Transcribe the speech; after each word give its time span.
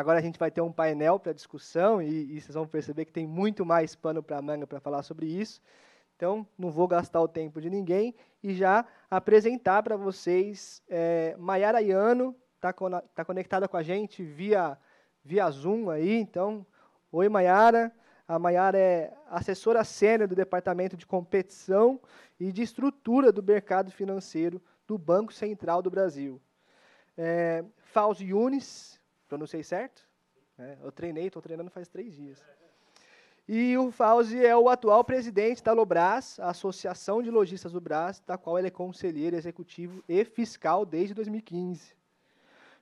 Agora 0.00 0.18
a 0.18 0.22
gente 0.22 0.38
vai 0.38 0.50
ter 0.50 0.62
um 0.62 0.72
painel 0.72 1.20
para 1.20 1.34
discussão 1.34 2.00
e, 2.00 2.08
e, 2.08 2.40
vocês 2.40 2.54
vão 2.54 2.66
perceber 2.66 3.04
que 3.04 3.12
tem 3.12 3.26
muito 3.26 3.66
mais 3.66 3.94
pano 3.94 4.22
para 4.22 4.40
manga 4.40 4.66
para 4.66 4.80
falar 4.80 5.02
sobre 5.02 5.26
isso. 5.26 5.60
Então, 6.16 6.46
não 6.58 6.70
vou 6.70 6.88
gastar 6.88 7.20
o 7.20 7.28
tempo 7.28 7.60
de 7.60 7.68
ninguém 7.68 8.14
e 8.42 8.54
já 8.54 8.86
apresentar 9.10 9.82
para 9.82 9.98
vocês 9.98 10.82
é, 10.88 11.36
Maiara 11.38 11.82
Iano, 11.82 12.34
está 12.56 12.72
tá 13.14 13.24
conectada 13.26 13.68
com 13.68 13.76
a 13.76 13.82
gente 13.82 14.24
via, 14.24 14.78
via 15.22 15.50
Zoom 15.50 15.90
aí. 15.90 16.16
Então, 16.18 16.64
oi 17.12 17.28
Maiara. 17.28 17.92
A 18.26 18.38
Maiara 18.38 18.78
é 18.78 19.12
assessora 19.28 19.84
sênior 19.84 20.28
do 20.28 20.34
Departamento 20.34 20.96
de 20.96 21.04
Competição 21.04 22.00
e 22.38 22.50
de 22.50 22.62
Estrutura 22.62 23.30
do 23.30 23.42
Mercado 23.42 23.90
Financeiro 23.90 24.62
do 24.86 24.96
Banco 24.96 25.30
Central 25.30 25.82
do 25.82 25.90
Brasil. 25.90 26.40
É, 27.18 27.62
Fausto 27.76 28.24
Yunis, 28.24 28.99
pronunciei 29.30 29.62
certo? 29.62 30.06
É, 30.58 30.76
eu 30.82 30.90
treinei, 30.90 31.28
estou 31.28 31.40
treinando 31.40 31.70
faz 31.70 31.88
três 31.88 32.12
dias. 32.12 32.44
E 33.48 33.76
o 33.78 33.90
Fauzi 33.90 34.44
é 34.44 34.56
o 34.56 34.68
atual 34.68 35.02
presidente 35.04 35.62
da 35.62 35.72
Lobras, 35.72 36.38
a 36.40 36.50
Associação 36.50 37.22
de 37.22 37.30
Lojistas 37.30 37.72
do 37.72 37.80
Brás, 37.80 38.20
da 38.26 38.36
qual 38.36 38.58
ele 38.58 38.68
é 38.68 38.70
conselheiro 38.70 39.36
executivo 39.36 40.04
e 40.08 40.24
fiscal 40.24 40.84
desde 40.84 41.14
2015. 41.14 41.94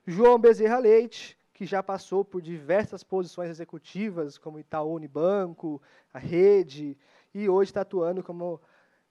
João 0.05 0.39
Bezerra 0.39 0.79
Leite, 0.79 1.37
que 1.53 1.65
já 1.65 1.81
passou 1.83 2.25
por 2.25 2.41
diversas 2.41 3.03
posições 3.03 3.49
executivas, 3.49 4.37
como 4.37 4.59
Itaú 4.59 4.93
Unibanco, 4.95 5.81
a 6.13 6.19
Rede, 6.19 6.97
e 7.33 7.47
hoje 7.47 7.69
está 7.71 7.81
atuando 7.81 8.23
como 8.23 8.59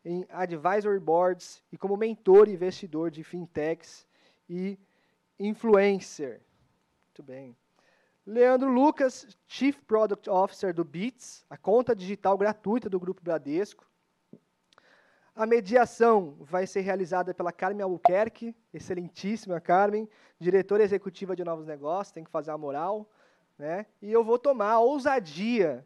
em 0.04 0.26
advisory 0.28 0.98
boards 0.98 1.62
e 1.72 1.78
como 1.78 1.96
mentor 1.96 2.48
investidor 2.48 3.10
de 3.10 3.22
fintechs 3.22 4.06
e 4.48 4.78
influencer. 5.38 6.40
Muito 7.18 7.26
bem. 7.26 7.56
Leandro 8.24 8.70
Lucas, 8.70 9.26
Chief 9.48 9.76
Product 9.88 10.30
Officer 10.30 10.72
do 10.72 10.84
Beats, 10.84 11.44
a 11.50 11.56
conta 11.56 11.96
digital 11.96 12.38
gratuita 12.38 12.88
do 12.88 13.00
Grupo 13.00 13.20
Bradesco. 13.24 13.84
A 15.34 15.44
mediação 15.44 16.36
vai 16.38 16.64
ser 16.64 16.82
realizada 16.82 17.34
pela 17.34 17.50
Carmen 17.50 17.82
Albuquerque, 17.82 18.54
excelentíssima 18.72 19.60
Carmen, 19.60 20.08
diretora 20.38 20.84
executiva 20.84 21.34
de 21.34 21.42
novos 21.42 21.66
negócios, 21.66 22.12
tem 22.12 22.22
que 22.22 22.30
fazer 22.30 22.52
a 22.52 22.58
moral. 22.58 23.10
Né? 23.58 23.84
E 24.00 24.12
eu 24.12 24.22
vou 24.22 24.38
tomar 24.38 24.70
a 24.70 24.78
ousadia 24.78 25.84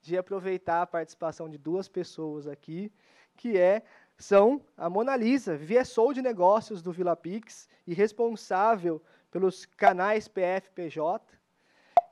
de 0.00 0.16
aproveitar 0.16 0.80
a 0.80 0.86
participação 0.86 1.46
de 1.46 1.58
duas 1.58 1.88
pessoas 1.88 2.46
aqui, 2.46 2.90
que 3.36 3.58
é 3.58 3.82
são 4.16 4.62
a 4.78 4.88
Mona 4.88 5.14
Lisa, 5.14 5.58
VSO 5.58 6.14
de 6.14 6.22
negócios 6.22 6.80
do 6.80 6.90
Vila 6.90 7.14
Pix 7.14 7.68
e 7.86 7.92
responsável 7.92 9.02
pelos 9.30 9.64
canais 9.64 10.28
PFPJ, 10.28 11.38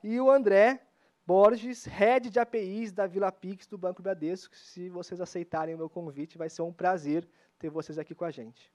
e 0.03 0.19
o 0.19 0.31
André, 0.31 0.81
Borges, 1.25 1.85
head 1.85 2.29
de 2.29 2.39
APIs 2.39 2.91
da 2.91 3.05
Vila 3.05 3.31
Pix 3.31 3.67
do 3.67 3.77
Banco 3.77 4.01
Bradesco. 4.01 4.55
Se 4.55 4.89
vocês 4.89 5.21
aceitarem 5.21 5.75
o 5.75 5.77
meu 5.77 5.89
convite, 5.89 6.37
vai 6.37 6.49
ser 6.49 6.61
um 6.61 6.73
prazer 6.73 7.27
ter 7.59 7.69
vocês 7.69 7.99
aqui 7.99 8.15
com 8.15 8.25
a 8.25 8.31
gente. 8.31 8.73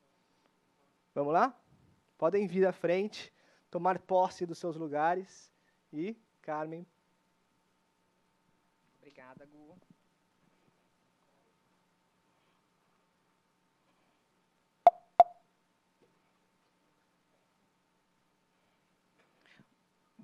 Vamos 1.14 1.32
lá? 1.32 1.58
Podem 2.18 2.46
vir 2.46 2.66
à 2.66 2.72
frente, 2.72 3.32
tomar 3.70 3.98
posse 3.98 4.46
dos 4.46 4.58
seus 4.58 4.76
lugares. 4.76 5.50
E, 5.92 6.16
Carmen. 6.42 6.86
Obrigada, 8.98 9.46
Gu. 9.46 9.93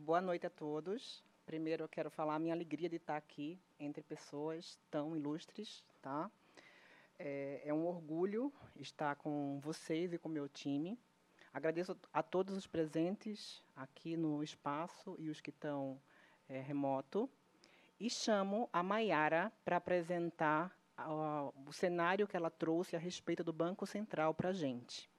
Boa 0.02 0.22
noite 0.22 0.46
a 0.46 0.50
todos. 0.50 1.22
Primeiro, 1.44 1.84
eu 1.84 1.88
quero 1.88 2.10
falar 2.10 2.36
a 2.36 2.38
minha 2.38 2.54
alegria 2.54 2.88
de 2.88 2.96
estar 2.96 3.18
aqui 3.18 3.60
entre 3.78 4.02
pessoas 4.02 4.78
tão 4.90 5.14
ilustres, 5.14 5.84
tá? 6.00 6.30
É, 7.18 7.60
é 7.66 7.74
um 7.74 7.86
orgulho 7.86 8.50
estar 8.76 9.14
com 9.16 9.60
vocês 9.60 10.14
e 10.14 10.18
com 10.18 10.26
meu 10.26 10.48
time. 10.48 10.98
Agradeço 11.52 11.94
a 12.14 12.22
todos 12.22 12.56
os 12.56 12.66
presentes 12.66 13.62
aqui 13.76 14.16
no 14.16 14.42
espaço 14.42 15.16
e 15.18 15.28
os 15.28 15.38
que 15.42 15.50
estão 15.50 16.00
é, 16.48 16.58
remoto. 16.62 17.28
E 18.00 18.08
chamo 18.08 18.70
a 18.72 18.82
Maiara 18.82 19.52
para 19.66 19.76
apresentar 19.76 20.74
o 21.66 21.72
cenário 21.72 22.26
que 22.26 22.38
ela 22.38 22.50
trouxe 22.50 22.96
a 22.96 22.98
respeito 22.98 23.44
do 23.44 23.52
Banco 23.52 23.86
Central 23.86 24.32
para 24.32 24.48
a 24.48 24.54
gente. 24.54 25.10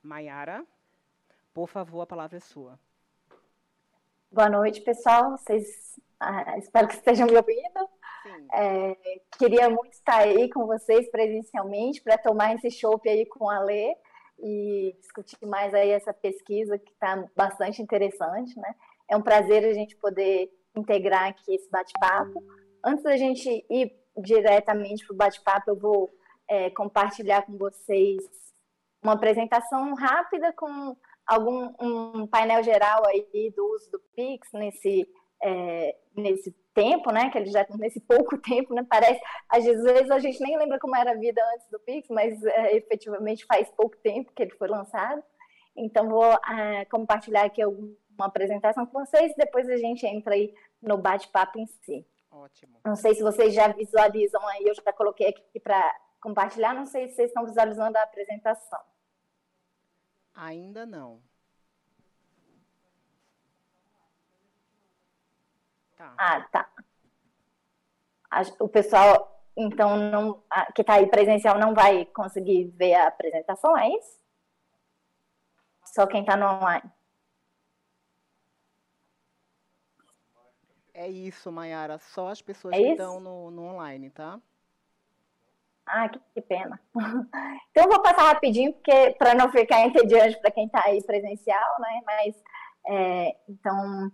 Maiara, 0.00 0.64
por 1.52 1.68
favor, 1.68 2.00
a 2.00 2.06
palavra 2.06 2.36
é 2.36 2.40
sua. 2.40 2.78
Boa 4.34 4.50
noite, 4.50 4.80
pessoal. 4.80 5.38
Vocês, 5.38 5.94
ah, 6.18 6.58
espero 6.58 6.88
que 6.88 6.94
estejam 6.94 7.24
me 7.28 7.36
ouvindo. 7.36 7.88
É, 8.52 8.96
queria 9.38 9.70
muito 9.70 9.92
estar 9.92 10.22
aí 10.22 10.50
com 10.50 10.66
vocês 10.66 11.08
presencialmente 11.08 12.02
para 12.02 12.18
tomar 12.18 12.52
esse 12.52 12.68
chopp 12.68 13.08
aí 13.08 13.26
com 13.26 13.48
a 13.48 13.60
Lê 13.60 13.94
e 14.40 14.96
discutir 15.00 15.38
mais 15.46 15.72
aí 15.72 15.90
essa 15.90 16.12
pesquisa 16.12 16.76
que 16.76 16.90
está 16.90 17.24
bastante 17.36 17.80
interessante, 17.80 18.58
né? 18.58 18.74
É 19.08 19.16
um 19.16 19.22
prazer 19.22 19.64
a 19.64 19.72
gente 19.72 19.94
poder 19.98 20.50
integrar 20.74 21.28
aqui 21.28 21.54
esse 21.54 21.70
bate-papo. 21.70 22.42
Antes 22.84 23.04
da 23.04 23.16
gente 23.16 23.64
ir 23.70 23.96
diretamente 24.16 25.06
para 25.06 25.14
o 25.14 25.16
bate-papo, 25.16 25.70
eu 25.70 25.78
vou 25.78 26.10
é, 26.48 26.70
compartilhar 26.70 27.42
com 27.42 27.56
vocês 27.56 28.18
uma 29.00 29.12
apresentação 29.12 29.94
rápida 29.94 30.52
com 30.54 30.96
algum 31.26 31.72
um 31.80 32.26
painel 32.26 32.62
geral 32.62 33.02
aí 33.06 33.50
do 33.54 33.66
uso 33.74 33.90
do 33.90 34.00
Pix 34.14 34.48
nesse, 34.52 35.08
é, 35.42 35.96
nesse 36.16 36.52
tempo, 36.74 37.10
né? 37.10 37.30
Que 37.30 37.38
ele 37.38 37.50
já 37.50 37.66
nesse 37.78 38.00
pouco 38.00 38.36
tempo, 38.42 38.74
né? 38.74 38.84
Parece, 38.88 39.20
às 39.48 39.64
vezes 39.64 40.10
a 40.10 40.18
gente 40.18 40.40
nem 40.40 40.58
lembra 40.58 40.78
como 40.78 40.96
era 40.96 41.12
a 41.12 41.16
vida 41.16 41.40
antes 41.54 41.68
do 41.70 41.78
Pix, 41.80 42.08
mas 42.10 42.42
é, 42.44 42.76
efetivamente 42.76 43.46
faz 43.46 43.70
pouco 43.70 43.96
tempo 43.98 44.32
que 44.32 44.42
ele 44.42 44.52
foi 44.52 44.68
lançado. 44.68 45.22
Então 45.76 46.08
vou 46.08 46.32
é, 46.32 46.84
compartilhar 46.86 47.44
aqui 47.44 47.64
uma 47.64 48.26
apresentação 48.26 48.86
com 48.86 49.04
vocês, 49.04 49.34
depois 49.36 49.68
a 49.68 49.76
gente 49.76 50.06
entra 50.06 50.34
aí 50.34 50.54
no 50.80 50.96
bate-papo 50.96 51.58
em 51.58 51.66
si. 51.66 52.06
Ótimo. 52.30 52.80
Não 52.84 52.96
sei 52.96 53.14
se 53.14 53.22
vocês 53.22 53.54
já 53.54 53.68
visualizam 53.68 54.46
aí, 54.48 54.64
eu 54.66 54.74
já 54.74 54.92
coloquei 54.92 55.28
aqui 55.28 55.60
para 55.60 55.82
compartilhar, 56.20 56.74
não 56.74 56.86
sei 56.86 57.08
se 57.08 57.14
vocês 57.14 57.28
estão 57.28 57.44
visualizando 57.44 57.96
a 57.98 58.02
apresentação. 58.02 58.80
Ainda 60.34 60.84
não. 60.84 61.22
Tá. 65.96 66.14
Ah, 66.18 66.40
tá. 66.50 66.68
O 68.58 68.68
pessoal, 68.68 69.42
então, 69.56 69.96
não, 69.96 70.42
que 70.74 70.80
está 70.80 70.94
aí 70.94 71.06
presencial 71.06 71.58
não 71.58 71.72
vai 71.72 72.04
conseguir 72.06 72.64
ver 72.76 72.94
a 72.94 73.06
apresentação, 73.06 73.76
é 73.78 73.88
isso? 73.90 74.20
Só 75.84 76.06
quem 76.06 76.22
está 76.22 76.36
no 76.36 76.46
online. 76.46 76.90
É 80.92 81.08
isso, 81.08 81.50
Mayara. 81.50 81.98
Só 81.98 82.28
as 82.28 82.42
pessoas 82.42 82.74
é 82.74 82.78
que 82.78 82.88
estão 82.90 83.20
no, 83.20 83.50
no 83.50 83.62
online, 83.62 84.10
tá? 84.10 84.40
Ah, 85.86 86.08
que, 86.08 86.20
que 86.34 86.40
pena. 86.40 86.80
Então, 87.70 87.86
eu 87.86 87.90
vou 87.90 88.02
passar 88.02 88.22
rapidinho, 88.28 88.72
porque 88.72 89.16
para 89.18 89.34
não 89.34 89.50
ficar 89.50 89.84
entediante 89.84 90.40
para 90.40 90.52
quem 90.52 90.66
está 90.66 90.80
aí 90.86 91.02
presencial, 91.02 91.80
né? 91.80 92.00
Mas, 92.06 92.42
é, 92.86 93.36
então, 93.48 94.12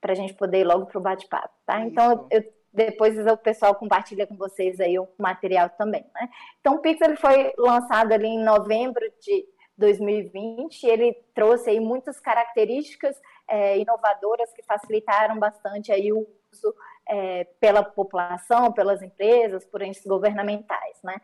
para 0.00 0.12
a 0.12 0.14
gente 0.14 0.32
poder 0.32 0.60
ir 0.60 0.64
logo 0.64 0.86
para 0.86 0.98
o 0.98 1.02
bate-papo, 1.02 1.54
tá? 1.66 1.80
Então, 1.80 2.26
eu, 2.30 2.42
depois 2.72 3.18
o 3.18 3.36
pessoal 3.36 3.74
compartilha 3.74 4.26
com 4.26 4.36
vocês 4.36 4.80
aí 4.80 4.98
o 4.98 5.06
material 5.18 5.68
também, 5.70 6.06
né? 6.14 6.28
Então, 6.60 6.76
o 6.76 6.78
Pix 6.78 7.00
ele 7.02 7.16
foi 7.16 7.52
lançado 7.58 8.12
ali 8.12 8.28
em 8.28 8.42
novembro 8.42 9.04
de 9.20 9.46
2020, 9.76 10.84
ele 10.84 11.12
trouxe 11.34 11.70
aí 11.70 11.80
muitas 11.80 12.18
características 12.18 13.14
é, 13.48 13.78
inovadoras 13.78 14.52
que 14.52 14.62
facilitaram 14.62 15.38
bastante 15.38 15.92
aí 15.92 16.12
o 16.12 16.26
uso 16.56 16.74
é, 17.08 17.44
pela 17.60 17.82
população, 17.82 18.72
pelas 18.72 19.02
empresas, 19.02 19.64
por 19.64 19.82
entes 19.82 20.04
governamentais, 20.04 20.98
né? 21.02 21.16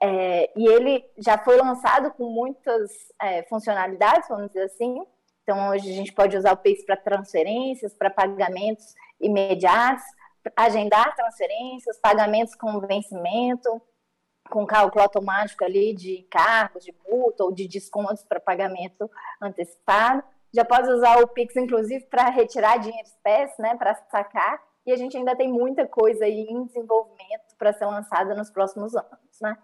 É, 0.00 0.50
e 0.56 0.66
ele 0.66 1.04
já 1.18 1.36
foi 1.38 1.56
lançado 1.56 2.12
com 2.12 2.24
muitas 2.30 2.90
é, 3.20 3.42
funcionalidades, 3.44 4.28
vamos 4.28 4.48
dizer 4.48 4.64
assim. 4.64 5.02
Então, 5.42 5.70
hoje 5.70 5.90
a 5.90 5.94
gente 5.94 6.12
pode 6.12 6.36
usar 6.36 6.52
o 6.52 6.56
Pix 6.56 6.84
para 6.84 6.96
transferências, 6.96 7.94
para 7.94 8.10
pagamentos 8.10 8.94
imediatos, 9.20 10.04
agendar 10.54 11.16
transferências, 11.16 11.98
pagamentos 11.98 12.54
com 12.54 12.78
vencimento, 12.80 13.82
com 14.50 14.66
cálculo 14.66 15.02
automático 15.02 15.64
ali 15.64 15.94
de 15.94 16.26
cargos, 16.30 16.84
de 16.84 16.94
multa 17.08 17.44
ou 17.44 17.52
de 17.52 17.66
descontos 17.66 18.22
para 18.24 18.38
pagamento 18.38 19.10
antecipado. 19.40 20.22
Já 20.54 20.64
pode 20.64 20.88
usar 20.90 21.18
o 21.22 21.28
Pix, 21.28 21.56
inclusive, 21.56 22.04
para 22.06 22.30
retirar 22.30 22.78
dinheiro 22.78 23.06
espécie, 23.06 23.60
né, 23.60 23.76
para 23.76 23.94
sacar 24.10 24.62
e 24.88 24.92
a 24.92 24.96
gente 24.96 25.14
ainda 25.14 25.36
tem 25.36 25.52
muita 25.52 25.86
coisa 25.86 26.24
aí 26.24 26.46
em 26.48 26.64
desenvolvimento 26.64 27.54
para 27.58 27.74
ser 27.74 27.84
lançada 27.84 28.34
nos 28.34 28.50
próximos 28.50 28.96
anos, 28.96 29.40
né? 29.42 29.54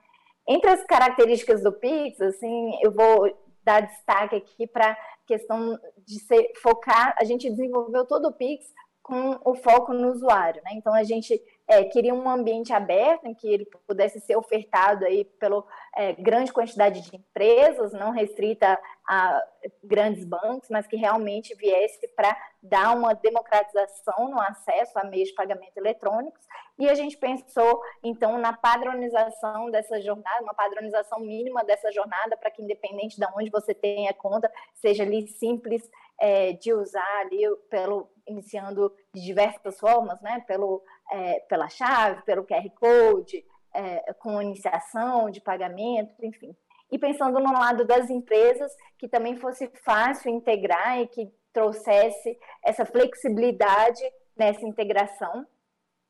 Entre 0.46 0.68
as 0.68 0.84
características 0.84 1.62
do 1.62 1.72
Pix, 1.72 2.20
assim, 2.20 2.78
eu 2.82 2.92
vou 2.92 3.34
dar 3.62 3.80
destaque 3.80 4.36
aqui 4.36 4.66
para 4.66 4.90
a 4.90 4.96
questão 5.26 5.78
de 6.06 6.20
ser, 6.20 6.52
focar, 6.60 7.16
a 7.18 7.24
gente 7.24 7.48
desenvolveu 7.48 8.04
todo 8.04 8.28
o 8.28 8.32
Pix 8.34 8.66
com 9.02 9.40
o 9.46 9.54
foco 9.54 9.94
no 9.94 10.12
usuário, 10.12 10.60
né? 10.62 10.72
Então 10.74 10.92
a 10.92 11.02
gente 11.02 11.42
é, 11.66 11.84
queria 11.84 12.14
um 12.14 12.28
ambiente 12.28 12.72
aberto 12.72 13.26
em 13.26 13.34
que 13.34 13.48
ele 13.48 13.66
pudesse 13.86 14.20
ser 14.20 14.36
ofertado 14.36 15.04
aí 15.04 15.24
pela 15.24 15.64
é, 15.96 16.12
grande 16.12 16.52
quantidade 16.52 17.00
de 17.00 17.16
empresas, 17.16 17.92
não 17.92 18.10
restrita 18.10 18.78
a 19.08 19.42
grandes 19.82 20.24
bancos, 20.24 20.68
mas 20.70 20.86
que 20.86 20.96
realmente 20.96 21.54
viesse 21.54 22.06
para 22.08 22.36
dar 22.62 22.96
uma 22.96 23.14
democratização 23.14 24.28
no 24.28 24.40
acesso 24.40 24.98
a 24.98 25.04
meios 25.04 25.28
de 25.28 25.34
pagamento 25.34 25.76
eletrônicos. 25.76 26.44
E 26.78 26.88
a 26.88 26.94
gente 26.94 27.16
pensou, 27.16 27.80
então, 28.02 28.36
na 28.38 28.52
padronização 28.52 29.70
dessa 29.70 30.00
jornada, 30.00 30.42
uma 30.42 30.54
padronização 30.54 31.20
mínima 31.20 31.64
dessa 31.64 31.90
jornada, 31.92 32.36
para 32.36 32.50
que, 32.50 32.62
independente 32.62 33.16
de 33.16 33.26
onde 33.36 33.50
você 33.50 33.72
tenha 33.72 34.12
conta, 34.12 34.50
seja 34.74 35.02
ali 35.02 35.28
simples 35.28 35.88
é, 36.18 36.52
de 36.52 36.72
usar 36.72 37.20
ali 37.20 37.42
pelo 37.70 38.08
iniciando 38.26 38.92
de 39.14 39.22
diversas 39.22 39.78
formas, 39.78 40.20
né? 40.22 40.42
Pelo 40.46 40.82
é, 41.10 41.40
pela 41.40 41.68
chave, 41.68 42.22
pelo 42.22 42.44
QR 42.44 42.68
Code, 42.78 43.44
é, 43.74 44.12
com 44.14 44.40
iniciação 44.40 45.30
de 45.30 45.40
pagamento, 45.40 46.14
enfim. 46.24 46.56
E 46.90 46.98
pensando 46.98 47.40
no 47.40 47.52
lado 47.52 47.84
das 47.84 48.08
empresas, 48.10 48.72
que 48.98 49.08
também 49.08 49.36
fosse 49.36 49.66
fácil 49.84 50.30
integrar 50.30 51.00
e 51.00 51.08
que 51.08 51.32
trouxesse 51.52 52.38
essa 52.62 52.84
flexibilidade 52.84 54.02
nessa 54.36 54.66
integração. 54.66 55.46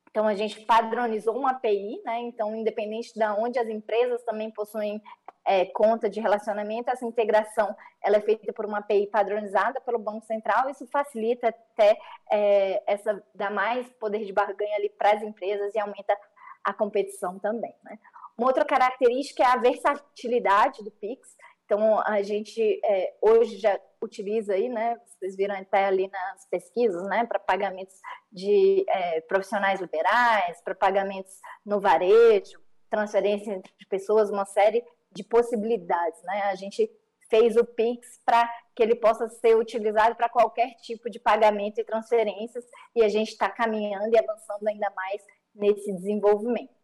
Então, 0.09 0.27
a 0.27 0.35
gente 0.35 0.61
padronizou 0.61 1.37
uma 1.37 1.51
API, 1.51 2.01
né? 2.05 2.19
Então, 2.21 2.55
independente 2.55 3.13
de 3.13 3.25
onde 3.25 3.59
as 3.59 3.67
empresas 3.67 4.23
também 4.23 4.49
possuem 4.49 5.01
é, 5.45 5.65
conta 5.65 6.09
de 6.09 6.19
relacionamento, 6.19 6.89
essa 6.89 7.05
integração 7.05 7.75
ela 8.03 8.17
é 8.17 8.21
feita 8.21 8.51
por 8.51 8.65
uma 8.65 8.79
API 8.79 9.07
padronizada 9.07 9.79
pelo 9.81 9.99
Banco 9.99 10.25
Central. 10.25 10.69
Isso 10.69 10.87
facilita 10.87 11.49
até 11.49 11.97
é, 12.31 12.83
essa 12.87 13.23
dá 13.33 13.49
mais 13.49 13.87
poder 13.93 14.25
de 14.25 14.33
barganha 14.33 14.75
ali 14.75 14.89
para 14.89 15.11
as 15.11 15.21
empresas 15.21 15.73
e 15.75 15.79
aumenta 15.79 16.17
a 16.63 16.73
competição 16.73 17.37
também. 17.37 17.75
Né? 17.83 17.99
Uma 18.37 18.47
outra 18.47 18.65
característica 18.65 19.43
é 19.43 19.47
a 19.47 19.57
versatilidade 19.57 20.83
do 20.83 20.91
Pix. 20.91 21.35
Então, 21.65 21.99
a 22.01 22.21
gente 22.21 22.79
é, 22.83 23.15
hoje 23.21 23.57
já 23.57 23.79
utiliza 24.01 24.53
aí, 24.53 24.69
né? 24.69 24.99
Vocês 25.03 25.35
viram 25.35 25.55
até 25.55 25.85
ali 25.85 26.07
nas 26.07 26.45
pesquisas, 26.47 27.01
né? 27.07 27.25
Para 27.25 27.39
pagamentos 27.39 27.95
de 28.31 28.85
é, 28.87 29.21
profissionais 29.21 29.81
liberais, 29.81 30.61
para 30.61 30.75
pagamentos 30.75 31.39
no 31.65 31.79
varejo, 31.79 32.61
transferência 32.87 33.51
entre 33.51 33.73
pessoas, 33.89 34.29
uma 34.29 34.45
série 34.45 34.83
de 35.15 35.23
possibilidades, 35.23 36.21
né? 36.23 36.43
A 36.43 36.55
gente 36.55 36.91
fez 37.29 37.55
o 37.55 37.65
Pix 37.65 38.19
para 38.25 38.47
que 38.75 38.83
ele 38.83 38.95
possa 38.95 39.27
ser 39.29 39.55
utilizado 39.55 40.15
para 40.15 40.29
qualquer 40.29 40.75
tipo 40.81 41.09
de 41.09 41.19
pagamento 41.19 41.79
e 41.79 41.83
transferências, 41.83 42.65
e 42.93 43.01
a 43.01 43.09
gente 43.09 43.29
está 43.29 43.49
caminhando 43.49 44.13
e 44.13 44.19
avançando 44.19 44.67
ainda 44.67 44.91
mais 44.95 45.21
nesse 45.53 45.91
desenvolvimento. 45.93 46.75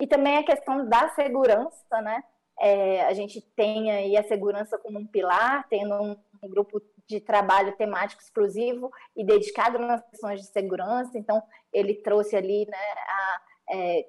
E 0.00 0.06
também 0.06 0.36
a 0.36 0.44
questão 0.44 0.88
da 0.88 1.08
segurança, 1.10 2.02
né? 2.02 2.22
É, 2.58 3.02
a 3.02 3.12
gente 3.14 3.40
tem 3.40 3.90
aí 3.90 4.16
a 4.16 4.24
segurança 4.24 4.78
como 4.78 4.98
um 4.98 5.06
pilar, 5.06 5.66
tendo 5.68 5.94
um, 5.94 6.16
um, 6.42 6.48
grupo 6.48 6.80
de 7.06 7.20
trabalho 7.20 7.76
temático 7.76 8.22
exclusivo 8.22 8.92
e 9.16 9.24
dedicado 9.24 9.78
nas 9.78 10.02
questões 10.08 10.40
de 10.40 10.46
segurança. 10.46 11.16
Então, 11.18 11.42
ele 11.72 11.94
trouxe 11.94 12.36
ali 12.36 12.66
né, 12.66 12.76
a, 12.76 13.40
é, 13.70 14.06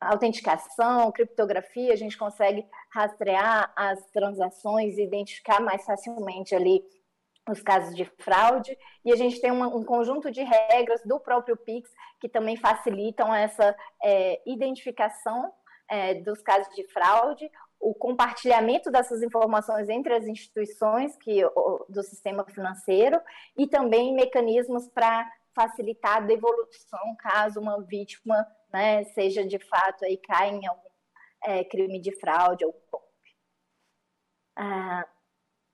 autenticação, 0.00 1.10
criptografia, 1.10 1.92
a 1.92 1.96
gente 1.96 2.16
consegue 2.16 2.64
rastrear 2.92 3.72
as 3.76 4.04
transações 4.10 4.96
e 4.96 5.02
identificar 5.02 5.60
mais 5.60 5.84
facilmente 5.84 6.54
ali 6.54 6.82
os 7.50 7.62
casos 7.62 7.94
de 7.96 8.04
fraude, 8.04 8.76
e 9.04 9.10
a 9.10 9.16
gente 9.16 9.40
tem 9.40 9.50
uma, 9.50 9.68
um 9.68 9.82
conjunto 9.82 10.30
de 10.30 10.42
regras 10.42 11.00
do 11.04 11.18
próprio 11.18 11.56
Pix 11.56 11.90
que 12.20 12.28
também 12.28 12.56
facilitam 12.56 13.34
essa 13.34 13.74
é, 14.04 14.40
identificação 14.46 15.50
é, 15.88 16.14
dos 16.14 16.42
casos 16.42 16.72
de 16.74 16.86
fraude, 16.92 17.50
o 17.80 17.94
compartilhamento 17.94 18.90
dessas 18.90 19.22
informações 19.22 19.88
entre 19.88 20.12
as 20.12 20.26
instituições 20.26 21.16
que, 21.16 21.42
do 21.88 22.02
sistema 22.02 22.44
financeiro 22.44 23.20
e 23.56 23.66
também 23.66 24.14
mecanismos 24.14 24.88
para 24.88 25.26
facilitar 25.54 26.18
a 26.18 26.20
devolução 26.20 27.16
caso 27.18 27.60
uma 27.60 27.82
vítima 27.82 28.46
né, 28.72 29.04
seja 29.04 29.44
de 29.44 29.58
fato 29.58 30.04
aí 30.04 30.16
caia 30.16 30.52
em 30.52 30.66
algum 30.66 30.88
é, 31.44 31.64
crime 31.64 32.00
de 32.00 32.14
fraude 32.18 32.64
ou 32.64 32.72
golpe. 32.90 33.06
Ah, 34.56 35.06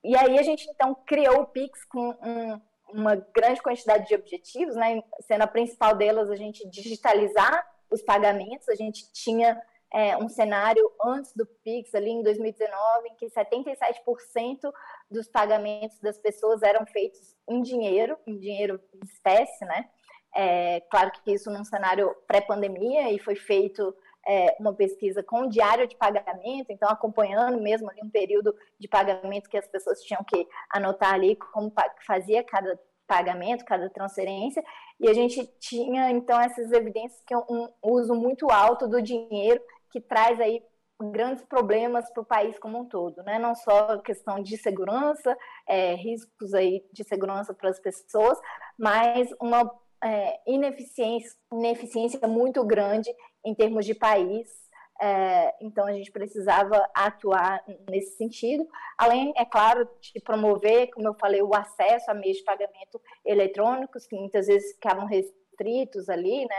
e 0.03 0.15
aí 0.15 0.37
a 0.37 0.43
gente 0.43 0.69
então 0.69 0.93
criou 1.05 1.41
o 1.41 1.47
Pix 1.47 1.83
com 1.85 2.09
um, 2.21 2.61
uma 2.89 3.15
grande 3.15 3.61
quantidade 3.61 4.07
de 4.07 4.15
objetivos, 4.15 4.75
né? 4.75 5.01
Sendo 5.21 5.41
a 5.41 5.47
principal 5.47 5.95
delas 5.95 6.29
a 6.29 6.35
gente 6.35 6.67
digitalizar 6.69 7.67
os 7.89 8.03
pagamentos. 8.03 8.69
A 8.69 8.75
gente 8.75 9.11
tinha 9.11 9.59
é, 9.93 10.17
um 10.17 10.27
cenário 10.27 10.91
antes 11.03 11.33
do 11.33 11.45
Pix, 11.63 11.93
ali 11.95 12.09
em 12.09 12.23
2019, 12.23 13.09
em 13.09 13.15
que 13.15 13.27
77% 13.27 14.71
dos 15.09 15.27
pagamentos 15.27 15.99
das 15.99 16.17
pessoas 16.17 16.61
eram 16.61 16.85
feitos 16.85 17.35
em 17.47 17.61
dinheiro, 17.61 18.17
em 18.25 18.37
dinheiro 18.37 18.79
em 18.93 19.05
espécie, 19.05 19.63
né? 19.65 19.89
É, 20.35 20.81
claro 20.91 21.11
que 21.11 21.31
isso 21.31 21.49
num 21.49 21.63
cenário 21.63 22.13
pré-pandemia 22.27 23.09
e 23.09 23.19
foi 23.19 23.35
feito 23.35 23.95
é, 24.27 24.55
uma 24.59 24.73
pesquisa 24.73 25.23
com 25.23 25.43
o 25.43 25.49
diário 25.49 25.87
de 25.87 25.95
pagamento, 25.95 26.71
então 26.71 26.89
acompanhando 26.89 27.61
mesmo 27.61 27.89
ali 27.89 28.01
um 28.03 28.09
período 28.09 28.53
de 28.77 28.87
pagamento 28.87 29.49
que 29.49 29.57
as 29.57 29.67
pessoas 29.67 30.01
tinham 30.01 30.23
que 30.23 30.47
anotar 30.69 31.13
ali 31.13 31.35
como 31.35 31.71
fazia 32.05 32.43
cada 32.43 32.77
pagamento, 33.07 33.63
cada 33.63 33.89
transferência, 33.89 34.63
e 34.99 35.07
a 35.07 35.13
gente 35.13 35.45
tinha 35.59 36.09
então 36.09 36.41
essas 36.41 36.71
evidências 36.71 37.21
que 37.25 37.33
é 37.33 37.37
um 37.37 37.69
uso 37.81 38.15
muito 38.15 38.49
alto 38.49 38.87
do 38.87 39.01
dinheiro 39.01 39.61
que 39.95 40.01
traz 40.01 40.41
aí 40.41 40.61
grandes 41.01 41.45
problemas 41.45 42.11
para 42.11 42.21
o 42.21 42.25
país 42.25 42.59
como 42.59 42.79
um 42.79 42.85
todo, 42.85 43.23
né? 43.23 43.39
Não 43.39 43.55
só 43.55 43.97
questão 43.99 44.43
de 44.43 44.57
segurança, 44.57 45.37
é, 45.65 45.95
riscos 45.95 46.53
aí 46.53 46.85
de 46.91 47.05
segurança 47.05 47.53
para 47.53 47.69
as 47.69 47.79
pessoas, 47.79 48.37
mas 48.77 49.29
uma 49.39 49.71
é, 50.03 50.37
ineficiência, 50.45 51.31
ineficiência 51.49 52.27
muito 52.27 52.61
grande 52.65 53.09
em 53.45 53.55
termos 53.55 53.85
de 53.85 53.95
país. 53.95 54.49
É, 55.01 55.55
então, 55.61 55.85
a 55.85 55.93
gente 55.93 56.11
precisava 56.11 56.85
atuar 56.93 57.63
nesse 57.89 58.17
sentido, 58.17 58.67
além, 58.97 59.33
é 59.37 59.45
claro, 59.45 59.87
de 60.01 60.19
promover, 60.21 60.89
como 60.91 61.07
eu 61.07 61.13
falei, 61.13 61.41
o 61.41 61.55
acesso 61.55 62.11
a 62.11 62.13
meios 62.13 62.37
de 62.37 62.43
pagamento 62.43 63.01
eletrônicos, 63.25 64.05
que 64.05 64.15
muitas 64.17 64.47
vezes 64.47 64.73
ficavam 64.73 65.05
restritos 65.05 66.09
ali, 66.09 66.45
né, 66.45 66.55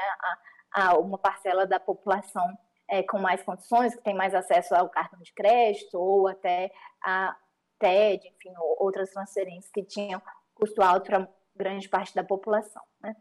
a, 0.74 0.88
a 0.88 0.98
uma 0.98 1.18
parcela 1.18 1.66
da 1.66 1.78
população 1.78 2.46
é, 2.88 3.02
com 3.02 3.18
mais 3.18 3.42
condições, 3.42 3.94
que 3.94 4.02
tem 4.02 4.14
mais 4.14 4.34
acesso 4.34 4.74
ao 4.74 4.88
cartão 4.88 5.20
de 5.20 5.32
crédito 5.32 5.98
ou 5.98 6.28
até 6.28 6.70
a 7.02 7.36
TED, 7.78 8.26
enfim, 8.28 8.52
outras 8.78 9.10
transferências 9.10 9.70
que 9.72 9.82
tinham 9.82 10.20
custo 10.54 10.82
alto 10.82 11.06
para 11.06 11.28
grande 11.54 11.88
parte 11.88 12.14
da 12.14 12.24
população. 12.24 12.82
Né? 13.00 13.14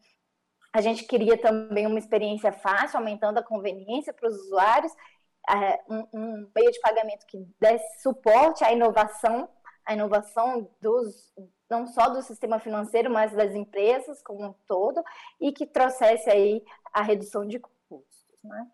A 0.74 0.82
gente 0.82 1.06
queria 1.06 1.38
também 1.38 1.88
uma 1.88 2.00
experiência 2.00 2.52
fácil, 2.52 3.00
aumentando 3.00 3.38
a 3.38 3.44
conveniência 3.44 4.14
para 4.14 4.28
os 4.28 4.36
usuários, 4.46 4.92
é, 5.50 5.80
um, 5.90 6.08
um, 6.14 6.52
meio 6.56 6.72
de 6.72 6.80
pagamento 6.80 7.26
que 7.28 7.38
desse 7.60 8.02
suporte 8.02 8.64
à 8.64 8.72
inovação, 8.72 9.48
à 9.86 9.94
inovação 9.94 10.70
dos, 10.82 11.34
não 11.70 11.88
só 11.88 12.10
do 12.10 12.22
sistema 12.22 12.60
financeiro, 12.60 13.12
mas 13.12 13.32
das 13.32 13.54
empresas 13.54 14.22
como 14.24 14.44
um 14.44 14.54
todo, 14.68 15.04
e 15.40 15.52
que 15.52 15.66
trouxesse 15.66 16.30
aí 16.30 16.64
a 16.92 17.02
redução 17.02 17.48
de 17.48 17.60
custos. 17.60 18.26
Né? 18.44 18.68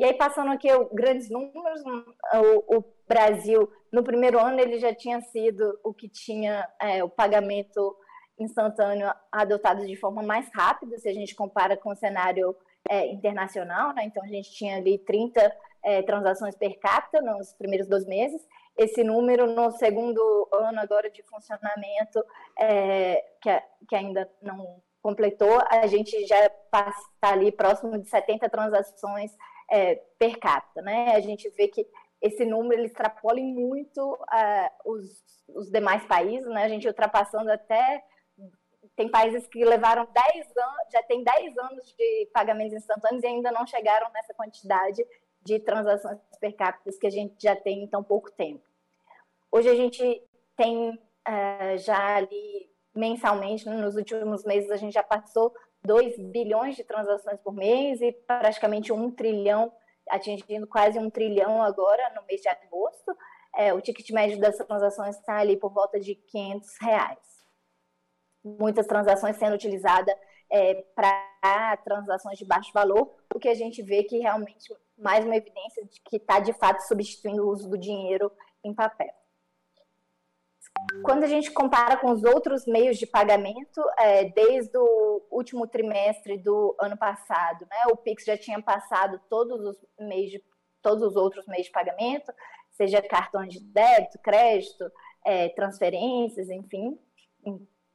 E 0.00 0.04
aí, 0.04 0.14
passando 0.14 0.52
aqui 0.52 0.68
grandes 0.92 1.28
números, 1.28 1.82
o, 1.82 2.76
o, 2.76 2.84
Brasil, 3.08 3.68
no 3.90 4.04
primeiro 4.04 4.38
ano, 4.38 4.60
ele 4.60 4.78
já 4.78 4.94
tinha 4.94 5.20
sido 5.20 5.78
o 5.82 5.92
que 5.92 6.08
tinha 6.08 6.68
é, 6.80 7.02
o 7.02 7.08
pagamento 7.08 7.96
instantâneo 8.38 9.12
adotado 9.32 9.84
de 9.84 9.96
forma 9.96 10.22
mais 10.22 10.48
rápida, 10.54 10.98
se 10.98 11.08
a 11.08 11.12
gente 11.12 11.34
compara 11.34 11.76
com 11.76 11.90
o 11.90 11.96
cenário 11.96 12.54
é, 12.88 13.06
internacional, 13.06 13.92
né? 13.94 14.04
Então, 14.04 14.22
a 14.22 14.28
gente 14.28 14.52
tinha 14.52 14.76
ali 14.76 14.98
30 14.98 15.56
é, 15.82 16.02
transações 16.02 16.54
per 16.54 16.78
capita 16.78 17.20
nos 17.20 17.52
primeiros 17.54 17.88
dois 17.88 18.06
meses. 18.06 18.46
Esse 18.76 19.02
número, 19.02 19.46
no 19.46 19.72
segundo 19.72 20.48
ano 20.52 20.78
agora 20.80 21.10
de 21.10 21.22
funcionamento, 21.24 22.24
é, 22.56 23.24
que, 23.40 23.62
que 23.88 23.96
ainda 23.96 24.30
não 24.40 24.80
completou, 25.02 25.60
a 25.70 25.86
gente 25.86 26.26
já 26.26 26.46
está 26.46 26.92
ali 27.22 27.50
próximo 27.50 27.98
de 27.98 28.08
70 28.08 28.48
transações 28.48 29.32
é, 29.70 29.96
per 30.18 30.38
capita, 30.38 30.82
né? 30.82 31.14
A 31.14 31.20
gente 31.20 31.48
vê 31.50 31.68
que 31.68 31.86
esse 32.20 32.44
número 32.44 32.80
ele 32.80 32.88
extrapola 32.88 33.40
muito 33.40 34.14
uh, 34.14 34.90
os, 34.90 35.22
os 35.48 35.70
demais 35.70 36.04
países, 36.06 36.48
né? 36.48 36.64
A 36.64 36.68
gente 36.68 36.86
ultrapassando 36.86 37.50
até 37.50 38.02
tem 38.96 39.08
países 39.08 39.46
que 39.46 39.64
levaram 39.64 40.08
10 40.12 40.46
anos, 40.56 40.92
já 40.92 41.02
tem 41.04 41.22
10 41.22 41.56
anos 41.56 41.94
de 41.96 42.28
pagamentos 42.32 42.74
instantâneos 42.74 43.22
e 43.22 43.28
ainda 43.28 43.52
não 43.52 43.64
chegaram 43.64 44.10
nessa 44.12 44.34
quantidade 44.34 45.04
de 45.40 45.60
transações 45.60 46.18
per 46.40 46.56
capita 46.56 46.90
que 46.98 47.06
a 47.06 47.10
gente 47.10 47.36
já 47.40 47.54
tem 47.54 47.84
em 47.84 47.86
tão 47.86 48.02
pouco 48.02 48.30
tempo. 48.32 48.62
Hoje 49.52 49.68
a 49.68 49.74
gente 49.76 50.22
tem 50.56 50.90
uh, 50.90 51.78
já 51.78 52.16
ali 52.16 52.68
mensalmente, 52.94 53.68
nos 53.68 53.94
últimos 53.94 54.44
meses 54.44 54.70
a 54.70 54.76
gente 54.76 54.92
já 54.92 55.02
passou 55.02 55.54
2 55.84 56.18
bilhões 56.18 56.76
de 56.76 56.84
transações 56.84 57.40
por 57.40 57.52
mês 57.52 58.00
e 58.00 58.12
praticamente 58.12 58.92
um 58.92 59.10
trilhão, 59.10 59.72
atingindo 60.08 60.66
quase 60.66 60.98
um 60.98 61.10
trilhão 61.10 61.62
agora 61.62 62.12
no 62.14 62.24
mês 62.26 62.40
de 62.40 62.48
agosto. 62.48 63.16
É, 63.56 63.72
o 63.72 63.80
ticket 63.80 64.10
médio 64.10 64.38
das 64.38 64.56
transações 64.56 65.16
está 65.16 65.38
ali 65.38 65.56
por 65.56 65.72
volta 65.72 65.98
de 65.98 66.14
500 66.14 66.68
reais. 66.80 67.18
Muitas 68.44 68.86
transações 68.86 69.36
sendo 69.36 69.54
utilizadas 69.54 70.14
é, 70.50 70.74
para 70.94 71.76
transações 71.78 72.38
de 72.38 72.44
baixo 72.44 72.70
valor, 72.72 73.14
o 73.34 73.38
que 73.38 73.48
a 73.48 73.54
gente 73.54 73.82
vê 73.82 74.02
que 74.04 74.18
realmente 74.18 74.72
mais 74.96 75.24
uma 75.24 75.36
evidência 75.36 75.84
de 75.84 76.00
que 76.00 76.16
está 76.16 76.40
de 76.40 76.52
fato 76.52 76.80
substituindo 76.80 77.44
o 77.44 77.50
uso 77.50 77.68
do 77.68 77.78
dinheiro 77.78 78.32
em 78.64 78.74
papel. 78.74 79.12
Quando 81.02 81.24
a 81.24 81.26
gente 81.26 81.50
compara 81.50 81.96
com 81.96 82.10
os 82.10 82.24
outros 82.24 82.66
meios 82.66 82.98
de 82.98 83.06
pagamento, 83.06 83.80
é, 83.98 84.24
desde 84.24 84.76
o 84.76 85.22
último 85.30 85.66
trimestre 85.66 86.38
do 86.38 86.76
ano 86.80 86.96
passado, 86.96 87.66
né, 87.70 87.92
o 87.92 87.96
Pix 87.96 88.24
já 88.24 88.36
tinha 88.36 88.60
passado 88.60 89.20
todos 89.28 89.60
os 89.60 89.76
meios 89.98 90.30
de, 90.30 90.42
todos 90.82 91.02
os 91.02 91.16
outros 91.16 91.46
meios 91.46 91.66
de 91.66 91.72
pagamento, 91.72 92.32
seja 92.72 93.02
cartões 93.02 93.52
de 93.52 93.60
débito, 93.60 94.18
crédito, 94.18 94.90
é, 95.24 95.48
transferências, 95.50 96.48
enfim, 96.48 96.98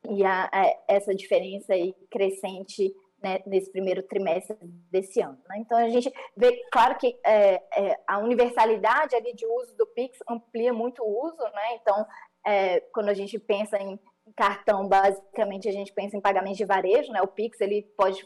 e 0.10 0.24
a, 0.26 0.50
a, 0.52 0.76
essa 0.88 1.14
diferença 1.16 1.74
aí 1.74 1.94
crescente 2.10 2.94
né, 3.24 3.40
nesse 3.46 3.72
primeiro 3.72 4.04
trimestre 4.04 4.58
desse 4.92 5.22
ano. 5.22 5.40
Né? 5.48 5.60
Então 5.60 5.78
a 5.78 5.88
gente 5.90 6.12
vê, 6.36 6.62
claro 6.72 6.98
que 6.98 7.18
é, 7.26 7.62
é, 7.74 8.00
a 8.06 8.20
universalidade 8.20 9.16
ali 9.16 9.34
de 9.34 9.46
uso 9.46 9.76
do 9.78 9.88
Pix 9.88 10.20
amplia 10.30 10.74
muito 10.74 11.02
o 11.02 11.26
uso, 11.26 11.42
né? 11.42 11.76
Então 11.82 12.06
é, 12.46 12.80
quando 12.94 13.10
a 13.10 13.14
gente 13.14 13.40
pensa 13.40 13.78
em 13.78 14.00
cartão, 14.36 14.88
basicamente 14.88 15.68
a 15.68 15.72
gente 15.72 15.94
pensa 15.94 16.18
em 16.18 16.22
pagamento 16.22 16.58
de 16.58 16.66
varejo, 16.66 17.12
né? 17.12 17.22
O 17.22 17.28
Pix 17.28 17.60
ele 17.62 17.84
pode 17.98 18.26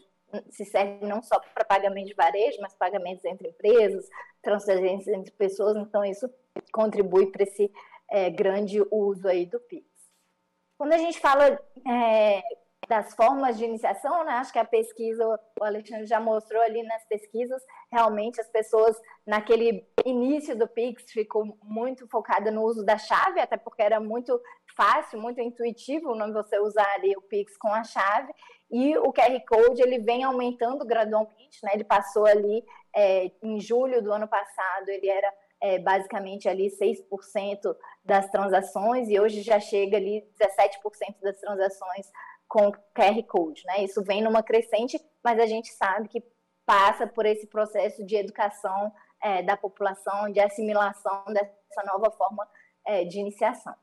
se 0.50 0.65
serve 0.65 1.05
não 1.05 1.24
só 1.24 1.39
para 1.39 1.63
pagamento 1.63 2.07
de 2.07 2.13
varejo, 2.13 2.59
mas 2.62 2.74
pagamentos 2.74 3.24
entre 3.24 3.47
empresas, 3.47 4.09
transferências 4.41 5.15
entre 5.15 5.31
pessoas. 5.31 5.77
Então 5.77 6.03
isso 6.03 6.29
contribui 6.71 7.27
para 7.27 7.43
esse 7.43 7.71
é, 8.09 8.29
grande 8.29 8.83
uso 8.91 9.27
aí 9.27 9.45
do 9.45 9.59
Pix. 9.59 9.86
Quando 10.77 10.93
a 10.93 10.97
gente 10.97 11.19
fala 11.19 11.59
é, 11.88 12.41
das 12.88 13.13
formas 13.13 13.58
de 13.58 13.65
iniciação, 13.65 14.24
né? 14.24 14.34
Acho 14.34 14.53
que 14.53 14.60
a 14.60 14.65
pesquisa, 14.65 15.25
o 15.60 15.63
Alexandre 15.63 16.06
já 16.06 16.20
mostrou 16.20 16.62
ali 16.62 16.82
nas 16.84 17.06
pesquisas, 17.08 17.62
realmente 17.91 18.39
as 18.39 18.50
pessoas 18.50 18.96
naquele 19.25 19.86
início 20.06 20.56
do 20.56 20.67
Pix 20.67 21.12
ficou 21.12 21.58
muito 21.62 22.08
focada 22.08 22.50
no 22.50 22.63
uso 22.63 22.86
da 22.86 22.98
chave, 22.98 23.39
até 23.39 23.58
porque 23.58 23.82
era 23.82 24.00
muito 24.00 24.39
fácil, 24.75 25.20
muito 25.20 25.41
intuitivo 25.41 26.15
não 26.15 26.32
você 26.32 26.60
usar 26.60 26.88
ali 26.94 27.15
o 27.17 27.22
Pix 27.22 27.58
com 27.58 27.70
a 27.70 27.84
chave. 27.84 28.34
E 28.72 28.98
o 28.98 29.12
QR 29.13 29.39
Code 29.48 29.82
ele 29.82 30.00
vem 30.00 30.24
aumentando 30.24 30.86
gradualmente, 30.86 31.60
né? 31.63 31.72
Ele 31.74 31.84
passou 31.84 32.25
ali 32.25 32.63
é, 32.96 33.32
em 33.44 33.60
julho 33.60 34.01
do 34.01 34.12
ano 34.13 34.27
passado, 34.27 34.89
ele 34.89 35.10
era 35.10 35.34
é, 35.62 35.79
basicamente 35.79 36.48
ali 36.48 36.70
6% 36.70 37.75
das 38.03 38.29
transações 38.29 39.10
e 39.10 39.20
hoje 39.20 39.41
já 39.41 39.60
chega 39.60 39.98
ali 39.98 40.24
17% 40.39 41.15
das 41.22 41.39
transações 41.39 42.12
com 42.48 42.72
QR 42.96 43.22
Code, 43.27 43.63
né? 43.66 43.84
Isso 43.84 44.04
vem 44.04 44.22
numa 44.22 44.42
crescente, 44.42 45.00
mas 45.24 45.39
a 45.39 45.46
gente 45.46 45.72
sabe 45.74 46.08
que 46.08 46.24
passa 46.66 47.08
por 47.08 47.25
esse 47.25 47.48
processo 47.48 48.06
de 48.06 48.16
educação 48.16 48.92
é, 49.22 49.42
da 49.42 49.58
população, 49.58 50.32
de 50.32 50.39
assimilação 50.39 51.24
dessa 51.27 51.84
nova 51.86 52.12
forma 52.12 52.48
é, 52.86 53.04
de 53.04 53.20
iniciação. 53.20 53.75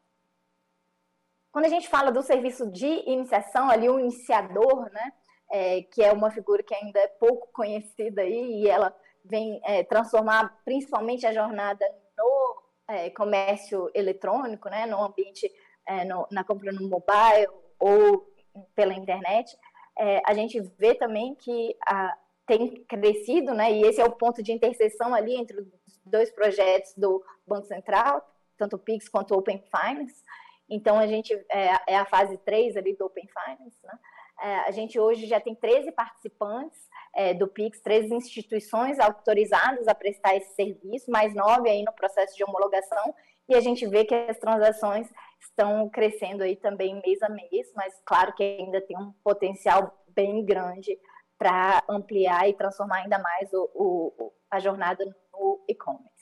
Quando 1.52 1.66
a 1.66 1.68
gente 1.68 1.88
fala 1.88 2.10
do 2.10 2.22
serviço 2.22 2.70
de 2.70 3.08
iniciação, 3.08 3.70
ali 3.70 3.88
o 3.88 4.00
iniciador, 4.00 4.90
né, 4.90 5.12
é, 5.50 5.82
que 5.82 6.02
é 6.02 6.12
uma 6.12 6.30
figura 6.30 6.62
que 6.62 6.74
ainda 6.74 6.98
é 6.98 7.06
pouco 7.06 7.48
conhecida 7.52 8.22
aí, 8.22 8.62
e 8.62 8.68
ela 8.68 8.94
vem 9.24 9.60
é, 9.64 9.84
transformar 9.84 10.60
principalmente 10.64 11.26
a 11.26 11.32
jornada 11.32 11.86
no 12.18 12.62
é, 12.88 13.10
comércio 13.10 13.90
eletrônico, 13.94 14.68
né, 14.68 14.84
no 14.86 15.02
ambiente, 15.02 15.50
é, 15.86 16.04
no, 16.04 16.26
na 16.30 16.42
compra 16.44 16.72
no 16.72 16.88
mobile 16.88 17.48
ou 17.78 18.33
pela 18.74 18.94
internet, 18.94 19.56
é, 19.98 20.20
a 20.26 20.34
gente 20.34 20.60
vê 20.78 20.94
também 20.94 21.34
que 21.34 21.76
a, 21.86 22.16
tem 22.46 22.84
crescido, 22.84 23.54
né, 23.54 23.72
e 23.72 23.82
esse 23.82 24.00
é 24.00 24.04
o 24.04 24.12
ponto 24.12 24.42
de 24.42 24.52
interseção 24.52 25.14
ali 25.14 25.34
entre 25.36 25.60
os 25.60 25.66
dois 26.04 26.30
projetos 26.30 26.92
do 26.96 27.22
Banco 27.46 27.66
Central, 27.66 28.22
tanto 28.58 28.76
o 28.76 28.78
PIX 28.78 29.08
quanto 29.08 29.34
o 29.34 29.38
Open 29.38 29.62
Finance. 29.70 30.22
Então, 30.68 30.98
a 30.98 31.06
gente 31.06 31.32
é, 31.50 31.70
é 31.88 31.96
a 31.96 32.04
fase 32.04 32.36
3 32.38 32.76
ali 32.76 32.94
do 32.96 33.06
Open 33.06 33.26
Finance. 33.26 33.78
Né? 33.82 33.98
É, 34.42 34.54
a 34.60 34.70
gente 34.70 34.98
hoje 34.98 35.26
já 35.26 35.40
tem 35.40 35.54
13 35.54 35.92
participantes 35.92 36.78
é, 37.14 37.32
do 37.34 37.46
PIX, 37.46 37.80
13 37.80 38.14
instituições 38.14 38.98
autorizadas 38.98 39.86
a 39.88 39.94
prestar 39.94 40.36
esse 40.36 40.54
serviço, 40.54 41.10
mais 41.10 41.34
nove 41.34 41.68
aí 41.68 41.82
no 41.82 41.92
processo 41.92 42.36
de 42.36 42.44
homologação, 42.44 43.14
e 43.48 43.54
a 43.54 43.60
gente 43.60 43.86
vê 43.86 44.04
que 44.04 44.14
as 44.14 44.38
transações 44.38 45.08
estão 45.44 45.88
crescendo 45.88 46.42
aí 46.42 46.56
também 46.56 47.00
mês 47.04 47.22
a 47.22 47.28
mês, 47.28 47.72
mas 47.74 47.94
claro 48.04 48.34
que 48.34 48.42
ainda 48.42 48.80
tem 48.80 48.96
um 48.98 49.12
potencial 49.22 50.04
bem 50.08 50.44
grande 50.44 50.98
para 51.38 51.82
ampliar 51.88 52.48
e 52.48 52.54
transformar 52.54 53.02
ainda 53.02 53.18
mais 53.18 53.52
o, 53.52 53.70
o, 53.74 54.32
a 54.50 54.58
jornada 54.58 55.04
no 55.32 55.64
e-commerce. 55.68 56.14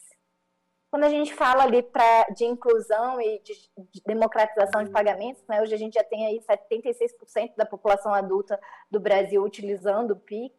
Quando 0.91 1.05
a 1.05 1.09
gente 1.09 1.33
fala 1.35 1.63
ali 1.63 1.83
pra, 1.83 2.25
de 2.35 2.45
inclusão 2.45 3.21
e 3.21 3.41
de, 3.41 3.55
de 3.91 4.03
democratização 4.05 4.85
de 4.85 4.91
pagamentos, 4.91 5.43
né, 5.49 5.63
hoje 5.63 5.75
a 5.75 5.79
gente 5.79 5.95
já 5.95 6.05
tem 6.05 6.27
aí 6.27 6.41
76% 6.41 7.55
da 7.57 7.65
população 7.65 8.13
adulta 8.13 8.61
do 8.91 9.01
Brasil 9.01 9.43
utilizando 9.43 10.11
o 10.11 10.21
PIX 10.21 10.55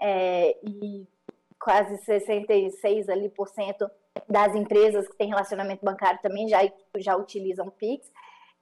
é, 0.00 0.58
e 0.62 1.08
quase 1.58 1.96
66% 2.04 3.08
ali 3.08 3.30
por 3.30 3.48
cento 3.48 3.90
das 4.28 4.54
empresas 4.54 5.06
que 5.08 5.16
têm 5.16 5.28
relacionamento 5.28 5.84
bancário 5.84 6.20
também 6.22 6.48
já, 6.48 6.60
já 6.96 7.16
utilizam 7.16 7.70
PIX. 7.70 8.10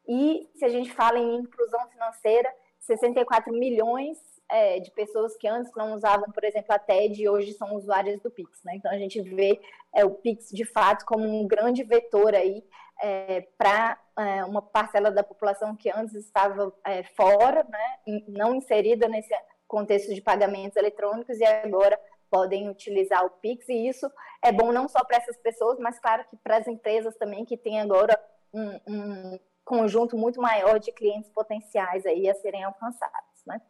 E 0.07 0.49
se 0.55 0.65
a 0.65 0.69
gente 0.69 0.93
fala 0.93 1.19
em 1.19 1.37
inclusão 1.37 1.89
financeira, 1.89 2.53
64 2.81 3.53
milhões 3.53 4.19
é, 4.49 4.79
de 4.79 4.91
pessoas 4.91 5.37
que 5.37 5.49
antes 5.49 5.73
não 5.75 5.95
usavam, 5.95 6.31
por 6.31 6.45
exemplo, 6.45 6.75
a 6.75 6.79
TED 6.79 7.29
hoje 7.29 7.53
são 7.55 7.75
usuárias 7.75 8.21
do 8.21 8.31
Pix. 8.31 8.63
Né? 8.65 8.77
Então 8.77 8.91
a 8.91 8.99
gente 8.99 9.21
vê 9.21 9.61
é, 9.95 10.05
o 10.05 10.11
Pix 10.11 10.49
de 10.51 10.65
fato 10.65 11.05
como 11.05 11.25
um 11.25 11.47
grande 11.47 11.83
vetor 11.83 12.35
aí 12.35 12.63
é, 13.03 13.43
para 13.57 13.99
é, 14.19 14.45
uma 14.45 14.63
parcela 14.63 15.11
da 15.11 15.25
população 15.25 15.75
que 15.75 15.91
antes 15.91 16.15
estava 16.15 16.73
é, 16.85 17.03
fora, 17.03 17.65
né? 17.65 18.21
não 18.29 18.55
inserida 18.55 19.09
nesse 19.09 19.35
contexto 19.67 20.15
de 20.15 20.21
pagamentos 20.21 20.77
eletrônicos 20.77 21.39
e 21.39 21.45
agora 21.45 21.99
podem 22.35 22.69
utilizar 22.69 23.25
o 23.25 23.31
Pix, 23.31 23.69
e 23.69 23.87
isso 23.87 24.11
é 24.43 24.51
bom 24.51 24.73
não 24.73 24.89
só 24.89 25.05
para 25.05 25.19
essas 25.19 25.37
pessoas, 25.37 25.79
mas 25.79 26.01
claro 26.01 26.25
que 26.29 26.37
para 26.39 26.57
as 26.57 26.67
empresas 26.67 27.15
também 27.17 27.45
que 27.45 27.57
têm 27.57 27.81
agora 27.81 28.21
um, 28.53 28.81
um, 28.89 29.39
conjunto 29.65 30.19
muito 30.19 30.41
maior 30.41 30.81
de 30.81 30.91
clientes 30.91 31.31
potenciais 31.31 32.05
aí 32.05 32.29
a 32.29 32.35
serem 32.35 32.65
alcançados, 32.65 33.45
né? 33.47 33.63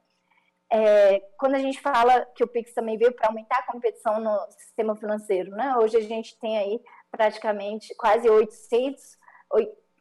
É, 0.72 1.20
quando 1.38 1.56
a 1.56 1.58
gente 1.58 1.78
fala 1.78 2.24
que 2.34 2.42
o 2.42 2.48
Pix 2.48 2.72
também 2.72 2.96
veio 2.96 3.12
para 3.12 3.28
aumentar 3.28 3.58
a 3.58 3.70
competição 3.70 4.18
no 4.18 4.50
sistema 4.52 4.96
financeiro, 4.96 5.50
né? 5.50 5.76
Hoje 5.76 5.98
a 5.98 6.00
gente 6.00 6.38
tem 6.40 6.56
aí 6.56 6.80
praticamente 7.10 7.94
quase 7.96 8.30
800 8.30 9.18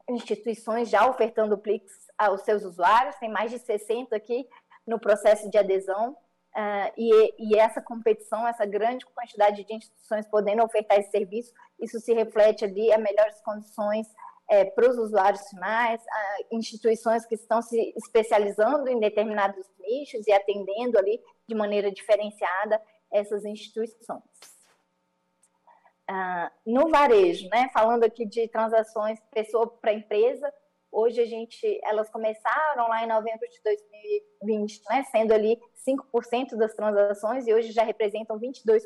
instituições 0.09 0.89
já 0.89 1.05
ofertando 1.05 1.55
o 1.55 1.59
Pix 1.59 1.91
aos 2.17 2.43
seus 2.43 2.63
usuários, 2.63 3.17
tem 3.17 3.29
mais 3.29 3.51
de 3.51 3.59
60 3.59 4.15
aqui 4.15 4.47
no 4.87 4.97
processo 4.97 5.49
de 5.51 5.57
adesão. 5.57 6.15
Uh, 6.55 6.93
e, 6.95 7.33
e, 7.39 7.57
essa 7.57 7.81
competição, 7.81 8.47
essa 8.47 8.63
grande 8.63 9.05
quantidade 9.07 9.63
de 9.63 9.73
instituições 9.73 10.27
podendo 10.27 10.63
ofertar 10.63 10.99
esse 10.99 11.09
serviço, 11.09 11.51
isso 11.79 11.99
se 11.99 12.13
reflete 12.13 12.63
ali 12.63 12.91
a 12.93 12.97
melhores 12.99 13.41
condições 13.41 14.07
é, 14.47 14.63
para 14.63 14.87
os 14.87 14.97
usuários 14.99 15.41
finais, 15.49 15.99
uh, 15.99 16.55
instituições 16.55 17.25
que 17.25 17.33
estão 17.33 17.59
se 17.59 17.93
especializando 17.97 18.87
em 18.87 18.99
determinados 18.99 19.65
nichos 19.79 20.27
e 20.27 20.31
atendendo 20.31 20.99
ali 20.99 21.19
de 21.47 21.55
maneira 21.55 21.91
diferenciada 21.91 22.79
essas 23.11 23.43
instituições. 23.45 24.21
Uh, 26.07 26.51
no 26.67 26.89
varejo, 26.89 27.49
né, 27.49 27.69
falando 27.73 28.03
aqui 28.03 28.27
de 28.27 28.47
transações 28.47 29.19
pessoa 29.31 29.67
para 29.67 29.93
empresa, 29.93 30.53
Hoje 30.93 31.19
a 31.21 31.25
gente, 31.25 31.79
elas 31.83 32.07
começaram 32.11 32.87
lá 32.87 33.03
em 33.03 33.07
novembro 33.07 33.49
de 33.49 33.59
2020, 33.63 34.81
né, 34.91 35.03
sendo 35.05 35.33
ali 35.33 35.59
5% 35.87 36.55
das 36.55 36.73
transações 36.73 37.47
e 37.47 37.53
hoje 37.53 37.71
já 37.71 37.83
representam 37.83 38.39
22%, 38.39 38.83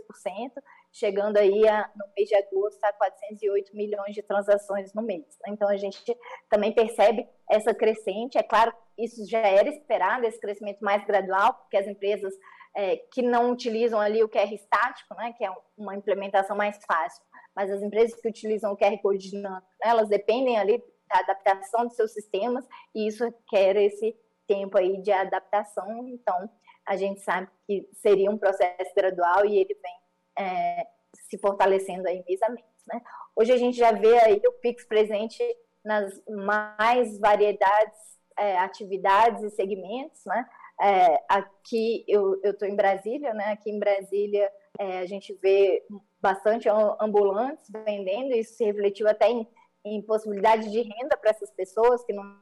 chegando 0.91 1.37
aí 1.37 1.67
a, 1.67 1.89
no 1.95 2.05
mês 2.15 2.27
de 2.27 2.35
agosto 2.35 2.83
a 2.83 2.93
408 2.93 3.75
milhões 3.75 4.13
de 4.13 4.23
transações 4.23 4.93
no 4.93 5.01
mês. 5.01 5.25
Né? 5.45 5.53
Então 5.53 5.69
a 5.69 5.77
gente 5.77 6.03
também 6.49 6.73
percebe 6.73 7.27
essa 7.49 7.73
crescente. 7.73 8.37
É 8.37 8.43
claro, 8.43 8.73
isso 8.97 9.27
já 9.29 9.39
era 9.39 9.69
esperado, 9.69 10.25
esse 10.25 10.39
crescimento 10.39 10.83
mais 10.83 11.05
gradual, 11.05 11.53
porque 11.53 11.77
as 11.77 11.87
empresas 11.87 12.33
é, 12.75 12.97
que 13.11 13.21
não 13.21 13.51
utilizam 13.51 13.99
ali 13.99 14.23
o 14.23 14.29
QR 14.29 14.53
estático, 14.53 15.15
né, 15.15 15.33
que 15.33 15.43
é 15.43 15.51
uma 15.75 15.95
implementação 15.95 16.55
mais 16.55 16.77
fácil, 16.85 17.23
mas 17.55 17.71
as 17.71 17.81
empresas 17.81 18.19
que 18.19 18.29
utilizam 18.29 18.71
o 18.71 18.77
QR 18.77 18.95
Code 19.01 19.31
dinâmico, 19.31 19.67
né, 19.83 19.89
elas 19.89 20.07
dependem 20.07 20.57
ali 20.57 20.77
da 21.09 21.19
adaptação 21.19 21.87
dos 21.87 21.95
seus 21.95 22.11
sistemas, 22.11 22.67
e 22.93 23.07
isso 23.07 23.23
requer 23.23 23.77
esse 23.77 24.15
tempo 24.45 24.77
aí 24.77 25.01
de 25.01 25.11
adaptação. 25.11 26.07
Então, 26.07 26.49
a 26.87 26.95
gente 26.95 27.19
sabe 27.19 27.49
que 27.67 27.87
seria 27.93 28.31
um 28.31 28.37
processo 28.37 28.95
gradual 28.95 29.45
e 29.45 29.57
ele 29.57 29.77
vem 29.83 30.45
é, 30.45 30.87
se 31.13 31.37
fortalecendo 31.37 32.07
aí 32.07 32.23
mês. 32.25 32.39
Né? 32.87 33.01
Hoje 33.35 33.51
a 33.51 33.57
gente 33.57 33.77
já 33.77 33.91
vê 33.91 34.17
aí 34.19 34.41
o 34.47 34.53
Pix 34.53 34.85
presente 34.85 35.43
nas 35.83 36.21
mais 36.29 37.19
variedades, 37.19 37.99
é, 38.37 38.57
atividades 38.57 39.43
e 39.43 39.49
segmentos, 39.49 40.23
né? 40.25 40.45
É, 40.79 41.23
aqui 41.27 42.05
eu 42.07 42.39
estou 42.43 42.67
em 42.67 42.75
Brasília, 42.75 43.33
né? 43.33 43.51
Aqui 43.51 43.71
em 43.71 43.79
Brasília 43.79 44.51
é, 44.77 44.99
a 44.99 45.05
gente 45.05 45.33
vê 45.41 45.83
bastante 46.21 46.69
ambulantes 46.69 47.69
vendendo, 47.69 48.33
isso 48.33 48.55
se 48.55 48.63
refletiu 48.63 49.07
até 49.07 49.29
em, 49.29 49.47
em 49.83 50.01
possibilidade 50.01 50.69
de 50.71 50.81
renda 50.81 51.17
para 51.17 51.31
essas 51.31 51.49
pessoas 51.51 52.03
que 52.03 52.13
não 52.13 52.37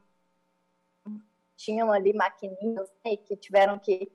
tinham 1.55 1.91
ali 1.91 2.13
maquininhas 2.13 2.89
né, 3.03 3.13
e 3.13 3.17
que 3.17 3.35
tiveram 3.35 3.79
que 3.79 4.11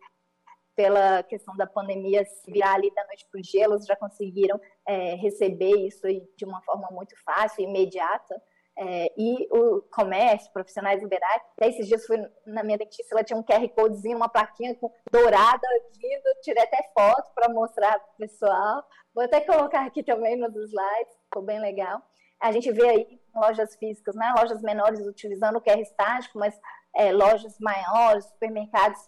pela 0.75 1.23
questão 1.23 1.57
da 1.57 1.67
pandemia 1.67 2.25
se 2.25 2.50
virar 2.50 2.75
ali 2.75 2.93
da 2.95 3.05
noite 3.07 3.27
para 3.31 3.41
o 3.41 3.62
elas 3.62 3.87
já 3.87 3.97
conseguiram 3.97 4.61
é, 4.87 5.15
receber 5.15 5.77
isso 5.87 6.07
de 6.37 6.45
uma 6.45 6.62
forma 6.62 6.89
muito 6.91 7.15
fácil, 7.23 7.65
imediata. 7.65 8.41
É, 8.79 9.12
e 9.19 9.47
o 9.50 9.83
comércio, 9.93 10.50
profissionais 10.53 11.03
liberais. 11.03 11.43
Até 11.53 11.69
esses 11.69 11.87
dias 11.87 12.07
fui 12.07 12.17
na 12.47 12.62
minha 12.62 12.79
dentista, 12.79 13.15
ela 13.15 13.25
tinha 13.25 13.39
um 13.39 13.43
QR 13.43 13.69
Codezinho, 13.75 14.17
uma 14.17 14.29
plaquinha 14.29 14.75
com, 14.77 14.91
dourada, 15.12 15.67
lindo, 16.00 16.41
tirei 16.41 16.62
até 16.62 16.79
foto 16.95 17.31
para 17.35 17.53
mostrar 17.53 17.99
para 17.99 18.12
o 18.15 18.17
pessoal. 18.17 18.83
Vou 19.15 19.25
até 19.25 19.41
colocar 19.41 19.85
aqui 19.85 20.03
também 20.03 20.37
nos 20.37 20.55
slides, 20.55 21.15
ficou 21.25 21.43
bem 21.43 21.61
legal. 21.61 22.00
A 22.41 22.53
gente 22.53 22.73
vê 22.73 22.89
aí 22.89 23.21
lojas 23.35 23.77
físicas, 23.77 24.15
né? 24.15 24.33
lojas 24.39 24.62
menores 24.62 25.07
utilizando 25.07 25.57
o 25.57 25.61
QR 25.61 25.81
estático, 25.81 26.39
mas 26.39 26.59
é, 26.95 27.12
lojas 27.12 27.59
maiores, 27.61 28.25
supermercados, 28.25 28.99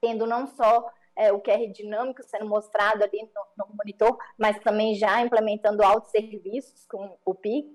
tendo 0.00 0.26
não 0.26 0.46
só 0.46 0.90
é, 1.16 1.32
o 1.32 1.40
QR 1.40 1.70
dinâmico 1.72 2.22
sendo 2.22 2.46
mostrado 2.46 3.02
ali 3.04 3.22
no, 3.34 3.64
no 3.64 3.74
monitor, 3.76 4.16
mas 4.38 4.58
também 4.60 4.94
já 4.94 5.20
implementando 5.20 5.82
autosserviços 5.82 6.86
com 6.86 7.18
o 7.24 7.34
Pix. 7.34 7.70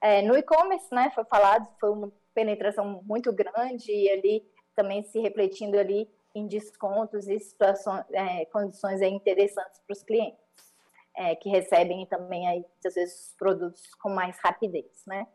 É, 0.00 0.22
no 0.22 0.36
e-commerce, 0.36 0.94
né, 0.94 1.10
foi 1.14 1.24
falado, 1.24 1.68
foi 1.80 1.90
uma 1.90 2.12
penetração 2.34 3.02
muito 3.04 3.32
grande 3.32 3.90
e 3.90 4.10
ali 4.10 4.46
também 4.74 5.02
se 5.02 5.18
refletindo 5.18 5.78
ali 5.78 6.08
em 6.34 6.46
descontos 6.46 7.26
e 7.28 7.40
situações, 7.40 8.04
é, 8.12 8.44
condições 8.46 9.00
interessantes 9.00 9.80
para 9.86 9.94
os 9.94 10.02
clientes, 10.02 10.38
é, 11.16 11.34
que 11.34 11.48
recebem 11.48 12.04
também 12.06 12.46
aí, 12.46 12.58
muitas 12.58 12.94
vezes, 12.94 13.30
os 13.30 13.34
produtos 13.36 13.94
com 13.94 14.10
mais 14.10 14.36
rapidez, 14.44 15.02
né. 15.06 15.26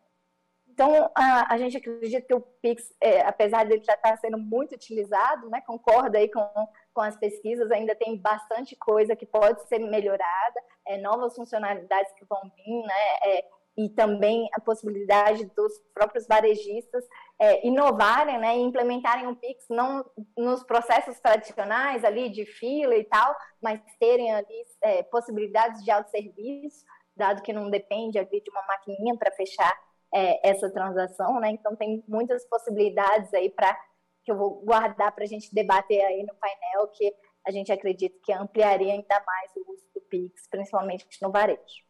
Então, 0.81 1.11
a, 1.13 1.53
a 1.53 1.57
gente 1.59 1.77
acredita 1.77 2.25
que 2.25 2.33
o 2.33 2.41
Pix, 2.41 2.91
é, 2.99 3.21
apesar 3.21 3.65
de 3.65 3.73
ele 3.73 3.83
já 3.83 3.93
estar 3.93 4.17
sendo 4.17 4.39
muito 4.39 4.73
utilizado, 4.73 5.47
né, 5.47 5.61
concorda 5.61 6.17
aí 6.17 6.27
com, 6.27 6.43
com 6.91 7.01
as 7.01 7.15
pesquisas, 7.15 7.69
ainda 7.69 7.93
tem 7.93 8.17
bastante 8.17 8.75
coisa 8.75 9.15
que 9.15 9.27
pode 9.27 9.61
ser 9.67 9.77
melhorada, 9.77 10.59
é, 10.87 10.97
novas 10.97 11.35
funcionalidades 11.35 12.11
que 12.13 12.25
vão 12.25 12.41
vir, 12.55 12.81
né, 12.81 13.15
é, 13.25 13.45
e 13.77 13.89
também 13.89 14.49
a 14.55 14.59
possibilidade 14.59 15.45
dos 15.55 15.71
próprios 15.93 16.25
varejistas 16.25 17.05
é, 17.37 17.67
inovarem 17.67 18.39
né, 18.39 18.57
e 18.57 18.61
implementarem 18.61 19.27
o 19.27 19.35
Pix 19.35 19.63
não 19.69 20.03
nos 20.35 20.63
processos 20.63 21.19
tradicionais 21.19 22.03
ali 22.03 22.27
de 22.27 22.43
fila 22.43 22.95
e 22.95 23.03
tal, 23.03 23.35
mas 23.61 23.79
terem 23.99 24.33
ali 24.33 24.65
é, 24.81 25.03
possibilidades 25.03 25.83
de 25.83 25.91
autosserviço, 25.91 26.83
dado 27.15 27.43
que 27.43 27.53
não 27.53 27.69
depende 27.69 28.17
ali 28.17 28.41
de 28.41 28.49
uma 28.49 28.65
maquininha 28.65 29.15
para 29.15 29.31
fechar 29.33 29.71
é, 30.13 30.49
essa 30.49 30.69
transação, 30.69 31.39
né? 31.39 31.51
Então 31.51 31.75
tem 31.75 32.03
muitas 32.07 32.45
possibilidades 32.45 33.33
aí 33.33 33.49
para 33.49 33.77
que 34.23 34.31
eu 34.31 34.37
vou 34.37 34.61
guardar 34.61 35.11
para 35.13 35.23
a 35.23 35.27
gente 35.27 35.53
debater 35.53 36.03
aí 36.03 36.23
no 36.23 36.35
painel 36.35 36.87
que 36.89 37.13
a 37.45 37.51
gente 37.51 37.71
acredita 37.71 38.19
que 38.23 38.31
ampliaria 38.31 38.93
ainda 38.93 39.23
mais 39.25 39.51
o 39.55 39.71
uso 39.71 39.83
do 39.95 40.01
Pix, 40.01 40.47
principalmente 40.47 41.05
no 41.21 41.31
varejo. 41.31 41.83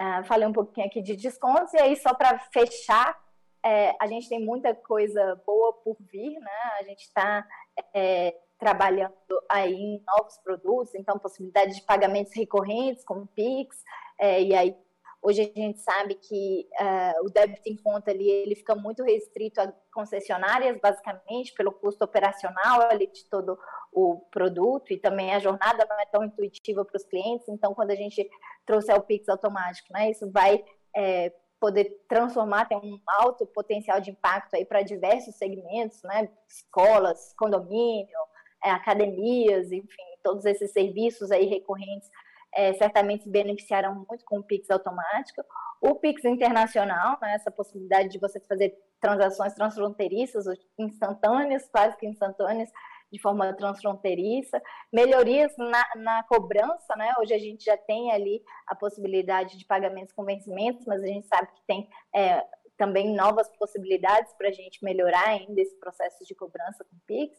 Uh, 0.00 0.24
falei 0.24 0.48
um 0.48 0.52
pouquinho 0.52 0.86
aqui 0.86 1.00
de 1.00 1.14
descontos, 1.14 1.72
e 1.72 1.78
aí 1.78 1.96
só 1.96 2.12
para 2.12 2.38
fechar, 2.52 3.16
é, 3.64 3.94
a 4.00 4.06
gente 4.08 4.28
tem 4.28 4.44
muita 4.44 4.74
coisa 4.74 5.40
boa 5.46 5.72
por 5.72 5.96
vir, 6.00 6.38
né? 6.40 6.60
A 6.80 6.82
gente 6.82 7.02
está 7.02 7.46
é, 7.94 8.36
trabalhando 8.58 9.14
aí 9.48 9.72
em 9.72 10.04
novos 10.06 10.36
produtos, 10.38 10.94
então 10.94 11.18
possibilidade 11.18 11.76
de 11.76 11.82
pagamentos 11.82 12.34
recorrentes 12.34 13.04
como 13.04 13.26
Pix, 13.28 13.82
é, 14.18 14.42
e 14.42 14.54
aí 14.54 14.76
Hoje 15.26 15.40
a 15.40 15.58
gente 15.58 15.78
sabe 15.78 16.16
que 16.16 16.68
uh, 16.78 17.24
o 17.24 17.30
débito 17.30 17.62
em 17.64 17.76
conta 17.78 18.10
ali 18.10 18.28
ele 18.28 18.54
fica 18.54 18.74
muito 18.74 19.02
restrito 19.02 19.58
a 19.58 19.72
concessionárias, 19.90 20.78
basicamente, 20.78 21.54
pelo 21.54 21.72
custo 21.72 22.04
operacional 22.04 22.82
ali 22.90 23.06
de 23.06 23.24
todo 23.30 23.58
o 23.90 24.18
produto 24.30 24.92
e 24.92 24.98
também 24.98 25.32
a 25.32 25.38
jornada 25.38 25.86
não 25.88 25.98
é 25.98 26.04
tão 26.04 26.24
intuitiva 26.24 26.84
para 26.84 26.98
os 26.98 27.06
clientes. 27.06 27.48
Então, 27.48 27.74
quando 27.74 27.92
a 27.92 27.94
gente 27.94 28.28
trouxer 28.66 28.94
o 28.96 29.00
Pix 29.00 29.26
automático, 29.30 29.90
né, 29.94 30.10
isso 30.10 30.30
vai 30.30 30.62
é, 30.94 31.32
poder 31.58 32.04
transformar, 32.06 32.66
tem 32.66 32.76
um 32.76 33.00
alto 33.06 33.46
potencial 33.46 34.02
de 34.02 34.10
impacto 34.10 34.54
aí 34.54 34.66
para 34.66 34.82
diversos 34.82 35.36
segmentos, 35.36 36.02
né, 36.02 36.28
escolas, 36.46 37.32
condomínio, 37.38 38.18
é, 38.62 38.70
academias, 38.70 39.72
enfim, 39.72 40.02
todos 40.22 40.44
esses 40.44 40.70
serviços 40.70 41.30
aí 41.30 41.46
recorrentes 41.46 42.10
é, 42.54 42.72
certamente 42.74 43.24
se 43.24 43.30
beneficiarão 43.30 44.04
muito 44.08 44.24
com 44.24 44.38
o 44.38 44.42
Pix 44.42 44.70
automático. 44.70 45.42
O 45.80 45.96
Pix 45.96 46.24
internacional, 46.24 47.18
né, 47.20 47.34
essa 47.34 47.50
possibilidade 47.50 48.08
de 48.08 48.18
você 48.18 48.40
fazer 48.40 48.74
transações 49.00 49.52
transfronteiriças, 49.54 50.46
instantâneas, 50.78 51.68
quase 51.68 51.96
que 51.96 52.06
instantâneas, 52.06 52.70
de 53.12 53.20
forma 53.20 53.52
transfronteiriça, 53.52 54.60
melhorias 54.92 55.52
na, 55.56 55.84
na, 55.96 56.22
cobrança, 56.24 56.96
né? 56.96 57.12
Hoje 57.20 57.34
a 57.34 57.38
gente 57.38 57.64
já 57.64 57.76
tem 57.76 58.10
ali 58.10 58.42
a 58.66 58.74
possibilidade 58.74 59.56
de 59.56 59.64
pagamentos 59.64 60.12
com 60.12 60.24
vencimentos, 60.24 60.84
mas 60.86 61.02
a 61.02 61.06
gente 61.06 61.26
sabe 61.28 61.48
que 61.52 61.62
tem 61.66 61.88
é, 62.14 62.44
também 62.76 63.14
novas 63.14 63.48
possibilidades 63.56 64.32
para 64.34 64.48
a 64.48 64.52
gente 64.52 64.84
melhorar 64.84 65.28
ainda 65.28 65.60
esse 65.60 65.78
processo 65.78 66.24
de 66.24 66.34
cobrança 66.34 66.84
com 66.84 66.96
Pix. 67.06 67.36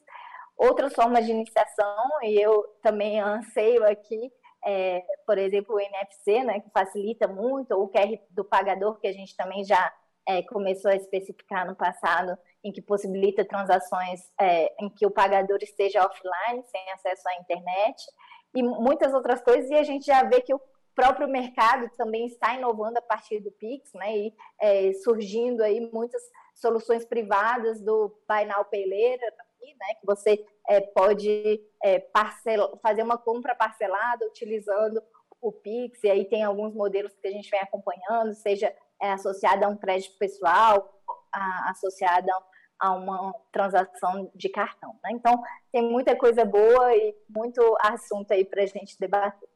Outras 0.55 0.93
formas 0.93 1.25
de 1.25 1.31
iniciação, 1.31 2.07
e 2.23 2.39
eu 2.39 2.63
também 2.81 3.19
anseio 3.19 3.83
aqui 3.85 4.31
é, 4.65 5.05
por 5.25 5.37
exemplo, 5.37 5.75
o 5.75 5.79
NFC, 5.79 6.43
né, 6.43 6.59
que 6.59 6.69
facilita 6.71 7.27
muito, 7.27 7.71
ou 7.71 7.83
o 7.83 7.89
QR 7.89 8.19
do 8.31 8.43
pagador, 8.43 8.99
que 8.99 9.07
a 9.07 9.13
gente 9.13 9.35
também 9.35 9.63
já 9.63 9.93
é, 10.27 10.41
começou 10.43 10.89
a 10.89 10.95
especificar 10.95 11.67
no 11.67 11.75
passado, 11.75 12.35
em 12.63 12.71
que 12.71 12.81
possibilita 12.81 13.45
transações 13.45 14.21
é, 14.39 14.73
em 14.83 14.89
que 14.89 15.05
o 15.05 15.11
pagador 15.11 15.59
esteja 15.61 16.03
offline, 16.03 16.63
sem 16.63 16.91
acesso 16.91 17.29
à 17.29 17.35
internet, 17.35 18.03
e 18.55 18.63
muitas 18.63 19.13
outras 19.13 19.41
coisas, 19.41 19.69
e 19.69 19.75
a 19.75 19.83
gente 19.83 20.05
já 20.05 20.23
vê 20.23 20.41
que 20.41 20.53
o 20.53 20.61
próprio 20.95 21.27
mercado 21.27 21.89
também 21.95 22.25
está 22.25 22.55
inovando 22.55 22.97
a 22.97 23.01
partir 23.01 23.39
do 23.41 23.51
Pix, 23.51 23.91
né, 23.93 24.17
e 24.17 24.33
é, 24.59 24.93
surgindo 25.03 25.61
aí 25.61 25.79
muitas 25.93 26.21
soluções 26.55 27.05
privadas 27.05 27.81
do 27.81 28.17
Buy 28.27 28.45
Later, 28.45 29.33
né, 29.73 29.95
que 29.99 30.05
você 30.05 30.45
é, 30.67 30.81
pode 30.81 31.61
é, 31.83 32.07
fazer 32.81 33.03
uma 33.03 33.17
compra 33.17 33.55
parcelada 33.55 34.25
utilizando 34.27 35.01
o 35.41 35.51
Pix, 35.51 36.03
e 36.03 36.09
aí 36.09 36.25
tem 36.25 36.43
alguns 36.43 36.73
modelos 36.73 37.13
que 37.15 37.27
a 37.27 37.31
gente 37.31 37.49
vem 37.49 37.59
acompanhando, 37.59 38.33
seja 38.33 38.75
é, 39.01 39.11
associada 39.11 39.65
a 39.65 39.69
um 39.69 39.77
crédito 39.77 40.17
pessoal, 40.17 41.01
a, 41.31 41.69
associada 41.69 42.31
a 42.79 42.91
uma 42.91 43.33
transação 43.51 44.31
de 44.33 44.49
cartão. 44.49 44.99
Né? 45.03 45.11
Então, 45.11 45.41
tem 45.71 45.81
muita 45.81 46.17
coisa 46.17 46.43
boa 46.43 46.95
e 46.95 47.15
muito 47.29 47.61
assunto 47.81 48.31
aí 48.31 48.43
para 48.43 48.63
a 48.63 48.65
gente 48.65 48.99
debater. 48.99 49.49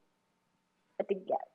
Obrigada. 1.00 1.50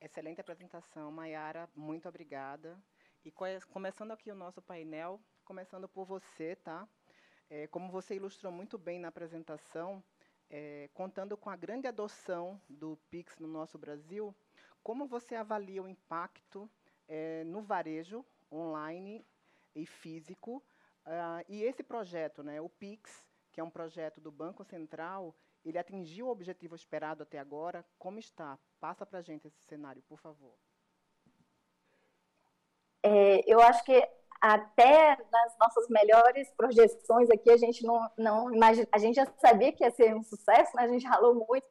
Excelente 0.00 0.40
apresentação, 0.40 1.10
Mayara. 1.10 1.68
Muito 1.74 2.08
obrigada. 2.08 2.78
E 3.24 3.32
começando 3.72 4.12
aqui 4.12 4.30
o 4.30 4.36
nosso 4.36 4.62
painel, 4.62 5.20
começando 5.44 5.88
por 5.88 6.06
você, 6.06 6.54
tá? 6.56 6.88
É, 7.48 7.66
como 7.68 7.90
você 7.90 8.16
ilustrou 8.16 8.52
muito 8.52 8.76
bem 8.76 8.98
na 8.98 9.08
apresentação, 9.08 10.02
é, 10.50 10.88
contando 10.94 11.36
com 11.36 11.50
a 11.50 11.56
grande 11.56 11.86
adoção 11.86 12.60
do 12.68 12.98
Pix 13.10 13.38
no 13.38 13.46
nosso 13.46 13.78
Brasil, 13.78 14.34
como 14.82 15.06
você 15.06 15.34
avalia 15.34 15.82
o 15.82 15.88
impacto 15.88 16.68
é, 17.08 17.44
no 17.44 17.62
varejo 17.62 18.24
online 18.50 19.24
e 19.74 19.86
físico? 19.86 20.62
Uh, 21.04 21.42
e 21.48 21.62
esse 21.62 21.84
projeto, 21.84 22.42
né, 22.42 22.60
o 22.60 22.68
Pix, 22.68 23.28
que 23.52 23.60
é 23.60 23.64
um 23.64 23.70
projeto 23.70 24.20
do 24.20 24.32
Banco 24.32 24.64
Central, 24.64 25.34
ele 25.64 25.78
atingiu 25.78 26.26
o 26.26 26.30
objetivo 26.30 26.74
esperado 26.74 27.22
até 27.22 27.38
agora? 27.38 27.84
Como 27.98 28.18
está? 28.18 28.58
Passa 28.80 29.06
para 29.06 29.20
a 29.20 29.22
gente 29.22 29.46
esse 29.46 29.62
cenário, 29.62 30.02
por 30.02 30.18
favor. 30.18 30.54
É, 33.02 33.40
eu 33.46 33.60
acho 33.60 33.84
que 33.84 34.08
até 34.40 35.16
nas 35.30 35.58
nossas 35.58 35.88
melhores 35.88 36.50
projeções 36.56 37.30
aqui, 37.30 37.50
a 37.50 37.56
gente 37.56 37.84
não, 37.84 38.10
não 38.16 38.54
imagina, 38.54 38.86
a 38.92 38.98
gente 38.98 39.16
já 39.16 39.26
sabia 39.38 39.72
que 39.72 39.84
ia 39.84 39.90
ser 39.90 40.14
um 40.14 40.22
sucesso, 40.22 40.76
né? 40.76 40.84
a 40.84 40.88
gente 40.88 41.06
ralou 41.06 41.34
muito 41.34 41.66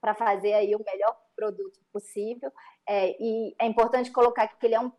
para 0.00 0.14
fazer 0.14 0.52
aí 0.54 0.74
o 0.74 0.84
melhor 0.84 1.16
produto 1.36 1.80
possível. 1.92 2.52
É, 2.88 3.16
e 3.20 3.54
é 3.60 3.66
importante 3.66 4.10
colocar 4.10 4.48
que 4.48 4.66
ele 4.66 4.74
é 4.74 4.80
um, 4.80 4.90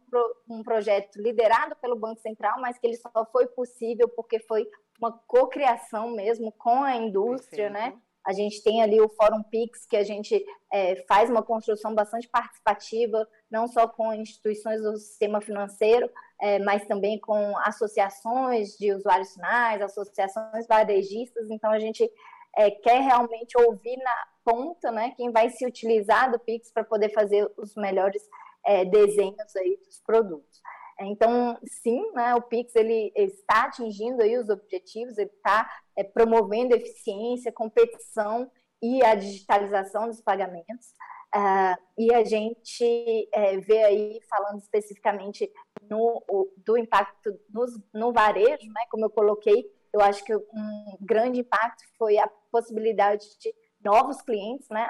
um 0.49 0.63
projeto 0.63 1.21
liderado 1.21 1.75
pelo 1.77 1.99
Banco 1.99 2.21
Central, 2.21 2.59
mas 2.61 2.77
que 2.77 2.87
ele 2.87 2.97
só 2.97 3.25
foi 3.31 3.47
possível 3.47 4.07
porque 4.09 4.39
foi 4.39 4.65
uma 4.99 5.11
cocriação 5.27 6.11
mesmo 6.11 6.51
com 6.53 6.83
a 6.83 6.95
indústria, 6.95 7.69
né? 7.69 7.91
Perfeito. 7.91 7.97
né? 7.97 8.10
A 8.25 8.33
gente 8.33 8.61
tem 8.63 8.81
ali 8.81 9.01
o 9.01 9.09
Fórum 9.09 9.41
Pix, 9.43 9.85
que 9.85 9.97
a 9.97 10.03
gente 10.03 10.43
é, 10.71 10.95
faz 11.07 11.29
uma 11.29 11.41
construção 11.41 11.95
bastante 11.95 12.27
participativa, 12.27 13.27
não 13.49 13.67
só 13.67 13.87
com 13.87 14.13
instituições 14.13 14.81
do 14.81 14.95
sistema 14.97 15.41
financeiro, 15.41 16.09
é, 16.39 16.59
mas 16.59 16.85
também 16.85 17.19
com 17.19 17.57
associações 17.59 18.77
de 18.77 18.93
usuários 18.93 19.33
finais, 19.33 19.81
associações 19.81 20.67
varejistas. 20.67 21.49
Então, 21.49 21.71
a 21.71 21.79
gente 21.79 22.09
é, 22.55 22.69
quer 22.69 23.01
realmente 23.01 23.57
ouvir 23.57 23.97
na 23.97 24.27
ponta 24.43 24.91
né, 24.91 25.13
quem 25.15 25.31
vai 25.31 25.49
se 25.49 25.65
utilizar 25.65 26.31
do 26.31 26.39
Pix 26.39 26.71
para 26.71 26.83
poder 26.83 27.09
fazer 27.09 27.49
os 27.57 27.75
melhores 27.75 28.21
é, 28.65 28.85
desenhos 28.85 29.55
aí 29.55 29.77
dos 29.85 29.99
produtos. 30.01 30.61
Então, 30.99 31.57
sim, 31.65 32.11
né, 32.13 32.35
o 32.35 32.41
Pix 32.41 32.75
ele, 32.75 33.11
está 33.15 33.65
atingindo 33.65 34.21
aí 34.21 34.37
os 34.37 34.49
objetivos, 34.49 35.17
ele 35.17 35.29
está 35.29 35.69
é, 35.97 36.03
promovendo 36.03 36.75
eficiência, 36.75 37.51
competição 37.51 38.49
e 38.81 39.03
a 39.03 39.15
digitalização 39.15 40.07
dos 40.07 40.21
pagamentos. 40.21 40.93
Uh, 41.33 41.75
e 41.97 42.13
a 42.13 42.25
gente 42.25 43.29
é, 43.33 43.57
vê 43.57 43.83
aí, 43.83 44.19
falando 44.29 44.59
especificamente 44.59 45.49
no, 45.89 46.21
o, 46.29 46.51
do 46.57 46.77
impacto 46.77 47.39
nos, 47.49 47.71
no 47.93 48.11
varejo, 48.11 48.67
né, 48.67 48.81
como 48.89 49.05
eu 49.05 49.09
coloquei, 49.09 49.65
eu 49.93 50.01
acho 50.01 50.23
que 50.25 50.35
um 50.35 50.97
grande 50.99 51.39
impacto 51.39 51.83
foi 51.97 52.17
a 52.17 52.29
possibilidade 52.51 53.25
de 53.39 53.53
novos 53.83 54.21
clientes, 54.21 54.67
né, 54.69 54.85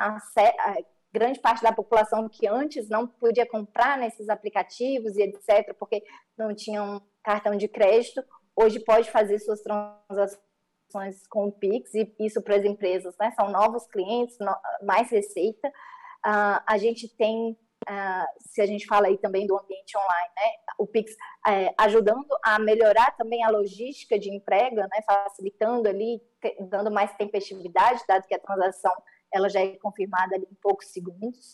grande 1.13 1.39
parte 1.39 1.61
da 1.61 1.73
população 1.73 2.29
que 2.29 2.47
antes 2.47 2.87
não 2.87 3.05
podia 3.05 3.45
comprar 3.45 3.97
nesses 3.97 4.29
aplicativos 4.29 5.17
e 5.17 5.23
etc., 5.23 5.75
porque 5.77 6.03
não 6.37 6.55
tinham 6.55 7.01
cartão 7.21 7.55
de 7.55 7.67
crédito, 7.67 8.23
hoje 8.55 8.79
pode 8.79 9.11
fazer 9.11 9.39
suas 9.39 9.61
transações 9.61 11.27
com 11.29 11.47
o 11.47 11.51
Pix, 11.51 11.93
e 11.93 12.13
isso 12.19 12.41
para 12.41 12.55
as 12.55 12.65
empresas, 12.65 13.15
né? 13.19 13.31
São 13.31 13.49
novos 13.49 13.85
clientes, 13.87 14.37
no, 14.39 14.55
mais 14.83 15.09
receita. 15.11 15.67
Uh, 16.25 16.61
a 16.65 16.77
gente 16.77 17.07
tem, 17.15 17.51
uh, 17.89 18.27
se 18.39 18.61
a 18.61 18.65
gente 18.65 18.85
fala 18.85 19.07
aí 19.07 19.17
também 19.17 19.45
do 19.45 19.57
ambiente 19.57 19.97
online, 19.97 20.31
né? 20.35 20.51
O 20.77 20.87
Pix 20.87 21.15
é, 21.47 21.73
ajudando 21.77 22.27
a 22.43 22.57
melhorar 22.57 23.15
também 23.17 23.43
a 23.43 23.49
logística 23.49 24.17
de 24.17 24.29
entrega, 24.29 24.83
né? 24.83 25.01
Facilitando 25.05 25.87
ali, 25.87 26.21
dando 26.69 26.91
mais 26.91 27.13
tempestividade, 27.15 28.03
dado 28.07 28.27
que 28.27 28.35
a 28.35 28.39
transação 28.39 28.91
ela 29.33 29.49
já 29.49 29.61
é 29.61 29.77
confirmada 29.77 30.35
em 30.35 30.55
poucos 30.61 30.87
segundos. 30.87 31.53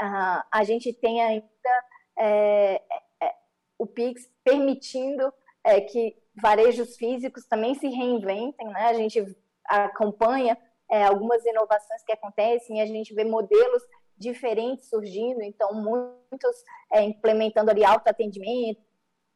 Uh, 0.00 0.42
a 0.52 0.64
gente 0.64 0.92
tem 0.92 1.22
ainda 1.22 1.84
é, 2.18 2.82
é, 3.22 3.34
o 3.78 3.86
Pix 3.86 4.30
permitindo 4.44 5.32
é, 5.64 5.80
que 5.80 6.16
varejos 6.40 6.96
físicos 6.96 7.46
também 7.46 7.74
se 7.74 7.88
reinventem, 7.88 8.68
né? 8.68 8.86
A 8.86 8.94
gente 8.94 9.36
acompanha 9.64 10.56
é, 10.90 11.04
algumas 11.04 11.44
inovações 11.44 12.02
que 12.04 12.12
acontecem 12.12 12.78
e 12.78 12.80
a 12.80 12.86
gente 12.86 13.14
vê 13.14 13.24
modelos 13.24 13.82
diferentes 14.16 14.88
surgindo, 14.88 15.42
então 15.42 15.74
muitos 15.74 16.56
é, 16.92 17.02
implementando 17.02 17.70
ali 17.70 17.84
autoatendimento 17.84 18.80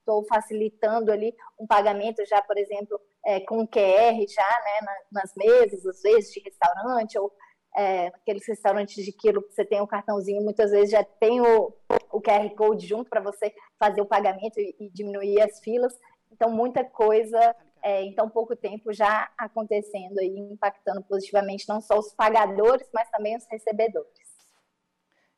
ou 0.06 0.24
facilitando 0.24 1.12
ali 1.12 1.34
um 1.58 1.66
pagamento 1.66 2.24
já, 2.26 2.40
por 2.42 2.56
exemplo, 2.56 3.00
é, 3.24 3.40
com 3.40 3.66
QR 3.66 4.16
já, 4.28 4.60
né, 4.64 4.80
na, 4.82 5.20
nas 5.20 5.34
mesas, 5.36 5.84
às 5.86 6.00
vezes 6.02 6.32
de 6.32 6.40
restaurante 6.40 7.18
ou 7.18 7.32
é, 7.80 8.08
aqueles 8.08 8.46
restaurantes 8.46 9.02
de 9.02 9.10
quilo 9.10 9.42
que 9.42 9.54
você 9.54 9.64
tem 9.64 9.80
um 9.80 9.86
cartãozinho, 9.86 10.42
muitas 10.42 10.70
vezes 10.70 10.90
já 10.90 11.02
tem 11.02 11.40
o, 11.40 11.74
o 12.12 12.20
QR 12.20 12.50
Code 12.54 12.86
junto 12.86 13.08
para 13.08 13.22
você 13.22 13.54
fazer 13.78 14.02
o 14.02 14.06
pagamento 14.06 14.60
e, 14.60 14.76
e, 14.78 14.90
diminuir 14.90 15.40
as 15.40 15.60
filas. 15.60 15.98
Então, 16.30 16.50
muita 16.50 16.84
coisa 16.84 17.56
é, 17.82 18.02
em 18.02 18.14
tão 18.14 18.28
pouco 18.28 18.54
tempo 18.54 18.92
já 18.92 19.32
acontecendo 19.38 20.20
e 20.20 20.38
impactando 20.52 21.02
positivamente 21.04 21.66
não 21.70 21.80
só 21.80 21.98
os 21.98 22.12
pagadores, 22.12 22.86
mas 22.92 23.08
também 23.10 23.34
os 23.34 23.46
recebedores. 23.46 24.28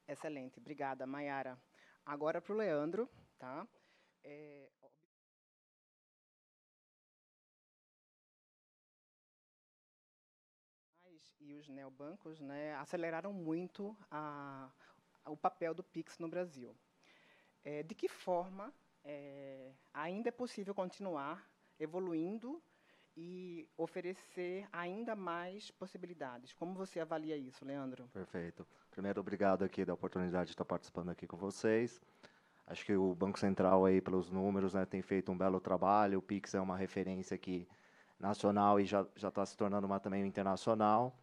Excelente, 0.09 0.59
obrigada, 0.59 1.07
Mayara. 1.07 1.57
Agora 2.05 2.41
para 2.41 2.53
o 2.53 2.57
Leandro, 2.57 3.09
tá? 3.39 3.65
É, 4.25 4.69
neobancos 11.73 12.41
né, 12.41 12.75
aceleraram 12.77 13.33
muito 13.33 13.97
a, 14.11 14.71
o 15.27 15.37
papel 15.37 15.75
do 15.75 15.83
Pix 15.83 16.19
no 16.19 16.29
Brasil. 16.29 16.77
É, 17.65 17.83
de 17.83 17.95
que 17.95 18.09
forma 18.09 18.73
é, 19.05 19.73
ainda 19.93 20.29
é 20.29 20.33
possível 20.33 20.75
continuar 20.75 21.49
evoluindo 21.79 22.63
e 23.17 23.69
oferecer 23.77 24.67
ainda 24.73 25.15
mais 25.15 25.71
possibilidades? 25.71 26.53
Como 26.53 26.75
você 26.75 27.01
avalia 27.01 27.37
isso, 27.37 27.65
Leandro? 27.65 28.09
Perfeito. 28.09 28.67
Primeiro, 28.91 29.21
obrigado 29.21 29.65
aqui 29.65 29.85
da 29.85 29.95
oportunidade 29.95 30.47
de 30.47 30.53
estar 30.53 30.65
participando 30.65 31.11
aqui 31.11 31.27
com 31.27 31.37
vocês. 31.37 32.01
Acho 32.67 32.85
que 32.85 32.97
o 32.97 33.15
Banco 33.15 33.39
Central 33.39 33.85
aí 33.85 34.01
pelos 34.01 34.31
números 34.31 34.75
né, 34.75 34.87
tem 34.87 35.03
feito 35.03 35.31
um 35.31 35.37
belo 35.37 35.61
trabalho. 35.61 36.19
O 36.19 36.23
Pix 36.23 36.55
é 36.55 36.61
uma 36.61 36.77
referência 36.77 37.35
aqui 37.35 37.69
nacional 38.19 38.79
e 38.79 38.85
já 38.85 39.05
já 39.17 39.29
está 39.29 39.45
se 39.45 39.57
tornando 39.57 39.87
uma 39.87 39.99
também 39.99 40.25
internacional. 40.25 41.19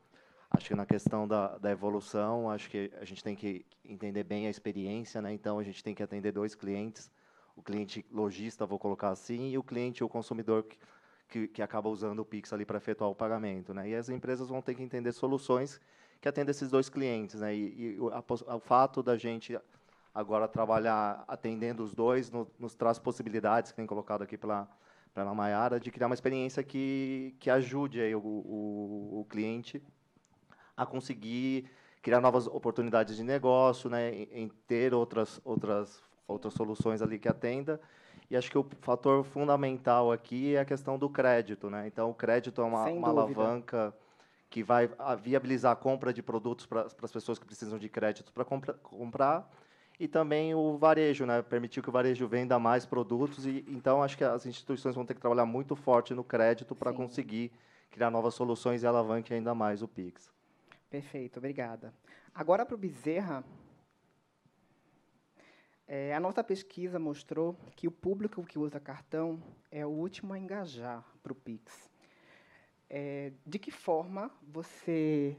Acho 0.51 0.69
que 0.69 0.75
na 0.75 0.85
questão 0.85 1.27
da, 1.27 1.57
da 1.59 1.69
evolução, 1.71 2.49
acho 2.49 2.69
que 2.69 2.91
a 2.99 3.05
gente 3.05 3.23
tem 3.23 3.35
que 3.35 3.65
entender 3.85 4.23
bem 4.23 4.47
a 4.47 4.49
experiência, 4.49 5.21
né? 5.21 5.31
Então 5.31 5.59
a 5.59 5.63
gente 5.63 5.83
tem 5.83 5.93
que 5.93 6.01
atender 6.01 6.31
dois 6.31 6.55
clientes, 6.55 7.11
o 7.55 7.61
cliente 7.61 8.03
lojista, 8.11 8.65
vou 8.65 8.79
colocar 8.79 9.09
assim, 9.09 9.51
e 9.51 9.57
o 9.57 9.63
cliente, 9.63 10.03
o 10.03 10.09
consumidor 10.09 10.63
que, 10.63 10.77
que, 11.27 11.47
que 11.47 11.61
acaba 11.61 11.87
usando 11.87 12.19
o 12.19 12.25
Pix 12.25 12.51
ali 12.51 12.65
para 12.65 12.77
efetuar 12.77 13.11
o 13.11 13.15
pagamento, 13.15 13.73
né? 13.75 13.89
E 13.89 13.95
as 13.95 14.09
empresas 14.09 14.49
vão 14.49 14.61
ter 14.61 14.73
que 14.73 14.81
entender 14.81 15.11
soluções 15.11 15.79
que 16.19 16.27
atendem 16.27 16.49
esses 16.51 16.71
dois 16.71 16.89
clientes, 16.89 17.41
né? 17.41 17.55
E, 17.55 17.95
e 17.95 17.97
a, 18.11 18.55
o 18.55 18.59
fato 18.59 19.03
da 19.03 19.15
gente 19.15 19.57
agora 20.13 20.47
trabalhar 20.47 21.23
atendendo 21.27 21.83
os 21.83 21.93
dois 21.93 22.31
no, 22.31 22.47
nos 22.57 22.75
traz 22.75 22.97
possibilidades 22.97 23.71
que 23.71 23.77
tem 23.77 23.85
colocado 23.85 24.23
aqui 24.23 24.37
pela 24.37 24.67
pela 25.13 25.33
Maiara 25.33 25.79
de 25.79 25.91
criar 25.91 26.07
uma 26.07 26.13
experiência 26.13 26.63
que 26.63 27.35
que 27.39 27.49
ajude 27.49 27.99
aí 28.01 28.15
o, 28.15 28.19
o, 28.19 29.19
o 29.21 29.25
cliente 29.29 29.81
a 30.79 30.85
conseguir 30.85 31.65
criar 32.01 32.21
novas 32.21 32.47
oportunidades 32.47 33.17
de 33.17 33.23
negócio, 33.23 33.89
né, 33.89 34.13
em, 34.13 34.29
em 34.31 34.51
ter 34.65 34.93
outras 34.93 35.41
outras 35.43 36.01
outras 36.27 36.53
soluções 36.53 37.01
ali 37.01 37.19
que 37.19 37.27
atenda. 37.27 37.81
E 38.29 38.37
acho 38.37 38.49
que 38.49 38.57
o 38.57 38.65
fator 38.81 39.23
fundamental 39.23 40.11
aqui 40.11 40.55
é 40.55 40.59
a 40.59 40.65
questão 40.65 40.97
do 40.97 41.09
crédito, 41.09 41.69
né? 41.69 41.87
Então 41.87 42.11
o 42.11 42.13
crédito 42.13 42.61
é 42.61 42.63
uma, 42.63 42.85
uma 42.85 43.09
alavanca 43.09 43.93
que 44.49 44.63
vai 44.63 44.89
viabilizar 45.21 45.71
a 45.71 45.75
compra 45.75 46.13
de 46.13 46.21
produtos 46.21 46.65
para 46.65 46.83
as 46.83 47.11
pessoas 47.11 47.39
que 47.39 47.45
precisam 47.45 47.77
de 47.77 47.89
crédito 47.89 48.31
para 48.31 48.45
compra, 48.45 48.73
comprar 48.75 49.51
e 49.99 50.07
também 50.07 50.53
o 50.53 50.77
varejo, 50.77 51.25
né? 51.25 51.41
Permitir 51.41 51.81
que 51.81 51.89
o 51.89 51.91
varejo 51.91 52.27
venda 52.27 52.57
mais 52.59 52.85
produtos 52.85 53.45
e 53.45 53.65
então 53.67 54.01
acho 54.03 54.15
que 54.15 54.23
as 54.23 54.45
instituições 54.45 54.95
vão 54.95 55.05
ter 55.05 55.15
que 55.15 55.21
trabalhar 55.21 55.45
muito 55.45 55.75
forte 55.75 56.13
no 56.13 56.23
crédito 56.23 56.75
para 56.75 56.93
conseguir 56.93 57.51
criar 57.89 58.11
novas 58.11 58.35
soluções 58.35 58.83
e 58.83 58.87
alavanque 58.87 59.33
ainda 59.33 59.55
mais 59.55 59.81
o 59.81 59.87
Pix. 59.87 60.31
Perfeito, 60.89 61.37
obrigada. 61.37 61.93
Agora 62.33 62.65
para 62.65 62.75
o 62.75 62.77
Bezerra, 62.77 63.43
é, 65.87 66.13
a 66.13 66.19
nossa 66.19 66.43
pesquisa 66.43 66.99
mostrou 66.99 67.55
que 67.75 67.87
o 67.87 67.91
público 67.91 68.43
que 68.43 68.57
usa 68.57 68.79
cartão 68.79 69.41
é 69.71 69.85
o 69.85 69.89
último 69.89 70.33
a 70.33 70.39
engajar 70.39 71.05
para 71.21 71.31
o 71.31 71.35
Pix. 71.35 71.89
É, 72.89 73.31
de 73.45 73.59
que 73.59 73.69
forma 73.69 74.31
você 74.41 75.37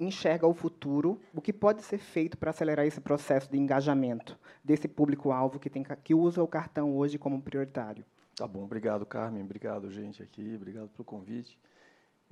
enxerga 0.00 0.46
o 0.46 0.54
futuro, 0.54 1.20
o 1.34 1.40
que 1.40 1.52
pode 1.52 1.82
ser 1.82 1.98
feito 1.98 2.36
para 2.36 2.50
acelerar 2.50 2.86
esse 2.86 3.00
processo 3.00 3.50
de 3.50 3.58
engajamento 3.58 4.38
desse 4.64 4.88
público-alvo 4.88 5.58
que, 5.58 5.70
que 6.02 6.14
usa 6.14 6.42
o 6.42 6.48
cartão 6.48 6.96
hoje 6.96 7.18
como 7.18 7.40
prioritário? 7.40 8.04
Tá 8.34 8.46
bom, 8.46 8.64
obrigado, 8.64 9.04
Carmen, 9.04 9.42
obrigado, 9.42 9.90
gente, 9.90 10.22
aqui, 10.22 10.54
obrigado 10.56 10.88
pelo 10.88 11.04
convite. 11.04 11.58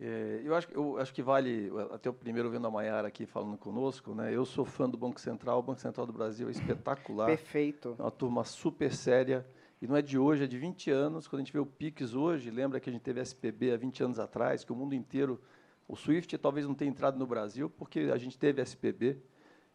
É, 0.02 0.40
eu, 0.42 0.54
acho, 0.54 0.68
eu 0.72 0.98
acho 0.98 1.12
que 1.12 1.22
vale, 1.22 1.70
até 1.92 2.08
o 2.08 2.12
primeiro 2.14 2.48
vendo 2.48 2.66
a 2.66 2.70
Maiara 2.70 3.06
aqui 3.06 3.26
falando 3.26 3.58
conosco, 3.58 4.14
né? 4.14 4.34
eu 4.34 4.46
sou 4.46 4.64
fã 4.64 4.88
do 4.88 4.96
Banco 4.96 5.20
Central, 5.20 5.58
o 5.58 5.62
Banco 5.62 5.78
Central 5.78 6.06
do 6.06 6.12
Brasil 6.12 6.48
é 6.48 6.50
espetacular. 6.50 7.26
Perfeito. 7.26 7.94
É 7.98 8.02
uma 8.02 8.10
turma 8.10 8.42
super 8.42 8.94
séria, 8.94 9.46
e 9.80 9.86
não 9.86 9.94
é 9.94 10.00
de 10.00 10.18
hoje, 10.18 10.44
é 10.44 10.46
de 10.46 10.56
20 10.56 10.90
anos. 10.90 11.28
Quando 11.28 11.40
a 11.40 11.44
gente 11.44 11.52
vê 11.52 11.58
o 11.58 11.66
PIX 11.66 12.14
hoje, 12.14 12.50
lembra 12.50 12.80
que 12.80 12.88
a 12.88 12.92
gente 12.92 13.02
teve 13.02 13.20
SPB 13.20 13.72
há 13.72 13.76
20 13.76 14.04
anos 14.04 14.18
atrás, 14.18 14.64
que 14.64 14.72
o 14.72 14.74
mundo 14.74 14.94
inteiro, 14.94 15.38
o 15.86 15.94
SWIFT 15.94 16.38
talvez 16.38 16.66
não 16.66 16.74
tenha 16.74 16.90
entrado 16.90 17.18
no 17.18 17.26
Brasil, 17.26 17.68
porque 17.68 18.10
a 18.12 18.16
gente 18.16 18.38
teve 18.38 18.62
SPB, 18.62 19.18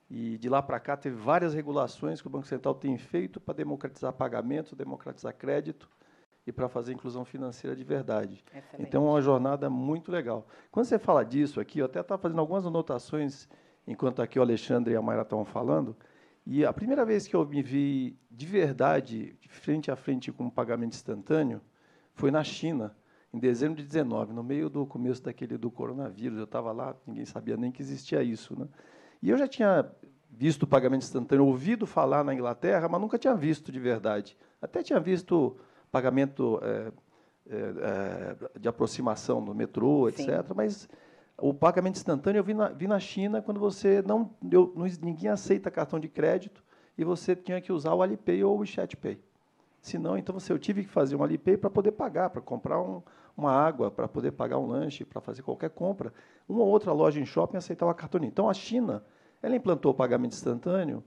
e 0.09 0.39
de 0.39 0.49
lá 0.49 0.61
para 0.61 0.79
cá 0.79 0.97
teve 0.97 1.15
várias 1.15 1.53
regulações 1.53 2.19
que 2.19 2.27
o 2.27 2.31
Banco 2.31 2.47
Central 2.47 2.73
tem 2.73 2.97
feito 2.97 3.39
para 3.39 3.53
democratizar 3.53 4.11
pagamento, 4.13 4.75
democratizar 4.75 5.35
crédito, 5.35 5.87
e 6.45 6.51
para 6.51 6.69
fazer 6.69 6.93
inclusão 6.93 7.25
financeira 7.25 7.75
de 7.75 7.83
verdade. 7.83 8.43
Excelente. 8.47 8.87
Então, 8.87 9.07
é 9.07 9.09
uma 9.11 9.21
jornada 9.21 9.69
muito 9.69 10.11
legal. 10.11 10.47
Quando 10.71 10.85
você 10.85 10.99
fala 10.99 11.23
disso 11.23 11.59
aqui, 11.59 11.79
eu 11.79 11.85
até 11.85 11.99
estava 11.99 12.21
fazendo 12.21 12.39
algumas 12.39 12.65
anotações 12.65 13.47
enquanto 13.87 14.21
aqui 14.21 14.37
o 14.37 14.41
Alexandre 14.41 14.93
e 14.93 14.97
a 14.97 15.01
Mayra 15.01 15.23
estavam 15.23 15.45
falando. 15.45 15.95
E 16.45 16.63
a 16.63 16.71
primeira 16.71 17.03
vez 17.03 17.27
que 17.27 17.35
eu 17.35 17.45
me 17.45 17.63
vi 17.63 18.17
de 18.29 18.45
verdade, 18.45 19.35
frente 19.47 19.89
a 19.89 19.95
frente 19.95 20.31
com 20.31 20.45
um 20.45 20.49
pagamento 20.49 20.93
instantâneo, 20.93 21.59
foi 22.13 22.29
na 22.29 22.43
China, 22.43 22.95
em 23.33 23.39
dezembro 23.39 23.77
de 23.77 23.83
19, 23.83 24.31
no 24.31 24.43
meio 24.43 24.69
do 24.69 24.85
começo 24.85 25.23
daquele 25.23 25.57
do 25.57 25.71
coronavírus. 25.71 26.37
Eu 26.37 26.43
estava 26.43 26.71
lá, 26.71 26.95
ninguém 27.07 27.25
sabia 27.25 27.57
nem 27.57 27.71
que 27.71 27.81
existia 27.81 28.21
isso. 28.21 28.57
Né? 28.57 28.67
E 29.21 29.29
eu 29.29 29.37
já 29.37 29.47
tinha 29.47 29.91
visto 30.29 30.63
o 30.63 30.67
pagamento 30.67 31.03
instantâneo, 31.03 31.45
ouvido 31.45 31.87
falar 31.87 32.23
na 32.23 32.33
Inglaterra, 32.33 32.87
mas 32.87 33.01
nunca 33.01 33.17
tinha 33.17 33.33
visto 33.33 33.71
de 33.71 33.79
verdade. 33.79 34.37
Até 34.61 34.83
tinha 34.83 34.99
visto 34.99 35.57
pagamento 35.95 36.59
é, 36.61 36.91
é, 37.49 38.59
de 38.59 38.67
aproximação 38.67 39.39
no 39.39 39.55
metrô, 39.55 40.09
etc. 40.09 40.25
Sim. 40.25 40.53
Mas 40.53 40.89
o 41.37 41.53
pagamento 41.53 41.95
instantâneo 41.95 42.39
eu 42.39 42.43
vi 42.43 42.53
na, 42.53 42.67
vi 42.67 42.85
na 42.85 42.99
China 42.99 43.41
quando 43.41 43.61
você 43.61 44.01
não, 44.01 44.29
eu, 44.51 44.73
não, 44.75 44.85
ninguém 45.01 45.29
aceita 45.29 45.71
cartão 45.71 45.97
de 45.97 46.09
crédito 46.09 46.61
e 46.97 47.05
você 47.05 47.33
tinha 47.33 47.61
que 47.61 47.71
usar 47.71 47.93
o 47.93 48.01
Alipay 48.01 48.43
ou 48.43 48.57
o 48.57 48.59
WeChat 48.59 48.97
Pay. 48.97 49.17
Se 49.79 49.97
não, 49.97 50.17
então 50.17 50.37
você, 50.37 50.51
eu 50.51 50.59
tive 50.59 50.83
que 50.83 50.89
fazer 50.89 51.15
um 51.15 51.23
Alipay 51.23 51.55
para 51.55 51.69
poder 51.69 51.93
pagar, 51.93 52.29
para 52.29 52.41
comprar 52.41 52.81
um, 52.81 53.01
uma 53.37 53.53
água, 53.53 53.89
para 53.89 54.05
poder 54.05 54.31
pagar 54.31 54.59
um 54.59 54.67
lanche, 54.67 55.05
para 55.05 55.21
fazer 55.21 55.43
qualquer 55.43 55.69
compra. 55.69 56.11
Uma 56.49 56.59
ou 56.59 56.67
outra 56.67 56.91
loja 56.91 57.21
em 57.21 57.25
shopping 57.25 57.55
aceitava 57.55 57.93
cartão. 57.93 58.21
Então 58.21 58.49
a 58.49 58.53
China, 58.53 59.01
ela 59.41 59.55
implantou 59.55 59.93
o 59.93 59.95
pagamento 59.95 60.33
instantâneo 60.33 61.01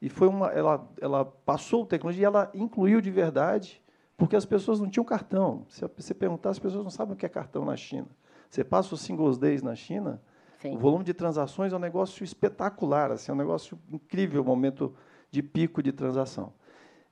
e 0.00 0.08
foi 0.08 0.28
uma, 0.28 0.46
ela, 0.48 0.88
ela 0.98 1.26
passou 1.26 1.82
a 1.82 1.86
tecnologia 1.86 2.22
e 2.22 2.24
ela 2.24 2.50
incluiu 2.54 3.02
de 3.02 3.10
verdade, 3.10 3.82
porque 4.20 4.36
as 4.36 4.44
pessoas 4.44 4.78
não 4.78 4.90
tinham 4.90 5.02
cartão. 5.02 5.64
Se 5.70 5.80
você 5.96 6.12
perguntar, 6.12 6.50
as 6.50 6.58
pessoas 6.58 6.84
não 6.84 6.90
sabem 6.90 7.14
o 7.14 7.16
que 7.16 7.24
é 7.24 7.28
cartão 7.28 7.64
na 7.64 7.74
China. 7.74 8.06
Você 8.50 8.62
passa 8.62 8.94
os 8.94 9.00
Singles 9.00 9.38
Days 9.38 9.62
na 9.62 9.74
China, 9.74 10.20
Sim. 10.60 10.76
o 10.76 10.78
volume 10.78 11.04
de 11.04 11.14
transações 11.14 11.72
é 11.72 11.76
um 11.76 11.80
negócio 11.80 12.22
espetacular, 12.22 13.10
assim, 13.10 13.30
é 13.30 13.34
um 13.34 13.38
negócio 13.38 13.78
incrível, 13.90 14.42
o 14.42 14.44
momento 14.44 14.94
de 15.30 15.42
pico 15.42 15.82
de 15.82 15.90
transação. 15.90 16.52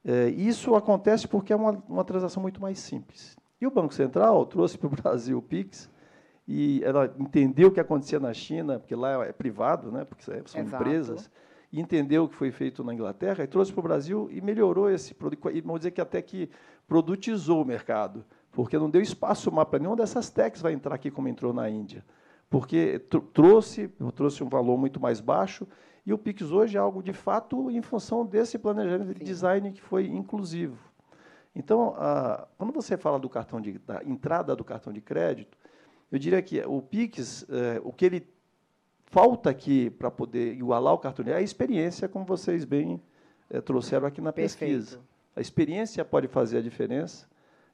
É, 0.04 0.28
isso 0.28 0.74
acontece 0.74 1.26
porque 1.26 1.50
é 1.50 1.56
uma, 1.56 1.82
uma 1.88 2.04
transação 2.04 2.42
muito 2.42 2.60
mais 2.60 2.78
simples. 2.78 3.38
E 3.58 3.66
o 3.66 3.70
Banco 3.70 3.94
Central 3.94 4.44
trouxe 4.44 4.76
para 4.76 4.88
o 4.88 4.90
Brasil 5.02 5.38
o 5.38 5.42
PIX, 5.42 5.90
e 6.46 6.82
ela 6.84 7.14
entendeu 7.18 7.68
o 7.68 7.70
que 7.70 7.80
acontecia 7.80 8.20
na 8.20 8.34
China, 8.34 8.78
porque 8.78 8.94
lá 8.94 9.24
é 9.24 9.32
privado, 9.32 9.90
né, 9.90 10.04
porque 10.04 10.24
são 10.24 10.34
Exato. 10.34 10.60
empresas, 10.60 11.30
e 11.72 11.80
entendeu 11.80 12.24
o 12.24 12.28
que 12.28 12.34
foi 12.34 12.50
feito 12.50 12.82
na 12.82 12.92
Inglaterra, 12.92 13.44
e 13.44 13.46
trouxe 13.46 13.72
para 13.72 13.80
o 13.80 13.82
Brasil 13.82 14.28
e 14.30 14.40
melhorou 14.40 14.90
esse 14.90 15.14
produto, 15.14 15.50
e 15.50 15.60
vamos 15.60 15.80
dizer 15.80 15.90
que 15.90 16.00
até 16.00 16.20
que 16.20 16.50
produtizou 16.88 17.62
o 17.62 17.64
mercado 17.64 18.24
porque 18.50 18.76
não 18.76 18.90
deu 18.90 19.00
espaço 19.00 19.52
para 19.52 19.78
nenhuma 19.78 19.96
dessas 19.96 20.30
techs 20.30 20.60
vai 20.60 20.72
entrar 20.72 20.94
aqui 20.94 21.12
como 21.12 21.28
entrou 21.28 21.52
na 21.52 21.70
Índia, 21.70 22.04
porque 22.50 22.98
trouxe, 23.32 23.86
trouxe 24.16 24.42
um 24.42 24.48
valor 24.48 24.76
muito 24.76 24.98
mais 24.98 25.20
baixo 25.20 25.64
e 26.04 26.12
o 26.12 26.18
Pix 26.18 26.50
hoje 26.50 26.76
é 26.76 26.80
algo 26.80 27.00
de 27.02 27.12
fato 27.12 27.70
em 27.70 27.82
função 27.82 28.26
desse 28.26 28.58
planejamento 28.58 29.14
de 29.14 29.24
design 29.24 29.70
que 29.70 29.80
foi 29.80 30.06
inclusivo. 30.06 30.76
Então, 31.54 31.94
a, 31.96 32.48
quando 32.56 32.72
você 32.72 32.96
fala 32.96 33.18
do 33.18 33.28
cartão 33.28 33.60
de, 33.60 33.78
da 33.78 34.02
entrada 34.04 34.56
do 34.56 34.64
cartão 34.64 34.92
de 34.92 35.00
crédito, 35.00 35.56
eu 36.10 36.18
diria 36.18 36.40
que 36.40 36.60
o 36.62 36.80
Pix, 36.80 37.46
é, 37.50 37.80
o 37.84 37.92
que 37.92 38.06
ele 38.06 38.26
falta 39.04 39.50
aqui 39.50 39.90
para 39.90 40.10
poder 40.10 40.54
igualar 40.54 40.94
o 40.94 40.98
cartão 40.98 41.24
é 41.26 41.34
a 41.34 41.42
experiência, 41.42 42.08
como 42.08 42.24
vocês 42.24 42.64
bem 42.64 43.00
é, 43.50 43.60
trouxeram 43.60 44.06
aqui 44.06 44.20
na 44.20 44.32
Perfeito. 44.32 44.58
pesquisa. 44.58 45.00
A 45.38 45.40
experiência 45.40 46.04
pode 46.04 46.26
fazer 46.26 46.58
a 46.58 46.60
diferença 46.60 47.28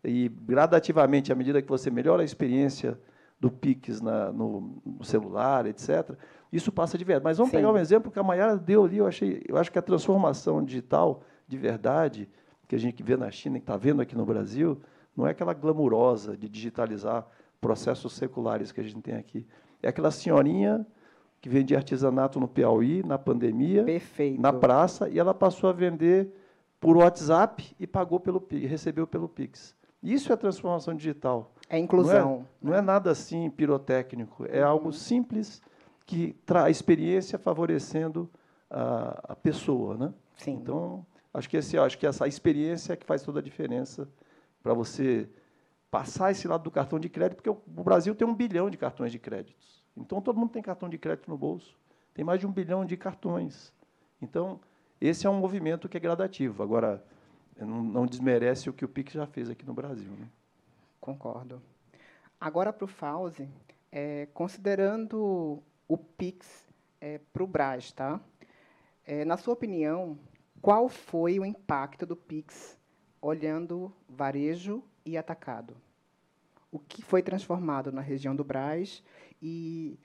e 0.04 0.28
gradativamente, 0.28 1.32
à 1.32 1.34
medida 1.34 1.62
que 1.62 1.68
você 1.68 1.90
melhora 1.90 2.20
a 2.20 2.24
experiência 2.24 3.00
do 3.40 3.50
Pix 3.50 4.02
na, 4.02 4.30
no, 4.30 4.82
no, 4.84 5.02
celular, 5.02 5.64
etc., 5.64 6.14
isso 6.52 6.70
passa 6.70 6.98
de 6.98 7.04
verdade. 7.04 7.24
Mas 7.24 7.38
vamos 7.38 7.52
Sim. 7.52 7.56
pegar 7.56 7.72
um 7.72 7.78
exemplo 7.78 8.12
que 8.12 8.18
a 8.18 8.22
Maiara 8.22 8.58
deu 8.58 8.84
ali, 8.84 8.98
eu, 8.98 9.06
achei, 9.06 9.42
eu 9.48 9.56
acho 9.56 9.72
que 9.72 9.78
a 9.78 9.82
transformação 9.82 10.62
digital 10.62 11.22
de 11.48 11.56
verdade, 11.56 12.28
que 12.68 12.76
a 12.76 12.78
gente 12.78 13.02
vê 13.02 13.16
na 13.16 13.30
China 13.30 13.56
e 13.56 13.60
está 13.60 13.78
vendo 13.78 14.02
aqui 14.02 14.14
no 14.14 14.26
Brasil, 14.26 14.78
não 15.16 15.26
é 15.26 15.30
aquela 15.30 15.54
glamurosa 15.54 16.36
de 16.36 16.50
digitalizar 16.50 17.26
processos 17.62 18.12
seculares 18.12 18.72
que 18.72 18.80
a 18.82 18.84
gente 18.84 19.00
tem 19.00 19.14
aqui. 19.14 19.46
É 19.82 19.88
aquela 19.88 20.10
senhorinha 20.10 20.86
que 21.40 21.48
vendia 21.48 21.78
artesanato 21.78 22.38
no 22.38 22.46
Piauí, 22.46 23.02
na 23.02 23.16
pandemia, 23.16 23.84
Perfeito. 23.84 24.38
na 24.38 24.52
praça, 24.52 25.08
e 25.08 25.18
ela 25.18 25.32
passou 25.32 25.70
a 25.70 25.72
vender 25.72 26.43
por 26.84 26.98
WhatsApp 26.98 27.74
e 27.80 27.86
pagou 27.86 28.20
pelo 28.20 28.46
recebeu 28.50 29.06
pelo 29.06 29.26
Pix. 29.26 29.74
Isso 30.02 30.30
é 30.30 30.36
transformação 30.36 30.94
digital. 30.94 31.50
É 31.66 31.78
inclusão. 31.78 32.46
Não 32.60 32.72
é, 32.72 32.74
não 32.74 32.74
é 32.74 32.82
nada 32.82 33.10
assim 33.10 33.48
pirotécnico. 33.48 34.44
É 34.50 34.60
uhum. 34.60 34.68
algo 34.68 34.92
simples 34.92 35.62
que 36.04 36.34
traz 36.44 36.66
a 36.66 36.70
experiência 36.70 37.38
favorecendo 37.38 38.28
a, 38.68 39.32
a 39.32 39.34
pessoa, 39.34 39.96
né? 39.96 40.12
Sim. 40.36 40.56
Então, 40.56 41.06
acho 41.32 41.48
que 41.48 41.56
esse, 41.56 41.78
acho 41.78 41.96
que 41.96 42.06
essa 42.06 42.28
experiência 42.28 42.92
é 42.92 42.96
que 42.96 43.06
faz 43.06 43.22
toda 43.22 43.40
a 43.40 43.42
diferença 43.42 44.06
para 44.62 44.74
você 44.74 45.26
passar 45.90 46.32
esse 46.32 46.46
lado 46.46 46.64
do 46.64 46.70
cartão 46.70 47.00
de 47.00 47.08
crédito, 47.08 47.36
porque 47.36 47.48
o 47.48 47.82
Brasil 47.82 48.14
tem 48.14 48.28
um 48.28 48.34
bilhão 48.34 48.68
de 48.68 48.76
cartões 48.76 49.10
de 49.10 49.18
créditos. 49.18 49.82
Então, 49.96 50.20
todo 50.20 50.38
mundo 50.38 50.50
tem 50.50 50.60
cartão 50.60 50.90
de 50.90 50.98
crédito 50.98 51.30
no 51.30 51.38
bolso. 51.38 51.78
Tem 52.12 52.22
mais 52.22 52.40
de 52.40 52.46
um 52.46 52.52
bilhão 52.52 52.84
de 52.84 52.94
cartões. 52.94 53.72
Então, 54.20 54.60
esse 55.06 55.26
é 55.26 55.30
um 55.30 55.38
movimento 55.38 55.88
que 55.88 55.96
é 55.96 56.00
gradativo. 56.00 56.62
Agora, 56.62 57.04
não, 57.58 57.82
não, 57.82 58.06
desmerece 58.06 58.70
o 58.70 58.72
que 58.72 58.84
o 58.84 58.88
Pix 58.88 59.12
já 59.12 59.26
fez 59.26 59.50
aqui 59.50 59.64
no 59.64 59.74
Brasil. 59.74 60.10
Né? 60.10 60.28
Concordo. 61.00 61.60
Agora, 62.40 62.72
para 62.72 62.84
o 62.84 62.88
Fauzi, 62.88 63.48
é, 63.92 64.26
considerando 64.32 65.62
o 65.86 65.96
Pix 65.96 66.66
é, 67.00 67.20
para 67.32 67.44
o 67.44 67.46
Brás, 67.46 67.92
tá? 67.92 68.20
É, 69.06 69.24
na 69.24 69.36
sua 69.36 69.52
opinião, 69.52 70.18
qual 70.62 70.88
foi 70.88 71.38
o 71.38 71.44
impacto 71.44 72.06
do 72.06 72.16
Pix 72.16 72.78
olhando 73.20 73.92
varejo 74.08 74.82
e 75.04 75.18
atacado? 75.18 75.76
O 76.72 76.78
que 76.78 77.02
foi 77.02 77.22
transformado 77.22 77.92
na 77.92 78.00
região 78.00 78.34
do 78.34 78.42
Brás 78.42 79.02
e 79.40 79.98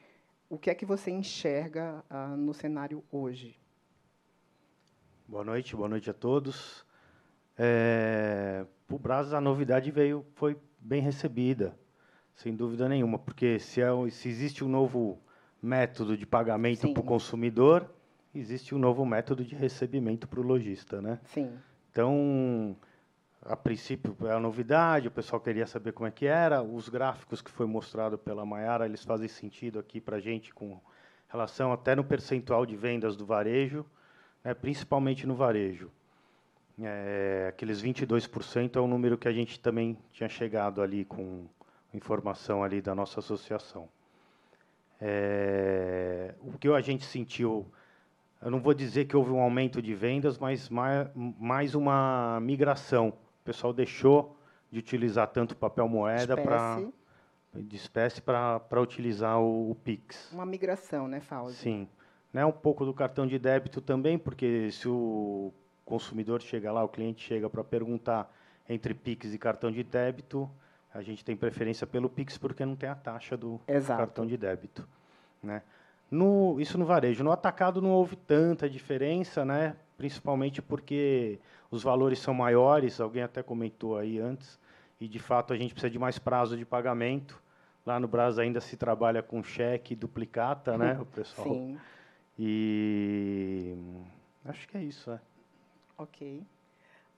o 0.50 0.58
que 0.58 0.70
é 0.70 0.76
que 0.76 0.86
você 0.86 1.10
enxerga 1.10 2.04
ah, 2.10 2.36
no 2.36 2.54
cenário 2.54 3.04
hoje? 3.10 3.58
Boa 5.30 5.44
noite, 5.44 5.76
boa 5.76 5.88
noite 5.88 6.10
a 6.10 6.14
todos. 6.14 6.84
É, 7.56 8.66
para 8.88 8.96
o 8.96 8.98
Brás, 8.98 9.32
a 9.32 9.40
novidade 9.40 9.92
veio, 9.92 10.26
foi 10.34 10.58
bem 10.80 11.04
recebida, 11.04 11.78
sem 12.34 12.56
dúvida 12.56 12.90
nenhuma, 12.90 13.20
porque 13.20 13.60
se, 13.60 13.80
é, 13.80 13.90
se 14.10 14.28
existe 14.28 14.64
um 14.64 14.68
novo 14.68 15.20
método 15.62 16.18
de 16.18 16.26
pagamento 16.26 16.92
para 16.92 17.00
o 17.00 17.04
consumidor, 17.04 17.88
existe 18.34 18.74
um 18.74 18.80
novo 18.80 19.06
método 19.06 19.46
de 19.46 19.54
recebimento 19.54 20.28
para 20.28 20.40
o 20.40 20.44
lojista, 20.44 21.00
né? 21.00 21.20
Sim. 21.26 21.52
Então, 21.92 22.76
a 23.44 23.56
princípio 23.56 24.18
é 24.28 24.32
a 24.32 24.40
novidade, 24.40 25.10
o 25.10 25.12
pessoal 25.12 25.40
queria 25.40 25.68
saber 25.68 25.92
como 25.92 26.08
é 26.08 26.12
que 26.12 26.26
era, 26.26 26.64
os 26.64 26.90
gráficos 26.90 27.40
que 27.40 27.52
foi 27.52 27.68
mostrado 27.68 28.18
pela 28.18 28.48
Maiara, 28.48 28.88
eles 28.88 29.04
fazem 29.04 29.28
sentido 29.28 29.78
aqui 29.78 30.02
para 30.02 30.18
a 30.18 30.20
gente 30.20 30.52
com 30.52 30.82
relação 31.28 31.72
até 31.72 31.96
no 31.96 32.04
percentual 32.04 32.66
de 32.66 32.76
vendas 32.76 33.16
do 33.16 33.28
varejo, 33.28 33.86
né, 34.50 34.54
principalmente 34.56 35.28
no 35.28 35.36
varejo. 35.36 35.92
É, 36.82 37.48
aqueles 37.50 37.84
22% 37.84 38.78
é 38.78 38.80
o 38.80 38.88
número 38.88 39.18
que 39.18 39.28
a 39.28 39.32
gente 39.32 39.60
também 39.60 39.98
tinha 40.12 40.28
chegado 40.28 40.82
ali 40.82 41.06
com 41.06 41.46
informação 41.94 42.64
ali 42.64 42.82
da 42.82 42.96
nossa 42.96 43.20
associação. 43.20 43.88
É, 45.00 46.34
o 46.42 46.58
que 46.58 46.68
a 46.68 46.82
gente 46.82 47.06
sentiu, 47.06 47.66
eu 48.42 48.50
não 48.50 48.60
vou 48.60 48.74
dizer 48.74 49.06
que 49.06 49.16
houve 49.16 49.32
um 49.32 49.40
aumento 49.40 49.82
de 49.82 49.94
vendas, 49.94 50.40
mas 50.40 50.68
mais, 50.70 51.08
mais 51.16 51.76
uma 51.76 52.40
migração. 52.42 53.10
O 53.10 53.46
pessoal 53.46 53.72
deixou 53.72 54.36
de 54.72 54.80
utilizar 54.80 55.28
tanto 55.28 55.56
papel 55.56 55.88
moeda 55.88 56.36
para 56.36 56.82
de 57.54 57.76
espécie 57.76 58.22
para 58.22 58.80
utilizar 58.80 59.40
o, 59.40 59.72
o, 59.72 59.76
Pix. 59.76 60.32
Uma 60.32 60.46
migração, 60.46 61.08
né, 61.08 61.20
Fausto? 61.20 61.58
Sim. 61.58 61.88
Né, 62.32 62.46
um 62.46 62.52
pouco 62.52 62.86
do 62.86 62.94
cartão 62.94 63.26
de 63.26 63.40
débito 63.40 63.82
também, 63.82 64.18
porque 64.18 64.72
se 64.72 64.88
o 64.88 65.52
consumidor 65.84 66.42
chega 66.42 66.72
lá, 66.72 66.84
o 66.84 66.88
cliente 66.88 67.26
chega 67.26 67.50
para 67.50 67.64
perguntar 67.64 68.32
entre 68.68 68.94
Pix 68.94 69.34
e 69.34 69.38
cartão 69.40 69.72
de 69.72 69.84
débito, 69.84 70.50
a 70.94 71.02
gente 71.02 71.26
tem 71.26 71.36
preferência 71.36 71.88
pelo 71.88 72.08
Pix 72.08 72.38
porque 72.38 72.64
não 72.64 72.76
tem 72.76 72.88
a 72.88 72.96
taxa 72.96 73.36
do 73.36 73.60
Exato. 73.68 73.98
cartão 74.00 74.28
de 74.28 74.38
débito. 74.38 74.88
Né? 75.42 75.64
No, 76.12 76.60
isso 76.60 76.78
no 76.78 76.86
varejo. 76.86 77.24
No 77.24 77.32
atacado 77.32 77.82
não 77.82 77.90
houve 77.90 78.16
tanta 78.16 78.70
diferença, 78.70 79.44
né? 79.44 79.76
principalmente 80.00 80.62
porque 80.62 81.40
os 81.70 81.84
valores 81.84 82.20
são 82.20 82.34
maiores, 82.34 83.02
alguém 83.02 83.22
até 83.22 83.44
comentou 83.44 83.98
aí 83.98 84.18
antes, 84.18 84.58
e 85.00 85.08
de 85.08 85.20
fato 85.20 85.52
a 85.52 85.58
gente 85.58 85.74
precisa 85.74 85.92
de 85.92 86.00
mais 86.00 86.18
prazo 86.18 86.56
de 86.56 86.66
pagamento. 86.66 87.42
Lá 87.86 88.00
no 88.00 88.08
Brasil 88.08 88.44
ainda 88.44 88.62
se 88.62 88.78
trabalha 88.78 89.22
com 89.22 89.44
cheque 89.44 89.96
duplicata, 89.96 90.78
né, 90.78 90.98
o 91.02 91.06
pessoal? 91.06 91.48
Sim. 91.48 91.78
E 92.42 93.76
acho 94.46 94.66
que 94.70 94.78
é 94.78 94.84
isso, 94.84 95.10
né? 95.12 95.20
Ok. 95.98 96.42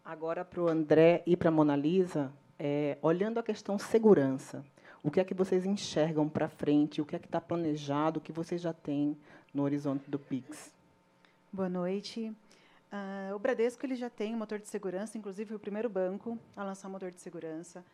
Agora 0.04 0.44
para 0.44 0.60
o 0.60 0.68
André 0.68 1.22
e 1.28 1.38
para 1.38 1.50
a 1.50 1.52
Mona 1.52 1.76
Lisa, 1.76 2.34
é, 2.58 2.98
olhando 3.04 3.40
a 3.40 3.44
questão 3.44 3.78
segurança, 3.78 4.66
o 5.04 5.12
que 5.12 5.20
é 5.20 5.24
que 5.24 5.36
vocês 5.36 5.64
enxergam 5.64 6.28
para 6.28 6.50
frente, 6.50 7.02
o 7.02 7.06
que 7.06 7.16
é 7.16 7.20
que 7.20 7.28
está 7.28 7.40
planejado, 7.40 8.18
o 8.18 8.22
que 8.22 8.32
vocês 8.32 8.60
já 8.60 8.74
têm 8.74 9.16
no 9.54 9.62
horizonte 9.62 10.10
do 10.10 10.18
Pix. 10.18 10.74
Boa 11.54 11.70
noite. 11.70 12.36
Uh, 12.92 13.36
o 13.36 13.40
Bradesco 13.40 13.86
ele 13.86 13.96
já 13.96 14.10
tem 14.10 14.34
um 14.34 14.40
motor 14.40 14.58
de 14.58 14.68
segurança, 14.68 15.20
inclusive 15.20 15.50
foi 15.50 15.58
o 15.58 15.60
primeiro 15.60 15.88
banco 15.88 16.36
a 16.58 16.64
lançar 16.64 16.88
um 16.88 16.92
motor 16.92 17.12
de 17.12 17.22
segurança. 17.22 17.86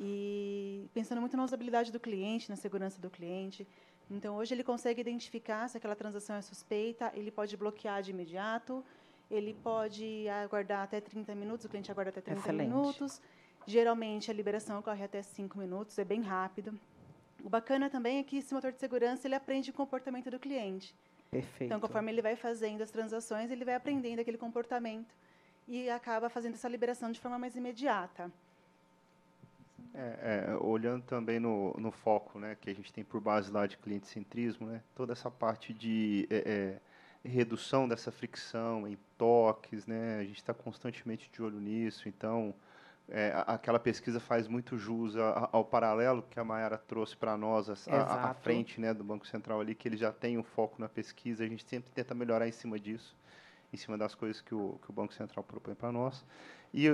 E 0.00 0.88
pensando 0.94 1.20
muito 1.20 1.36
na 1.36 1.44
usabilidade 1.44 1.92
do 1.92 2.00
cliente, 2.00 2.48
na 2.48 2.56
segurança 2.56 2.98
do 2.98 3.10
cliente. 3.10 3.66
Então, 4.12 4.36
hoje 4.36 4.54
ele 4.54 4.62
consegue 4.62 5.00
identificar 5.00 5.66
se 5.68 5.78
aquela 5.78 5.96
transação 5.96 6.36
é 6.36 6.42
suspeita, 6.42 7.10
ele 7.14 7.30
pode 7.30 7.56
bloquear 7.56 8.02
de 8.02 8.10
imediato, 8.10 8.84
ele 9.30 9.54
pode 9.54 10.28
aguardar 10.28 10.82
até 10.82 11.00
30 11.00 11.34
minutos, 11.34 11.64
o 11.64 11.68
cliente 11.68 11.90
aguarda 11.90 12.10
até 12.10 12.20
30 12.20 12.40
Excelente. 12.40 12.68
minutos. 12.68 13.22
Geralmente, 13.66 14.30
a 14.30 14.34
liberação 14.34 14.78
ocorre 14.80 15.02
até 15.02 15.22
5 15.22 15.58
minutos, 15.58 15.98
é 15.98 16.04
bem 16.04 16.20
rápido. 16.20 16.78
O 17.42 17.48
bacana 17.48 17.88
também 17.88 18.18
é 18.18 18.22
que 18.22 18.36
esse 18.36 18.52
motor 18.52 18.70
de 18.70 18.78
segurança 18.78 19.26
ele 19.26 19.34
aprende 19.34 19.70
o 19.70 19.72
comportamento 19.72 20.30
do 20.30 20.38
cliente. 20.38 20.94
Perfeito. 21.30 21.64
Então, 21.64 21.80
conforme 21.80 22.12
ele 22.12 22.20
vai 22.20 22.36
fazendo 22.36 22.82
as 22.82 22.90
transações, 22.90 23.50
ele 23.50 23.64
vai 23.64 23.74
aprendendo 23.74 24.20
aquele 24.20 24.36
comportamento 24.36 25.14
e 25.66 25.88
acaba 25.88 26.28
fazendo 26.28 26.54
essa 26.54 26.68
liberação 26.68 27.10
de 27.10 27.18
forma 27.18 27.38
mais 27.38 27.56
imediata. 27.56 28.30
É, 29.94 30.46
é, 30.48 30.54
olhando 30.56 31.02
também 31.02 31.38
no, 31.38 31.74
no 31.78 31.90
foco 31.90 32.38
né, 32.38 32.56
que 32.58 32.70
a 32.70 32.74
gente 32.74 32.90
tem 32.90 33.04
por 33.04 33.20
base 33.20 33.50
lá 33.50 33.66
de 33.66 33.76
cliente 33.76 34.06
centrismo, 34.06 34.66
né, 34.66 34.82
toda 34.94 35.12
essa 35.12 35.30
parte 35.30 35.74
de 35.74 36.26
é, 36.30 36.80
é 37.24 37.28
redução 37.28 37.86
dessa 37.86 38.10
fricção 38.10 38.88
em 38.88 38.96
toques, 39.18 39.86
né, 39.86 40.18
a 40.18 40.24
gente 40.24 40.38
está 40.38 40.54
constantemente 40.54 41.30
de 41.30 41.42
olho 41.42 41.60
nisso, 41.60 42.08
então 42.08 42.54
é, 43.06 43.32
aquela 43.46 43.78
pesquisa 43.78 44.18
faz 44.18 44.48
muito 44.48 44.78
jus 44.78 45.14
ao 45.52 45.62
paralelo 45.62 46.22
que 46.22 46.40
a 46.40 46.44
Mayara 46.44 46.78
trouxe 46.78 47.14
para 47.14 47.36
nós 47.36 47.68
à 47.68 48.34
frente 48.34 48.80
né, 48.80 48.94
do 48.94 49.04
Banco 49.04 49.26
Central 49.26 49.60
ali, 49.60 49.74
que 49.74 49.86
ele 49.86 49.98
já 49.98 50.10
tem 50.10 50.38
um 50.38 50.42
foco 50.42 50.80
na 50.80 50.88
pesquisa, 50.88 51.44
a 51.44 51.46
gente 51.46 51.64
sempre 51.64 51.90
tenta 51.90 52.14
melhorar 52.14 52.48
em 52.48 52.52
cima 52.52 52.80
disso, 52.80 53.14
em 53.72 53.76
cima 53.76 53.96
das 53.96 54.14
coisas 54.14 54.40
que 54.40 54.54
o, 54.54 54.78
que 54.82 54.90
o 54.90 54.92
Banco 54.92 55.14
Central 55.14 55.42
propõe 55.42 55.74
para 55.74 55.90
nós. 55.90 56.24
E 56.74 56.86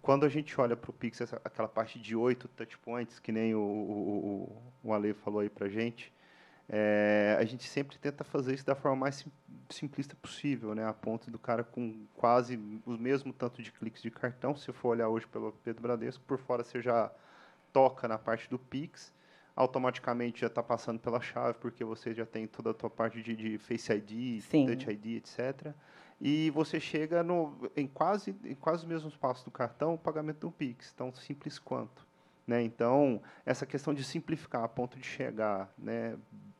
quando 0.00 0.24
a 0.24 0.28
gente 0.28 0.58
olha 0.60 0.76
para 0.76 0.90
o 0.90 0.92
Pix, 0.92 1.20
essa, 1.20 1.40
aquela 1.44 1.68
parte 1.68 1.98
de 1.98 2.14
oito 2.14 2.48
touchpoints, 2.48 3.18
que 3.18 3.32
nem 3.32 3.54
o, 3.54 3.60
o, 3.60 4.62
o 4.84 4.92
Ale 4.92 5.12
falou 5.14 5.40
aí 5.40 5.48
para 5.48 5.66
a 5.66 5.68
gente, 5.68 6.12
é, 6.68 7.36
a 7.38 7.44
gente 7.44 7.64
sempre 7.64 7.98
tenta 7.98 8.22
fazer 8.22 8.54
isso 8.54 8.66
da 8.66 8.74
forma 8.74 8.96
mais 8.96 9.26
simplista 9.70 10.14
possível, 10.16 10.74
né? 10.74 10.86
A 10.86 10.92
ponto 10.92 11.30
do 11.30 11.38
cara 11.38 11.64
com 11.64 12.06
quase 12.14 12.56
o 12.84 12.92
mesmo 12.92 13.32
tanto 13.32 13.62
de 13.62 13.72
cliques 13.72 14.02
de 14.02 14.10
cartão, 14.10 14.54
se 14.54 14.70
for 14.72 14.90
olhar 14.90 15.08
hoje 15.08 15.26
pelo 15.26 15.52
Pedro 15.64 15.82
Bradesco, 15.82 16.22
por 16.24 16.38
fora 16.38 16.62
você 16.62 16.82
já 16.82 17.10
toca 17.72 18.06
na 18.06 18.18
parte 18.18 18.50
do 18.50 18.58
Pix, 18.58 19.12
automaticamente 19.56 20.42
já 20.42 20.46
está 20.46 20.62
passando 20.62 21.00
pela 21.00 21.20
chave, 21.20 21.58
porque 21.58 21.82
você 21.84 22.14
já 22.14 22.26
tem 22.26 22.46
toda 22.46 22.70
a 22.70 22.74
tua 22.74 22.90
parte 22.90 23.22
de, 23.22 23.34
de 23.34 23.58
Face 23.58 23.90
ID, 23.90 24.42
Sim. 24.42 24.66
Touch 24.66 24.90
ID, 24.90 25.16
etc. 25.16 25.74
E 26.20 26.50
você 26.50 26.80
chega 26.80 27.22
no, 27.22 27.70
em, 27.76 27.86
quase, 27.86 28.34
em 28.44 28.54
quase 28.54 28.82
os 28.82 28.88
mesmos 28.88 29.16
passos 29.16 29.44
do 29.44 29.50
cartão, 29.50 29.94
o 29.94 29.98
pagamento 29.98 30.40
do 30.40 30.50
Pix, 30.50 30.92
tão 30.92 31.12
simples 31.14 31.58
quanto. 31.58 32.06
Né? 32.46 32.62
Então, 32.62 33.22
essa 33.46 33.64
questão 33.64 33.94
de 33.94 34.02
simplificar 34.02 34.64
a 34.64 34.68
ponto 34.68 34.98
de 34.98 35.06
chegar 35.06 35.72
né, 35.78 36.18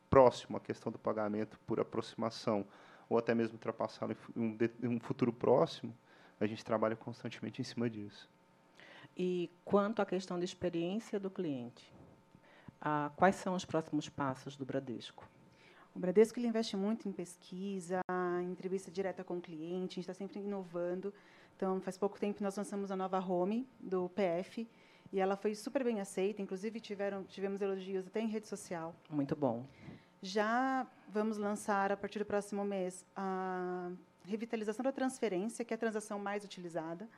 próximo 0.09 0.55
à 0.55 0.59
questão 0.59 0.91
do 0.91 0.97
pagamento 0.97 1.59
por 1.67 1.79
aproximação, 1.79 2.65
ou 3.09 3.17
até 3.17 3.33
mesmo 3.33 3.55
ultrapassá-lo 3.55 4.15
em 4.37 4.87
um, 4.87 4.99
futuro 4.99 5.33
próximo, 5.33 5.95
a 6.39 6.45
gente 6.45 6.63
trabalha 6.63 6.95
constantemente 6.95 7.59
em 7.59 7.65
cima 7.65 7.89
disso. 7.89 8.29
E 9.17 9.49
quanto 9.65 10.01
à 10.01 10.05
questão 10.05 10.37
de 10.37 10.45
experiência 10.45 11.19
do 11.19 11.29
cliente, 11.29 11.91
ah, 12.79 13.11
quais 13.15 13.35
são 13.35 13.55
os 13.55 13.65
próximos 13.65 14.07
passos 14.07 14.55
do 14.55 14.65
Bradesco? 14.65 15.27
O 15.95 15.99
Bradesco 15.99 16.39
ele 16.39 16.47
investe 16.47 16.77
muito 16.77 17.09
em 17.09 17.11
pesquisa, 17.11 18.01
em 18.41 18.51
entrevista 18.51 18.89
direta 18.91 19.23
com 19.23 19.37
o 19.37 19.41
cliente, 19.41 19.93
a 19.93 19.95
gente 19.95 19.99
está 19.99 20.13
sempre 20.13 20.39
inovando. 20.39 21.13
Então, 21.55 21.81
faz 21.81 21.97
pouco 21.97 22.19
tempo 22.19 22.41
nós 22.43 22.55
lançamos 22.55 22.89
a 22.91 22.95
nova 22.95 23.19
home 23.19 23.67
do 23.79 24.09
PF, 24.09 24.67
e 25.11 25.19
ela 25.19 25.35
foi 25.35 25.55
super 25.55 25.83
bem 25.83 25.99
aceita, 25.99 26.41
inclusive 26.41 26.79
tiveram, 26.79 27.23
tivemos 27.23 27.61
elogios 27.61 28.07
até 28.07 28.21
em 28.21 28.27
rede 28.27 28.47
social. 28.47 28.95
Muito 29.09 29.35
bom. 29.35 29.65
Já 30.21 30.85
vamos 31.07 31.37
lançar, 31.37 31.91
a 31.91 31.97
partir 31.97 32.19
do 32.19 32.25
próximo 32.25 32.63
mês, 32.63 33.05
a 33.15 33.91
revitalização 34.23 34.83
da 34.83 34.91
transferência, 34.91 35.65
que 35.65 35.73
é 35.73 35.75
a 35.75 35.77
transação 35.77 36.19
mais 36.19 36.43
utilizada. 36.45 37.09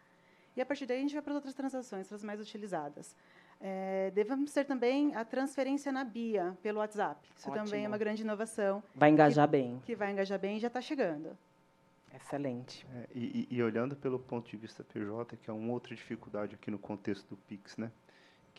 E, 0.56 0.62
a 0.62 0.66
partir 0.66 0.86
daí, 0.86 0.98
a 0.98 1.02
gente 1.02 1.14
vai 1.14 1.22
para 1.22 1.34
as 1.34 1.36
outras 1.36 1.54
transações, 1.54 2.12
as 2.12 2.24
mais 2.24 2.40
utilizadas. 2.40 3.16
É, 3.62 4.12
devemos 4.12 4.52
ter 4.52 4.66
também 4.66 5.16
a 5.16 5.24
transferência 5.24 5.92
na 5.92 6.04
BIA, 6.04 6.58
pelo 6.64 6.80
WhatsApp. 6.80 7.30
Isso 7.38 7.50
Ótimo. 7.50 7.66
também 7.66 7.86
é 7.86 7.88
uma 7.88 7.98
grande 7.98 8.24
inovação. 8.24 8.84
Vai 8.96 9.12
engajar 9.12 9.48
que, 9.48 9.52
bem. 9.52 9.82
Que 9.86 9.96
vai 9.96 10.12
engajar 10.12 10.40
bem 10.40 10.58
e 10.58 10.60
já 10.60 10.68
está 10.68 10.82
chegando. 10.82 11.38
Excelente. 12.14 12.86
É, 12.96 13.08
e, 13.14 13.48
e, 13.50 13.64
olhando 13.64 13.96
pelo 13.96 14.20
ponto 14.20 14.50
de 14.50 14.58
vista 14.58 14.84
PJ, 14.84 15.38
que 15.38 15.50
é 15.50 15.54
uma 15.54 15.72
outra 15.72 15.96
dificuldade 15.96 16.56
aqui 16.56 16.72
no 16.72 16.80
contexto 16.80 17.30
do 17.30 17.38
PIX, 17.38 17.78
né? 17.78 17.92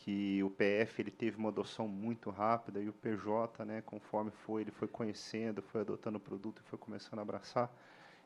que 0.04 0.42
o 0.42 0.50
PF 0.50 1.00
ele 1.00 1.12
teve 1.12 1.36
uma 1.36 1.48
adoção 1.48 1.86
muito 1.86 2.28
rápida 2.28 2.80
e 2.80 2.88
o 2.88 2.92
PJ, 2.92 3.64
né, 3.64 3.82
conforme 3.82 4.32
foi, 4.44 4.62
ele 4.62 4.72
foi 4.72 4.88
conhecendo, 4.88 5.62
foi 5.62 5.82
adotando 5.82 6.16
o 6.16 6.20
produto 6.20 6.60
e 6.60 6.68
foi 6.68 6.76
começando 6.76 7.20
a 7.20 7.22
abraçar. 7.22 7.72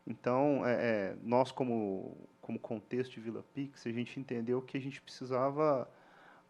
Então, 0.07 0.65
é, 0.65 0.73
é, 0.73 1.17
nós 1.23 1.53
como 1.53 2.17
como 2.41 2.59
contexto 2.59 3.13
de 3.13 3.21
Vila 3.21 3.45
Pix, 3.53 3.87
a 3.87 3.91
gente 3.91 4.19
entendeu 4.21 4.63
que 4.63 4.77
a 4.77 4.81
gente 4.81 5.03
precisava 5.03 5.87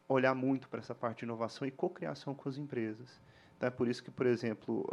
olhar 0.09 0.35
muito 0.35 0.69
para 0.69 0.81
essa 0.81 0.95
parte 0.95 1.21
de 1.21 1.25
inovação 1.25 1.67
e 1.67 1.71
cocriação 1.71 2.35
com 2.35 2.49
as 2.49 2.59
empresas. 2.59 3.21
Então, 3.57 3.67
é 3.67 3.71
por 3.71 3.89
isso 3.89 4.03
que, 4.03 4.11
por 4.11 4.27
exemplo, 4.27 4.87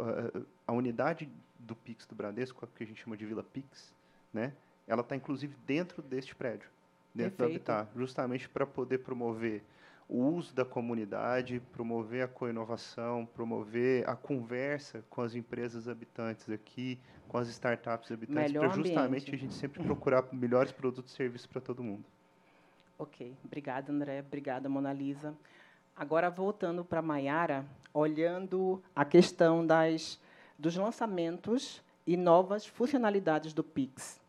a, 0.66 0.72
a 0.72 0.74
unidade 0.74 1.30
do 1.58 1.74
Pix 1.76 2.06
do 2.06 2.14
Bradesco, 2.14 2.66
que 2.74 2.82
a 2.82 2.86
gente 2.86 3.02
chama 3.02 3.16
de 3.16 3.26
Vila 3.26 3.42
Pix, 3.42 3.94
né, 4.32 4.52
ela 4.86 5.02
está 5.02 5.14
inclusive 5.16 5.54
dentro 5.66 6.02
deste 6.02 6.34
prédio, 6.34 6.68
dentro 7.14 7.36
Perfeito. 7.36 7.64
da 7.64 7.80
Habitat, 7.80 7.98
justamente 7.98 8.48
para 8.48 8.66
poder 8.66 8.98
promover 8.98 9.62
o 10.08 10.18
uso 10.18 10.54
da 10.54 10.64
comunidade, 10.64 11.60
promover 11.72 12.22
a 12.22 12.28
coinovação, 12.28 13.24
promover 13.24 14.08
a 14.08 14.14
conversa 14.14 15.02
com 15.08 15.22
as 15.22 15.34
empresas 15.34 15.88
habitantes 15.88 16.50
aqui, 16.50 17.00
com 17.26 17.38
as 17.38 17.48
startups 17.48 18.12
habitantes, 18.12 18.52
para 18.52 18.68
justamente 18.68 19.34
a 19.34 19.38
gente 19.38 19.54
sempre 19.54 19.82
procurar 19.82 20.26
melhores 20.32 20.72
produtos 20.72 21.12
e 21.12 21.16
serviços 21.16 21.46
para 21.46 21.60
todo 21.60 21.82
mundo. 21.82 22.04
Ok, 22.98 23.36
obrigada 23.44 23.90
André, 23.90 24.20
obrigada 24.20 24.68
Mona 24.68 24.92
Lisa. 24.92 25.34
Agora 25.96 26.30
voltando 26.30 26.84
para 26.84 27.00
a 27.00 27.02
Maiara, 27.02 27.64
olhando 27.92 28.82
a 28.94 29.04
questão 29.04 29.66
das, 29.66 30.20
dos 30.58 30.76
lançamentos 30.76 31.82
e 32.06 32.16
novas 32.16 32.66
funcionalidades 32.66 33.52
do 33.52 33.64
Pix. 33.64 34.20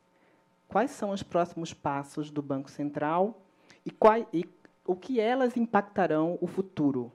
Quais 0.68 0.92
são 0.92 1.12
os 1.12 1.22
próximos 1.22 1.74
passos 1.74 2.32
do 2.32 2.42
Banco 2.42 2.70
Central 2.70 3.40
e, 3.86 3.92
qual, 3.92 4.26
e 4.34 4.50
o 4.86 4.96
que 4.96 5.20
elas 5.20 5.56
impactarão 5.56 6.38
o 6.42 6.48
futuro? 6.48 7.12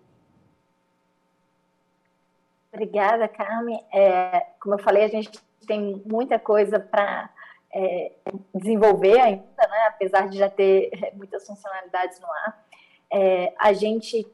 Obrigada, 2.73 3.27
Carmen. 3.27 3.85
É, 3.93 4.47
como 4.61 4.77
eu 4.77 4.79
falei, 4.79 5.05
a 5.05 5.09
gente 5.09 5.41
tem 5.67 6.01
muita 6.07 6.39
coisa 6.39 6.79
para 6.79 7.29
é, 7.75 8.13
desenvolver 8.55 9.19
ainda, 9.19 9.45
né? 9.57 9.87
apesar 9.89 10.29
de 10.29 10.39
já 10.39 10.49
ter 10.49 10.91
é, 10.93 11.13
muitas 11.13 11.47
funcionalidades 11.47 12.21
no 12.21 12.27
ar. 12.27 12.65
É, 13.13 13.53
a 13.59 13.73
gente, 13.73 14.27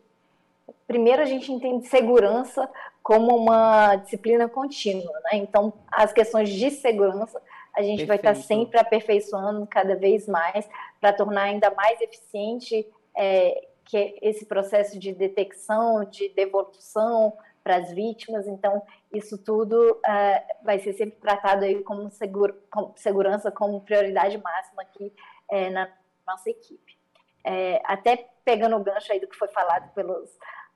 primeiro, 0.87 1.22
a 1.22 1.27
gente 1.27 1.51
entende 1.53 1.87
segurança 1.87 2.68
como 3.03 3.37
uma 3.37 3.96
disciplina 3.96 4.49
contínua, 4.49 5.12
né? 5.25 5.38
Então, 5.38 5.72
as 5.90 6.12
questões 6.12 6.49
de 6.49 6.70
segurança 6.70 7.40
a 7.77 7.83
gente 7.83 8.07
Perfeito. 8.07 8.09
vai 8.09 8.16
estar 8.16 8.35
sempre 8.35 8.81
aperfeiçoando 8.81 9.66
cada 9.66 9.94
vez 9.94 10.27
mais 10.27 10.66
para 10.99 11.12
tornar 11.12 11.42
ainda 11.42 11.70
mais 11.72 12.01
eficiente 12.01 12.87
é, 13.14 13.66
que 13.85 13.96
é 13.96 14.14
esse 14.22 14.46
processo 14.46 14.99
de 14.99 15.12
detecção, 15.12 16.05
de 16.05 16.29
devolução 16.31 17.32
para 17.66 17.78
as 17.78 17.90
vítimas. 17.90 18.46
Então, 18.46 18.80
isso 19.12 19.36
tudo 19.36 20.00
é, 20.06 20.44
vai 20.62 20.78
ser 20.78 20.92
sempre 20.92 21.18
tratado 21.18 21.64
aí 21.64 21.82
como, 21.82 22.08
seguro, 22.12 22.54
segurança 22.94 23.50
como 23.50 23.80
prioridade 23.80 24.38
máxima 24.38 24.82
aqui 24.82 25.12
é, 25.50 25.68
na 25.70 25.88
nossa 26.24 26.48
equipe. 26.48 26.96
É, 27.44 27.82
até 27.84 28.28
pegando 28.44 28.76
o 28.76 28.84
gancho 28.84 29.12
aí 29.12 29.18
do 29.18 29.26
que 29.26 29.34
foi 29.34 29.48
falado 29.48 29.92
pelos 29.94 30.30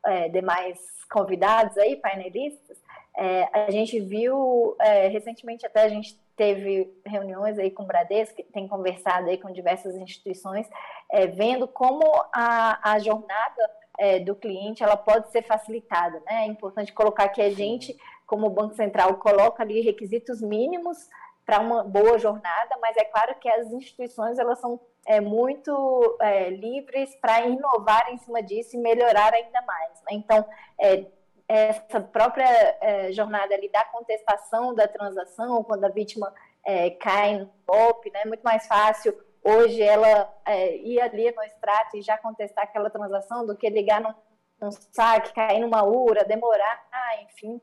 é, 0.04 0.28
demais 0.30 0.80
convidados 1.08 1.78
aí, 1.78 1.94
painelistas, 1.94 2.82
é, 3.16 3.48
a 3.52 3.70
gente 3.70 4.00
viu 4.00 4.76
recentemente 5.10 5.66
até 5.66 5.82
a 5.82 5.88
gente 5.88 6.18
teve 6.36 6.92
reuniões 7.04 7.58
aí 7.58 7.70
com 7.70 7.82
o 7.82 7.86
Bradesco, 7.86 8.42
tem 8.52 8.66
conversado 8.66 9.28
aí 9.28 9.36
com 9.36 9.52
diversas 9.52 9.94
instituições, 9.94 10.66
é, 11.10 11.26
vendo 11.26 11.68
como 11.68 12.02
a, 12.32 12.92
a 12.92 12.98
jornada 12.98 13.79
é, 14.00 14.18
do 14.18 14.34
cliente 14.34 14.82
ela 14.82 14.96
pode 14.96 15.30
ser 15.30 15.42
facilitada. 15.42 16.20
Né? 16.26 16.44
É 16.44 16.46
importante 16.46 16.90
colocar 16.90 17.28
que 17.28 17.42
a 17.42 17.50
gente, 17.50 17.94
como 18.26 18.48
Banco 18.48 18.74
Central, 18.74 19.16
coloca 19.16 19.62
ali 19.62 19.82
requisitos 19.82 20.40
mínimos 20.40 21.06
para 21.44 21.60
uma 21.60 21.84
boa 21.84 22.18
jornada, 22.18 22.76
mas 22.80 22.96
é 22.96 23.04
claro 23.04 23.34
que 23.38 23.48
as 23.48 23.70
instituições 23.70 24.38
elas 24.38 24.58
são 24.58 24.80
é, 25.06 25.20
muito 25.20 26.16
é, 26.20 26.48
livres 26.48 27.14
para 27.16 27.46
inovar 27.46 28.10
em 28.10 28.16
cima 28.16 28.42
disso 28.42 28.74
e 28.74 28.80
melhorar 28.80 29.34
ainda 29.34 29.60
mais. 29.62 29.92
Né? 30.02 30.12
Então, 30.12 30.46
é, 30.80 31.04
essa 31.46 32.00
própria 32.00 32.46
é, 32.80 33.12
jornada 33.12 33.54
ali 33.54 33.68
da 33.68 33.84
contestação 33.84 34.74
da 34.74 34.88
transação, 34.88 35.62
quando 35.62 35.84
a 35.84 35.88
vítima 35.88 36.32
é, 36.64 36.90
cai 36.90 37.38
no 37.38 37.50
golpe, 37.66 38.10
né, 38.12 38.20
é 38.22 38.28
muito 38.28 38.42
mais 38.42 38.66
fácil 38.66 39.14
hoje 39.42 39.82
ela 39.82 40.32
é, 40.46 40.76
ir 40.76 41.00
ali 41.00 41.30
no 41.32 41.42
extrato 41.42 41.96
e 41.96 42.02
já 42.02 42.16
contestar 42.18 42.64
aquela 42.64 42.90
transação 42.90 43.46
do 43.46 43.56
que 43.56 43.68
ligar 43.68 44.00
num, 44.00 44.14
num 44.60 44.70
saque, 44.70 45.32
cair 45.32 45.60
numa 45.60 45.82
URA, 45.84 46.24
demorar, 46.24 46.86
ah, 46.92 47.22
enfim. 47.22 47.60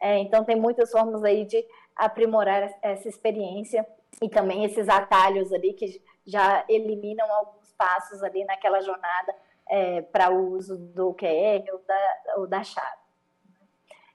É, 0.00 0.18
então, 0.18 0.44
tem 0.44 0.56
muitas 0.56 0.90
formas 0.90 1.22
aí 1.22 1.44
de 1.44 1.64
aprimorar 1.94 2.74
essa 2.82 3.08
experiência 3.08 3.86
e 4.20 4.28
também 4.28 4.64
esses 4.64 4.88
atalhos 4.88 5.52
ali 5.52 5.72
que 5.74 6.02
já 6.26 6.64
eliminam 6.68 7.30
alguns 7.32 7.72
passos 7.72 8.22
ali 8.22 8.44
naquela 8.44 8.80
jornada 8.80 9.34
é, 9.68 10.02
para 10.02 10.30
o 10.30 10.50
uso 10.50 10.76
do 10.76 11.14
QR 11.14 11.64
ou 11.72 11.82
da, 11.86 12.16
ou 12.36 12.46
da 12.46 12.64
chave. 12.64 13.02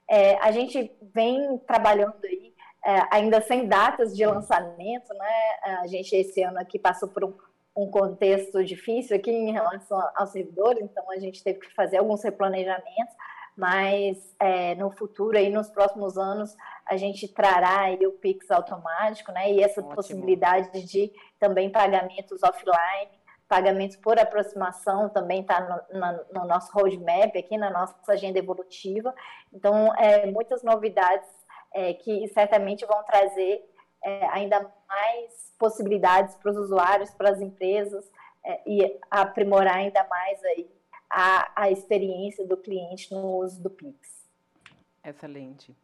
É, 0.10 0.36
a 0.38 0.52
gente 0.52 0.96
vem 1.02 1.58
trabalhando 1.60 2.24
aí 2.24 2.54
é, 2.86 3.02
ainda 3.12 3.42
sem 3.42 3.68
datas 3.68 4.16
de 4.16 4.26
lançamento, 4.26 5.14
né? 5.14 5.80
A 5.82 5.88
gente 5.88 6.16
esse 6.16 6.42
ano 6.42 6.60
aqui 6.60 6.80
passou 6.80 7.10
por 7.10 7.24
um, 7.24 7.34
um 7.76 7.90
contexto 7.92 8.64
difícil 8.64 9.16
aqui 9.16 9.32
em 9.32 9.52
relação 9.52 10.02
aos 10.16 10.32
servidores, 10.32 10.82
então 10.82 11.10
a 11.12 11.20
gente 11.20 11.44
teve 11.44 11.60
que 11.60 11.74
fazer 11.74 11.98
alguns 11.98 12.24
replanejamentos, 12.24 13.16
mas 13.56 14.36
é, 14.40 14.76
no 14.76 14.92
futuro 14.92 15.38
aí 15.38 15.50
nos 15.50 15.70
próximos 15.70 16.18
anos 16.18 16.56
a 16.86 16.96
gente 16.96 17.28
trará 17.28 17.82
aí 17.82 18.06
o 18.08 18.14
Pix 18.14 18.50
automático, 18.50 19.32
né? 19.32 19.52
E 19.52 19.62
essa 19.62 19.82
Ótimo. 19.82 19.96
possibilidade 19.96 20.86
de 20.86 21.12
também 21.40 21.70
pagamentos 21.70 22.42
offline, 22.42 23.12
pagamentos 23.48 23.96
por 23.98 24.20
aproximação 24.20 25.10
também 25.10 25.42
está 25.42 25.86
no, 25.92 26.40
no, 26.40 26.48
nosso 26.48 26.72
roadmap 26.72 27.36
aqui 27.36 27.58
na 27.58 27.70
nossa 27.70 27.96
agenda 28.08 28.38
evolutiva. 28.40 29.14
Então, 29.54 29.94
é, 29.96 30.26
muitas 30.28 30.64
novidades 30.64 31.28
é, 31.74 31.94
que 31.94 32.28
certamente 32.30 32.86
vão 32.86 33.04
trazer 33.04 33.64
é, 34.04 34.26
ainda 34.28 34.60
mais 34.88 35.54
possibilidades 35.58 36.36
para 36.36 36.52
os 36.52 36.58
usuários, 36.58 37.12
para 37.12 37.32
as 37.32 37.42
empresas 37.42 38.10
é, 38.44 38.62
e 38.66 39.00
aprimorar 39.10 39.78
ainda 39.78 40.04
mais 40.08 40.44
aí 40.46 40.70
a, 41.10 41.64
a 41.64 41.72
experiência 41.72 42.46
do 42.46 42.58
cliente 42.58 43.12
no 43.14 43.38
uso 43.38 43.62
do 43.62 43.70
Pix. 43.70 44.28
Excelente. 45.04 45.76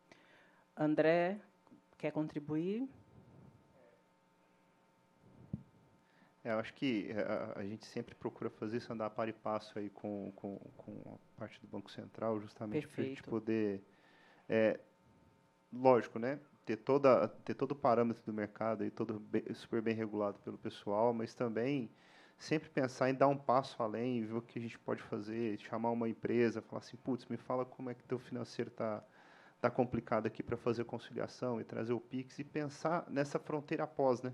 André, 0.76 1.38
quer 1.98 2.12
contribuir? 2.12 2.88
É, 6.44 6.52
eu 6.52 6.60
acho 6.60 6.74
que 6.74 7.10
é, 7.10 7.22
a, 7.22 7.60
a, 7.60 7.64
gente 7.64 7.86
sempre 7.86 8.14
procura 8.16 8.50
fazer 8.50 8.78
isso, 8.78 8.92
andar 8.92 9.10
par 9.12 9.30
e 9.30 9.34
passo 9.34 9.80
aí 9.80 9.90
com, 9.90 10.32
com, 10.36 10.58
com 10.76 10.92
a 11.16 11.40
parte 11.40 11.60
do 11.62 11.68
Banco 11.68 11.90
Central, 11.90 12.42
justamente 12.42 12.86
para 12.88 13.02
a 13.02 13.08
gente 13.08 13.24
poder 13.24 13.82
é, 14.50 14.78
lógico, 15.74 16.20
né? 16.20 16.40
Ter, 16.66 16.78
toda, 16.78 17.28
ter 17.28 17.56
todo 17.56 17.72
o 17.72 17.76
parâmetro 17.76 18.24
do 18.26 18.34
mercado 18.34 18.86
e 18.86 18.92
todo 18.92 19.20
bem, 19.20 19.44
super 19.54 19.82
bem 19.82 19.94
regulado 19.94 20.40
pelo 20.40 20.58
pessoal, 20.58 21.14
mas 21.14 21.34
também 21.34 21.92
sempre 22.38 22.70
pensar 22.70 23.10
em 23.10 23.14
dar 23.14 23.28
um 23.28 23.38
passo 23.38 23.82
além, 23.82 24.26
ver 24.26 24.36
o 24.36 24.42
que 24.42 24.60
a 24.60 24.62
gente 24.62 24.80
pode 24.80 25.02
fazer, 25.04 25.58
chamar 25.60 25.92
uma 25.92 26.08
empresa, 26.08 26.62
falar 26.62 26.80
assim, 26.80 26.98
putz, 26.98 27.26
me 27.26 27.38
fala 27.38 27.66
como 27.66 27.90
é 27.90 27.94
que 27.94 28.04
teu 28.04 28.20
financeiro 28.20 28.70
está 28.70 29.04
tá 29.60 29.70
complicado 29.70 30.26
aqui 30.26 30.44
para 30.44 30.58
fazer 30.58 30.84
conciliação 30.84 31.60
e 31.60 31.64
trazer 31.64 31.94
o 31.94 32.00
Pix 32.00 32.38
e 32.40 32.44
pensar 32.44 33.06
nessa 33.10 33.40
fronteira 33.40 33.86
após, 33.86 34.22
né? 34.22 34.34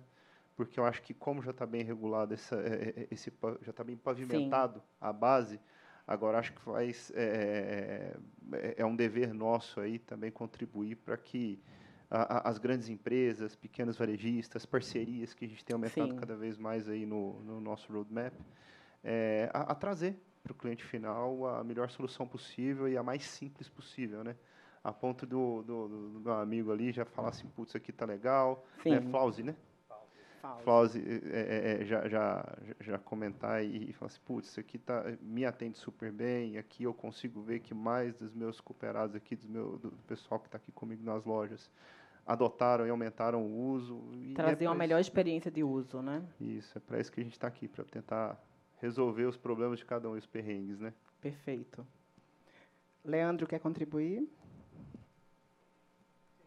Porque 0.56 0.80
eu 0.80 0.86
acho 0.86 1.02
que 1.04 1.14
como 1.14 1.42
já 1.42 1.52
está 1.52 1.66
bem 1.66 1.84
regulado, 1.84 2.34
essa, 2.34 2.56
é, 2.56 2.90
é, 3.02 3.08
esse, 3.12 3.32
já 3.62 3.70
está 3.70 3.84
bem 3.84 3.96
pavimentado 3.96 4.80
Sim. 4.80 4.86
a 5.00 5.14
base, 5.14 5.60
Agora, 6.10 6.40
acho 6.40 6.52
que 6.54 6.62
faz, 6.62 7.12
é, 7.14 8.18
é, 8.52 8.76
é 8.78 8.84
um 8.84 8.96
dever 8.96 9.32
nosso 9.32 9.80
aí 9.80 10.00
também 10.00 10.32
contribuir 10.32 10.96
para 10.96 11.16
que 11.16 11.62
a, 12.10 12.50
as 12.50 12.58
grandes 12.58 12.90
empresas, 12.90 13.56
pequenos 13.56 13.96
varejistas, 13.96 14.66
parcerias 14.66 15.36
que 15.36 15.46
a 15.46 15.48
gente 15.48 15.64
tem 15.64 15.76
aumentado 15.76 16.14
Sim. 16.14 16.18
cada 16.20 16.36
vez 16.36 16.58
mais 16.58 16.90
aí 16.90 17.06
no, 17.06 17.40
no 17.44 17.62
nosso 17.62 17.94
roadmap, 17.94 18.34
é, 19.04 19.52
a, 19.54 19.72
a 19.72 19.76
trazer 19.76 20.20
para 20.42 20.52
o 20.52 20.56
cliente 20.56 20.84
final 20.84 21.46
a 21.46 21.64
melhor 21.64 21.92
solução 21.92 22.28
possível 22.28 22.90
e 22.90 22.98
a 22.98 23.04
mais 23.04 23.24
simples 23.24 23.70
possível, 23.70 24.24
né? 24.24 24.36
A 24.84 24.92
ponto 24.92 25.28
do, 25.28 25.62
do, 25.62 25.88
do 26.10 26.20
meu 26.22 26.34
amigo 26.34 26.72
ali 26.72 26.92
já 26.92 27.06
falar 27.06 27.30
assim, 27.30 27.48
putz, 27.50 27.70
isso 27.70 27.78
aqui 27.78 27.92
tá 27.92 28.06
legal. 28.06 28.66
Sim. 28.82 28.96
É 28.96 29.02
Flausi, 29.02 29.44
né? 29.44 29.56
Flausi 30.64 31.00
é, 31.00 31.40
é, 31.40 31.82
é, 31.82 31.86
já, 31.86 32.08
já, 32.08 32.58
já 32.80 32.98
comentar 32.98 33.64
e, 33.64 33.90
e 33.90 33.94
falar 33.94 34.08
assim, 34.08 34.22
putz, 34.26 34.50
isso 34.50 34.60
aqui 34.60 34.78
tá, 34.78 35.04
me 35.22 35.46
atende 35.46 35.78
super 35.78 36.12
bem, 36.12 36.58
aqui 36.58 36.84
eu 36.84 36.94
consigo 36.94 37.42
ver 37.42 37.60
que 37.60 37.74
mais 37.74 38.16
dos 38.16 38.34
meus 38.34 38.62
cooperados 38.62 39.16
aqui, 39.16 39.36
do, 39.36 39.50
meu, 39.50 39.78
do 39.78 39.92
pessoal 40.08 40.40
que 40.40 40.48
está 40.48 40.58
aqui 40.58 40.72
comigo 40.72 41.04
nas 41.04 41.26
lojas, 41.26 41.70
adotaram 42.26 42.86
e 42.86 42.90
aumentaram 42.90 43.44
o 43.44 43.72
uso. 43.72 44.02
Trazer 44.36 44.66
é 44.66 44.70
uma 44.70 44.76
melhor 44.76 45.00
experiência 45.00 45.50
de 45.50 45.64
uso, 45.64 46.02
né? 46.02 46.24
Isso, 46.40 46.78
é 46.78 46.82
para 46.82 47.00
isso 47.00 47.12
que 47.12 47.20
a 47.20 47.24
gente 47.24 47.34
está 47.34 47.48
aqui, 47.48 47.68
para 47.68 47.84
tentar 47.84 48.42
resolver 48.80 49.26
os 49.26 49.36
problemas 49.36 49.80
de 49.80 49.86
cada 49.86 50.10
um 50.10 50.16
e 50.16 50.20
os 50.20 50.28
perrengues, 50.28 50.80
né? 50.80 50.94
Perfeito. 51.20 51.86
Leandro, 53.04 53.48
quer 53.48 53.60
contribuir? 53.60 54.28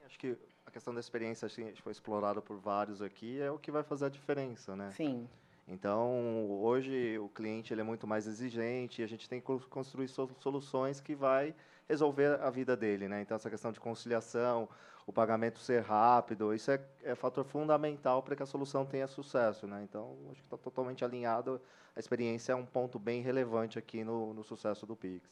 Acho 0.06 0.18
que 0.18 0.36
questão 0.72 0.94
da 0.94 1.00
experiência, 1.00 1.46
acho 1.46 1.56
que 1.56 1.82
foi 1.82 1.92
explorada 1.92 2.40
por 2.40 2.56
vários 2.56 3.02
aqui, 3.02 3.40
é 3.40 3.50
o 3.50 3.58
que 3.58 3.70
vai 3.70 3.82
fazer 3.82 4.06
a 4.06 4.08
diferença, 4.08 4.74
né? 4.74 4.90
Sim. 4.90 5.28
Então, 5.68 6.50
hoje 6.50 7.18
o 7.18 7.28
cliente 7.28 7.72
ele 7.72 7.82
é 7.82 7.84
muito 7.84 8.06
mais 8.06 8.26
exigente 8.26 9.00
e 9.00 9.04
a 9.04 9.08
gente 9.08 9.28
tem 9.28 9.40
que 9.40 9.46
construir 9.68 10.08
soluções 10.08 11.00
que 11.00 11.14
vai 11.14 11.54
resolver 11.88 12.40
a 12.40 12.50
vida 12.50 12.76
dele, 12.76 13.06
né? 13.06 13.20
Então, 13.20 13.36
essa 13.36 13.48
questão 13.48 13.70
de 13.70 13.78
conciliação, 13.78 14.68
o 15.06 15.12
pagamento 15.12 15.58
ser 15.58 15.82
rápido, 15.82 16.54
isso 16.54 16.70
é, 16.70 16.80
é 17.02 17.14
fator 17.14 17.44
fundamental 17.44 18.22
para 18.22 18.34
que 18.34 18.42
a 18.42 18.46
solução 18.46 18.84
tenha 18.84 19.06
sucesso, 19.06 19.66
né? 19.66 19.82
Então, 19.84 20.16
acho 20.30 20.40
que 20.40 20.46
está 20.46 20.56
totalmente 20.56 21.04
alinhado. 21.04 21.60
A 21.94 22.00
experiência 22.00 22.52
é 22.52 22.56
um 22.56 22.66
ponto 22.66 22.98
bem 22.98 23.20
relevante 23.20 23.78
aqui 23.78 24.02
no, 24.02 24.32
no 24.32 24.42
sucesso 24.42 24.86
do 24.86 24.96
Pix. 24.96 25.30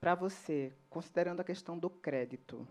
Para 0.00 0.14
você, 0.14 0.72
considerando 0.88 1.40
a 1.40 1.44
questão 1.44 1.78
do 1.78 1.90
crédito, 1.90 2.66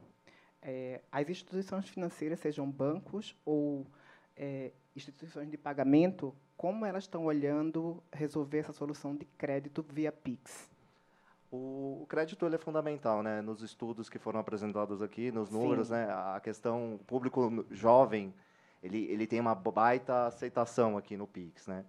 é, 0.61 1.01
as 1.11 1.29
instituições 1.29 1.87
financeiras, 1.87 2.39
sejam 2.39 2.69
bancos 2.69 3.35
ou 3.45 3.85
é, 4.35 4.71
instituições 4.95 5.49
de 5.49 5.57
pagamento, 5.57 6.35
como 6.57 6.85
elas 6.85 7.03
estão 7.03 7.25
olhando 7.25 8.03
resolver 8.11 8.59
essa 8.59 8.73
solução 8.73 9.15
de 9.15 9.25
crédito 9.37 9.85
via 9.87 10.11
Pix? 10.11 10.69
O, 11.51 12.05
crédito 12.07 12.45
ele 12.45 12.55
é 12.55 12.59
fundamental, 12.59 13.23
né? 13.23 13.41
Nos 13.41 13.61
estudos 13.63 14.07
que 14.07 14.19
foram 14.19 14.39
apresentados 14.39 15.01
aqui, 15.01 15.31
nos 15.31 15.49
números, 15.49 15.87
Sim. 15.87 15.93
né? 15.93 16.07
A 16.09 16.39
questão 16.39 16.99
público 17.07 17.65
jovem, 17.71 18.33
ele 18.83 19.05
ele 19.05 19.25
tem 19.25 19.39
uma 19.39 19.55
baita 19.55 20.27
aceitação 20.27 20.95
aqui 20.95 21.17
no 21.17 21.25
Pix, 21.25 21.65
né? 21.65 21.83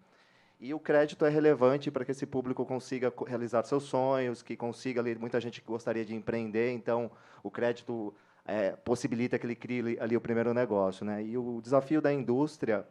E 0.58 0.72
o 0.74 0.78
crédito 0.78 1.24
é 1.24 1.28
relevante 1.30 1.90
para 1.90 2.04
que 2.04 2.10
esse 2.10 2.26
público 2.26 2.64
consiga 2.66 3.12
realizar 3.26 3.64
seus 3.64 3.84
sonhos, 3.84 4.42
que 4.42 4.56
consiga 4.56 5.00
ali 5.00 5.14
muita 5.14 5.40
gente 5.40 5.60
que 5.60 5.66
gostaria 5.66 6.04
de 6.04 6.14
empreender, 6.14 6.72
então 6.72 7.10
o 7.42 7.50
crédito 7.50 8.14
é, 8.44 8.72
possibilita 8.72 9.38
que 9.38 9.46
ele 9.46 9.54
crie 9.54 9.98
ali 10.00 10.16
o 10.16 10.20
primeiro 10.20 10.52
negócio. 10.52 11.04
Né? 11.04 11.22
E 11.22 11.36
o 11.36 11.60
desafio 11.62 12.00
da 12.00 12.12
indústria 12.12 12.86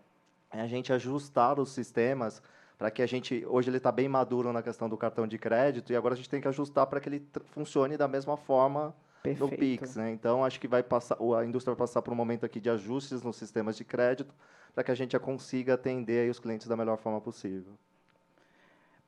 é 0.52 0.62
a 0.62 0.68
gente 0.68 0.92
ajustar 0.92 1.60
os 1.60 1.72
sistemas 1.72 2.42
para 2.78 2.90
que 2.90 3.02
a 3.02 3.06
gente 3.06 3.46
hoje 3.46 3.70
ele 3.70 3.78
está 3.78 3.92
bem 3.92 4.08
maduro 4.08 4.54
na 4.54 4.64
questão 4.64 4.88
do 4.88 4.98
cartão 4.98 5.28
de 5.28 5.38
crédito 5.38 5.92
e 5.92 5.96
agora 5.96 6.14
a 6.14 6.18
gente 6.18 6.30
tem 6.30 6.40
que 6.40 6.48
ajustar 6.48 6.88
para 6.88 7.00
que 7.00 7.10
ele 7.10 7.28
funcione 7.52 7.98
da 7.98 8.08
mesma 8.08 8.38
forma 8.38 8.96
Perfeito. 9.22 9.52
no 9.52 9.58
Pix, 9.58 9.98
né? 9.98 10.12
Então 10.12 10.46
acho 10.46 10.60
que 10.60 10.68
vai 10.68 10.82
passar, 10.82 11.18
a 11.38 11.46
indústria 11.46 11.76
vai 11.76 11.80
passar 11.80 12.02
por 12.02 12.14
um 12.14 12.16
momento 12.16 12.46
aqui 12.46 12.60
de 12.60 12.70
ajustes 12.70 13.22
nos 13.22 13.36
sistemas 13.36 13.76
de 13.76 13.84
crédito 13.84 14.34
para 14.74 14.84
que 14.84 14.92
a 14.92 14.96
gente 14.96 15.18
consiga 15.20 15.74
atender 15.74 16.30
os 16.32 16.40
clientes 16.40 16.68
da 16.68 16.78
melhor 16.78 16.98
forma 16.98 17.20
possível. 17.20 17.74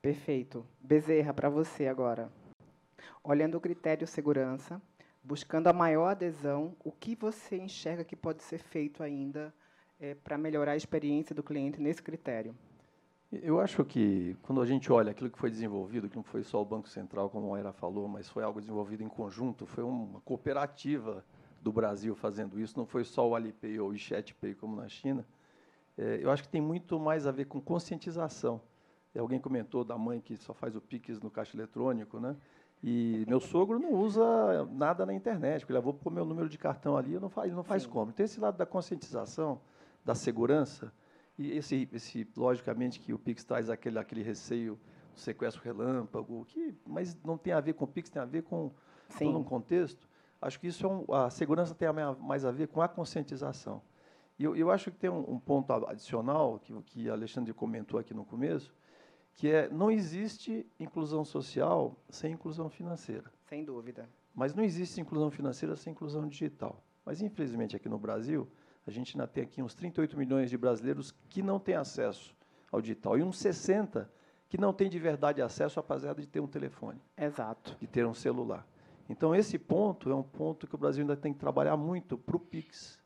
Perfeito. 0.01 0.65
Bezerra, 0.81 1.33
para 1.33 1.49
você 1.49 1.87
agora. 1.87 2.29
Olhando 3.23 3.55
o 3.55 3.61
critério 3.61 4.05
segurança, 4.07 4.81
buscando 5.23 5.67
a 5.67 5.73
maior 5.73 6.07
adesão, 6.07 6.75
o 6.83 6.91
que 6.91 7.15
você 7.15 7.57
enxerga 7.57 8.03
que 8.03 8.15
pode 8.15 8.43
ser 8.43 8.59
feito 8.59 9.03
ainda 9.03 9.53
é, 9.99 10.15
para 10.15 10.37
melhorar 10.37 10.73
a 10.73 10.75
experiência 10.75 11.35
do 11.35 11.43
cliente 11.43 11.79
nesse 11.79 12.01
critério? 12.01 12.55
Eu 13.31 13.61
acho 13.61 13.85
que, 13.85 14.35
quando 14.41 14.61
a 14.61 14.65
gente 14.65 14.91
olha 14.91 15.11
aquilo 15.11 15.29
que 15.29 15.37
foi 15.37 15.49
desenvolvido, 15.49 16.09
que 16.09 16.17
não 16.17 16.23
foi 16.23 16.43
só 16.43 16.61
o 16.61 16.65
Banco 16.65 16.89
Central, 16.89 17.29
como 17.29 17.45
a 17.45 17.49
Moira 17.49 17.71
falou, 17.71 18.07
mas 18.07 18.27
foi 18.27 18.43
algo 18.43 18.59
desenvolvido 18.59 19.03
em 19.03 19.07
conjunto, 19.07 19.65
foi 19.65 19.85
uma 19.85 20.19
cooperativa 20.21 21.23
do 21.61 21.71
Brasil 21.71 22.13
fazendo 22.13 22.59
isso, 22.59 22.77
não 22.77 22.85
foi 22.85 23.05
só 23.05 23.29
o 23.29 23.33
Alipay 23.33 23.79
ou 23.79 23.87
o 23.87 23.91
WeChatPay, 23.91 24.55
como 24.55 24.75
na 24.75 24.89
China. 24.89 25.25
É, 25.97 26.19
eu 26.21 26.29
acho 26.29 26.43
que 26.43 26.49
tem 26.49 26.59
muito 26.59 26.99
mais 26.99 27.25
a 27.25 27.31
ver 27.31 27.45
com 27.45 27.61
conscientização. 27.61 28.61
Alguém 29.17 29.39
comentou 29.39 29.83
da 29.83 29.97
mãe 29.97 30.19
que 30.19 30.35
só 30.37 30.53
faz 30.53 30.75
o 30.75 30.81
Pix 30.81 31.19
no 31.19 31.29
caixa 31.29 31.55
eletrônico, 31.55 32.19
né? 32.19 32.35
E 32.83 33.23
meu 33.27 33.39
sogro 33.39 33.77
não 33.77 33.93
usa 33.93 34.65
nada 34.71 35.05
na 35.05 35.13
internet, 35.13 35.61
porque 35.61 35.71
ele 35.71 35.77
ah, 35.77 35.81
vou 35.81 35.93
pôr 35.93 36.11
meu 36.11 36.25
número 36.25 36.49
de 36.49 36.57
cartão 36.57 36.97
ali, 36.97 37.19
não 37.19 37.29
faz, 37.29 37.47
ele 37.47 37.55
não 37.55 37.63
faz 37.63 37.83
Sim. 37.83 37.89
como. 37.89 38.11
Então, 38.11 38.25
esse 38.25 38.39
lado 38.39 38.57
da 38.57 38.65
conscientização, 38.65 39.61
da 40.03 40.15
segurança, 40.15 40.91
e 41.37 41.51
esse, 41.51 41.87
esse, 41.93 42.27
logicamente, 42.35 42.99
que 42.99 43.13
o 43.13 43.19
Pix 43.19 43.43
traz 43.43 43.69
aquele, 43.69 43.99
aquele 43.99 44.23
receio 44.23 44.79
do 45.13 45.19
sequestro 45.19 45.63
relâmpago, 45.63 46.43
que, 46.45 46.75
mas 46.85 47.15
não 47.23 47.37
tem 47.37 47.53
a 47.53 47.59
ver 47.59 47.73
com 47.73 47.85
o 47.85 47.87
Pix, 47.87 48.09
tem 48.09 48.21
a 48.21 48.25
ver 48.25 48.43
com 48.43 48.71
Sim. 49.09 49.25
todo 49.25 49.37
um 49.37 49.43
contexto. 49.43 50.09
Acho 50.41 50.59
que 50.59 50.67
isso 50.67 50.83
é 50.83 50.89
um, 50.89 51.13
a 51.13 51.29
segurança 51.29 51.75
tem 51.75 51.87
mais 52.19 52.45
a 52.45 52.51
ver 52.51 52.67
com 52.67 52.81
a 52.81 52.87
conscientização. 52.87 53.81
E 54.39 54.43
eu, 54.43 54.55
eu 54.55 54.71
acho 54.71 54.89
que 54.89 54.97
tem 54.97 55.09
um, 55.09 55.33
um 55.33 55.39
ponto 55.39 55.71
adicional 55.85 56.57
que, 56.57 56.73
que 56.81 57.07
Alexandre 57.07 57.53
comentou 57.53 57.99
aqui 57.99 58.11
no 58.11 58.25
começo, 58.25 58.73
que 59.35 59.49
é 59.49 59.69
não 59.69 59.89
existe 59.89 60.65
inclusão 60.79 61.23
social 61.23 61.95
sem 62.09 62.33
inclusão 62.33 62.69
financeira. 62.69 63.31
Sem 63.47 63.63
dúvida. 63.63 64.09
Mas 64.33 64.53
não 64.53 64.63
existe 64.63 65.01
inclusão 65.01 65.29
financeira 65.31 65.75
sem 65.75 65.91
inclusão 65.91 66.27
digital. 66.27 66.83
Mas 67.05 67.21
infelizmente 67.21 67.75
aqui 67.75 67.89
no 67.89 67.97
Brasil 67.97 68.47
a 68.85 68.91
gente 68.91 69.15
ainda 69.15 69.27
tem 69.27 69.43
aqui 69.43 69.61
uns 69.61 69.75
38 69.75 70.17
milhões 70.17 70.49
de 70.49 70.57
brasileiros 70.57 71.13
que 71.29 71.41
não 71.41 71.59
têm 71.59 71.75
acesso 71.75 72.35
ao 72.71 72.81
digital 72.81 73.17
e 73.17 73.23
uns 73.23 73.37
60 73.37 74.09
que 74.51 74.57
não 74.57 74.73
têm 74.73 74.89
de 74.89 74.99
verdade 74.99 75.41
acesso, 75.41 75.79
apesar 75.79 76.13
de 76.13 76.27
ter 76.27 76.41
um 76.41 76.47
telefone. 76.47 77.01
Exato. 77.17 77.77
De 77.79 77.87
ter 77.87 78.05
um 78.05 78.13
celular. 78.13 78.67
Então, 79.07 79.33
esse 79.33 79.57
ponto 79.57 80.09
é 80.09 80.15
um 80.15 80.21
ponto 80.23 80.67
que 80.67 80.75
o 80.75 80.77
Brasil 80.77 81.03
ainda 81.03 81.15
tem 81.15 81.31
que 81.31 81.39
trabalhar 81.39 81.77
muito 81.77 82.17
para 82.17 82.35
o 82.35 82.39
PIX 82.39 82.99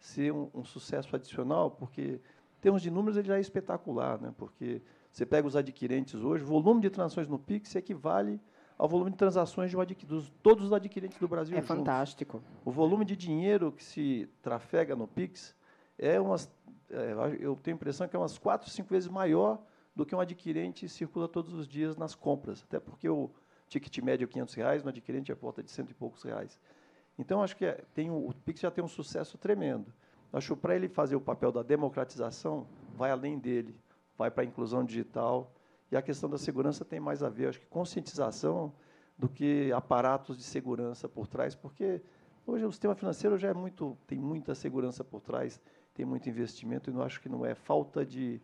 ser 0.00 0.32
um, 0.32 0.50
um, 0.52 0.64
sucesso 0.64 1.14
adicional, 1.14 1.70
porque, 1.70 2.20
em 2.56 2.60
termos 2.60 2.82
de 2.82 2.90
números, 2.90 3.16
ele 3.16 3.28
já 3.28 3.36
é 3.36 3.40
espetacular. 3.40 4.20
Né? 4.20 4.34
Porque 4.36 4.82
você 5.12 5.26
pega 5.26 5.46
os 5.46 5.56
adquirentes 5.56 6.14
hoje, 6.14 6.44
o 6.44 6.46
volume 6.46 6.80
de 6.80 6.90
transações 6.90 7.28
no 7.28 7.38
PIX 7.38 7.74
equivale 7.76 8.40
ao 8.78 8.88
volume 8.88 9.10
de 9.10 9.16
transações 9.16 9.70
de 9.70 9.76
um 9.76 9.84
dos 9.84 10.30
todos 10.42 10.66
os 10.66 10.72
adquirentes 10.72 11.18
do 11.18 11.26
Brasil. 11.26 11.56
É 11.56 11.60
juntos. 11.60 11.76
fantástico. 11.76 12.42
O 12.64 12.70
volume 12.70 13.04
de 13.04 13.16
dinheiro 13.16 13.72
que 13.72 13.82
se 13.82 14.28
trafega 14.40 14.94
no 14.94 15.08
Pix 15.08 15.54
é 15.98 16.20
umas. 16.20 16.48
É, 16.90 17.12
eu 17.40 17.56
tenho 17.56 17.74
a 17.74 17.76
impressão 17.76 18.06
que 18.06 18.14
é 18.14 18.18
umas 18.18 18.38
quatro, 18.38 18.70
cinco 18.70 18.88
vezes 18.88 19.08
maior 19.08 19.60
do 19.94 20.06
que 20.06 20.14
um 20.14 20.20
adquirente 20.20 20.88
circula 20.88 21.26
todos 21.26 21.52
os 21.52 21.66
dias 21.66 21.96
nas 21.96 22.14
compras. 22.14 22.62
Até 22.62 22.78
porque 22.78 23.08
o 23.08 23.30
ticket 23.68 23.98
médio 23.98 24.24
é 24.24 24.28
500 24.28 24.54
reais, 24.54 24.82
no 24.84 24.90
adquirente 24.90 25.32
é 25.32 25.34
por 25.34 25.42
volta 25.42 25.62
de 25.62 25.70
cento 25.70 25.90
e 25.90 25.94
poucos 25.94 26.22
reais. 26.22 26.58
Então, 27.18 27.42
acho 27.42 27.56
que 27.56 27.66
é, 27.66 27.84
tem, 27.92 28.08
o 28.10 28.32
Pix 28.44 28.60
já 28.60 28.70
tem 28.70 28.82
um 28.82 28.88
sucesso 28.88 29.36
tremendo. 29.36 29.92
Acho 30.32 30.54
que 30.54 30.60
para 30.60 30.76
ele 30.76 30.88
fazer 30.88 31.16
o 31.16 31.20
papel 31.20 31.50
da 31.50 31.62
democratização, 31.62 32.66
vai 32.94 33.10
além 33.10 33.38
dele, 33.38 33.74
vai 34.18 34.30
para 34.30 34.42
a 34.42 34.46
inclusão 34.46 34.84
digital. 34.84 35.54
E 35.90 35.96
a 35.96 36.02
questão 36.02 36.28
da 36.28 36.36
segurança 36.36 36.84
tem 36.84 37.00
mais 37.00 37.22
a 37.22 37.30
ver, 37.30 37.48
acho 37.48 37.60
que 37.60 37.66
conscientização 37.66 38.74
do 39.16 39.28
que 39.28 39.72
aparatos 39.72 40.36
de 40.36 40.42
segurança 40.42 41.08
por 41.08 41.26
trás, 41.26 41.54
porque 41.54 42.02
hoje 42.46 42.64
o 42.64 42.70
sistema 42.70 42.94
financeiro 42.94 43.38
já 43.38 43.48
é 43.48 43.54
muito, 43.54 43.96
tem 44.06 44.18
muita 44.18 44.54
segurança 44.54 45.02
por 45.02 45.20
trás, 45.20 45.60
tem 45.94 46.04
muito 46.04 46.28
investimento, 46.28 46.90
e 46.90 46.92
não 46.92 47.02
acho 47.02 47.20
que 47.20 47.28
não 47.28 47.44
é 47.44 47.54
falta 47.54 48.04
de, 48.04 48.40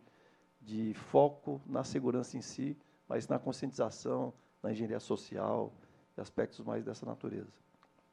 de 0.59 0.93
foco 0.95 1.61
na 1.65 1.83
segurança 1.83 2.35
em 2.35 2.41
si, 2.41 2.75
mas 3.07 3.27
na 3.27 3.37
conscientização, 3.37 4.33
na 4.63 4.71
engenharia 4.71 4.99
social 4.99 5.71
e 6.17 6.21
aspectos 6.21 6.59
mais 6.61 6.83
dessa 6.83 7.05
natureza. 7.05 7.53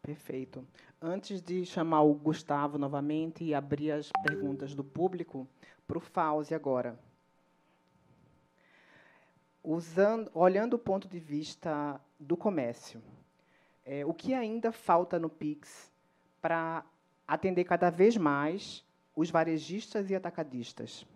Perfeito. 0.02 0.66
Antes 1.00 1.40
de 1.40 1.64
chamar 1.64 2.02
o 2.02 2.14
Gustavo 2.14 2.76
novamente 2.76 3.44
e 3.44 3.54
abrir 3.54 3.92
as 3.92 4.10
perguntas 4.22 4.74
do 4.74 4.84
público, 4.84 5.48
para 5.86 5.98
o 5.98 6.00
Fauzi 6.00 6.54
agora. 6.54 6.98
Usando, 9.64 10.30
olhando 10.34 10.74
o 10.74 10.78
ponto 10.78 11.06
de 11.06 11.18
vista 11.18 12.00
do 12.18 12.36
comércio, 12.36 13.00
é, 13.84 14.04
o 14.04 14.12
que 14.12 14.34
ainda 14.34 14.72
falta 14.72 15.18
no 15.18 15.28
Pix 15.28 15.90
para 16.40 16.84
atender 17.26 17.64
cada 17.64 17.90
vez 17.90 18.16
mais 18.16 18.84
os 19.14 19.30
varejistas 19.30 20.10
e 20.10 20.14
atacadistas? 20.14 21.06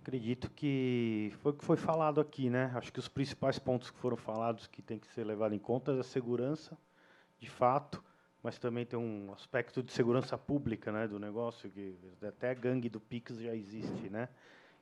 Acredito 0.00 0.50
que 0.50 1.32
foi 1.40 1.52
o 1.52 1.54
que 1.54 1.64
foi 1.64 1.76
falado 1.76 2.20
aqui, 2.20 2.50
né? 2.50 2.70
Acho 2.74 2.92
que 2.92 2.98
os 2.98 3.08
principais 3.08 3.58
pontos 3.58 3.90
que 3.90 3.98
foram 3.98 4.16
falados 4.16 4.66
que 4.66 4.82
tem 4.82 4.98
que 4.98 5.06
ser 5.06 5.24
levado 5.24 5.54
em 5.54 5.58
conta 5.58 5.92
é 5.92 6.00
a 6.00 6.02
segurança, 6.02 6.76
de 7.40 7.48
fato, 7.48 8.04
mas 8.42 8.58
também 8.58 8.84
tem 8.84 8.98
um 8.98 9.32
aspecto 9.32 9.82
de 9.82 9.90
segurança 9.90 10.36
pública, 10.36 10.92
né, 10.92 11.08
do 11.08 11.18
negócio 11.18 11.70
que 11.70 11.96
até 12.22 12.54
gangue 12.54 12.90
do 12.90 13.00
Pix 13.00 13.38
já 13.38 13.54
existe, 13.54 14.10
né? 14.10 14.28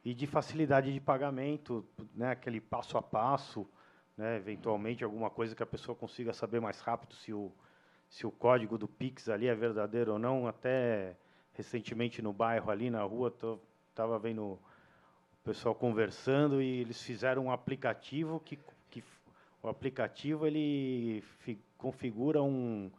E 0.04 0.14
de 0.14 0.26
facilidade 0.26 0.92
de 0.92 1.00
pagamento, 1.00 1.86
né, 2.14 2.30
aquele 2.30 2.60
passo 2.60 2.98
a 2.98 3.02
passo, 3.02 3.68
né, 4.16 4.36
eventualmente 4.36 5.04
alguma 5.04 5.30
coisa 5.30 5.54
que 5.54 5.62
a 5.62 5.66
pessoa 5.66 5.94
consiga 5.94 6.32
saber 6.32 6.60
mais 6.60 6.80
rápido 6.80 7.14
se 7.14 7.32
o 7.32 7.52
se 8.12 8.26
o 8.26 8.30
código 8.30 8.76
do 8.76 8.86
Pix 8.86 9.30
ali 9.30 9.48
é 9.48 9.54
verdadeiro 9.54 10.12
ou 10.12 10.18
não. 10.18 10.46
Até 10.46 11.16
recentemente 11.54 12.20
no 12.20 12.30
bairro 12.30 12.70
ali 12.70 12.90
na 12.90 13.02
rua, 13.02 13.34
estava 13.88 14.18
vendo 14.18 14.42
o 14.42 14.58
pessoal 15.42 15.74
conversando 15.74 16.60
e 16.60 16.80
eles 16.80 17.02
fizeram 17.02 17.46
um 17.46 17.50
aplicativo 17.50 18.38
que, 18.40 18.58
que 18.90 19.02
o 19.62 19.68
aplicativo 19.68 20.46
ele 20.46 21.22
fi, 21.40 21.58
configura 21.78 22.42
um, 22.42 22.90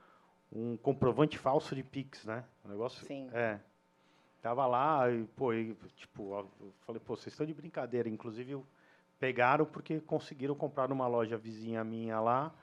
um 0.51 0.75
comprovante 0.77 1.37
falso 1.37 1.75
de 1.75 1.83
Pix, 1.83 2.25
né? 2.25 2.43
O 2.65 2.69
negócio 2.69 3.05
Sim. 3.05 3.29
é 3.31 3.59
tava 4.43 4.67
lá 4.67 5.09
e 5.09 5.23
pô, 5.23 5.53
e, 5.53 5.73
tipo, 5.95 6.33
eu 6.33 6.73
falei, 6.85 7.01
pô, 7.03 7.15
vocês 7.15 7.33
estão 7.33 7.45
de 7.45 7.53
brincadeira, 7.53 8.09
inclusive 8.09 8.61
pegaram 9.17 9.65
porque 9.65 10.01
conseguiram 10.01 10.53
comprar 10.53 10.89
numa 10.89 11.07
loja 11.07 11.37
vizinha 11.37 11.83
minha 11.83 12.19
lá. 12.19 12.53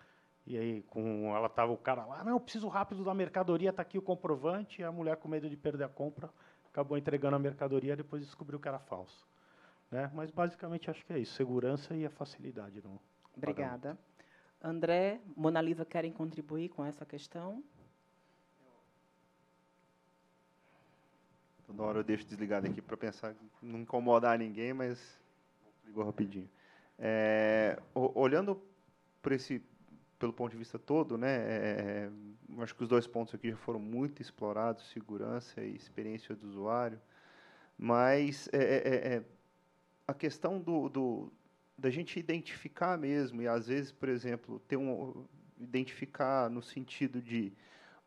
E 0.47 0.57
aí 0.57 0.83
com 0.83 1.35
ela 1.35 1.49
tava 1.49 1.73
o 1.73 1.77
cara 1.77 2.05
lá, 2.05 2.25
não, 2.25 2.39
preciso 2.41 2.69
rápido 2.69 3.05
da 3.05 3.15
mercadoria, 3.15 3.73
tá 3.73 3.83
aqui 3.83 3.99
o 3.99 4.03
comprovante, 4.03 4.81
e 4.81 4.85
a 4.85 4.91
mulher 4.91 5.17
com 5.17 5.29
medo 5.29 5.49
de 5.49 5.57
perder 5.57 5.85
a 5.85 5.89
compra 5.89 6.31
acabou 6.71 6.97
entregando 6.97 7.37
a 7.37 7.39
mercadoria, 7.39 7.97
depois 7.97 8.23
descobriu 8.23 8.59
que 8.59 8.69
era 8.69 8.79
falso. 8.79 9.27
Né? 9.91 10.11
Mas, 10.15 10.31
basicamente, 10.31 10.91
acho 10.91 11.05
que 11.05 11.13
é 11.13 11.19
isso. 11.19 11.35
Segurança 11.35 11.95
e 11.97 12.07
a 12.07 12.11
facilidade. 12.11 12.81
No 12.83 13.01
Obrigada. 13.37 13.99
André, 14.63 15.21
Mona 15.37 15.61
Lisa 15.61 15.85
querem 15.85 16.13
contribuir 16.13 16.69
com 16.69 16.85
essa 16.85 17.05
questão? 17.05 17.63
Toda 21.71 21.85
hora 21.85 21.99
eu 22.01 22.05
deixo 22.05 22.27
desligado 22.27 22.67
aqui 22.67 22.83
para 22.83 22.97
pensar, 22.97 23.33
não 23.63 23.79
incomodar 23.79 24.37
ninguém, 24.37 24.73
mas 24.73 25.21
ligou 25.87 26.05
rapidinho. 26.05 26.51
É, 26.99 27.81
olhando 27.95 28.61
por 29.23 29.31
esse, 29.31 29.63
pelo 30.19 30.33
ponto 30.33 30.51
de 30.51 30.59
vista 30.59 30.81
todo, 30.81 31.17
né, 31.17 31.29
é, 31.29 32.11
é, 32.59 32.63
acho 32.63 32.75
que 32.75 32.83
os 32.83 32.89
dois 32.89 33.07
pontos 33.07 33.33
aqui 33.37 33.51
já 33.51 33.57
foram 33.57 33.79
muito 33.79 34.21
explorados, 34.21 34.91
segurança 34.91 35.63
e 35.63 35.77
experiência 35.77 36.35
do 36.35 36.49
usuário, 36.49 37.01
mas 37.79 38.49
é, 38.53 38.59
é, 38.59 39.15
é 39.15 39.23
a 40.09 40.13
questão 40.13 40.59
do, 40.59 40.89
do, 40.89 41.33
da 41.79 41.89
gente 41.89 42.19
identificar 42.19 42.99
mesmo, 42.99 43.43
e 43.43 43.47
às 43.47 43.69
vezes, 43.69 43.93
por 43.93 44.09
exemplo, 44.09 44.59
ter 44.67 44.77
um, 44.77 45.25
identificar 45.57 46.51
no 46.51 46.61
sentido 46.61 47.23
de 47.23 47.53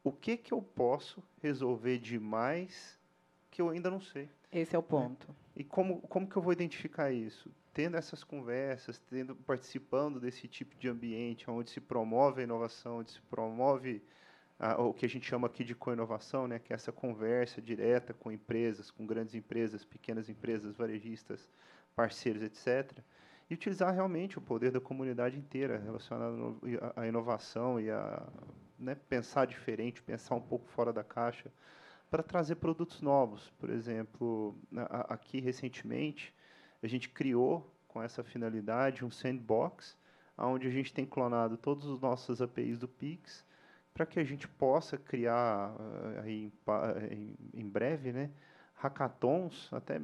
o 0.04 0.12
que, 0.12 0.36
que 0.36 0.54
eu 0.54 0.62
posso 0.62 1.24
resolver 1.42 1.98
demais 1.98 3.02
que 3.54 3.62
eu 3.62 3.70
ainda 3.70 3.92
não 3.92 4.02
sei. 4.02 4.28
Esse 4.52 4.76
é 4.76 4.80
o 4.80 4.82
ponto. 4.82 5.28
Né? 5.28 5.36
E 5.58 5.64
como, 5.64 6.02
como 6.02 6.28
que 6.28 6.36
eu 6.36 6.42
vou 6.42 6.52
identificar 6.52 7.12
isso? 7.12 7.52
Tendo 7.72 7.96
essas 7.96 8.24
conversas, 8.24 8.98
tendo 8.98 9.36
participando 9.36 10.20
desse 10.20 10.48
tipo 10.48 10.76
de 10.76 10.90
ambiente 10.90 11.50
onde 11.50 11.70
se 11.70 11.80
promove 11.80 12.42
a 12.42 12.44
inovação, 12.44 12.98
onde 12.98 13.12
se 13.12 13.22
promove 13.22 14.02
a, 14.60 14.82
o 14.82 14.92
que 14.92 15.06
a 15.06 15.10
gente 15.10 15.28
chama 15.28 15.46
aqui 15.46 15.64
de 15.64 15.76
co-inovação, 15.76 16.48
né, 16.48 16.58
que 16.58 16.74
é 16.74 16.76
essa 16.76 16.92
conversa 16.92 17.62
direta 17.62 18.12
com 18.12 18.32
empresas, 18.32 18.90
com 18.90 19.06
grandes 19.06 19.36
empresas, 19.36 19.86
pequenas 19.86 20.30
empresas, 20.30 20.76
varejistas, 20.76 21.48
parceiros, 21.96 22.42
etc. 22.42 22.98
E 23.52 23.54
utilizar 23.54 23.94
realmente 23.94 24.40
o 24.40 24.42
poder 24.42 24.72
da 24.72 24.82
comunidade 24.82 25.38
inteira 25.38 25.78
relacionado 25.78 26.60
à 26.96 27.06
inovação 27.06 27.80
e 27.80 27.92
a 27.92 28.24
né, 28.80 28.96
pensar 29.08 29.46
diferente, 29.46 30.02
pensar 30.02 30.34
um 30.34 30.42
pouco 30.42 30.68
fora 30.70 30.92
da 30.92 31.04
caixa, 31.04 31.52
para 32.14 32.22
trazer 32.22 32.58
produtos 32.58 33.02
novos. 33.02 33.52
Por 33.58 33.72
exemplo, 33.72 34.56
aqui 35.10 35.40
recentemente, 35.40 36.32
a 36.84 36.86
gente 36.86 37.10
criou, 37.10 37.68
com 37.88 38.04
essa 38.04 38.24
finalidade, 38.24 39.04
um 39.04 39.10
sandbox, 39.10 39.98
onde 40.38 40.68
a 40.68 40.70
gente 40.70 40.94
tem 40.94 41.08
clonado 41.08 41.58
todas 41.58 41.90
as 41.90 42.00
nossas 42.00 42.40
APIs 42.40 42.78
do 42.78 42.88
Pix, 42.88 43.44
para 43.96 44.06
que 44.06 44.20
a 44.20 44.24
gente 44.24 44.48
possa 44.48 44.96
criar 44.96 45.76
eh, 45.80 46.22
aí, 46.24 46.54
em, 47.10 47.36
em 47.52 47.68
breve 47.68 48.12
né, 48.12 48.30
hackathons, 48.76 49.74
até 49.74 50.00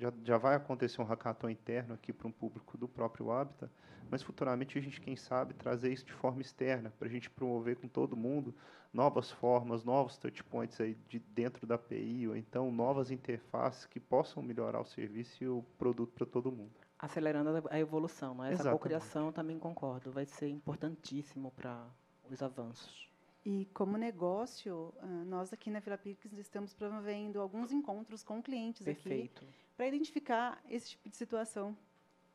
já, 0.00 0.12
já 0.24 0.38
vai 0.38 0.56
acontecer 0.56 1.00
um 1.02 1.04
hackathon 1.04 1.50
interno 1.50 1.94
aqui 1.94 2.12
para 2.12 2.26
um 2.26 2.32
público 2.32 2.78
do 2.78 2.88
próprio 2.88 3.30
Habitat, 3.30 3.70
mas 4.10 4.22
futuramente 4.22 4.78
a 4.78 4.80
gente, 4.80 5.00
quem 5.00 5.14
sabe, 5.14 5.52
trazer 5.52 5.92
isso 5.92 6.06
de 6.06 6.12
forma 6.12 6.40
externa, 6.40 6.90
para 6.98 7.06
a 7.06 7.10
gente 7.10 7.28
promover 7.28 7.76
com 7.76 7.86
todo 7.86 8.16
mundo 8.16 8.54
novas 8.92 9.30
formas, 9.30 9.84
novos 9.84 10.16
touchpoints 10.16 10.80
aí 10.80 10.96
de 11.06 11.18
dentro 11.18 11.66
da 11.66 11.74
API, 11.74 12.26
ou 12.26 12.34
então 12.34 12.72
novas 12.72 13.10
interfaces 13.10 13.86
que 13.86 14.00
possam 14.00 14.42
melhorar 14.42 14.80
o 14.80 14.86
serviço 14.86 15.44
e 15.44 15.46
o 15.46 15.62
produto 15.78 16.12
para 16.12 16.26
todo 16.26 16.50
mundo. 16.50 16.72
Acelerando 16.98 17.68
a 17.70 17.78
evolução, 17.78 18.34
né? 18.34 18.52
essa 18.52 18.70
cocriação 18.72 19.30
também 19.30 19.58
concordo, 19.58 20.10
vai 20.10 20.24
ser 20.24 20.48
importantíssimo 20.48 21.50
para 21.52 21.86
os 22.28 22.42
avanços. 22.42 23.08
E 23.44 23.66
como 23.72 23.96
negócio, 23.96 24.92
nós 25.26 25.52
aqui 25.52 25.70
na 25.70 25.80
Vila 25.80 25.96
Pix 25.96 26.30
estamos 26.32 26.74
promovendo 26.74 27.40
alguns 27.40 27.72
encontros 27.72 28.22
com 28.22 28.42
clientes 28.42 28.84
Perfeito. 28.84 29.44
aqui 29.44 29.69
para 29.80 29.88
identificar 29.88 30.62
esse 30.68 30.90
tipo 30.90 31.08
de 31.08 31.16
situação, 31.16 31.74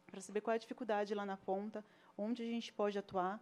para 0.07 0.19
saber 0.19 0.41
qual 0.41 0.53
é 0.53 0.55
a 0.55 0.59
dificuldade 0.59 1.13
lá 1.13 1.27
na 1.27 1.37
ponta, 1.37 1.85
onde 2.17 2.41
a 2.41 2.45
gente 2.47 2.73
pode 2.73 2.97
atuar. 2.97 3.39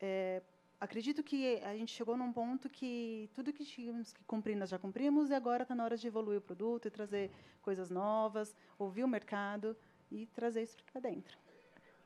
É, 0.00 0.40
acredito 0.80 1.20
que 1.20 1.56
a 1.64 1.76
gente 1.76 1.92
chegou 1.92 2.16
num 2.16 2.32
ponto 2.32 2.68
que 2.70 3.28
tudo 3.34 3.52
que 3.52 3.64
tínhamos 3.64 4.12
que 4.12 4.22
cumprir 4.22 4.56
nós 4.56 4.70
já 4.70 4.78
cumprimos 4.78 5.30
e 5.30 5.34
agora 5.34 5.64
está 5.64 5.74
na 5.74 5.82
hora 5.82 5.96
de 5.96 6.06
evoluir 6.06 6.38
o 6.38 6.40
produto 6.40 6.86
e 6.86 6.92
trazer 6.92 7.28
coisas 7.60 7.90
novas, 7.90 8.54
ouvir 8.78 9.02
o 9.02 9.08
mercado 9.08 9.76
e 10.12 10.26
trazer 10.26 10.62
isso 10.62 10.76
para 10.84 11.00
dentro. 11.00 11.36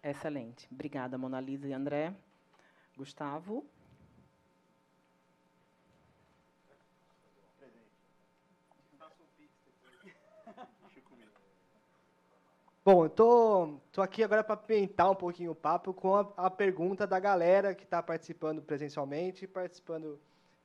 Excelente. 0.02 0.66
Obrigada, 0.72 1.18
Mona 1.18 1.42
Lisa 1.42 1.68
e 1.68 1.74
André. 1.74 2.14
Gustavo. 2.96 3.66
Bom, 12.84 13.06
eu 13.06 13.08
tô, 13.08 13.78
tô 13.90 14.02
aqui 14.02 14.22
agora 14.22 14.44
para 14.44 14.58
pintar 14.58 15.10
um 15.10 15.14
pouquinho 15.14 15.52
o 15.52 15.54
papo 15.54 15.94
com 15.94 16.16
a, 16.16 16.30
a 16.36 16.50
pergunta 16.50 17.06
da 17.06 17.18
galera 17.18 17.74
que 17.74 17.84
está 17.84 18.02
participando 18.02 18.60
presencialmente 18.60 19.46
e 19.46 19.48
participando 19.48 20.20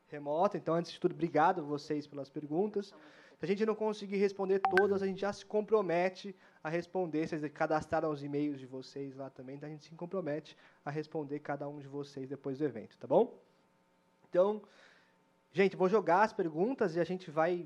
remoto. 0.09 0.57
Então, 0.57 0.75
antes 0.75 0.91
de 0.91 0.99
tudo, 0.99 1.13
obrigado 1.13 1.63
vocês 1.63 2.05
pelas 2.05 2.29
perguntas. 2.29 2.87
Se 2.87 3.45
a 3.45 3.47
gente 3.47 3.65
não 3.65 3.73
conseguir 3.73 4.17
responder 4.17 4.59
todas, 4.59 5.01
a 5.01 5.07
gente 5.07 5.21
já 5.21 5.31
se 5.31 5.45
compromete 5.45 6.35
a 6.61 6.67
responder. 6.67 7.25
Vocês 7.25 7.41
cadastraram 7.53 8.11
os 8.11 8.21
e-mails 8.21 8.59
de 8.59 8.65
vocês 8.65 9.15
lá 9.15 9.29
também, 9.29 9.55
então 9.55 9.69
a 9.69 9.71
gente 9.71 9.85
se 9.85 9.95
compromete 9.95 10.57
a 10.83 10.91
responder 10.91 11.39
cada 11.39 11.69
um 11.69 11.79
de 11.79 11.87
vocês 11.87 12.27
depois 12.27 12.57
do 12.57 12.65
evento, 12.65 12.97
tá 12.97 13.07
bom? 13.07 13.39
Então, 14.27 14.61
gente, 15.53 15.77
vou 15.77 15.87
jogar 15.87 16.23
as 16.23 16.33
perguntas 16.33 16.97
e 16.97 16.99
a 16.99 17.05
gente 17.05 17.31
vai 17.31 17.65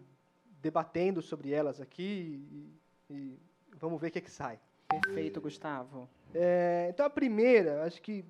debatendo 0.61 1.23
sobre 1.23 1.51
elas 1.51 1.81
aqui 1.81 2.77
e, 3.09 3.13
e 3.15 3.52
Vamos 3.83 3.99
ver 3.99 4.07
o 4.07 4.11
que, 4.11 4.19
é 4.19 4.21
que 4.21 4.31
sai. 4.31 4.57
Perfeito, 4.87 5.41
Gustavo. 5.41 6.07
É, 6.33 6.87
então, 6.89 7.05
a 7.05 7.09
primeira, 7.09 7.83
acho 7.83 8.01
que 8.01 8.23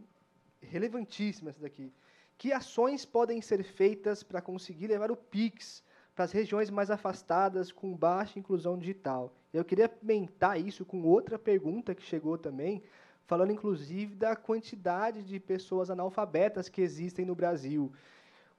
relevantíssima 0.60 1.52
essa 1.52 1.62
daqui. 1.62 1.94
Que 2.40 2.52
ações 2.52 3.06
podem 3.06 3.40
ser 3.40 3.64
feitas 3.64 4.24
para 4.24 4.42
conseguir 4.42 4.88
levar 4.88 5.12
o 5.12 5.16
PIX 5.16 5.84
para 6.16 6.26
as 6.26 6.32
regiões 6.32 6.72
mais 6.72 6.90
afastadas 6.90 7.72
com 7.72 7.96
baixa 7.96 8.40
inclusão 8.40 8.80
digital? 8.80 9.32
Eu 9.54 9.64
queria 9.64 9.88
comentar 9.88 10.60
isso 10.60 10.84
com 10.84 11.04
outra 11.04 11.38
pergunta 11.38 11.94
que 11.94 12.02
chegou 12.02 12.36
também, 12.36 12.82
falando 13.28 13.52
inclusive 13.52 14.16
da 14.16 14.36
quantidade 14.36 15.22
de 15.22 15.40
pessoas 15.40 15.92
analfabetas 15.92 16.68
que 16.68 16.82
existem 16.82 17.26
no 17.26 17.36
Brasil. 17.36 17.94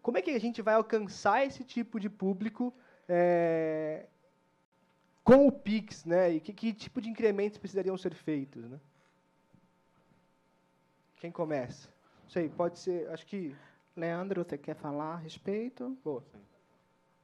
Como 0.00 0.16
é 0.16 0.22
que 0.22 0.30
a 0.30 0.38
gente 0.38 0.62
vai 0.62 0.74
alcançar 0.74 1.44
esse 1.44 1.64
tipo 1.64 1.98
de 1.98 2.08
público 2.08 2.72
é, 3.08 4.06
com 5.24 5.48
o 5.48 5.52
Pix, 5.52 6.04
né? 6.04 6.30
E 6.30 6.40
que, 6.40 6.52
que 6.52 6.72
tipo 6.72 7.00
de 7.00 7.08
incrementos 7.08 7.58
precisariam 7.58 7.96
ser 7.96 8.14
feitos, 8.14 8.68
né? 8.68 8.78
Quem 11.16 11.32
começa? 11.32 11.88
Não 12.24 12.30
sei, 12.30 12.48
pode 12.48 12.78
ser, 12.78 13.08
acho 13.08 13.26
que... 13.26 13.56
Leandro, 13.96 14.44
você 14.44 14.58
quer 14.58 14.74
falar 14.74 15.14
a 15.14 15.16
respeito? 15.16 15.96
Boa. 16.04 16.20
Sim. 16.32 16.40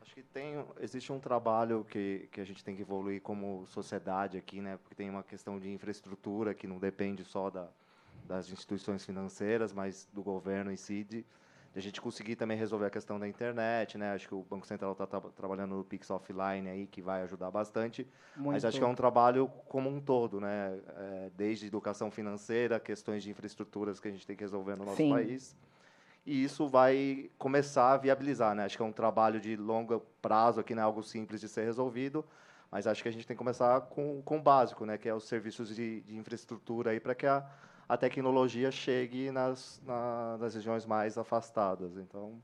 Acho 0.00 0.14
que 0.14 0.22
tem, 0.22 0.64
existe 0.80 1.12
um 1.12 1.20
trabalho 1.20 1.84
que, 1.84 2.28
que 2.32 2.40
a 2.40 2.44
gente 2.44 2.64
tem 2.64 2.74
que 2.74 2.82
evoluir 2.82 3.20
como 3.20 3.66
sociedade 3.66 4.38
aqui, 4.38 4.60
né? 4.60 4.76
Porque 4.76 4.94
tem 4.94 5.10
uma 5.10 5.22
questão 5.22 5.58
de 5.58 5.68
infraestrutura 5.70 6.54
que 6.54 6.66
não 6.66 6.78
depende 6.78 7.24
só 7.24 7.50
da, 7.50 7.68
das 8.24 8.50
instituições 8.50 9.04
financeiras, 9.04 9.72
mas 9.72 10.08
do 10.12 10.22
governo 10.22 10.70
em 10.70 10.76
si, 10.76 11.04
de, 11.04 11.26
de 11.72 11.78
a 11.78 11.82
gente 11.82 12.00
conseguir 12.00 12.34
também 12.34 12.56
resolver 12.56 12.86
a 12.86 12.90
questão 12.90 13.18
da 13.18 13.28
internet, 13.28 13.96
né? 13.96 14.12
Acho 14.12 14.26
que 14.26 14.34
o 14.34 14.42
Banco 14.42 14.66
Central 14.66 14.92
está 14.92 15.06
tá, 15.06 15.20
trabalhando 15.20 15.76
no 15.76 15.84
Pix 15.84 16.10
Offline 16.10 16.68
aí, 16.68 16.86
que 16.86 17.00
vai 17.00 17.22
ajudar 17.22 17.50
bastante. 17.50 18.06
Muito. 18.36 18.52
Mas 18.52 18.64
acho 18.64 18.78
que 18.78 18.84
é 18.84 18.86
um 18.86 18.94
trabalho 18.94 19.46
como 19.68 19.88
um 19.88 20.00
todo, 20.00 20.40
né? 20.40 20.80
É, 20.96 21.30
desde 21.36 21.66
educação 21.66 22.10
financeira, 22.10 22.80
questões 22.80 23.22
de 23.22 23.30
infraestruturas 23.30 24.00
que 24.00 24.08
a 24.08 24.10
gente 24.10 24.26
tem 24.26 24.34
que 24.34 24.42
resolver 24.42 24.76
no 24.76 24.84
nosso 24.84 24.96
Sim. 24.96 25.10
país. 25.10 25.56
E 26.26 26.42
isso 26.42 26.68
vai 26.68 27.30
começar 27.38 27.92
a 27.92 27.96
viabilizar, 27.96 28.54
né? 28.54 28.64
Acho 28.64 28.76
que 28.76 28.82
é 28.82 28.86
um 28.86 28.92
trabalho 28.92 29.40
de 29.40 29.56
longo 29.56 30.00
prazo 30.20 30.60
aqui, 30.60 30.74
não 30.74 30.82
é 30.82 30.86
algo 30.86 31.02
simples 31.04 31.40
de 31.40 31.48
ser 31.48 31.64
resolvido, 31.64 32.24
mas 32.70 32.86
acho 32.86 33.02
que 33.02 33.08
a 33.08 33.12
gente 33.12 33.26
tem 33.26 33.36
que 33.36 33.38
começar 33.38 33.80
com, 33.82 34.20
com 34.22 34.38
o 34.38 34.42
básico, 34.42 34.84
né? 34.84 34.98
Que 34.98 35.08
é 35.08 35.14
os 35.14 35.24
serviços 35.24 35.74
de, 35.74 36.00
de 36.00 36.16
infraestrutura 36.16 36.90
aí 36.90 36.98
para 36.98 37.14
que 37.14 37.26
a 37.26 37.48
a 37.90 37.96
tecnologia 37.96 38.70
chegue 38.70 39.32
nas, 39.32 39.82
na, 39.84 40.38
nas 40.38 40.54
regiões 40.54 40.86
mais 40.86 41.18
afastadas. 41.18 41.96
Então, 41.96 42.40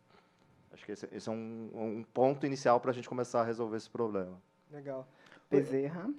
acho 0.72 0.84
que 0.84 0.90
esse, 0.90 1.08
esse 1.12 1.28
é 1.28 1.32
um, 1.32 1.70
um, 1.72 2.02
ponto 2.02 2.44
inicial 2.44 2.80
para 2.80 2.90
a 2.90 2.92
gente 2.94 3.08
começar 3.08 3.42
a 3.42 3.44
resolver 3.44 3.76
esse 3.76 3.88
problema. 3.88 4.42
Legal. 4.72 5.06
Bezerra? 5.48 6.12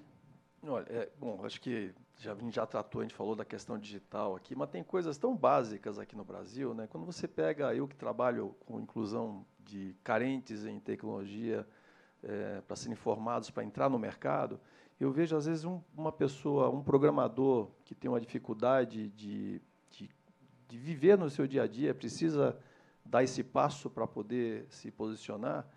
Olha, 0.64 0.86
é, 0.90 1.10
bom, 1.20 1.42
acho 1.44 1.60
que 1.60 1.94
já, 2.16 2.32
a 2.32 2.36
gente 2.36 2.56
já 2.56 2.66
tratou, 2.66 3.02
a 3.02 3.04
gente 3.04 3.14
falou 3.14 3.36
da 3.36 3.44
questão 3.44 3.78
digital 3.78 4.34
aqui, 4.34 4.56
mas 4.56 4.70
tem 4.70 4.82
coisas 4.82 5.18
tão 5.18 5.36
básicas 5.36 6.00
aqui 6.00 6.16
no 6.16 6.24
Brasil, 6.24 6.74
né? 6.74 6.88
Quando 6.90 7.06
você 7.06 7.28
pega, 7.28 7.76
eu 7.76 7.86
que 7.86 7.98
trabalho 7.98 8.56
com 8.66 8.80
inclusão 8.80 9.46
de 9.60 9.94
carentes 10.06 10.66
em 10.66 10.80
tecnologia 10.80 11.68
é, 12.24 12.62
para 12.62 12.78
serem 12.78 12.96
formados 12.96 13.50
para 13.50 13.66
entrar 13.66 13.90
no 13.90 14.00
mercado, 14.00 14.58
eu 15.00 15.12
vejo, 15.12 15.36
às 15.36 15.46
vezes, 15.46 15.64
um, 15.64 15.80
uma 15.96 16.12
pessoa, 16.12 16.70
um 16.70 16.82
programador 16.82 17.70
que 17.86 17.94
tem 17.94 18.10
uma 18.10 18.20
dificuldade 18.20 19.10
de, 19.10 19.62
de, 19.92 20.10
de 20.68 20.78
viver 20.78 21.18
no 21.18 21.30
seu 21.30 21.46
dia 21.46 21.64
a 21.64 21.68
dia, 21.68 21.94
precisa 21.94 22.58
dar 23.06 23.24
esse 23.24 23.44
passo 23.44 23.90
para 23.90 24.08
poder 24.08 24.66
se 24.70 24.92
posicionar, 24.92 25.68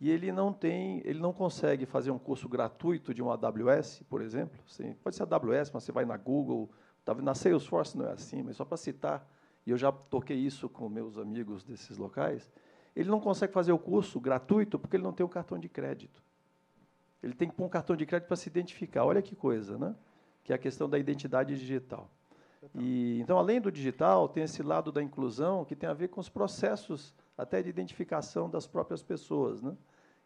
e 0.00 0.08
ele 0.10 0.30
não 0.30 0.52
tem, 0.52 1.02
ele 1.04 1.18
não 1.18 1.32
consegue 1.32 1.84
fazer 1.84 2.12
um 2.12 2.18
curso 2.18 2.48
gratuito 2.48 3.12
de 3.12 3.20
uma 3.20 3.34
AWS, 3.34 4.04
por 4.08 4.22
exemplo. 4.22 4.60
Sim, 4.66 4.94
pode 5.02 5.16
ser 5.16 5.24
AWS, 5.24 5.72
mas 5.72 5.82
você 5.82 5.90
vai 5.90 6.04
na 6.04 6.16
Google, 6.16 6.70
tá 7.04 7.14
na 7.14 7.34
Salesforce 7.34 7.98
não 7.98 8.06
é 8.06 8.12
assim, 8.12 8.42
mas 8.42 8.56
só 8.56 8.64
para 8.64 8.76
citar, 8.76 9.28
e 9.66 9.70
eu 9.70 9.76
já 9.76 9.90
toquei 9.90 10.36
isso 10.36 10.68
com 10.68 10.88
meus 10.88 11.18
amigos 11.18 11.64
desses 11.64 11.98
locais, 11.98 12.48
ele 12.94 13.08
não 13.10 13.20
consegue 13.20 13.52
fazer 13.52 13.72
o 13.72 13.78
curso 13.78 14.20
gratuito 14.20 14.78
porque 14.78 14.96
ele 14.96 15.02
não 15.02 15.12
tem 15.12 15.26
o 15.26 15.28
cartão 15.28 15.58
de 15.58 15.68
crédito. 15.68 16.22
Ele 17.22 17.34
tem 17.34 17.48
que 17.48 17.54
pôr 17.54 17.64
um 17.64 17.68
cartão 17.68 17.96
de 17.96 18.06
crédito 18.06 18.28
para 18.28 18.36
se 18.36 18.48
identificar. 18.48 19.04
Olha 19.04 19.20
que 19.20 19.34
coisa, 19.34 19.76
né? 19.76 19.94
Que 20.44 20.52
é 20.52 20.56
a 20.56 20.58
questão 20.58 20.88
da 20.88 20.98
identidade 20.98 21.56
digital. 21.56 22.10
E, 22.74 23.20
então, 23.20 23.38
além 23.38 23.60
do 23.60 23.70
digital, 23.70 24.28
tem 24.28 24.42
esse 24.42 24.62
lado 24.62 24.90
da 24.90 25.02
inclusão 25.02 25.64
que 25.64 25.76
tem 25.76 25.88
a 25.88 25.94
ver 25.94 26.08
com 26.08 26.20
os 26.20 26.28
processos 26.28 27.14
até 27.36 27.62
de 27.62 27.68
identificação 27.68 28.50
das 28.50 28.66
próprias 28.66 29.02
pessoas, 29.02 29.62
né? 29.62 29.76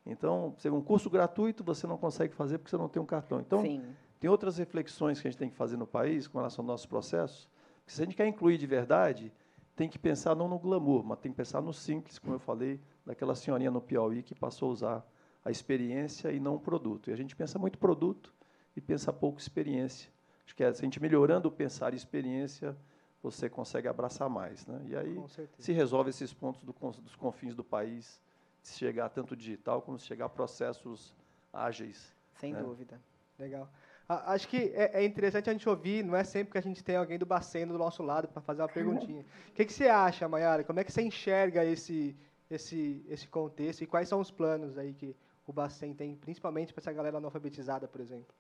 Então, 0.04 0.54
um 0.66 0.80
curso 0.80 1.08
gratuito 1.08 1.62
você 1.62 1.86
não 1.86 1.96
consegue 1.96 2.34
fazer 2.34 2.58
porque 2.58 2.70
você 2.70 2.76
não 2.76 2.88
tem 2.88 3.00
um 3.00 3.06
cartão. 3.06 3.40
Então, 3.40 3.62
Sim. 3.62 3.84
tem 4.18 4.28
outras 4.28 4.58
reflexões 4.58 5.20
que 5.20 5.28
a 5.28 5.30
gente 5.30 5.38
tem 5.38 5.48
que 5.48 5.56
fazer 5.56 5.76
no 5.76 5.86
país 5.86 6.26
com 6.26 6.38
relação 6.38 6.62
aos 6.62 6.66
nossos 6.66 6.86
processos. 6.86 7.48
Que 7.86 7.92
se 7.92 8.02
a 8.02 8.04
gente 8.04 8.16
quer 8.16 8.26
incluir 8.26 8.58
de 8.58 8.66
verdade, 8.66 9.32
tem 9.76 9.88
que 9.88 9.98
pensar 9.98 10.34
não 10.34 10.48
no 10.48 10.58
glamour, 10.58 11.04
mas 11.04 11.18
tem 11.18 11.30
que 11.30 11.36
pensar 11.36 11.60
no 11.60 11.72
simples, 11.72 12.18
como 12.18 12.34
eu 12.34 12.38
falei, 12.40 12.80
daquela 13.06 13.34
senhorinha 13.34 13.70
no 13.70 13.80
Piauí 13.80 14.22
que 14.22 14.34
passou 14.34 14.70
a 14.70 14.72
usar 14.72 15.06
a 15.44 15.50
experiência 15.50 16.30
e 16.30 16.38
não 16.38 16.56
o 16.56 16.60
produto. 16.60 17.10
E 17.10 17.12
a 17.12 17.16
gente 17.16 17.34
pensa 17.34 17.58
muito 17.58 17.78
produto 17.78 18.32
e 18.76 18.80
pensa 18.80 19.12
pouco 19.12 19.38
experiência. 19.38 20.10
Acho 20.44 20.54
que 20.54 20.64
é, 20.64 20.72
se 20.72 20.80
a 20.80 20.84
gente 20.84 21.00
melhorando 21.00 21.48
o 21.48 21.52
pensar 21.52 21.92
e 21.92 21.96
experiência, 21.96 22.76
você 23.22 23.48
consegue 23.48 23.88
abraçar 23.88 24.28
mais. 24.28 24.66
Né? 24.66 24.80
E 24.88 24.96
aí 24.96 25.22
se 25.58 25.72
resolve 25.72 26.10
esses 26.10 26.32
pontos 26.32 26.62
do, 26.64 26.72
dos 26.72 27.16
confins 27.16 27.54
do 27.54 27.64
país, 27.64 28.20
se 28.62 28.78
chegar 28.78 29.08
tanto 29.08 29.36
digital 29.36 29.82
como 29.82 29.98
se 29.98 30.06
chegar 30.06 30.26
a 30.26 30.28
processos 30.28 31.14
ágeis. 31.52 32.14
Sem 32.34 32.52
né? 32.52 32.62
dúvida. 32.62 33.00
Legal. 33.38 33.68
Acho 34.08 34.48
que 34.48 34.72
é, 34.74 35.02
é 35.02 35.04
interessante 35.04 35.48
a 35.48 35.52
gente 35.52 35.68
ouvir, 35.68 36.04
não 36.04 36.14
é 36.14 36.24
sempre 36.24 36.52
que 36.52 36.58
a 36.58 36.62
gente 36.62 36.82
tem 36.82 36.96
alguém 36.96 37.18
do 37.18 37.24
Bacen 37.24 37.66
do 37.66 37.78
nosso 37.78 38.02
lado 38.02 38.28
para 38.28 38.42
fazer 38.42 38.62
uma 38.62 38.68
perguntinha. 38.68 39.24
O 39.48 39.52
que, 39.52 39.64
que 39.64 39.72
você 39.72 39.88
acha, 39.88 40.28
Mayara? 40.28 40.64
Como 40.64 40.78
é 40.80 40.84
que 40.84 40.92
você 40.92 41.02
enxerga 41.02 41.64
esse, 41.64 42.16
esse, 42.50 43.04
esse 43.08 43.26
contexto 43.28 43.82
e 43.82 43.86
quais 43.86 44.08
são 44.08 44.20
os 44.20 44.30
planos 44.30 44.76
aí 44.76 44.92
que 44.92 45.16
o 45.46 45.52
Bacen 45.52 45.94
tem, 45.94 46.14
principalmente 46.16 46.72
para 46.72 46.80
essa 46.80 46.92
galera 46.92 47.18
analfabetizada, 47.18 47.88
por 47.88 48.00
exemplo? 48.00 48.34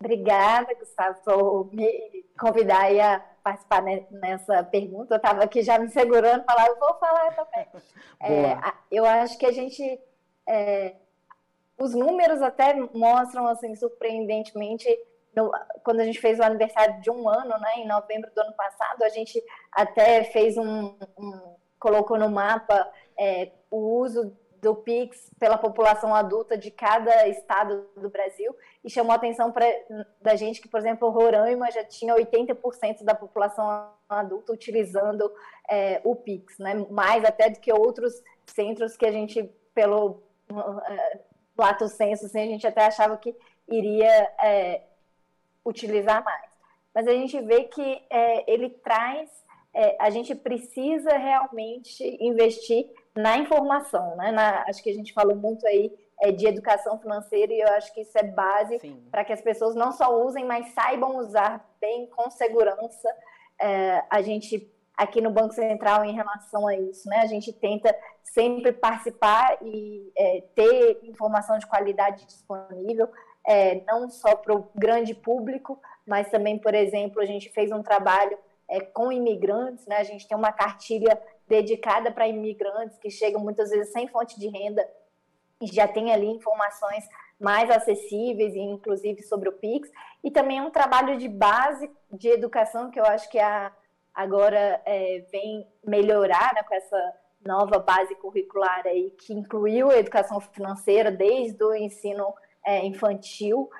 Obrigada, 0.00 0.74
Gustavo, 0.74 1.18
por 1.24 1.74
me 1.74 2.24
convidar 2.38 2.86
a 3.00 3.18
participar 3.42 3.82
nessa 3.82 4.62
pergunta. 4.62 5.14
Eu 5.14 5.16
estava 5.16 5.42
aqui 5.42 5.60
já 5.62 5.76
me 5.78 5.88
segurando, 5.88 6.44
falar, 6.44 6.68
eu 6.68 6.78
vou 6.78 6.94
falar 6.94 7.34
também. 7.34 7.66
É, 8.20 8.58
eu 8.90 9.04
acho 9.04 9.38
que 9.38 9.46
a 9.46 9.52
gente, 9.52 10.00
é, 10.46 10.96
os 11.78 11.94
números 11.94 12.42
até 12.42 12.74
mostram, 12.74 13.46
assim, 13.46 13.74
surpreendentemente, 13.76 14.88
no, 15.34 15.52
quando 15.84 16.00
a 16.00 16.04
gente 16.04 16.20
fez 16.20 16.38
o 16.38 16.42
aniversário 16.42 17.00
de 17.00 17.10
um 17.10 17.28
ano, 17.28 17.58
né, 17.60 17.74
em 17.76 17.86
novembro 17.86 18.28
do 18.34 18.40
ano 18.40 18.52
passado, 18.54 19.02
a 19.04 19.08
gente 19.08 19.42
até 19.72 20.24
fez 20.24 20.56
um, 20.56 20.96
um 21.16 21.56
colocou 21.78 22.18
no 22.18 22.28
mapa 22.28 22.90
é, 23.16 23.52
o 23.70 24.00
uso 24.00 24.36
do 24.60 24.74
Pix 24.74 25.30
pela 25.38 25.56
população 25.56 26.14
adulta 26.14 26.56
de 26.56 26.70
cada 26.70 27.26
estado 27.28 27.86
do 27.96 28.08
Brasil 28.08 28.54
e 28.84 28.90
chamou 28.90 29.12
a 29.12 29.16
atenção 29.16 29.52
pra, 29.52 29.66
da 30.20 30.34
gente 30.34 30.60
que, 30.60 30.68
por 30.68 30.78
exemplo, 30.78 31.10
Roraima 31.10 31.70
já 31.70 31.84
tinha 31.84 32.14
80% 32.14 33.04
da 33.04 33.14
população 33.14 33.90
adulta 34.08 34.52
utilizando 34.52 35.32
é, 35.68 36.00
o 36.04 36.16
Pix, 36.16 36.58
né? 36.58 36.74
mais 36.90 37.24
até 37.24 37.50
do 37.50 37.60
que 37.60 37.72
outros 37.72 38.22
centros 38.46 38.96
que 38.96 39.06
a 39.06 39.12
gente, 39.12 39.44
pelo 39.74 40.22
é, 40.86 41.20
lato 41.56 41.88
senso, 41.88 42.26
assim, 42.26 42.40
a 42.40 42.46
gente 42.46 42.66
até 42.66 42.86
achava 42.86 43.16
que 43.16 43.34
iria 43.68 44.30
é, 44.42 44.82
utilizar 45.64 46.24
mais. 46.24 46.48
Mas 46.94 47.06
a 47.06 47.12
gente 47.12 47.40
vê 47.40 47.64
que 47.64 48.02
é, 48.10 48.50
ele 48.50 48.70
traz, 48.70 49.30
é, 49.72 49.96
a 50.00 50.10
gente 50.10 50.34
precisa 50.34 51.16
realmente 51.16 52.16
investir 52.20 52.90
na 53.18 53.36
informação, 53.36 54.14
né? 54.14 54.30
Na, 54.30 54.62
acho 54.68 54.80
que 54.80 54.90
a 54.90 54.94
gente 54.94 55.12
falou 55.12 55.34
muito 55.34 55.66
aí 55.66 55.92
é, 56.20 56.30
de 56.30 56.46
educação 56.46 57.00
financeira 57.00 57.52
e 57.52 57.58
eu 57.58 57.68
acho 57.70 57.92
que 57.92 58.02
isso 58.02 58.16
é 58.16 58.22
base 58.22 58.78
para 59.10 59.24
que 59.24 59.32
as 59.32 59.40
pessoas 59.40 59.74
não 59.74 59.90
só 59.90 60.24
usem, 60.24 60.44
mas 60.44 60.68
saibam 60.68 61.16
usar 61.16 61.68
bem, 61.80 62.06
com 62.06 62.30
segurança. 62.30 63.08
É, 63.60 64.04
a 64.08 64.22
gente 64.22 64.72
aqui 64.96 65.20
no 65.20 65.30
Banco 65.30 65.52
Central 65.52 66.04
em 66.04 66.14
relação 66.14 66.68
a 66.68 66.76
isso, 66.76 67.08
né? 67.08 67.18
A 67.18 67.26
gente 67.26 67.52
tenta 67.52 67.94
sempre 68.22 68.70
participar 68.70 69.58
e 69.62 70.12
é, 70.16 70.44
ter 70.54 71.00
informação 71.02 71.58
de 71.58 71.66
qualidade 71.66 72.24
disponível, 72.24 73.08
é, 73.44 73.80
não 73.84 74.08
só 74.08 74.36
para 74.36 74.54
o 74.54 74.68
grande 74.76 75.12
público, 75.12 75.80
mas 76.06 76.30
também, 76.30 76.56
por 76.56 76.74
exemplo, 76.74 77.20
a 77.20 77.26
gente 77.26 77.50
fez 77.50 77.72
um 77.72 77.82
trabalho 77.82 78.38
é, 78.68 78.80
com 78.80 79.10
imigrantes, 79.10 79.86
né? 79.86 79.96
A 79.96 80.04
gente 80.04 80.28
tem 80.28 80.36
uma 80.36 80.52
cartilha 80.52 81.20
dedicada 81.48 82.10
para 82.10 82.28
imigrantes 82.28 82.98
que 82.98 83.10
chegam 83.10 83.40
muitas 83.40 83.70
vezes 83.70 83.92
sem 83.92 84.06
fonte 84.08 84.38
de 84.38 84.48
renda 84.48 84.86
e 85.60 85.66
já 85.66 85.88
tem 85.88 86.12
ali 86.12 86.26
informações 86.26 87.04
mais 87.38 87.70
acessíveis, 87.70 88.54
inclusive 88.54 89.22
sobre 89.22 89.48
o 89.48 89.52
Pix, 89.52 89.90
e 90.22 90.30
também 90.30 90.60
um 90.60 90.70
trabalho 90.70 91.16
de 91.16 91.28
base 91.28 91.90
de 92.10 92.28
educação 92.28 92.90
que 92.90 92.98
eu 92.98 93.04
acho 93.04 93.28
que 93.30 93.38
a, 93.38 93.72
agora 94.14 94.80
é, 94.84 95.24
vem 95.30 95.66
melhorar 95.84 96.52
né, 96.54 96.62
com 96.62 96.74
essa 96.74 97.14
nova 97.44 97.78
base 97.78 98.14
curricular 98.16 98.82
aí, 98.84 99.10
que 99.12 99.32
incluiu 99.32 99.90
a 99.90 99.98
educação 99.98 100.40
financeira 100.40 101.10
desde 101.10 101.62
o 101.62 101.74
ensino 101.74 102.34
é, 102.64 102.84
infantil, 102.84 103.70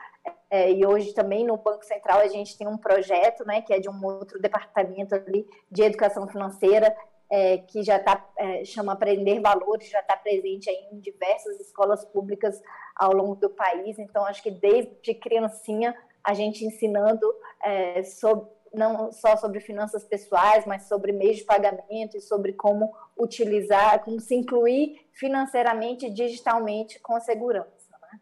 é, 0.51 0.71
e 0.73 0.87
hoje 0.87 1.13
também 1.13 1.45
no 1.45 1.57
Banco 1.57 1.85
Central 1.85 2.21
a 2.21 2.29
gente 2.29 2.57
tem 2.57 2.67
um 2.67 2.79
projeto, 2.79 3.45
né, 3.45 3.61
que 3.61 3.73
é 3.73 3.81
de 3.81 3.89
um 3.89 4.05
outro 4.05 4.41
departamento 4.41 5.15
ali 5.15 5.47
de 5.71 5.83
educação 5.83 6.27
financeira, 6.29 6.97
é, 7.31 7.59
que 7.59 7.83
já 7.83 7.97
está, 7.97 8.25
é, 8.37 8.65
chama 8.65 8.93
Aprender 8.93 9.41
Valores, 9.41 9.89
já 9.89 10.01
está 10.01 10.17
presente 10.17 10.71
em 10.71 10.99
diversas 10.99 11.61
escolas 11.61 12.05
públicas 12.05 12.61
ao 12.97 13.13
longo 13.13 13.35
do 13.35 13.51
país. 13.51 13.99
Então, 13.99 14.25
acho 14.25 14.43
que 14.43 14.51
desde 14.51 15.15
criancinha 15.15 15.95
a 16.25 16.35
gente 16.35 16.65
ensinando 16.65 17.27
é, 17.63 18.03
sobre, 18.03 18.49
não 18.73 19.13
só 19.13 19.37
sobre 19.37 19.61
finanças 19.61 20.05
pessoais, 20.05 20.67
mas 20.67 20.85
sobre 20.85 21.13
meios 21.13 21.39
de 21.39 21.45
pagamento 21.45 22.17
e 22.17 22.21
sobre 22.21 22.53
como 22.53 22.95
utilizar, 23.17 24.03
como 24.05 24.21
se 24.21 24.35
incluir 24.35 25.07
financeiramente 25.13 26.07
e 26.07 26.11
digitalmente 26.11 26.99
com 27.01 27.21
segurança. 27.21 27.91
Né? 28.03 28.21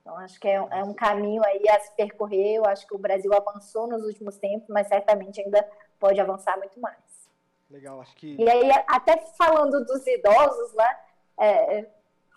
Então, 0.00 0.16
acho 0.18 0.40
que 0.40 0.48
é, 0.48 0.54
é 0.54 0.82
um 0.84 0.94
caminho 0.94 1.42
aí 1.44 1.68
a 1.68 1.78
se 1.80 1.94
percorrer. 1.96 2.56
Eu 2.56 2.66
acho 2.66 2.86
que 2.86 2.94
o 2.94 2.98
Brasil 2.98 3.32
avançou 3.32 3.86
nos 3.86 4.02
últimos 4.02 4.36
tempos, 4.38 4.68
mas 4.68 4.88
certamente 4.88 5.40
ainda 5.40 5.66
pode 6.00 6.20
avançar 6.20 6.56
muito 6.58 6.80
mais. 6.80 7.23
Legal, 7.70 8.00
acho 8.00 8.14
que. 8.16 8.36
E 8.38 8.48
aí, 8.48 8.70
até 8.86 9.16
falando 9.38 9.84
dos 9.84 10.06
idosos, 10.06 10.74
né, 10.74 10.96
é, 11.38 11.78
é, 11.78 11.88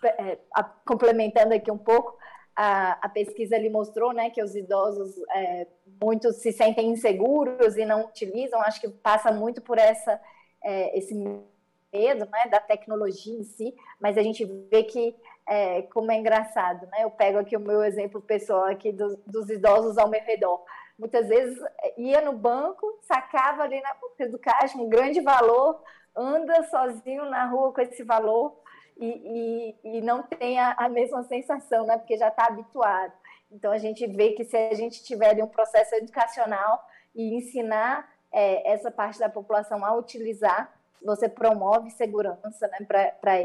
é, 0.03 0.39
a, 0.53 0.63
complementando 0.63 1.53
aqui 1.53 1.71
um 1.71 1.77
pouco, 1.77 2.17
a, 2.55 2.93
a, 3.05 3.09
pesquisa 3.09 3.55
ali 3.55 3.69
mostrou 3.69 4.13
né, 4.13 4.29
que 4.29 4.41
os 4.41 4.55
idosos 4.55 5.15
é, 5.35 5.67
muitos 6.01 6.37
se 6.37 6.51
sentem 6.51 6.89
inseguros 6.89 7.77
e 7.77 7.85
não 7.85 8.05
utilizam. 8.05 8.61
Acho 8.61 8.81
que 8.81 8.89
passa 8.89 9.31
muito 9.31 9.61
por 9.61 9.77
essa, 9.77 10.19
é, 10.63 10.97
esse 10.97 11.13
medo 11.13 12.25
né, 12.25 12.47
da 12.49 12.59
tecnologia 12.59 13.37
em 13.37 13.43
si, 13.43 13.75
mas 13.99 14.17
a 14.17 14.23
gente 14.23 14.43
vê 14.71 14.83
que 14.83 15.15
é, 15.47 15.83
como 15.83 16.11
é 16.11 16.17
engraçado, 16.17 16.85
né? 16.87 17.03
Eu 17.03 17.09
pego 17.09 17.37
aqui 17.37 17.55
o 17.55 17.59
meu 17.59 17.83
exemplo 17.83 18.21
pessoal 18.21 18.65
aqui 18.65 18.91
dos, 18.91 19.17
dos 19.25 19.49
idosos 19.49 19.97
ao 19.97 20.09
meu 20.09 20.21
redor 20.21 20.61
muitas 20.97 21.27
vezes 21.27 21.57
ia 21.97 22.21
no 22.21 22.33
banco, 22.33 22.99
sacava 23.01 23.63
ali 23.63 23.79
na 23.81 23.93
boca 23.95 24.27
do 24.29 24.39
caixa 24.39 24.77
um 24.77 24.89
grande 24.89 25.21
valor, 25.21 25.81
anda 26.15 26.63
sozinho 26.63 27.25
na 27.25 27.45
rua 27.45 27.73
com 27.73 27.81
esse 27.81 28.03
valor 28.03 28.59
e, 28.97 29.75
e, 29.83 29.97
e 29.97 30.01
não 30.01 30.23
tem 30.23 30.59
a, 30.59 30.73
a, 30.77 30.89
mesma 30.89 31.23
sensação, 31.23 31.85
né? 31.85 31.97
Porque 31.97 32.17
já 32.17 32.29
está 32.29 32.47
habituado. 32.47 33.13
Então 33.51 33.71
a 33.71 33.77
gente 33.77 34.05
vê 34.07 34.31
que 34.31 34.43
se 34.43 34.57
a 34.57 34.73
gente 34.73 35.03
tiver 35.03 35.41
um 35.43 35.47
processo 35.47 35.95
educacional 35.95 36.83
e 37.15 37.35
ensinar 37.35 38.09
é, 38.31 38.73
essa 38.73 38.89
parte 38.89 39.19
da 39.19 39.29
população 39.29 39.85
a 39.85 39.93
utilizar, 39.93 40.73
você 41.01 41.29
promove 41.29 41.91
segurança 41.91 42.67
né, 42.67 42.85
para 43.21 43.39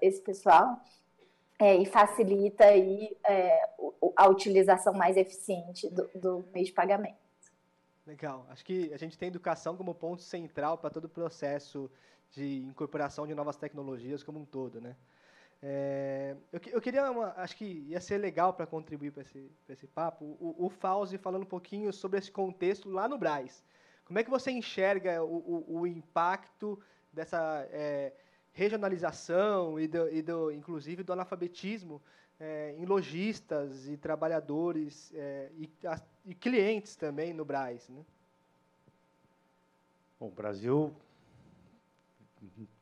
esse 0.00 0.20
pessoal 0.22 0.80
é, 1.58 1.76
e 1.76 1.86
facilita 1.86 2.64
aí, 2.64 3.16
é, 3.26 3.68
a 4.16 4.28
utilização 4.28 4.92
mais 4.92 5.16
eficiente 5.16 5.88
do, 5.88 6.08
do, 6.14 6.44
meio 6.52 6.66
de 6.66 6.72
pagamento. 6.72 7.16
Legal. 8.06 8.46
Acho 8.50 8.64
que 8.64 8.92
a 8.92 8.96
gente 8.96 9.16
tem 9.16 9.28
educação 9.28 9.76
como 9.76 9.94
ponto 9.94 10.22
central 10.22 10.76
para 10.76 10.90
todo 10.90 11.06
o 11.06 11.08
processo 11.08 11.90
de 12.30 12.62
incorporação 12.64 13.26
de 13.26 13.34
novas 13.34 13.56
tecnologias 13.56 14.22
como 14.22 14.40
um 14.40 14.44
todo, 14.44 14.80
né? 14.80 14.96
É, 15.62 16.36
eu, 16.52 16.60
eu, 16.72 16.80
queria, 16.80 17.10
uma, 17.10 17.32
acho 17.38 17.56
que 17.56 17.64
ia 17.88 18.00
ser 18.00 18.18
legal 18.18 18.52
para 18.52 18.66
contribuir 18.66 19.12
para 19.12 19.22
esse, 19.22 19.50
esse 19.66 19.86
papo, 19.86 20.36
o, 20.38 20.66
o 20.66 20.68
Fauzi 20.68 21.16
falando 21.16 21.44
um 21.44 21.46
pouquinho 21.46 21.90
sobre 21.90 22.18
esse 22.18 22.30
contexto 22.30 22.90
lá 22.90 23.08
no 23.08 23.16
Braz. 23.16 23.64
Como 24.04 24.18
é 24.18 24.24
que 24.24 24.28
você 24.28 24.50
enxerga 24.50 25.22
o, 25.22 25.64
o, 25.68 25.80
o 25.80 25.86
impacto 25.86 26.78
dessa 27.10 27.66
é, 27.70 28.12
regionalização 28.54 29.78
e, 29.78 29.88
do, 29.88 30.08
e 30.08 30.22
do, 30.22 30.50
inclusive 30.52 31.02
do 31.02 31.12
analfabetismo 31.12 32.00
é, 32.38 32.74
em 32.78 32.84
lojistas 32.84 33.86
e 33.88 33.96
trabalhadores 33.96 35.12
é, 35.14 35.50
e, 35.56 35.68
a, 35.84 36.00
e, 36.24 36.34
clientes 36.34 36.96
também 36.96 37.34
no 37.34 37.44
Braz. 37.44 37.88
Né? 37.88 38.02
Bom, 40.18 40.28
o 40.28 40.30
Brasil, 40.30 40.94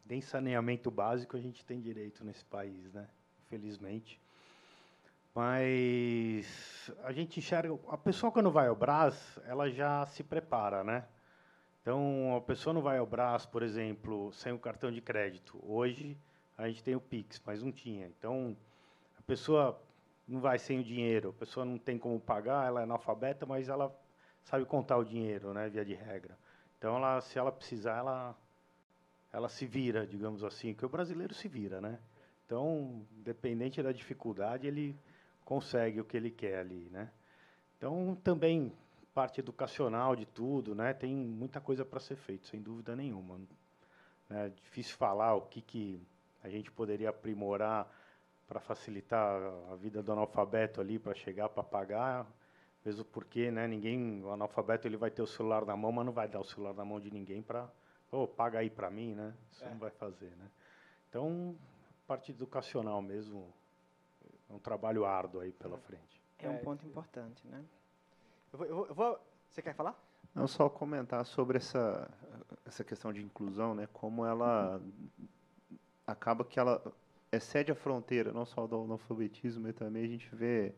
nem 0.06 0.20
saneamento 0.20 0.90
básico 0.90 1.36
a 1.36 1.40
gente 1.40 1.64
tem 1.64 1.80
direito 1.80 2.22
nesse 2.24 2.44
país, 2.44 2.92
né? 2.92 3.08
infelizmente. 3.46 4.20
Mas 5.34 6.90
a 7.02 7.12
gente 7.12 7.38
enxerga, 7.38 7.78
a 7.88 7.96
pessoa 7.96 8.30
quando 8.30 8.50
vai 8.50 8.68
ao 8.68 8.76
Brás, 8.76 9.38
ela 9.46 9.70
já 9.70 10.04
se 10.04 10.22
prepara, 10.22 10.84
né? 10.84 11.06
Então, 11.82 12.36
a 12.36 12.40
pessoa 12.40 12.72
não 12.72 12.80
vai 12.80 12.98
ao 12.98 13.06
Brás, 13.06 13.44
por 13.44 13.60
exemplo, 13.60 14.32
sem 14.32 14.52
o 14.52 14.58
cartão 14.58 14.92
de 14.92 15.00
crédito. 15.00 15.58
Hoje, 15.66 16.16
a 16.56 16.68
gente 16.68 16.82
tem 16.84 16.94
o 16.94 17.00
Pix, 17.00 17.42
mas 17.44 17.60
não 17.60 17.72
tinha. 17.72 18.06
Então, 18.06 18.56
a 19.18 19.22
pessoa 19.22 19.82
não 20.28 20.40
vai 20.40 20.60
sem 20.60 20.78
o 20.78 20.84
dinheiro, 20.84 21.30
a 21.30 21.32
pessoa 21.32 21.66
não 21.66 21.78
tem 21.78 21.98
como 21.98 22.20
pagar, 22.20 22.68
ela 22.68 22.80
é 22.80 22.84
analfabeta, 22.84 23.44
mas 23.44 23.68
ela 23.68 23.92
sabe 24.44 24.64
contar 24.64 24.96
o 24.96 25.04
dinheiro, 25.04 25.52
né, 25.52 25.68
via 25.68 25.84
de 25.84 25.92
regra. 25.92 26.38
Então, 26.78 26.96
ela, 26.96 27.20
se 27.20 27.36
ela 27.36 27.50
precisar, 27.50 27.98
ela, 27.98 28.36
ela 29.32 29.48
se 29.48 29.66
vira, 29.66 30.06
digamos 30.06 30.44
assim, 30.44 30.74
que 30.74 30.86
o 30.86 30.88
brasileiro 30.88 31.34
se 31.34 31.48
vira, 31.48 31.80
né? 31.80 31.98
Então, 32.46 33.04
dependente 33.10 33.82
da 33.82 33.90
dificuldade, 33.90 34.68
ele 34.68 34.96
consegue 35.44 36.00
o 36.00 36.04
que 36.04 36.16
ele 36.16 36.30
quer 36.30 36.58
ali, 36.60 36.88
né? 36.90 37.10
Então, 37.76 38.16
também 38.22 38.72
parte 39.14 39.40
educacional 39.40 40.16
de 40.16 40.26
tudo, 40.26 40.74
né? 40.74 40.92
Tem 40.92 41.14
muita 41.14 41.60
coisa 41.60 41.84
para 41.84 42.00
ser 42.00 42.16
feito, 42.16 42.46
sem 42.46 42.60
dúvida 42.60 42.96
nenhuma. 42.96 43.40
É 44.30 44.48
difícil 44.48 44.96
falar 44.96 45.34
o 45.34 45.42
que, 45.42 45.60
que 45.60 46.02
a 46.42 46.48
gente 46.48 46.70
poderia 46.70 47.10
aprimorar 47.10 47.90
para 48.46 48.60
facilitar 48.60 49.40
a 49.70 49.76
vida 49.76 50.02
do 50.02 50.12
analfabeto 50.12 50.80
ali 50.80 50.98
para 50.98 51.14
chegar 51.14 51.48
para 51.48 51.62
pagar, 51.62 52.26
mesmo 52.84 53.04
porque, 53.04 53.50
né? 53.50 53.66
Ninguém, 53.66 54.22
o 54.22 54.30
analfabeto 54.30 54.88
ele 54.88 54.96
vai 54.96 55.10
ter 55.10 55.22
o 55.22 55.26
celular 55.26 55.64
na 55.64 55.76
mão, 55.76 55.92
mas 55.92 56.06
não 56.06 56.12
vai 56.12 56.28
dar 56.28 56.40
o 56.40 56.44
celular 56.44 56.74
na 56.74 56.84
mão 56.84 57.00
de 57.00 57.10
ninguém 57.10 57.42
para, 57.42 57.70
oh, 58.10 58.26
paga 58.26 58.58
aí 58.58 58.70
para 58.70 58.90
mim, 58.90 59.14
né? 59.14 59.34
Isso 59.50 59.64
é. 59.64 59.68
não 59.70 59.78
vai 59.78 59.90
fazer, 59.90 60.34
né? 60.36 60.50
Então, 61.08 61.56
parte 62.06 62.32
educacional 62.32 63.00
mesmo, 63.02 63.52
é 64.48 64.52
um 64.52 64.58
trabalho 64.58 65.04
árduo 65.04 65.42
aí 65.42 65.52
pela 65.52 65.78
frente. 65.78 66.20
É 66.38 66.48
um 66.48 66.58
ponto 66.58 66.84
importante, 66.84 67.46
né? 67.46 67.64
Eu 68.52 68.58
vou, 68.58 68.66
eu 68.66 68.74
vou, 68.76 68.86
eu 68.86 68.94
vou, 68.94 69.20
Você 69.48 69.62
quer 69.62 69.74
falar? 69.74 69.96
Não, 70.34 70.46
só 70.46 70.68
comentar 70.68 71.24
sobre 71.24 71.58
essa, 71.58 72.08
essa 72.64 72.84
questão 72.84 73.12
de 73.12 73.22
inclusão, 73.22 73.74
né? 73.74 73.88
Como 73.92 74.24
ela 74.24 74.80
acaba 76.06 76.44
que 76.44 76.58
ela 76.58 76.82
excede 77.30 77.72
a 77.72 77.74
fronteira, 77.74 78.32
não 78.32 78.44
só 78.44 78.66
do 78.66 78.82
analfabetismo, 78.82 79.62
mas 79.62 79.74
também 79.74 80.04
a 80.04 80.08
gente 80.08 80.34
vê 80.34 80.74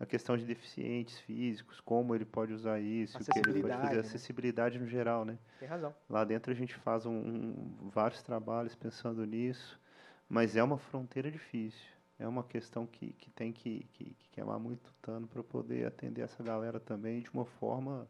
a 0.00 0.06
questão 0.06 0.36
de 0.36 0.44
deficientes 0.44 1.18
físicos, 1.18 1.80
como 1.80 2.14
ele 2.14 2.24
pode 2.24 2.52
usar 2.52 2.80
isso, 2.80 3.20
o 3.20 3.24
que 3.24 3.38
ele 3.38 3.60
pode 3.60 3.74
fazer, 3.74 3.94
né? 3.94 4.00
acessibilidade 4.00 4.78
no 4.78 4.86
geral, 4.86 5.24
né? 5.24 5.38
Tem 5.58 5.68
razão. 5.68 5.94
Lá 6.08 6.24
dentro 6.24 6.52
a 6.52 6.54
gente 6.54 6.74
faz 6.76 7.04
um, 7.04 7.12
um, 7.12 7.90
vários 7.90 8.22
trabalhos 8.22 8.74
pensando 8.74 9.24
nisso, 9.26 9.78
mas 10.28 10.56
é 10.56 10.62
uma 10.62 10.78
fronteira 10.78 11.30
difícil. 11.30 11.97
É 12.18 12.26
uma 12.26 12.42
questão 12.42 12.86
que, 12.86 13.12
que 13.12 13.30
tem 13.30 13.52
que, 13.52 13.86
que, 13.92 14.04
que 14.04 14.28
queimar 14.30 14.58
muito 14.58 14.92
tano 15.00 15.26
para 15.26 15.42
poder 15.42 15.86
atender 15.86 16.22
essa 16.22 16.42
galera 16.42 16.80
também 16.80 17.20
de 17.20 17.30
uma 17.30 17.44
forma, 17.44 18.08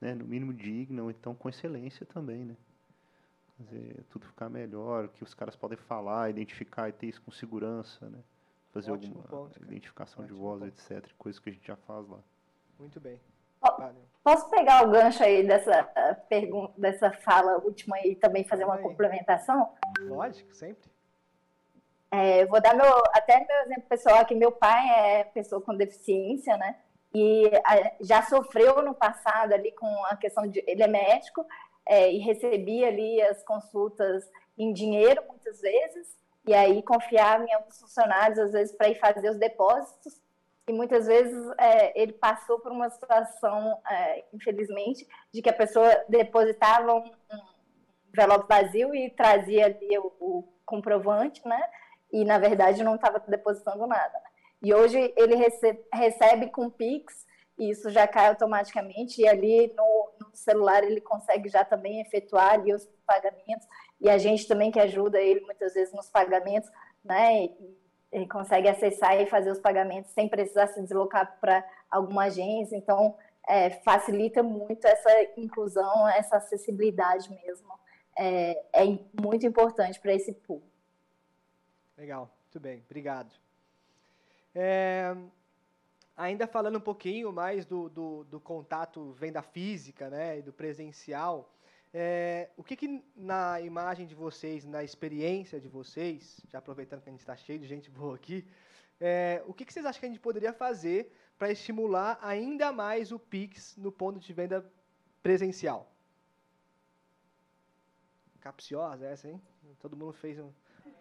né, 0.00 0.14
no 0.14 0.24
mínimo 0.24 0.54
digna, 0.54 1.02
ou 1.02 1.10
então 1.10 1.34
com 1.34 1.48
excelência 1.48 2.06
também, 2.06 2.44
né? 2.44 2.56
Fazer 3.56 4.04
tudo 4.08 4.26
ficar 4.26 4.48
melhor, 4.48 5.08
que 5.08 5.24
os 5.24 5.34
caras 5.34 5.56
podem 5.56 5.76
falar, 5.76 6.30
identificar 6.30 6.88
e 6.88 6.92
ter 6.92 7.08
isso 7.08 7.20
com 7.22 7.32
segurança, 7.32 8.08
né? 8.08 8.22
Fazer 8.72 8.92
Ótimo 8.92 9.16
alguma 9.16 9.28
ponto, 9.28 9.62
identificação 9.64 10.22
Ótimo 10.22 10.36
de 10.36 10.40
voz, 10.40 10.60
ponto. 10.60 10.72
etc. 10.72 11.12
Coisas 11.18 11.40
que 11.40 11.50
a 11.50 11.52
gente 11.52 11.66
já 11.66 11.76
faz 11.76 12.06
lá. 12.08 12.20
Muito 12.78 13.00
bem. 13.00 13.20
Posso 14.22 14.48
pegar 14.50 14.86
o 14.86 14.90
gancho 14.90 15.22
aí 15.22 15.44
dessa 15.44 15.90
eh, 15.96 16.14
pergunta, 16.14 16.74
dessa 16.78 17.10
fala 17.10 17.58
última 17.58 17.98
e 18.06 18.14
também 18.14 18.44
fazer 18.44 18.64
uma 18.64 18.78
complementação? 18.78 19.74
Lógico, 20.00 20.54
sempre. 20.54 20.88
É, 22.10 22.46
vou 22.46 22.60
dar 22.60 22.74
meu, 22.74 22.86
até 23.12 23.44
meu 23.46 23.62
exemplo 23.64 23.88
pessoal 23.88 24.16
aqui. 24.16 24.34
Meu 24.34 24.52
pai 24.52 24.88
é 24.88 25.24
pessoa 25.24 25.60
com 25.60 25.76
deficiência, 25.76 26.56
né? 26.56 26.76
E 27.14 27.50
a, 27.64 27.92
já 28.00 28.22
sofreu 28.22 28.82
no 28.82 28.94
passado 28.94 29.52
ali 29.52 29.72
com 29.72 30.04
a 30.06 30.16
questão 30.16 30.46
de. 30.46 30.62
Ele 30.66 30.82
é 30.82 30.88
médico 30.88 31.46
é, 31.86 32.12
e 32.12 32.18
recebia 32.18 32.88
ali 32.88 33.20
as 33.22 33.42
consultas 33.42 34.24
em 34.56 34.72
dinheiro 34.72 35.22
muitas 35.28 35.60
vezes, 35.60 36.16
e 36.46 36.54
aí 36.54 36.82
confiava 36.82 37.44
em 37.44 37.52
alguns 37.52 37.80
funcionários, 37.80 38.38
às 38.38 38.52
vezes, 38.52 38.74
para 38.74 38.88
ir 38.88 38.96
fazer 38.96 39.30
os 39.30 39.38
depósitos 39.38 40.20
e 40.68 40.72
muitas 40.72 41.06
vezes 41.06 41.34
é, 41.58 42.00
ele 42.00 42.12
passou 42.12 42.58
por 42.60 42.70
uma 42.70 42.90
situação, 42.90 43.80
é, 43.90 44.24
infelizmente, 44.34 45.06
de 45.32 45.40
que 45.40 45.48
a 45.48 45.54
pessoa 45.54 46.04
depositava 46.08 46.92
um, 46.92 47.04
um 47.06 47.40
envelope 48.12 48.46
vazio 48.46 48.94
e 48.94 49.08
trazia 49.10 49.66
ali 49.66 49.98
o, 49.98 50.12
o, 50.20 50.44
comprovante, 50.66 51.40
né? 51.48 51.60
E 52.12 52.24
na 52.24 52.38
verdade 52.38 52.82
não 52.82 52.94
estava 52.94 53.18
depositando 53.20 53.86
nada. 53.86 54.12
Né? 54.12 54.30
E 54.62 54.74
hoje 54.74 55.12
ele 55.16 55.34
recebe, 55.34 55.84
recebe 55.92 56.46
com 56.48 56.70
Pix 56.70 57.26
e 57.58 57.70
isso 57.70 57.90
já 57.90 58.06
cai 58.06 58.28
automaticamente 58.28 59.20
e 59.20 59.28
ali 59.28 59.72
no, 59.76 60.12
no, 60.20 60.30
celular 60.34 60.84
ele 60.84 61.00
consegue 61.00 61.48
já 61.48 61.64
também 61.64 62.00
efetuar 62.00 62.52
ali 62.52 62.72
os 62.72 62.88
pagamentos 63.04 63.66
e 64.00 64.08
a 64.08 64.16
gente 64.16 64.46
também 64.46 64.70
que 64.70 64.78
ajuda 64.78 65.20
ele 65.20 65.40
muitas 65.40 65.74
vezes 65.74 65.92
nos 65.92 66.08
pagamentos, 66.08 66.70
né? 67.04 67.44
E, 67.44 67.78
ele 68.10 68.26
consegue 68.26 68.68
acessar 68.68 69.20
e 69.20 69.26
fazer 69.26 69.50
os 69.50 69.58
pagamentos 69.58 70.10
sem 70.12 70.28
precisar 70.28 70.68
se 70.68 70.80
deslocar 70.80 71.38
para 71.40 71.64
alguma 71.90 72.24
agência. 72.24 72.76
Então, 72.76 73.14
é, 73.46 73.70
facilita 73.70 74.42
muito 74.42 74.86
essa 74.86 75.10
inclusão, 75.36 76.08
essa 76.08 76.36
acessibilidade 76.36 77.30
mesmo. 77.30 77.68
É, 78.18 78.64
é 78.72 78.98
muito 79.20 79.46
importante 79.46 80.00
para 80.00 80.14
esse 80.14 80.32
público. 80.32 80.77
Legal, 81.98 82.30
muito 82.44 82.60
bem, 82.60 82.80
obrigado. 82.86 83.28
É, 84.54 85.16
ainda 86.16 86.46
falando 86.46 86.78
um 86.78 86.80
pouquinho 86.80 87.32
mais 87.32 87.66
do, 87.66 87.88
do, 87.88 88.22
do 88.22 88.38
contato 88.38 89.10
venda 89.14 89.42
física 89.42 90.08
né, 90.08 90.38
e 90.38 90.42
do 90.42 90.52
presencial, 90.52 91.52
é, 91.92 92.50
o 92.56 92.62
que, 92.62 92.76
que, 92.76 93.04
na 93.16 93.60
imagem 93.60 94.06
de 94.06 94.14
vocês, 94.14 94.64
na 94.64 94.84
experiência 94.84 95.60
de 95.60 95.66
vocês, 95.66 96.40
já 96.48 96.58
aproveitando 96.58 97.02
que 97.02 97.08
a 97.08 97.12
gente 97.12 97.20
está 97.20 97.34
cheio 97.36 97.58
de 97.58 97.66
gente 97.66 97.90
boa 97.90 98.14
aqui, 98.14 98.46
é, 99.00 99.42
o 99.48 99.52
que, 99.52 99.64
que, 99.64 99.72
vocês 99.72 99.84
acham 99.84 99.98
que 99.98 100.06
a 100.06 100.08
gente 100.08 100.20
poderia 100.20 100.52
fazer 100.52 101.12
para 101.36 101.50
estimular 101.50 102.16
ainda 102.22 102.70
mais 102.70 103.10
o 103.10 103.18
Pix 103.18 103.76
no 103.76 103.90
ponto 103.90 104.20
de 104.20 104.32
venda 104.32 104.64
presencial? 105.20 105.90
Capciosa 108.40 109.04
essa, 109.04 109.28
hein? 109.28 109.42
Todo 109.80 109.96
mundo 109.96 110.12
fez 110.12 110.38
um. 110.38 110.52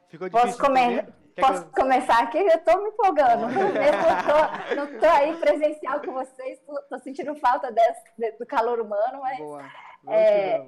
Ficou 0.10 0.30
difícil. 0.30 0.49
Posso, 0.49 0.62
come... 0.62 1.03
Posso 1.39 1.64
eu... 1.64 1.72
começar 1.72 2.24
aqui? 2.24 2.39
Eu 2.39 2.47
estou 2.47 2.82
me 2.82 2.89
empolgando. 2.89 3.47
Mesmo 3.47 4.76
não 4.76 4.86
estou 4.86 5.10
aí 5.10 5.36
presencial 5.38 6.01
com 6.01 6.14
vocês, 6.14 6.60
estou 6.60 6.99
sentindo 6.99 7.36
falta 7.36 7.72
desse, 7.72 8.38
do 8.38 8.45
calor 8.45 8.80
humano, 8.80 9.20
mas. 9.22 9.38
Boa. 9.38 9.64
É, 10.10 10.66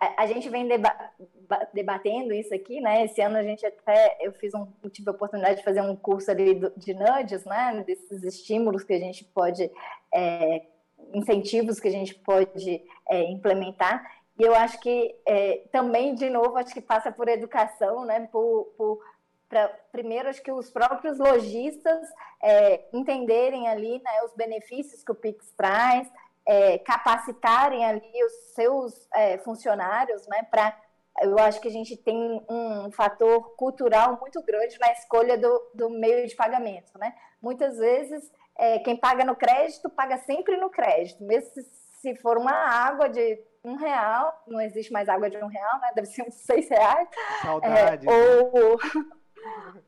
a, 0.00 0.22
a, 0.22 0.26
gente 0.26 0.48
vem 0.48 0.66
deba 0.66 0.94
debatendo 1.74 2.32
isso 2.32 2.54
aqui, 2.54 2.80
né? 2.80 3.04
Esse 3.04 3.20
ano 3.20 3.36
a 3.36 3.42
gente 3.42 3.66
até 3.66 4.16
eu 4.20 4.32
fiz 4.32 4.54
um 4.54 4.66
eu 4.82 4.90
tive 4.90 5.08
a 5.10 5.12
oportunidade 5.12 5.56
de 5.56 5.64
fazer 5.64 5.80
um 5.80 5.96
curso 5.96 6.30
ali 6.30 6.54
do, 6.54 6.72
de 6.76 6.94
nudges, 6.94 7.44
né? 7.44 7.82
Desses 7.86 8.22
estímulos 8.22 8.84
que 8.84 8.92
a 8.92 8.98
gente 8.98 9.24
pode 9.24 9.70
é, 10.14 10.62
incentivos 11.12 11.80
que 11.80 11.88
a 11.88 11.92
gente 11.92 12.14
pode 12.14 12.82
é, 13.10 13.22
implementar. 13.24 14.17
E 14.38 14.42
eu 14.42 14.54
acho 14.54 14.78
que 14.80 15.14
é, 15.26 15.64
também, 15.72 16.14
de 16.14 16.30
novo, 16.30 16.56
acho 16.56 16.72
que 16.72 16.80
passa 16.80 17.10
por 17.10 17.28
educação, 17.28 18.04
né? 18.04 18.28
Por, 18.30 18.72
por 18.76 19.00
pra, 19.48 19.68
primeiro, 19.90 20.28
acho 20.28 20.42
que 20.42 20.52
os 20.52 20.70
próprios 20.70 21.18
lojistas 21.18 22.06
é, 22.42 22.84
entenderem 22.92 23.68
ali 23.68 24.00
né, 24.00 24.22
os 24.24 24.32
benefícios 24.34 25.02
que 25.02 25.10
o 25.10 25.14
Pix 25.14 25.52
traz, 25.56 26.08
é, 26.46 26.78
capacitarem 26.78 27.84
ali 27.84 28.24
os 28.24 28.32
seus 28.54 29.08
é, 29.12 29.38
funcionários, 29.38 30.26
né, 30.28 30.46
para 30.50 30.76
eu 31.20 31.36
acho 31.36 31.60
que 31.60 31.66
a 31.66 31.72
gente 31.72 31.96
tem 31.96 32.46
um 32.48 32.92
fator 32.92 33.56
cultural 33.56 34.18
muito 34.20 34.40
grande 34.40 34.78
na 34.78 34.92
escolha 34.92 35.36
do, 35.36 35.70
do 35.74 35.90
meio 35.90 36.24
de 36.24 36.36
pagamento, 36.36 36.96
né? 36.96 37.12
Muitas 37.42 37.76
vezes 37.76 38.30
é, 38.56 38.78
quem 38.78 38.96
paga 38.96 39.24
no 39.24 39.34
crédito 39.34 39.90
paga 39.90 40.18
sempre 40.18 40.56
no 40.58 40.70
crédito, 40.70 41.24
mesmo 41.24 41.50
se, 41.50 41.64
se 42.00 42.14
for 42.14 42.38
uma 42.38 42.52
água 42.52 43.08
de 43.08 43.36
um 43.64 43.76
real, 43.76 44.42
não 44.46 44.60
existe 44.60 44.92
mais 44.92 45.08
água 45.08 45.28
de 45.28 45.36
um 45.36 45.46
real, 45.46 45.80
né? 45.80 45.92
Deve 45.94 46.06
ser 46.06 46.22
uns 46.22 46.34
seis 46.34 46.68
reais. 46.68 47.08
Saudade. 47.42 48.06
É, 48.08 48.10
ou 48.10 48.78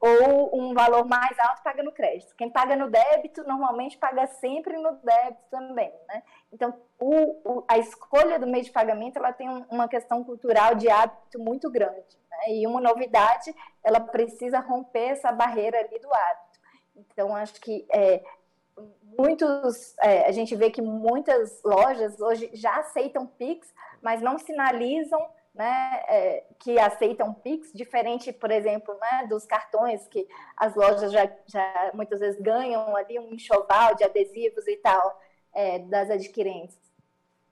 ou 0.00 0.58
um 0.58 0.74
valor 0.74 1.04
mais 1.04 1.38
alto 1.38 1.62
paga 1.62 1.82
no 1.82 1.92
crédito. 1.92 2.34
Quem 2.36 2.50
paga 2.50 2.76
no 2.76 2.90
débito 2.90 3.42
normalmente 3.44 3.98
paga 3.98 4.26
sempre 4.26 4.76
no 4.76 4.92
débito 4.96 5.42
também, 5.50 5.92
né? 6.08 6.22
Então, 6.52 6.74
o, 6.98 7.58
o, 7.58 7.64
a 7.68 7.78
escolha 7.78 8.38
do 8.38 8.46
meio 8.46 8.64
de 8.64 8.70
pagamento 8.70 9.18
ela 9.18 9.32
tem 9.32 9.48
um, 9.48 9.64
uma 9.70 9.88
questão 9.88 10.24
cultural 10.24 10.74
de 10.74 10.88
hábito 10.88 11.38
muito 11.38 11.70
grande, 11.70 12.18
né? 12.30 12.54
E 12.54 12.66
uma 12.66 12.80
novidade, 12.80 13.54
ela 13.84 14.00
precisa 14.00 14.60
romper 14.60 15.10
essa 15.10 15.30
barreira 15.32 15.78
ali 15.78 15.98
do 15.98 16.12
hábito. 16.12 16.60
Então, 16.96 17.34
acho 17.34 17.60
que 17.60 17.86
é, 17.92 18.22
muitos, 19.18 19.96
é, 19.98 20.26
a 20.26 20.32
gente 20.32 20.54
vê 20.54 20.70
que 20.70 20.80
muitas 20.80 21.62
lojas 21.62 22.20
hoje 22.20 22.50
já 22.52 22.76
aceitam 22.76 23.26
Pix, 23.26 23.72
mas 24.02 24.20
não 24.20 24.38
sinalizam 24.38 25.20
né, 25.54 26.02
é, 26.08 26.44
que 26.58 26.78
aceitam 26.78 27.34
Pix, 27.34 27.72
diferente, 27.72 28.32
por 28.32 28.50
exemplo, 28.50 28.94
né, 28.94 29.26
dos 29.28 29.44
cartões 29.44 30.06
que 30.08 30.26
as 30.56 30.74
lojas 30.74 31.12
já, 31.12 31.30
já 31.46 31.90
muitas 31.92 32.20
vezes 32.20 32.40
ganham 32.40 32.94
ali 32.96 33.18
um 33.18 33.34
enxoval 33.34 33.94
de 33.94 34.04
adesivos 34.04 34.66
e 34.66 34.76
tal 34.76 35.20
é, 35.52 35.80
das 35.80 36.08
adquirentes. 36.10 36.78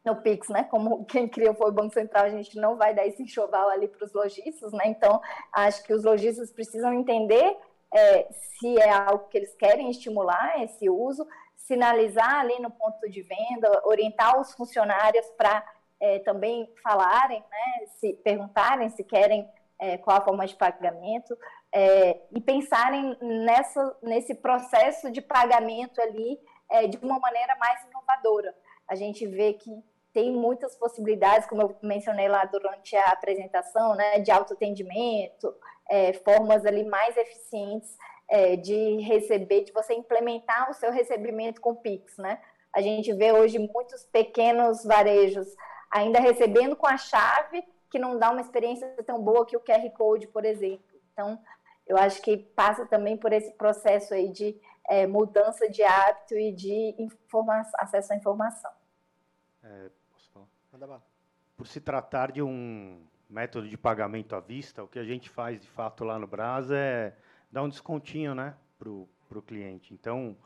No 0.04 0.16
Pix, 0.22 0.48
né, 0.48 0.64
como 0.64 1.04
quem 1.04 1.28
criou 1.28 1.54
foi 1.54 1.68
o 1.68 1.74
Banco 1.74 1.92
Central, 1.92 2.24
a 2.24 2.30
gente 2.30 2.56
não 2.56 2.76
vai 2.76 2.94
dar 2.94 3.06
esse 3.06 3.22
enxoval 3.22 3.68
ali 3.68 3.88
para 3.88 4.04
os 4.04 4.12
lojistas, 4.12 4.72
né, 4.72 4.84
então 4.86 5.20
acho 5.52 5.82
que 5.82 5.92
os 5.92 6.04
lojistas 6.04 6.52
precisam 6.52 6.94
entender 6.94 7.56
é, 7.94 8.28
se 8.32 8.78
é 8.78 8.90
algo 8.90 9.28
que 9.28 9.38
eles 9.38 9.54
querem 9.54 9.90
estimular 9.90 10.62
esse 10.62 10.88
uso, 10.88 11.26
sinalizar 11.56 12.40
ali 12.40 12.58
no 12.60 12.70
ponto 12.70 13.08
de 13.08 13.22
venda, 13.22 13.82
orientar 13.84 14.40
os 14.40 14.54
funcionários 14.54 15.26
para 15.36 15.64
é, 16.00 16.18
também 16.20 16.72
falarem, 16.82 17.40
né, 17.40 17.86
se 17.98 18.12
perguntarem 18.14 18.88
se 18.90 19.02
querem 19.02 19.48
é, 19.78 19.96
qual 19.98 20.16
a 20.16 20.24
forma 20.24 20.46
de 20.46 20.56
pagamento 20.56 21.36
é, 21.72 22.20
e 22.32 22.40
pensarem 22.40 23.16
nessa, 23.20 23.96
nesse 24.02 24.34
processo 24.34 25.10
de 25.10 25.20
pagamento 25.20 26.00
ali 26.00 26.38
é, 26.70 26.86
de 26.86 26.96
uma 26.98 27.18
maneira 27.18 27.56
mais 27.56 27.82
inovadora. 27.84 28.54
A 28.88 28.94
gente 28.94 29.26
vê 29.26 29.52
que 29.52 29.70
tem 30.18 30.32
muitas 30.32 30.74
possibilidades, 30.74 31.48
como 31.48 31.62
eu 31.62 31.76
mencionei 31.80 32.26
lá 32.26 32.44
durante 32.44 32.96
a 32.96 33.12
apresentação, 33.12 33.94
né, 33.94 34.18
de 34.18 34.32
autoatendimento, 34.32 35.54
é, 35.88 36.12
formas 36.12 36.66
ali 36.66 36.82
mais 36.84 37.16
eficientes 37.16 37.96
é, 38.28 38.56
de 38.56 38.96
receber, 39.02 39.62
de 39.62 39.72
você 39.72 39.94
implementar 39.94 40.68
o 40.68 40.74
seu 40.74 40.90
recebimento 40.90 41.60
com 41.60 41.76
Pix, 41.76 42.16
né? 42.18 42.40
A 42.72 42.80
gente 42.80 43.12
vê 43.12 43.30
hoje 43.30 43.60
muitos 43.60 44.02
pequenos 44.06 44.84
varejos 44.84 45.46
ainda 45.88 46.18
recebendo 46.18 46.74
com 46.74 46.88
a 46.88 46.96
chave, 46.96 47.62
que 47.88 47.98
não 48.00 48.18
dá 48.18 48.32
uma 48.32 48.40
experiência 48.40 48.92
tão 49.06 49.22
boa 49.22 49.46
que 49.46 49.56
o 49.56 49.60
QR 49.60 49.88
Code, 49.96 50.26
por 50.26 50.44
exemplo. 50.44 51.00
Então, 51.12 51.38
eu 51.86 51.96
acho 51.96 52.20
que 52.22 52.36
passa 52.36 52.84
também 52.86 53.16
por 53.16 53.32
esse 53.32 53.52
processo 53.52 54.14
aí 54.14 54.32
de 54.32 54.60
é, 54.88 55.06
mudança 55.06 55.70
de 55.70 55.84
hábito 55.84 56.36
e 56.36 56.50
de 56.50 56.96
acesso 57.78 58.12
à 58.12 58.16
informação. 58.16 58.72
É, 59.62 59.90
Por 61.56 61.66
se 61.66 61.80
tratar 61.80 62.30
de 62.32 62.42
um 62.42 63.02
método 63.28 63.68
de 63.68 63.76
pagamento 63.76 64.34
à 64.34 64.40
vista, 64.40 64.82
o 64.82 64.88
que 64.88 64.98
a 64.98 65.04
gente 65.04 65.28
faz 65.28 65.60
de 65.60 65.68
fato 65.68 66.04
lá 66.04 66.18
no 66.18 66.26
Brasa 66.26 66.76
é 66.76 67.14
dar 67.50 67.62
um 67.62 67.68
descontinho 67.68 68.34
né, 68.34 68.54
para 68.78 68.88
o 68.88 69.42
cliente. 69.46 69.92
Então, 69.92 70.36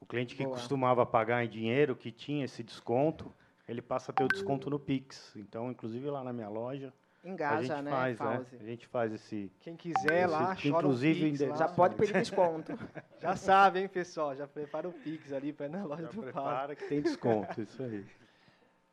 o 0.00 0.06
cliente 0.06 0.34
que 0.34 0.44
Boa. 0.44 0.56
costumava 0.56 1.04
pagar 1.06 1.44
em 1.44 1.48
dinheiro, 1.48 1.94
que 1.94 2.10
tinha 2.10 2.44
esse 2.44 2.62
desconto, 2.62 3.32
ele 3.68 3.80
passa 3.82 4.10
a 4.10 4.14
ter 4.14 4.24
o 4.24 4.28
desconto 4.28 4.68
no 4.70 4.78
Pix. 4.78 5.32
Então, 5.36 5.70
inclusive 5.70 6.08
lá 6.10 6.24
na 6.24 6.32
minha 6.32 6.48
loja, 6.48 6.92
Engaja, 7.24 7.54
a 7.56 7.62
gente 7.62 7.82
né, 7.84 7.90
faz, 7.90 8.20
né? 8.20 8.46
A 8.60 8.64
gente 8.64 8.86
faz 8.86 9.12
esse. 9.12 9.50
Quem 9.60 9.76
quiser 9.76 10.24
esse- 10.24 10.32
lá, 10.32 10.54
que 10.54 10.70
chora 10.70 10.84
inclusive 10.86 11.30
Pix 11.30 11.40
lá. 11.40 11.56
Já 11.56 11.68
pode 11.68 11.94
pedir 11.94 12.12
desconto. 12.20 12.78
Já 13.20 13.34
sabe, 13.36 13.80
hein, 13.80 13.88
pessoal? 13.88 14.34
Já 14.36 14.46
prepara 14.46 14.88
o 14.88 14.92
Pix 14.92 15.32
ali 15.32 15.52
para 15.52 15.66
ir 15.66 15.70
na 15.70 15.84
loja 15.84 16.02
Já 16.02 16.08
do 16.08 16.14
Paulo. 16.14 16.32
prepara 16.32 16.76
que 16.76 16.84
tem 16.86 17.00
desconto, 17.00 17.62
isso 17.62 17.82
aí. 17.82 18.04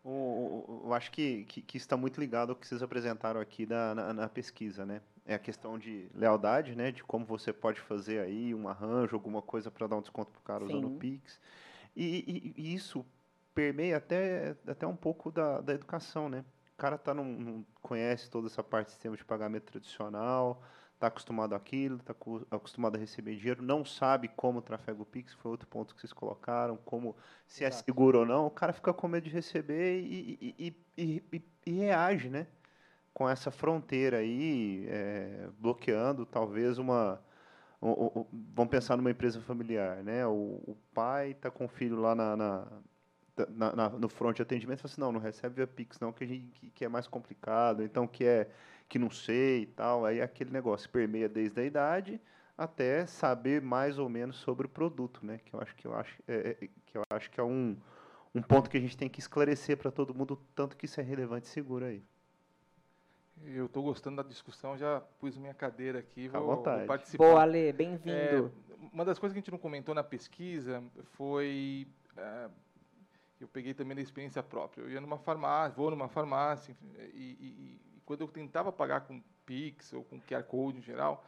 Eu 0.04 0.94
acho 0.94 1.12
que, 1.12 1.44
que, 1.46 1.62
que 1.62 1.78
está 1.78 1.96
muito 1.96 2.20
ligado 2.20 2.50
ao 2.52 2.56
que 2.56 2.68
vocês 2.68 2.82
apresentaram 2.82 3.40
aqui 3.40 3.66
da, 3.66 3.94
na, 3.94 4.14
na 4.14 4.30
pesquisa, 4.30 4.86
né? 4.86 5.02
É 5.26 5.36
a 5.36 5.40
questão 5.40 5.78
de 5.78 6.10
lealdade, 6.16 6.76
né? 6.76 6.92
De 6.92 7.04
como 7.04 7.24
você 7.26 7.54
pode 7.54 7.80
fazer 7.80 8.20
aí 8.20 8.54
um 8.56 8.68
arranjo, 8.68 9.16
alguma 9.16 9.42
coisa 9.42 9.70
para 9.70 9.86
dar 9.88 9.98
um 9.98 10.02
desconto 10.02 10.32
para 10.32 10.40
o 10.40 10.44
cara 10.44 10.64
usando 10.66 10.88
Sim. 10.88 10.96
o 10.96 10.98
Pix. 10.98 11.40
E, 11.96 12.54
e- 12.58 12.62
e 12.62 12.74
isso 12.74 13.06
permeia 13.54 13.98
até, 13.98 14.56
até 14.66 14.88
um 14.88 14.96
pouco 14.96 15.32
da, 15.32 15.62
da 15.62 15.74
educação, 15.74 16.28
né? 16.30 16.44
O 16.74 16.78
cara 16.78 16.98
tá 16.98 17.14
num, 17.14 17.24
num- 17.40 17.66
conhece 17.82 18.30
toda 18.32 18.48
essa 18.48 18.64
parte 18.64 18.88
de 18.88 18.94
sistema 18.94 19.16
de 19.16 19.24
pagamento 19.24 19.66
tradicional, 19.66 20.64
está 21.02 21.08
acostumado 21.08 21.56
àquilo, 21.56 21.98
está 21.98 22.14
acostumado 22.52 22.96
a 22.96 23.00
receber 23.00 23.36
dinheiro, 23.36 23.64
não 23.64 23.84
sabe 23.84 24.28
como 24.28 24.62
trafega 24.62 25.02
o 25.02 25.06
Pix, 25.06 25.34
foi 25.34 25.50
outro 25.52 25.68
ponto 25.68 25.96
que 25.96 26.02
vocês 26.02 26.14
colocaram, 26.14 26.78
como 26.78 27.16
se 27.48 27.64
é 27.64 27.68
Exato. 27.68 27.84
seguro 27.86 28.20
ou 28.20 28.26
não, 28.26 28.46
o 28.46 28.52
cara 28.52 28.72
fica 28.72 28.94
com 28.94 29.08
medo 29.08 29.24
de 29.24 29.32
receber 29.32 30.00
e, 30.00 30.56
e- 30.60 30.76
e- 30.98 31.42
e- 31.66 31.72
reage, 31.74 32.30
né? 32.30 32.46
Com 33.14 33.28
essa 33.30 33.52
fronteira 33.52 34.18
aí, 34.20 34.86
é, 34.90 35.50
bloqueando 35.60 36.26
talvez 36.26 36.78
uma. 36.78 37.22
o- 37.82 37.90
o- 37.90 38.20
o- 38.22 38.28
vamos 38.56 38.70
pensar 38.72 38.96
numa 38.98 39.12
empresa 39.12 39.42
familiar, 39.42 40.04
né? 40.04 40.26
O, 40.28 40.32
o 40.68 40.78
pai 40.94 41.32
está 41.32 41.50
com 41.52 41.66
o 41.66 41.68
filho 41.68 42.00
lá 42.00 42.14
na, 42.16 42.38
na- 42.38 42.68
na- 43.50 43.76
na- 43.76 43.90
no 43.90 44.10
front 44.10 44.36
de 44.36 44.42
atendimento 44.42 44.80
fala 44.82 44.92
assim, 44.92 45.02
não, 45.02 45.12
não 45.12 45.20
recebe 45.20 45.56
via 45.56 45.68
Pix 45.68 46.00
não, 46.00 46.12
que, 46.14 46.24
a 46.24 46.28
gente, 46.28 46.52
que, 46.52 46.70
que 46.72 46.86
é 46.86 46.90
mais 46.90 47.08
complicado, 47.08 47.84
então 47.84 48.08
que 48.08 48.24
é 48.26 48.50
que 48.92 49.00
não 49.00 49.10
sei 49.10 49.62
e 49.62 49.66
tal. 49.68 50.04
Aí 50.06 50.22
aquele 50.22 50.52
negócio 50.52 50.90
permeia 50.90 51.30
desde 51.30 51.62
a 51.62 51.64
idade 51.64 52.20
até 52.58 53.06
saber 53.06 53.62
mais 53.62 53.98
ou 53.98 54.10
menos 54.10 54.36
sobre 54.36 54.66
o 54.68 54.70
produto, 54.70 55.26
né? 55.26 55.40
Que 55.46 55.54
eu 55.54 55.62
acho 55.62 55.74
que 55.78 55.88
eu 55.88 55.96
acho, 55.96 56.22
é, 56.28 56.58
é, 56.62 56.68
que, 56.86 56.98
eu 56.98 57.04
acho 57.10 57.32
que 57.32 57.40
é 57.40 57.44
um, 57.44 57.78
um 58.36 58.42
ponto 58.42 58.70
que 58.70 58.76
a 58.76 58.82
gente 58.82 58.98
tem 58.98 59.08
que 59.08 59.22
esclarecer 59.22 59.78
para 59.78 59.92
todo 59.92 60.14
mundo, 60.14 60.38
tanto 60.54 60.76
que 60.76 60.84
isso 60.86 61.00
é 61.00 61.04
relevante 61.04 61.48
e 61.48 61.50
seguro 61.50 61.86
aí. 61.86 62.04
Eu 63.46 63.68
estou 63.68 63.82
gostando 63.82 64.18
da 64.18 64.28
discussão, 64.28 64.78
já 64.78 65.00
pus 65.20 65.38
minha 65.38 65.54
cadeira 65.54 66.00
aqui, 66.00 66.28
vou, 66.28 66.44
vou 66.44 66.64
participar. 66.86 67.24
Boa, 67.24 67.42
Ale, 67.42 67.70
É, 67.70 67.72
bem-vindo. 67.72 68.52
uma 68.92 69.06
das 69.06 69.18
coisas 69.18 69.34
que 69.34 69.40
a 69.40 69.42
gente 69.42 69.52
não 69.52 69.58
comentou 69.58 69.96
na 69.96 70.04
pesquisa 70.04 70.84
foi 71.14 71.88
é, 72.18 72.50
eu 73.40 73.48
peguei 73.48 73.74
também 73.74 73.96
da 73.96 74.02
experiência 74.02 74.44
própria. 74.44 74.84
Eu 74.84 74.92
ia 74.92 75.00
numa 75.00 75.18
farmácia, 75.18 75.74
vou 75.78 75.90
numa 75.90 76.10
farmácia 76.10 76.76
e- 77.14 77.38
e 77.40 77.91
quando 78.06 78.22
eu 78.22 78.28
tentava 78.28 78.72
pagar 78.72 79.02
com 79.02 79.22
Pix 79.46 79.94
ou 79.94 80.04
com 80.04 80.20
QR 80.20 80.44
Code 80.44 80.80
em 80.80 80.82
geral, 80.82 81.26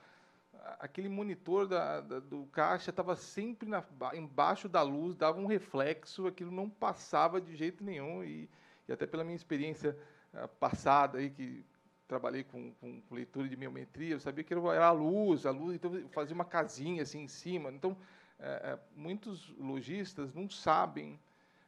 aquele 0.80 1.10
monitor 1.10 1.68
da, 1.68 2.02
da- 2.02 2.20
do 2.20 2.46
caixa 2.48 2.90
estava 2.90 3.16
sempre 3.16 3.68
na, 3.68 3.82
ba- 3.82 4.16
embaixo 4.16 4.70
da 4.70 4.82
luz, 4.82 5.16
dava 5.16 5.40
um 5.40 5.46
reflexo, 5.46 6.28
aquilo 6.28 6.52
não 6.52 6.70
passava 6.70 7.42
de 7.42 7.56
jeito 7.56 7.84
nenhum 7.84 8.24
e, 8.24 8.50
e 8.88 8.94
até 8.94 9.06
pela 9.06 9.24
minha 9.24 9.36
experiência 9.36 9.98
ah, 10.34 10.48
passada 10.48 11.18
aí 11.18 11.30
que 11.30 11.66
trabalhei 12.08 12.44
com, 12.44 12.72
com, 12.76 13.02
com 13.02 13.16
leitura 13.16 13.48
de 13.48 13.56
biometria, 13.56 14.14
eu 14.16 14.20
sabia 14.20 14.44
que 14.44 14.54
era 14.54 14.86
a 14.88 14.92
luz, 14.92 15.46
a 15.46 15.52
luz, 15.52 15.76
então 15.76 15.96
eu 15.96 16.08
fazia 16.10 16.36
uma 16.36 16.46
casinha 16.46 17.02
assim 17.04 17.22
em 17.22 17.28
cima. 17.28 17.72
Então, 17.72 17.98
é, 18.40 18.74
é, 18.74 18.80
muitos 18.96 19.50
lojistas 19.58 20.34
não 20.34 20.48
sabem 20.50 21.20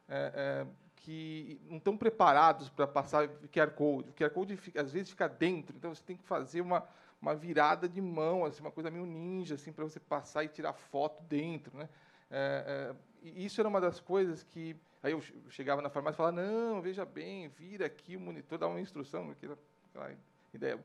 é, 0.08 0.66
que 0.96 1.60
não 1.68 1.76
estão 1.78 1.96
preparados 1.96 2.68
para 2.68 2.86
passar 2.86 3.28
QR 3.52 3.70
Code. 3.70 4.10
O 4.10 4.12
QR 4.12 4.30
Code, 4.30 4.56
fica- 4.56 4.80
às 4.80 4.92
vezes, 4.92 5.10
fica 5.10 5.28
dentro, 5.28 5.76
então 5.76 5.94
você 5.94 6.02
tem 6.02 6.16
que 6.16 6.24
fazer 6.24 6.60
uma, 6.60 6.86
uma 7.20 7.34
virada 7.34 7.88
de 7.88 8.00
mão, 8.00 8.44
assim, 8.44 8.60
uma 8.60 8.70
coisa 8.70 8.90
meio 8.90 9.06
ninja, 9.06 9.54
assim, 9.54 9.72
para 9.72 9.84
você 9.84 10.00
passar 10.00 10.44
e 10.44 10.48
tirar 10.48 10.72
foto 10.72 11.22
dentro. 11.24 11.76
Né? 11.76 11.88
É, 12.30 12.94
é, 13.24 13.28
isso 13.28 13.60
era 13.60 13.68
uma 13.68 13.80
das 13.80 14.00
coisas 14.00 14.42
que... 14.42 14.76
Aí 15.02 15.12
eu 15.12 15.20
che- 15.20 15.34
chegava 15.50 15.80
na 15.80 15.88
farmácia 15.90 16.16
e 16.16 16.18
falava, 16.18 16.36
não, 16.42 16.80
veja 16.82 17.04
bem, 17.04 17.48
vira 17.48 17.86
aqui 17.86 18.16
o 18.16 18.20
monitor, 18.20 18.58
dá 18.58 18.66
uma 18.66 18.80
instrução, 18.80 19.30
aquela, 19.30 19.56
aquela 19.90 20.12
ideia. 20.52 20.82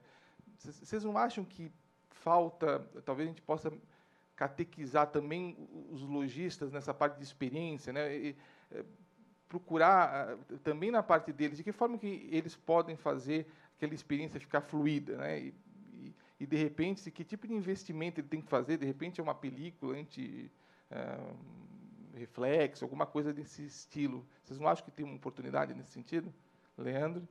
Vocês 0.60 1.04
não 1.04 1.18
acham 1.18 1.44
que 1.44 1.72
falta, 2.12 2.86
talvez 3.04 3.28
a 3.28 3.32
gente 3.32 3.42
possa 3.42 3.74
catequizar 4.36 5.08
também 5.08 5.56
os 5.92 6.02
lojistas 6.04 6.72
nessa 6.72 6.94
parte 6.94 7.18
de 7.18 7.24
experiência, 7.24 7.92
né? 7.94 8.16
E, 8.16 8.36
procurar 9.52 10.32
ah, 10.32 10.58
também 10.64 10.90
na 10.90 11.04
parte 11.04 11.34
deles 11.34 11.58
de 11.58 11.64
que 11.64 11.74
forma 11.74 11.98
que 11.98 12.30
eles 12.32 12.56
podem 12.56 12.96
fazer 12.96 13.46
aquela 13.76 13.94
experiência 13.94 14.40
ficar 14.40 14.62
fluida, 14.62 15.18
né? 15.18 15.40
E, 15.40 15.54
e, 15.94 16.16
e, 16.40 16.46
de 16.46 16.56
repente, 16.56 17.12
que 17.12 17.26
tipo 17.26 17.46
de 17.46 17.54
investimento 17.54 18.22
ele 18.22 18.28
tem 18.30 18.40
que 18.40 18.48
fazer? 18.48 18.78
De 18.78 18.86
repente 18.86 19.20
é 19.20 19.24
uma 19.24 19.36
película 19.36 19.98
anti 19.98 20.50
reflexo, 22.14 22.84
alguma 22.84 23.06
coisa 23.06 23.34
desse 23.34 23.66
estilo. 23.66 24.26
Vocês 24.44 24.60
não 24.60 24.68
acham 24.68 24.86
que 24.86 24.92
tem 24.92 25.06
uma 25.06 25.16
oportunidade 25.16 25.74
nesse 25.74 25.92
sentido, 25.92 26.34
Leandro? 26.78 27.28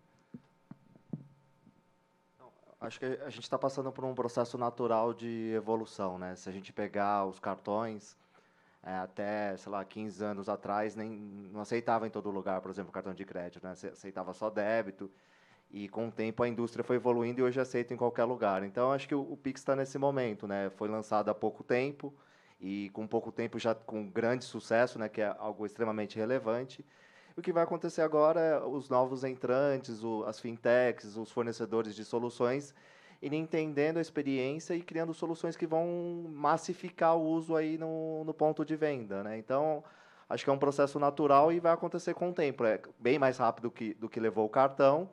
Acho 2.80 2.98
que 2.98 3.04
a 3.04 3.28
gente 3.28 3.42
está 3.42 3.58
passando 3.58 3.92
por 3.92 4.04
um 4.04 4.14
processo 4.14 4.56
natural 4.56 5.12
de 5.12 5.52
evolução, 5.54 6.18
né? 6.18 6.34
Se 6.34 6.48
a 6.48 6.52
gente 6.52 6.72
pegar 6.72 7.26
os 7.26 7.38
cartões, 7.38 8.16
é, 8.82 8.94
até, 8.94 9.56
sei 9.56 9.70
lá, 9.70 9.84
15 9.84 10.24
anos 10.24 10.48
atrás, 10.48 10.96
nem, 10.96 11.10
não 11.52 11.60
aceitava 11.60 12.06
em 12.06 12.10
todo 12.10 12.30
lugar, 12.30 12.60
por 12.60 12.70
exemplo, 12.70 12.92
cartão 12.92 13.12
de 13.14 13.24
crédito, 13.24 13.62
né? 13.64 13.72
Aceitava 13.72 14.32
só 14.32 14.48
débito, 14.48 15.10
e 15.70 15.88
com 15.88 16.08
o 16.08 16.12
tempo 16.12 16.42
a 16.42 16.48
indústria 16.48 16.82
foi 16.82 16.96
evoluindo 16.96 17.40
e 17.40 17.42
hoje 17.42 17.60
aceita 17.60 17.94
em 17.94 17.96
qualquer 17.96 18.24
lugar. 18.24 18.64
Então, 18.64 18.90
acho 18.92 19.06
que 19.06 19.14
o, 19.14 19.20
o 19.20 19.36
Pix 19.36 19.60
está 19.60 19.76
nesse 19.76 19.98
momento, 19.98 20.46
né? 20.46 20.70
Foi 20.70 20.88
lançado 20.88 21.28
há 21.30 21.34
pouco 21.34 21.62
tempo, 21.62 22.14
e 22.60 22.90
com 22.90 23.06
pouco 23.06 23.30
tempo 23.32 23.58
já 23.58 23.74
com 23.74 24.08
grande 24.08 24.44
sucesso, 24.44 24.98
né? 24.98 25.08
Que 25.08 25.20
é 25.22 25.34
algo 25.38 25.66
extremamente 25.66 26.16
relevante. 26.16 26.84
O 27.36 27.42
que 27.42 27.52
vai 27.52 27.64
acontecer 27.64 28.02
agora 28.02 28.40
é 28.40 28.64
os 28.64 28.88
novos 28.88 29.24
entrantes, 29.24 30.02
o, 30.02 30.24
as 30.24 30.40
fintechs, 30.40 31.16
os 31.16 31.30
fornecedores 31.30 31.94
de 31.94 32.04
soluções, 32.04 32.74
irem 33.22 33.42
entendendo 33.42 33.98
a 33.98 34.00
experiência 34.00 34.74
e 34.74 34.82
criando 34.82 35.12
soluções 35.12 35.56
que 35.56 35.66
vão 35.66 36.24
massificar 36.32 37.16
o 37.16 37.22
uso 37.22 37.54
aí 37.54 37.76
no, 37.76 38.24
no 38.24 38.32
ponto 38.32 38.64
de 38.64 38.76
venda. 38.76 39.22
Né? 39.22 39.38
Então, 39.38 39.84
acho 40.28 40.44
que 40.44 40.50
é 40.50 40.52
um 40.52 40.58
processo 40.58 40.98
natural 40.98 41.52
e 41.52 41.60
vai 41.60 41.72
acontecer 41.72 42.14
com 42.14 42.30
o 42.30 42.32
tempo. 42.32 42.64
É 42.64 42.80
bem 42.98 43.18
mais 43.18 43.36
rápido 43.36 43.70
que, 43.70 43.94
do 43.94 44.08
que 44.08 44.18
levou 44.18 44.46
o 44.46 44.48
cartão, 44.48 45.10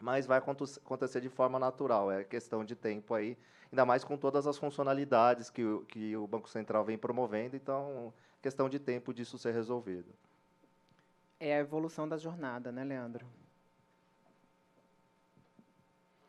mas 0.00 0.26
vai 0.26 0.38
aconte- 0.38 0.78
acontecer 0.78 1.20
de 1.20 1.28
forma 1.28 1.58
natural. 1.58 2.10
É 2.12 2.22
questão 2.22 2.64
de 2.64 2.76
tempo 2.76 3.12
aí, 3.12 3.36
ainda 3.72 3.84
mais 3.84 4.04
com 4.04 4.16
todas 4.16 4.46
as 4.46 4.56
funcionalidades 4.56 5.50
que, 5.50 5.62
que 5.88 6.16
o 6.16 6.26
Banco 6.26 6.48
Central 6.48 6.84
vem 6.84 6.96
promovendo. 6.96 7.56
Então, 7.56 8.14
questão 8.40 8.68
de 8.68 8.78
tempo 8.78 9.12
disso 9.12 9.36
ser 9.36 9.52
resolvido. 9.52 10.12
É 11.40 11.56
a 11.56 11.58
evolução 11.58 12.08
da 12.08 12.16
jornada, 12.16 12.70
né, 12.70 12.84
Leandro? 12.84 13.26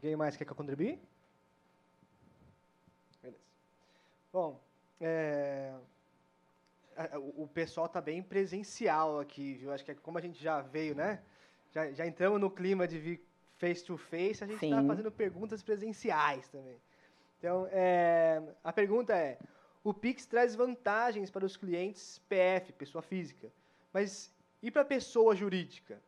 Alguém 0.04 0.18
mais 0.18 0.36
quer 0.36 0.44
que 0.44 0.52
eu 0.52 0.56
contribui? 0.56 1.00
Beleza. 3.22 3.42
Bom, 4.34 4.62
é, 5.00 5.74
o 7.38 7.48
pessoal 7.48 7.86
está 7.86 8.02
bem 8.02 8.22
presencial 8.22 9.22
aqui, 9.22 9.54
viu? 9.54 9.72
Acho 9.72 9.86
que 9.86 9.92
é 9.92 9.96
como 9.96 10.18
a 10.18 10.22
gente 10.22 10.44
já 10.44 10.60
veio, 10.60 10.94
né? 10.94 11.24
Já, 11.72 11.90
já 11.94 12.06
entramos 12.06 12.42
no 12.42 12.52
clima 12.52 12.86
de 12.86 13.00
vir 13.00 13.26
face 13.58 13.82
to 13.86 13.96
face, 13.96 14.44
a 14.44 14.48
gente 14.48 14.66
está 14.66 14.84
fazendo 14.84 15.10
perguntas 15.10 15.64
presenciais 15.64 16.50
também. 16.50 16.82
Então, 17.40 17.66
é, 17.72 18.44
a 18.62 18.74
pergunta 18.74 19.16
é: 19.16 19.40
o 19.86 19.94
Pix 19.94 20.26
traz 20.26 20.54
vantagens 20.54 21.32
para 21.32 21.46
os 21.46 21.56
clientes 21.56 22.20
PF, 22.28 22.74
pessoa 22.74 23.02
física, 23.02 23.50
mas 23.94 24.36
e 24.62 24.70
para 24.70 24.82
a 24.82 24.86
pessoa 24.86 25.34
jurídica? 25.34 26.02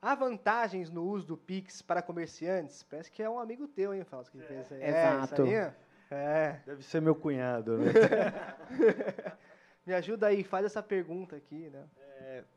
Há 0.00 0.14
vantagens 0.14 0.90
no 0.90 1.02
uso 1.02 1.26
do 1.26 1.36
Pix 1.36 1.82
para 1.82 2.00
comerciantes? 2.00 2.84
Parece 2.84 3.10
que 3.10 3.22
é 3.22 3.28
um 3.28 3.38
amigo 3.38 3.66
teu, 3.66 3.92
hein, 3.92 4.04
Fausto? 4.04 4.30
Que 4.30 4.44
pensa 4.44 4.74
aí. 4.74 4.84
Exato. 4.84 5.46
É, 5.46 5.74
é. 6.10 6.62
Deve 6.64 6.82
ser 6.84 7.02
meu 7.02 7.14
cunhado, 7.14 7.78
né? 7.78 7.92
Me 9.84 9.94
ajuda 9.94 10.28
aí, 10.28 10.44
faz 10.44 10.66
essa 10.66 10.82
pergunta 10.82 11.34
aqui, 11.34 11.70
né? 11.70 11.84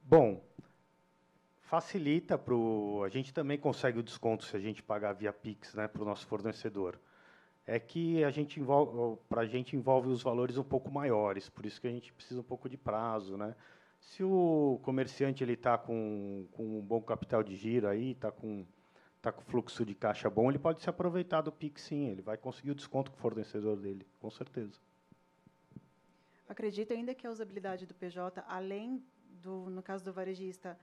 Bom, 0.04 0.44
facilita 1.62 2.38
para 2.38 2.54
A 3.06 3.10
gente 3.10 3.34
também 3.34 3.58
consegue 3.58 3.98
o 3.98 4.04
desconto 4.04 4.44
se 4.44 4.56
a 4.56 4.60
gente 4.60 4.84
pagar 4.84 5.14
via 5.14 5.32
Pix 5.32 5.74
né, 5.74 5.88
para 5.88 6.02
o 6.02 6.06
nosso 6.06 6.28
fornecedor. 6.28 7.00
É 7.66 7.80
que 7.80 8.24
a 8.24 8.32
gente 8.32 8.60
envolve, 8.60 9.18
para 9.30 9.42
a 9.42 9.46
gente 9.46 9.76
envolve 9.76 10.10
os 10.10 10.22
valores 10.22 10.58
um 10.58 10.64
pouco 10.64 10.92
maiores, 10.92 11.48
por 11.48 11.66
isso 11.66 11.80
que 11.80 11.88
a 11.88 11.92
gente 11.92 12.12
precisa 12.12 12.42
um 12.42 12.44
pouco 12.44 12.68
de 12.68 12.76
prazo, 12.76 13.38
né? 13.38 13.56
Se 14.02 14.24
o 14.24 14.80
comerciante 14.84 15.43
ele 15.43 15.54
está 15.54 15.78
com, 15.78 16.47
com 16.52 16.80
um 16.80 16.82
bom 16.82 17.02
capital 17.02 17.41
de 17.43 17.56
giro 17.56 17.88
aí, 17.88 18.12
está 18.12 18.32
com 18.32 18.66
tá 19.22 19.32
com 19.32 19.41
fluxo 19.43 19.86
de 19.86 19.93
caixa 19.93 20.28
bom, 20.30 20.49
ele 20.49 20.58
pode 20.58 20.82
se 20.82 20.89
aproveitar 20.89 21.41
do 21.41 21.52
Pix 21.52 21.84
sim, 21.84 22.08
ele 22.08 22.24
vai 22.24 22.38
conseguir 22.38 22.72
o 22.72 22.76
desconto 22.76 23.12
com 23.12 23.18
o 23.18 23.22
fornecedor 23.22 23.78
dele, 23.78 24.06
com 24.20 24.32
certeza. 24.32 24.80
Acredito 26.49 26.91
ainda 26.91 27.14
que 27.14 27.28
a 27.28 27.30
usabilidade 27.30 27.86
do 27.86 27.93
PJ, 27.93 28.43
além 28.47 29.04
do, 29.41 29.70
no 29.70 29.84
caso 29.84 30.04
do 30.04 30.12
varejista, 30.12 30.78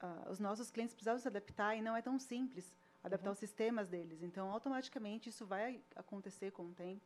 ah, 0.00 0.26
os 0.30 0.40
nossos 0.40 0.70
clientes 0.70 0.94
precisavam 0.94 1.20
se 1.20 1.28
adaptar 1.28 1.76
e 1.76 1.82
não 1.82 1.94
é 1.94 2.00
tão 2.00 2.18
simples 2.18 2.74
adaptar 3.04 3.28
uhum. 3.28 3.32
os 3.32 3.38
sistemas 3.38 3.88
deles. 3.88 4.22
Então, 4.22 4.50
automaticamente, 4.50 5.28
isso 5.28 5.44
vai 5.44 5.80
acontecer 5.94 6.50
com 6.50 6.64
o 6.64 6.72
tempo. 6.72 7.02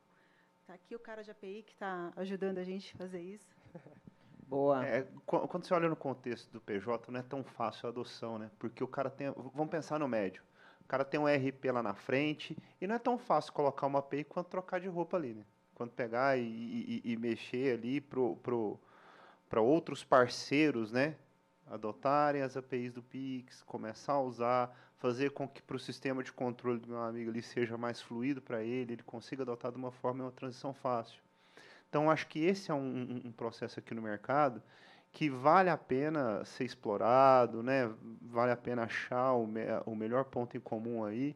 Está 0.61 0.75
aqui 0.75 0.95
o 0.95 0.99
cara 0.99 1.23
de 1.23 1.31
API 1.31 1.63
que 1.67 1.73
está 1.73 2.13
ajudando 2.17 2.59
a 2.59 2.65
gente 2.65 2.95
a 2.95 2.99
fazer 2.99 3.21
isso. 3.21 3.49
Boa. 4.47 4.87
É, 4.87 5.07
quando 5.27 5.65
você 5.65 5.75
olha 5.75 5.89
no 5.89 5.97
contexto 5.97 6.51
do 6.53 6.61
PJ, 6.61 7.11
não 7.11 7.19
é 7.19 7.23
tão 7.23 7.43
fácil 7.43 7.87
a 7.87 7.91
adoção, 7.91 8.39
né? 8.39 8.51
Porque 8.59 8.83
o 8.83 8.87
cara 8.87 9.11
tem. 9.11 9.33
Vamos 9.55 9.71
pensar 9.71 9.99
no 9.99 10.07
médio. 10.07 10.43
O 10.83 10.89
cara 10.89 11.05
tem 11.05 11.19
um 11.19 11.27
RP 11.27 11.65
lá 11.73 11.83
na 11.83 11.95
frente 11.95 12.57
e 12.81 12.87
não 12.87 12.95
é 12.95 12.99
tão 12.99 13.19
fácil 13.19 13.53
colocar 13.53 13.89
uma 13.89 13.99
API 13.99 14.23
quanto 14.23 14.49
trocar 14.49 14.81
de 14.81 14.87
roupa 14.87 15.17
ali, 15.17 15.35
né? 15.35 15.45
Pegar 15.97 16.39
e, 16.39 16.43
e, 16.43 17.13
e 17.13 17.17
mexer 17.17 17.77
ali 17.77 18.01
pro, 18.01 18.37
pro, 18.37 18.79
para 19.49 19.61
outros 19.61 20.05
parceiros, 20.05 20.93
né? 20.93 21.17
Adotarem 21.67 22.41
as 22.43 22.57
APIs 22.57 22.93
do 22.93 23.03
Pix, 23.03 23.65
começar 23.65 24.13
a 24.13 24.21
usar, 24.21 24.75
fazer 24.97 25.31
com 25.33 25.49
que 25.49 25.61
para 25.61 25.77
o 25.77 25.81
sistema 25.81 26.23
de 26.23 26.33
controle 26.33 26.79
do 26.79 26.89
meu 26.89 27.03
amigo 27.03 27.31
ali 27.31 27.43
seja 27.43 27.77
mais 27.77 28.01
fluido 28.01 28.41
para 28.41 28.63
ele, 28.63 28.93
ele 28.93 29.03
consiga 29.03 29.43
adotar 29.43 29.73
de 29.73 29.79
uma 29.79 29.91
forma, 29.91 30.23
uma 30.25 30.31
transição 30.31 30.73
fácil. 30.73 31.26
Então, 31.89 32.11
acho 32.11 32.27
que 32.27 32.45
esse 32.45 32.71
é 32.71 32.75
um, 32.75 33.23
um, 33.27 33.33
processo 33.33 33.79
aqui 33.79 33.95
no 33.95 34.03
mercado 34.03 34.63
que 35.13 35.31
vale 35.31 35.71
a 35.71 35.77
pena 35.79 36.45
ser 36.45 36.65
explorado, 36.65 37.63
né? 37.63 37.91
vale 38.21 38.53
a 38.53 38.57
pena 38.57 38.83
achar 38.83 39.33
o, 39.33 39.47
me, 39.47 39.63
o 39.87 39.95
melhor 39.95 40.25
ponto 40.25 40.57
em 40.57 40.61
comum 40.61 41.05
aí. 41.05 41.35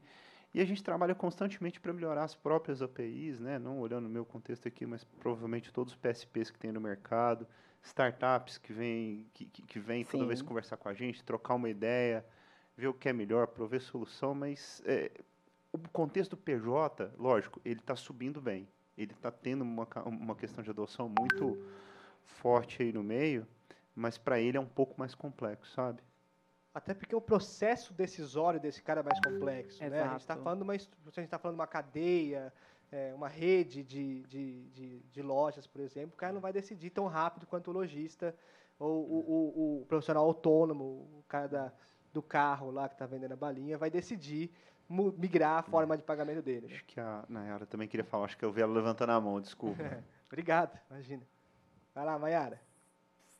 E 0.52 0.60
a 0.60 0.64
gente 0.64 0.82
trabalha 0.82 1.14
constantemente 1.14 1.80
para 1.80 1.92
melhorar 1.92 2.24
as 2.24 2.34
próprias 2.34 2.82
APIs, 2.82 3.40
né? 3.40 3.58
não 3.58 3.78
olhando 3.78 4.06
o 4.06 4.10
meu 4.10 4.24
contexto 4.24 4.66
aqui, 4.66 4.84
mas 4.84 5.04
provavelmente 5.04 5.72
todos 5.72 5.94
os 5.94 5.98
PSPs 5.98 6.50
que 6.50 6.58
tem 6.58 6.72
no 6.72 6.80
mercado, 6.80 7.46
startups 7.82 8.58
que 8.58 8.72
vêm 8.72 9.26
que, 9.32 9.46
que 9.46 9.78
vem 9.78 10.04
toda 10.04 10.26
vez 10.26 10.42
conversar 10.42 10.76
com 10.76 10.88
a 10.88 10.92
gente, 10.94 11.24
trocar 11.24 11.54
uma 11.54 11.70
ideia, 11.70 12.24
ver 12.76 12.88
o 12.88 12.94
que 12.94 13.08
é 13.08 13.12
melhor, 13.12 13.46
prover 13.46 13.80
solução, 13.80 14.34
mas 14.34 14.82
é, 14.84 15.10
o 15.72 15.78
contexto 15.90 16.32
do 16.32 16.36
PJ, 16.36 17.12
lógico, 17.16 17.60
ele 17.64 17.80
está 17.80 17.94
subindo 17.94 18.40
bem 18.40 18.68
ele 18.96 19.12
está 19.12 19.30
tendo 19.30 19.62
uma, 19.62 19.86
uma 20.04 20.34
questão 20.34 20.62
de 20.62 20.70
adoção 20.70 21.08
muito 21.08 21.58
forte 22.24 22.82
aí 22.82 22.92
no 22.92 23.02
meio, 23.02 23.46
mas 23.94 24.18
para 24.18 24.38
ele 24.40 24.56
é 24.56 24.60
um 24.60 24.66
pouco 24.66 24.98
mais 24.98 25.14
complexo, 25.14 25.72
sabe? 25.72 26.02
Até 26.72 26.94
porque 26.94 27.14
o 27.14 27.20
processo 27.20 27.92
decisório 27.92 28.60
desse 28.60 28.80
cara 28.82 29.00
é 29.00 29.02
mais 29.02 29.18
complexo. 29.20 29.82
Né? 29.82 30.02
A 30.02 30.08
gente 30.10 30.20
está 30.20 30.36
falando, 30.36 30.62
uma, 30.62 30.72
a 30.72 30.76
gente 30.76 31.28
tá 31.28 31.38
falando 31.38 31.56
uma 31.56 31.66
cadeia, 31.66 32.52
é, 32.92 33.12
uma 33.14 33.28
rede 33.28 33.82
de, 33.82 34.22
de, 34.22 34.68
de, 34.68 35.00
de, 35.00 35.22
lojas, 35.22 35.66
por 35.66 35.80
exemplo, 35.80 36.14
o 36.14 36.16
cara 36.16 36.32
não 36.32 36.40
vai 36.40 36.52
decidir 36.52 36.90
tão 36.90 37.06
rápido 37.06 37.46
quanto 37.46 37.70
o 37.70 37.72
lojista 37.72 38.34
ou 38.78 39.02
o, 39.02 39.18
o, 39.18 39.80
o 39.82 39.86
profissional 39.86 40.24
autônomo, 40.24 40.84
o 41.18 41.24
cara 41.28 41.48
da, 41.48 41.72
do 42.12 42.22
carro 42.22 42.70
lá 42.70 42.88
que 42.88 42.94
está 42.94 43.06
vendendo 43.06 43.32
a 43.32 43.36
balinha, 43.36 43.76
vai 43.76 43.90
decidir 43.90 44.52
migrar 44.90 45.58
a 45.58 45.62
forma 45.62 45.96
de 45.96 46.02
pagamento 46.02 46.42
dele. 46.42 46.66
Né? 46.66 46.74
Acho 46.74 46.84
que 46.84 46.98
a 46.98 47.24
Nayara 47.28 47.64
também 47.64 47.86
queria 47.86 48.04
falar, 48.04 48.24
acho 48.24 48.36
que 48.36 48.44
eu 48.44 48.52
vi 48.52 48.60
ela 48.60 48.72
levantando 48.72 49.10
a 49.10 49.20
mão, 49.20 49.40
desculpa. 49.40 49.82
Obrigado, 50.26 50.78
imagina. 50.90 51.22
Vai 51.94 52.04
lá, 52.04 52.18
Mayara. 52.18 52.60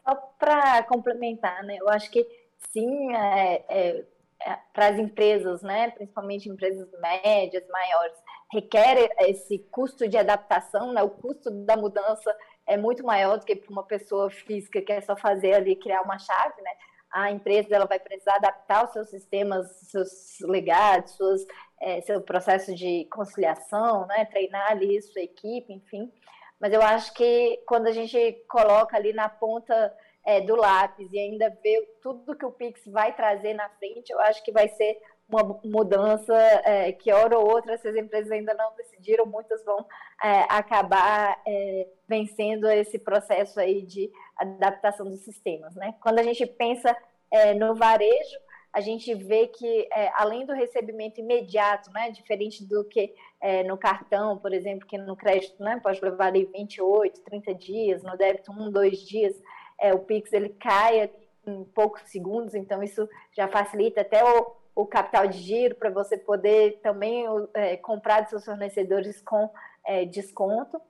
Só 0.05 0.14
para 0.38 0.82
complementar, 0.84 1.62
né? 1.64 1.76
Eu 1.78 1.88
acho 1.88 2.11
que 2.11 2.26
sim, 2.72 3.14
é, 3.14 3.64
é, 3.68 4.05
é, 4.42 4.59
para 4.72 4.88
as 4.88 4.98
empresas, 4.98 5.62
né? 5.62 5.90
Principalmente 5.90 6.48
empresas 6.48 6.88
médias, 7.01 7.66
maiores, 7.68 8.16
requer 8.53 9.11
esse 9.20 9.59
custo 9.70 10.09
de 10.09 10.16
adaptação, 10.16 10.92
né? 10.92 11.03
O 11.03 11.11
custo 11.11 11.51
da 11.51 11.76
mudança 11.76 12.34
é 12.66 12.76
muito 12.76 13.05
maior 13.05 13.38
do 13.38 13.44
que 13.44 13.57
para 13.57 13.70
uma 13.70 13.84
pessoa 13.84 14.30
física 14.30 14.80
que 14.80 14.92
é 14.92 15.01
só 15.01 15.16
fazer 15.16 15.55
ali 15.55 15.76
criar 15.76 16.03
uma 16.03 16.18
chave, 16.18 16.61
né? 16.62 16.70
A 17.13 17.31
empresa 17.31 17.75
ela 17.75 17.87
vai 17.87 17.99
precisar 17.99 18.37
adaptar 18.37 18.85
os 18.85 18.93
seus 18.93 19.09
sistemas, 19.09 19.67
seus 19.91 20.39
legados, 20.43 21.13
suas, 21.13 21.45
é, 21.81 22.01
seu 22.03 22.21
processo 22.21 22.75
de 22.75 23.07
conciliação, 23.11 24.07
né, 24.07 24.25
treinar 24.27 24.71
ali 24.71 25.01
sua 25.03 25.23
equipe, 25.23 25.73
enfim. 25.73 26.13
Mas 26.61 26.73
eu 26.73 26.83
acho 26.83 27.13
que 27.15 27.63
quando 27.67 27.87
a 27.87 27.93
gente 27.93 28.45
coloca 28.49 28.97
ali 28.97 29.13
na 29.13 29.29
ponta 29.29 29.95
é, 30.25 30.41
do 30.41 30.55
lápis 30.55 31.09
e 31.11 31.19
ainda 31.19 31.49
vê 31.63 31.89
tudo 32.03 32.37
que 32.37 32.45
o 32.45 32.53
Pix 32.53 32.83
vai 32.87 33.15
trazer 33.15 33.55
na 33.55 33.69
frente, 33.71 34.11
eu 34.11 34.21
acho 34.21 34.45
que 34.45 34.53
vai 34.53 34.69
ser 34.69 35.01
uma 35.31 35.61
mudança 35.64 36.35
é, 36.64 36.93
que, 36.93 37.12
hora 37.12 37.39
ou 37.39 37.49
outra, 37.49 37.78
se 37.78 37.89
as 37.89 37.97
empresas 37.97 38.31
ainda 38.31 38.53
não 38.55 38.74
decidiram, 38.76 39.24
muitas 39.26 39.64
vão 39.64 39.87
é, 40.22 40.45
acabar 40.49 41.41
é, 41.47 41.87
vencendo 42.09 42.68
esse 42.68 42.99
processo 42.99 43.61
aí 43.61 43.83
de 43.83 44.11
adaptação 44.37 45.09
dos 45.09 45.20
sistemas. 45.20 45.74
Né? 45.74 45.95
Quando 46.01 46.18
a 46.18 46.22
gente 46.22 46.45
pensa 46.47 46.97
é, 47.31 47.55
no 47.55 47.74
varejo, 47.74 48.39
a 48.72 48.81
gente 48.81 49.14
vê 49.14 49.47
que, 49.49 49.89
é, 49.93 50.11
além 50.14 50.47
do 50.47 50.53
recebimento 50.53 51.20
imediato, 51.20 51.91
né, 51.93 52.11
diferente 52.11 52.64
do 52.64 52.85
que 52.85 53.14
é, 53.41 53.64
no 53.64 53.76
cartão, 53.76 54.39
por 54.39 54.53
exemplo, 54.53 54.87
que 54.87 54.99
no 54.99 55.16
crédito 55.16 55.62
né, 55.62 55.81
pode 55.83 56.01
levar 56.01 56.26
ali 56.26 56.45
28, 56.45 57.20
30 57.22 57.55
dias, 57.55 58.03
no 58.03 58.16
débito, 58.16 58.53
um, 58.53 58.70
dois 58.70 58.99
dias, 59.01 59.35
o 59.95 59.99
Pix 60.01 60.31
ele 60.35 60.51
cai 60.51 61.11
em 61.47 61.64
poucos 61.64 62.03
segundos, 62.03 62.55
então 62.55 62.83
isso 62.83 63.09
já 63.33 63.49
facilita 63.49 64.03
até 64.03 64.22
o, 64.22 64.60
o 64.75 64.87
capital 64.87 65.27
de 65.27 65.39
giro 65.39 65.75
para 65.75 65.91
você 65.91 66.16
poder 66.16 66.81
também 66.83 67.25
é, 67.55 67.77
comprar 67.77 68.21
dos 68.21 68.31
seus 68.31 68.45
fornecedores 68.45 69.21
com 69.21 69.51
é, 69.85 70.05
desconto. 70.05 70.81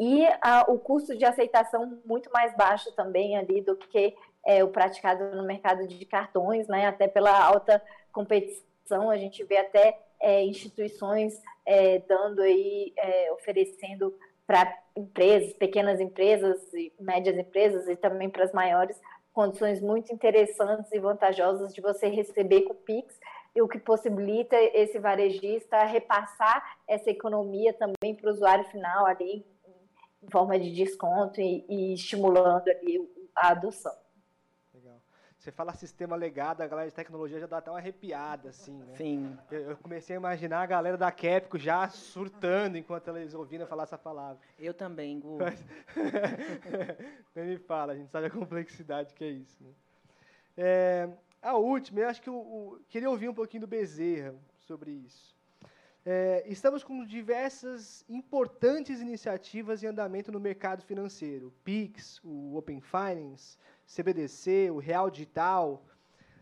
E 0.00 0.26
a, 0.40 0.70
o 0.70 0.78
custo 0.78 1.16
de 1.16 1.24
aceitação 1.24 2.00
muito 2.04 2.30
mais 2.30 2.56
baixo 2.56 2.92
também 2.92 3.36
ali 3.36 3.60
do 3.60 3.76
que 3.76 4.16
é, 4.44 4.62
o 4.62 4.68
praticado 4.68 5.36
no 5.36 5.42
mercado 5.42 5.86
de 5.86 6.04
cartões, 6.04 6.68
né? 6.68 6.86
até 6.86 7.08
pela 7.08 7.36
alta 7.44 7.82
competição, 8.12 9.10
a 9.10 9.16
gente 9.16 9.42
vê 9.44 9.58
até 9.58 9.98
é, 10.20 10.44
instituições 10.44 11.40
é, 11.66 11.98
dando 12.00 12.42
aí, 12.42 12.92
é, 12.96 13.32
oferecendo 13.32 14.14
para 14.46 14.72
empresas, 14.96 15.52
pequenas 15.52 16.00
empresas 16.00 16.72
e 16.72 16.92
médias 16.98 17.36
empresas 17.36 17.86
e 17.86 17.94
também 17.94 18.30
para 18.30 18.44
as 18.44 18.52
maiores, 18.52 18.98
condições 19.32 19.80
muito 19.80 20.12
interessantes 20.12 20.90
e 20.92 20.98
vantajosas 20.98 21.74
de 21.74 21.80
você 21.80 22.08
receber 22.08 22.62
com 22.62 22.72
o 22.72 22.76
Pix, 22.76 23.18
e 23.54 23.62
o 23.62 23.68
que 23.68 23.78
possibilita 23.78 24.56
esse 24.56 24.98
varejista 24.98 25.84
repassar 25.84 26.78
essa 26.86 27.10
economia 27.10 27.72
também 27.72 28.14
para 28.14 28.30
o 28.30 28.32
usuário 28.32 28.64
final 28.66 29.06
ali 29.06 29.44
em 30.22 30.30
forma 30.30 30.58
de 30.58 30.72
desconto 30.72 31.40
e, 31.40 31.64
e 31.68 31.94
estimulando 31.94 32.68
ali 32.68 33.00
a 33.34 33.48
adoção. 33.50 33.92
Você 35.38 35.52
fala 35.52 35.72
sistema 35.72 36.16
legado, 36.16 36.62
a 36.62 36.66
galera 36.66 36.88
de 36.88 36.94
tecnologia 36.94 37.38
já 37.38 37.46
dá 37.46 37.58
até 37.58 37.70
uma 37.70 37.78
arrepiada, 37.78 38.48
assim, 38.48 38.76
né? 38.76 38.96
Sim. 38.96 39.38
Eu, 39.50 39.70
eu 39.70 39.76
comecei 39.76 40.16
a 40.16 40.18
imaginar 40.18 40.62
a 40.62 40.66
galera 40.66 40.96
da 40.96 41.12
Capco 41.12 41.56
já 41.56 41.88
surtando 41.88 42.76
enquanto 42.76 43.08
eles 43.16 43.34
ouviram 43.34 43.64
falar 43.64 43.84
essa 43.84 43.96
palavra. 43.96 44.40
Eu 44.58 44.74
também, 44.74 45.20
Gu. 45.20 45.38
Nem 47.36 47.46
me 47.46 47.58
fala, 47.58 47.92
a 47.92 47.96
gente 47.96 48.10
sabe 48.10 48.26
a 48.26 48.30
complexidade 48.30 49.14
que 49.14 49.22
é 49.22 49.30
isso. 49.30 49.62
Né? 49.62 49.70
É, 50.56 51.08
a 51.40 51.56
última, 51.56 52.00
eu 52.00 52.08
acho 52.08 52.20
que 52.20 52.28
eu, 52.28 52.82
queria 52.88 53.08
ouvir 53.08 53.28
um 53.28 53.34
pouquinho 53.34 53.60
do 53.60 53.68
Bezerra 53.68 54.34
sobre 54.58 54.90
isso. 54.90 55.38
É, 56.04 56.42
estamos 56.46 56.82
com 56.82 57.04
diversas 57.04 58.04
importantes 58.08 59.00
iniciativas 59.00 59.82
em 59.84 59.86
andamento 59.86 60.32
no 60.32 60.40
mercado 60.40 60.82
financeiro. 60.82 61.52
PIX, 61.62 62.20
o 62.24 62.56
Open 62.56 62.80
Finance, 62.80 63.56
CBDC, 63.94 64.70
o 64.70 64.78
Real 64.78 65.10
Digital. 65.10 65.82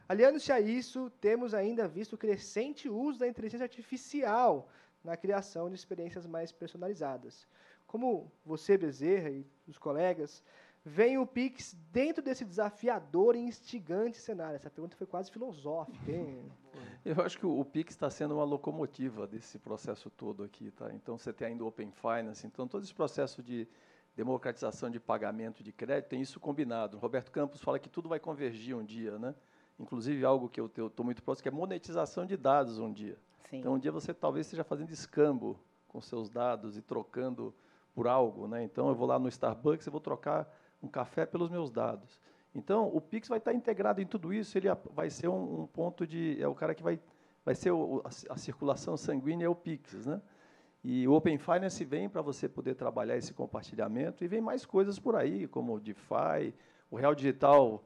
Aliando-se 0.08 0.50
a 0.52 0.60
isso, 0.60 1.10
temos 1.20 1.54
ainda 1.54 1.86
visto 1.86 2.14
o 2.14 2.18
crescente 2.18 2.88
uso 2.88 3.20
da 3.20 3.28
inteligência 3.28 3.64
artificial 3.64 4.68
na 5.02 5.16
criação 5.16 5.68
de 5.68 5.76
experiências 5.76 6.26
mais 6.26 6.50
personalizadas. 6.50 7.46
Como 7.86 8.30
você, 8.44 8.76
Bezerra, 8.76 9.30
e 9.30 9.46
os 9.68 9.78
colegas, 9.78 10.42
veem 10.84 11.18
o 11.18 11.26
Pix 11.26 11.76
dentro 11.92 12.22
desse 12.22 12.44
desafiador 12.44 13.36
e 13.36 13.38
instigante 13.38 14.18
cenário? 14.18 14.56
Essa 14.56 14.70
pergunta 14.70 14.96
foi 14.96 15.06
quase 15.06 15.30
filosófica. 15.30 16.10
Hein? 16.10 16.50
Eu 17.04 17.20
acho 17.22 17.38
que 17.38 17.46
o 17.46 17.64
Pix 17.64 17.94
está 17.94 18.10
sendo 18.10 18.34
uma 18.34 18.44
locomotiva 18.44 19.26
desse 19.26 19.58
processo 19.58 20.10
todo 20.10 20.42
aqui. 20.42 20.72
Tá? 20.72 20.92
Então, 20.92 21.16
você 21.16 21.32
tem 21.32 21.48
ainda 21.48 21.62
o 21.62 21.68
Open 21.68 21.92
Finance. 21.92 22.44
Então, 22.44 22.66
todo 22.66 22.82
esse 22.82 22.94
processo 22.94 23.40
de 23.42 23.68
democratização 24.16 24.90
de 24.90 24.98
pagamento 24.98 25.62
de 25.62 25.70
crédito, 25.70 26.08
tem 26.08 26.22
isso 26.22 26.40
combinado. 26.40 26.96
O 26.96 27.00
Roberto 27.00 27.30
Campos 27.30 27.60
fala 27.60 27.78
que 27.78 27.88
tudo 27.88 28.08
vai 28.08 28.18
convergir 28.18 28.74
um 28.74 28.82
dia, 28.82 29.18
né? 29.18 29.34
Inclusive 29.78 30.24
algo 30.24 30.48
que 30.48 30.58
eu 30.58 30.66
estou 30.66 31.04
muito 31.04 31.22
próximo, 31.22 31.42
que 31.42 31.48
é 31.48 31.52
monetização 31.52 32.24
de 32.24 32.34
dados 32.34 32.78
um 32.78 32.90
dia. 32.90 33.18
Sim. 33.50 33.58
Então, 33.58 33.74
um 33.74 33.78
dia 33.78 33.92
você 33.92 34.14
talvez 34.14 34.46
esteja 34.46 34.64
fazendo 34.64 34.90
escambo 34.90 35.60
com 35.86 36.00
seus 36.00 36.30
dados 36.30 36.78
e 36.78 36.82
trocando 36.82 37.54
por 37.94 38.08
algo, 38.08 38.48
né? 38.48 38.64
Então, 38.64 38.88
eu 38.88 38.94
vou 38.94 39.06
lá 39.06 39.18
no 39.18 39.28
Starbucks 39.28 39.86
e 39.86 39.90
vou 39.90 40.00
trocar 40.00 40.50
um 40.82 40.88
café 40.88 41.26
pelos 41.26 41.50
meus 41.50 41.70
dados. 41.70 42.18
Então, 42.54 42.88
o 42.88 43.02
Pix 43.02 43.28
vai 43.28 43.36
estar 43.36 43.52
integrado 43.52 44.00
em 44.00 44.06
tudo 44.06 44.32
isso, 44.32 44.56
ele 44.56 44.68
vai 44.94 45.10
ser 45.10 45.28
um, 45.28 45.62
um 45.62 45.66
ponto 45.66 46.06
de... 46.06 46.40
É 46.40 46.48
o 46.48 46.54
cara 46.54 46.74
que 46.74 46.82
vai, 46.82 46.98
vai 47.44 47.54
ser 47.54 47.70
o, 47.70 48.00
a, 48.02 48.32
a 48.32 48.36
circulação 48.38 48.96
sanguínea, 48.96 49.44
é 49.44 49.48
o 49.48 49.54
Pix, 49.54 50.06
né? 50.06 50.22
E 50.88 51.08
o 51.08 51.14
Open 51.14 51.36
Finance 51.36 51.84
vem 51.84 52.08
para 52.08 52.22
você 52.22 52.48
poder 52.48 52.76
trabalhar 52.76 53.16
esse 53.16 53.34
compartilhamento 53.34 54.22
e 54.22 54.28
vem 54.28 54.40
mais 54.40 54.64
coisas 54.64 55.00
por 55.00 55.16
aí, 55.16 55.48
como 55.48 55.74
o 55.74 55.80
DeFi, 55.80 56.54
o 56.88 56.94
Real 56.94 57.12
Digital. 57.12 57.82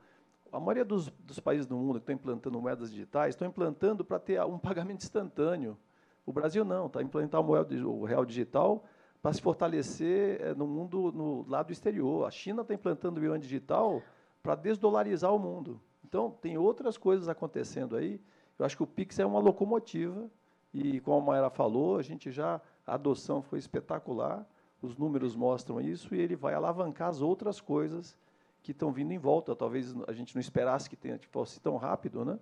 a 0.53 0.61
maioria 0.61 0.85
dos, 0.85 1.09
dos 1.09 1.41
países 1.41 1.67
do 1.67 1.75
mundo 1.79 1.95
que 1.95 2.03
estão 2.03 2.15
implantando 2.15 2.61
moedas 2.61 2.91
digitais 2.91 3.35
estão 3.35 3.49
implantando 3.49 4.05
para 4.05 4.19
ter 4.19 4.39
um 4.45 4.59
pagamento 4.59 5.03
instantâneo. 5.03 5.79
O 6.27 6.31
Brasil 6.31 6.63
não, 6.63 6.89
está 6.89 7.03
implantando 7.03 7.51
o 7.51 8.05
real 8.05 8.27
digital 8.27 8.85
para 9.23 9.33
se 9.33 9.41
fortalecer 9.41 10.39
é, 10.43 10.55
no 10.55 10.67
mundo, 10.67 11.11
no 11.11 11.49
lado 11.49 11.73
exterior. 11.73 12.27
A 12.27 12.31
China 12.31 12.61
está 12.61 12.75
implantando 12.75 13.19
o 13.19 13.25
yuan 13.25 13.41
digital 13.41 14.03
para 14.43 14.55
desdolarizar 14.55 15.35
o 15.35 15.39
mundo. 15.39 15.81
Então, 16.05 16.37
tem 16.43 16.59
outras 16.59 16.99
coisas 16.99 17.31
acontecendo 17.31 17.97
aí. 17.97 18.21
Eu 18.59 18.67
acho 18.67 18.77
que 18.77 18.83
o 18.83 18.87
Pix 18.87 19.19
é 19.19 19.25
uma 19.25 19.41
locomotiva 19.41 20.29
e, 20.73 21.01
como 21.01 21.19
a 21.19 21.21
Mayara 21.21 21.51
falou, 21.51 21.97
a 21.97 22.03
gente 22.03 22.31
já, 22.31 22.61
a 22.91 22.95
adoção 22.95 23.41
foi 23.41 23.61
espetacular, 23.61 24.45
os 24.83 24.97
números 24.97 25.37
mostram 25.37 25.81
isso, 25.81 26.13
e 26.13 26.21
ele 26.21 26.35
vai 26.35 26.55
alavancar 26.55 27.09
as 27.09 27.23
outras 27.23 27.61
coisas 27.61 28.19
que 28.63 28.73
estão 28.73 28.91
vindo 28.91 29.13
em 29.13 29.19
volta. 29.19 29.55
Talvez 29.55 29.95
a 30.09 30.13
gente 30.13 30.35
não 30.35 30.41
esperasse 30.41 30.91
que 30.91 30.97
tenha, 30.97 31.17
tipo, 31.17 31.33
fosse 31.33 31.61
tão 31.61 31.77
rápido, 31.77 32.25
né? 32.25 32.39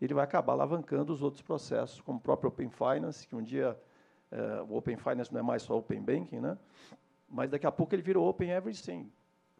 ele 0.00 0.14
vai 0.14 0.24
acabar 0.24 0.54
alavancando 0.54 1.12
os 1.12 1.22
outros 1.22 1.42
processos, 1.42 2.00
como 2.00 2.18
o 2.18 2.20
próprio 2.20 2.48
Open 2.48 2.70
Finance, 2.70 3.28
que 3.28 3.36
um 3.36 3.42
dia 3.42 3.78
é, 4.30 4.62
o 4.62 4.76
Open 4.76 4.96
Finance 4.96 5.30
não 5.30 5.40
é 5.40 5.42
mais 5.42 5.62
só 5.62 5.76
Open 5.76 6.00
Banking, 6.00 6.40
né? 6.40 6.56
mas 7.28 7.50
daqui 7.50 7.66
a 7.66 7.72
pouco 7.72 7.94
ele 7.94 8.02
virou 8.02 8.26
Open 8.26 8.50
Everything. 8.50 9.12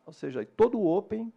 Ou 0.06 0.12
seja, 0.12 0.42
todo 0.56 0.82
Open, 0.82 1.30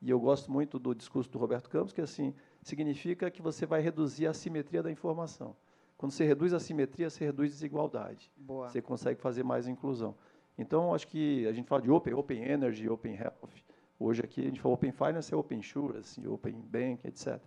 e 0.00 0.08
eu 0.08 0.18
gosto 0.18 0.50
muito 0.50 0.78
do 0.78 0.94
discurso 0.94 1.30
do 1.30 1.38
Roberto 1.38 1.68
Campos, 1.68 1.92
que 1.92 2.00
assim 2.00 2.34
significa 2.62 3.30
que 3.30 3.42
você 3.42 3.66
vai 3.66 3.82
reduzir 3.82 4.26
a 4.26 4.32
simetria 4.32 4.82
da 4.82 4.90
informação. 4.90 5.54
Quando 6.00 6.12
você 6.12 6.24
reduz 6.24 6.54
a 6.54 6.58
simetria, 6.58 7.10
você 7.10 7.26
reduz 7.26 7.50
a 7.50 7.52
desigualdade. 7.52 8.32
Boa. 8.34 8.70
Você 8.70 8.80
consegue 8.80 9.20
fazer 9.20 9.42
mais 9.42 9.68
inclusão. 9.68 10.16
Então, 10.56 10.94
acho 10.94 11.06
que 11.06 11.46
a 11.46 11.52
gente 11.52 11.68
fala 11.68 11.82
de 11.82 11.90
Open, 11.90 12.14
Open 12.14 12.42
Energy, 12.42 12.88
Open 12.88 13.14
Health. 13.14 13.62
Hoje 13.98 14.22
aqui 14.22 14.40
a 14.40 14.44
gente 14.44 14.62
fala 14.62 14.72
Open 14.72 14.92
Finance, 14.92 15.34
é 15.34 15.36
Open 15.36 15.58
Insurance, 15.58 16.26
Open 16.26 16.54
Bank, 16.54 17.06
etc. 17.06 17.38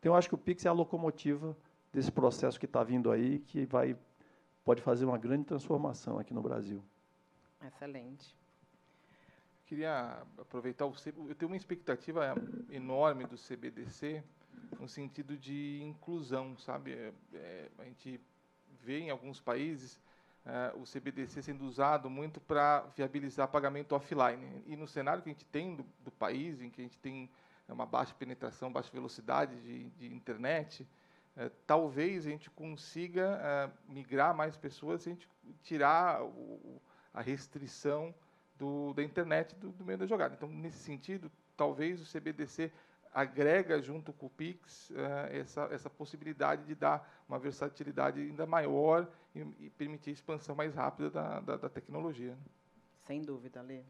Então, 0.00 0.10
eu 0.10 0.16
acho 0.16 0.28
que 0.28 0.34
o 0.34 0.38
Pix 0.38 0.66
é 0.66 0.68
a 0.68 0.72
locomotiva 0.72 1.56
desse 1.92 2.10
processo 2.10 2.58
que 2.58 2.66
está 2.66 2.82
vindo 2.82 3.08
aí, 3.08 3.38
que 3.38 3.64
vai 3.66 3.96
pode 4.64 4.82
fazer 4.82 5.04
uma 5.04 5.16
grande 5.16 5.44
transformação 5.44 6.18
aqui 6.18 6.34
no 6.34 6.42
Brasil. 6.42 6.82
Excelente. 7.64 8.36
Queria 9.64 10.26
aproveitar 10.38 10.86
o 10.86 10.94
eu 11.28 11.36
tenho 11.36 11.52
uma 11.52 11.56
expectativa 11.56 12.34
enorme 12.68 13.26
do 13.26 13.36
CBDC 13.36 14.24
no 14.78 14.88
sentido 14.88 15.36
de 15.36 15.80
inclusão, 15.82 16.56
sabe? 16.58 16.92
É, 16.92 17.12
é, 17.34 17.70
a 17.78 17.84
gente 17.84 18.20
vê 18.82 19.00
em 19.00 19.10
alguns 19.10 19.40
países 19.40 20.00
é, 20.44 20.72
o 20.74 20.84
CBDC 20.84 21.42
sendo 21.42 21.64
usado 21.64 22.10
muito 22.10 22.40
para 22.40 22.80
viabilizar 22.96 23.48
pagamento 23.48 23.94
offline. 23.94 24.62
E 24.66 24.76
no 24.76 24.88
cenário 24.88 25.22
que 25.22 25.28
a 25.28 25.32
gente 25.32 25.44
tem 25.44 25.76
do, 25.76 25.86
do 26.00 26.10
país, 26.10 26.60
em 26.60 26.68
que 26.68 26.80
a 26.80 26.84
gente 26.84 26.98
tem 26.98 27.30
uma 27.68 27.86
baixa 27.86 28.12
penetração, 28.14 28.72
baixa 28.72 28.90
velocidade 28.92 29.54
de, 29.60 29.90
de 29.90 30.12
internet, 30.12 30.86
é, 31.36 31.50
talvez 31.66 32.26
a 32.26 32.30
gente 32.30 32.50
consiga 32.50 33.40
é, 33.42 33.70
migrar 33.88 34.34
mais 34.34 34.56
pessoas 34.56 35.02
se 35.02 35.08
a 35.08 35.12
gente 35.12 35.28
tirar 35.62 36.22
o, 36.22 36.80
a 37.14 37.22
restrição 37.22 38.14
do, 38.56 38.92
da 38.94 39.02
internet 39.02 39.54
do, 39.56 39.70
do 39.70 39.84
meio 39.84 39.98
da 39.98 40.06
jogada. 40.06 40.34
Então, 40.34 40.48
nesse 40.48 40.78
sentido, 40.78 41.30
talvez 41.56 42.00
o 42.00 42.04
CBDC 42.04 42.70
agrega 43.12 43.80
junto 43.80 44.12
com 44.12 44.26
o 44.26 44.30
Pix 44.30 44.90
uh, 44.90 44.94
essa, 45.30 45.64
essa 45.70 45.90
possibilidade 45.90 46.64
de 46.64 46.74
dar 46.74 47.22
uma 47.28 47.38
versatilidade 47.38 48.20
ainda 48.20 48.46
maior 48.46 49.08
e, 49.34 49.40
e 49.60 49.70
permitir 49.70 50.10
a 50.10 50.12
expansão 50.14 50.54
mais 50.54 50.74
rápida 50.74 51.10
da, 51.10 51.40
da, 51.40 51.56
da 51.56 51.68
tecnologia. 51.68 52.36
Sem 53.04 53.20
dúvida, 53.20 53.60
Lê. 53.60 53.82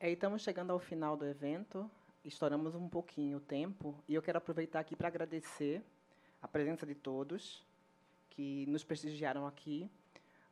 É, 0.00 0.10
estamos 0.10 0.42
chegando 0.42 0.72
ao 0.72 0.78
final 0.78 1.16
do 1.16 1.26
evento, 1.26 1.90
estouramos 2.24 2.74
um 2.74 2.88
pouquinho 2.88 3.38
o 3.38 3.40
tempo, 3.40 3.94
e 4.08 4.14
eu 4.14 4.22
quero 4.22 4.38
aproveitar 4.38 4.80
aqui 4.80 4.94
para 4.94 5.08
agradecer 5.08 5.82
a 6.40 6.46
presença 6.46 6.86
de 6.86 6.94
todos 6.94 7.66
que 8.30 8.64
nos 8.66 8.84
prestigiaram 8.84 9.46
aqui, 9.46 9.90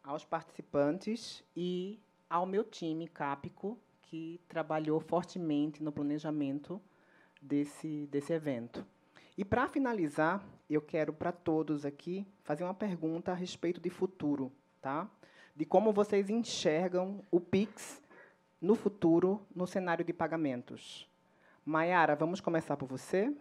aos 0.02 0.24
participantes 0.24 1.44
e 1.56 2.00
ao 2.28 2.44
meu 2.44 2.64
time, 2.64 3.06
Capico, 3.08 3.78
que 4.02 4.40
trabalhou 4.48 5.00
fortemente 5.00 5.82
no 5.82 5.92
planejamento 5.92 6.80
desse, 7.46 8.06
desse 8.06 8.32
evento. 8.32 8.84
E 9.38 9.44
para 9.44 9.68
finalizar, 9.68 10.42
eu 10.68 10.80
quero 10.80 11.12
para 11.12 11.32
todos 11.32 11.84
aqui 11.84 12.26
fazer 12.42 12.64
uma 12.64 12.74
pergunta 12.74 13.32
a 13.32 13.34
respeito 13.34 13.80
de 13.80 13.90
futuro, 13.90 14.52
tá? 14.80 15.08
De 15.54 15.64
como 15.64 15.92
vocês 15.92 16.28
enxergam 16.28 17.22
o 17.30 17.40
Pix 17.40 18.02
no 18.60 18.74
futuro 18.74 19.46
no 19.54 19.66
cenário 19.66 20.04
de 20.04 20.12
pagamentos. 20.12 21.08
Maiara, 21.64 22.14
vamos 22.14 22.40
começar 22.40 22.76
por 22.76 22.88
você? 22.88 23.32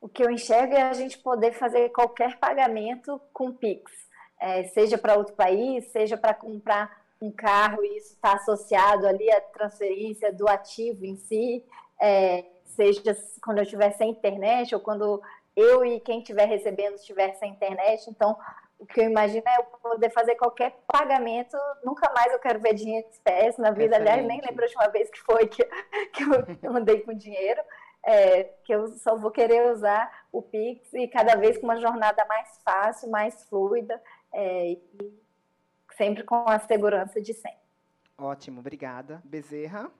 O 0.00 0.08
que 0.08 0.22
eu 0.22 0.30
enxergo 0.30 0.74
é 0.74 0.82
a 0.82 0.92
gente 0.92 1.18
poder 1.18 1.52
fazer 1.52 1.88
qualquer 1.90 2.38
pagamento 2.38 3.20
com 3.32 3.52
Pix, 3.52 3.92
é, 4.38 4.64
seja 4.64 4.96
para 4.98 5.16
outro 5.16 5.34
país, 5.34 5.86
seja 5.86 6.16
para 6.16 6.34
comprar 6.34 7.05
um 7.20 7.30
carro 7.30 7.82
e 7.84 7.96
isso 7.96 8.14
está 8.14 8.34
associado 8.34 9.06
ali 9.06 9.30
à 9.30 9.40
transferência 9.40 10.32
do 10.32 10.48
ativo 10.48 11.04
em 11.04 11.16
si, 11.16 11.64
é, 12.00 12.44
seja 12.64 13.16
quando 13.42 13.58
eu 13.58 13.64
estiver 13.64 13.90
sem 13.92 14.10
internet 14.10 14.74
ou 14.74 14.80
quando 14.80 15.22
eu 15.54 15.84
e 15.84 15.98
quem 16.00 16.18
estiver 16.18 16.46
recebendo 16.46 16.96
estiver 16.96 17.32
sem 17.34 17.52
internet. 17.52 18.08
Então, 18.10 18.36
o 18.78 18.84
que 18.84 19.00
eu 19.00 19.04
imagino 19.04 19.44
é 19.48 19.58
eu 19.58 19.64
poder 19.64 20.10
fazer 20.10 20.34
qualquer 20.34 20.76
pagamento, 20.86 21.56
nunca 21.82 22.12
mais 22.12 22.30
eu 22.32 22.38
quero 22.38 22.60
ver 22.60 22.74
dinheiro 22.74 23.06
de 23.08 23.14
espécie 23.14 23.58
na 23.60 23.70
vida. 23.70 23.96
Excelente. 23.96 24.10
Aliás, 24.10 24.26
nem 24.26 24.40
lembro 24.42 24.62
a 24.62 24.66
última 24.66 24.88
vez 24.88 25.10
que 25.10 25.20
foi 25.20 25.46
que, 25.46 25.64
que 26.12 26.22
eu 26.62 26.76
andei 26.76 27.00
com 27.00 27.14
dinheiro. 27.14 27.62
É, 28.08 28.44
que 28.62 28.72
eu 28.72 28.86
só 28.98 29.16
vou 29.16 29.32
querer 29.32 29.72
usar 29.72 30.08
o 30.30 30.40
Pix 30.40 30.94
e 30.94 31.08
cada 31.08 31.34
vez 31.34 31.58
com 31.58 31.64
uma 31.64 31.80
jornada 31.80 32.24
mais 32.26 32.56
fácil, 32.64 33.10
mais 33.10 33.42
fluida 33.48 34.00
é, 34.32 34.68
e 34.68 34.76
sempre 35.96 36.22
com 36.22 36.48
a 36.48 36.58
segurança 36.58 37.20
de 37.20 37.32
sempre. 37.32 37.58
Ótimo, 38.18 38.60
obrigada. 38.60 39.20
Bezerra? 39.24 39.90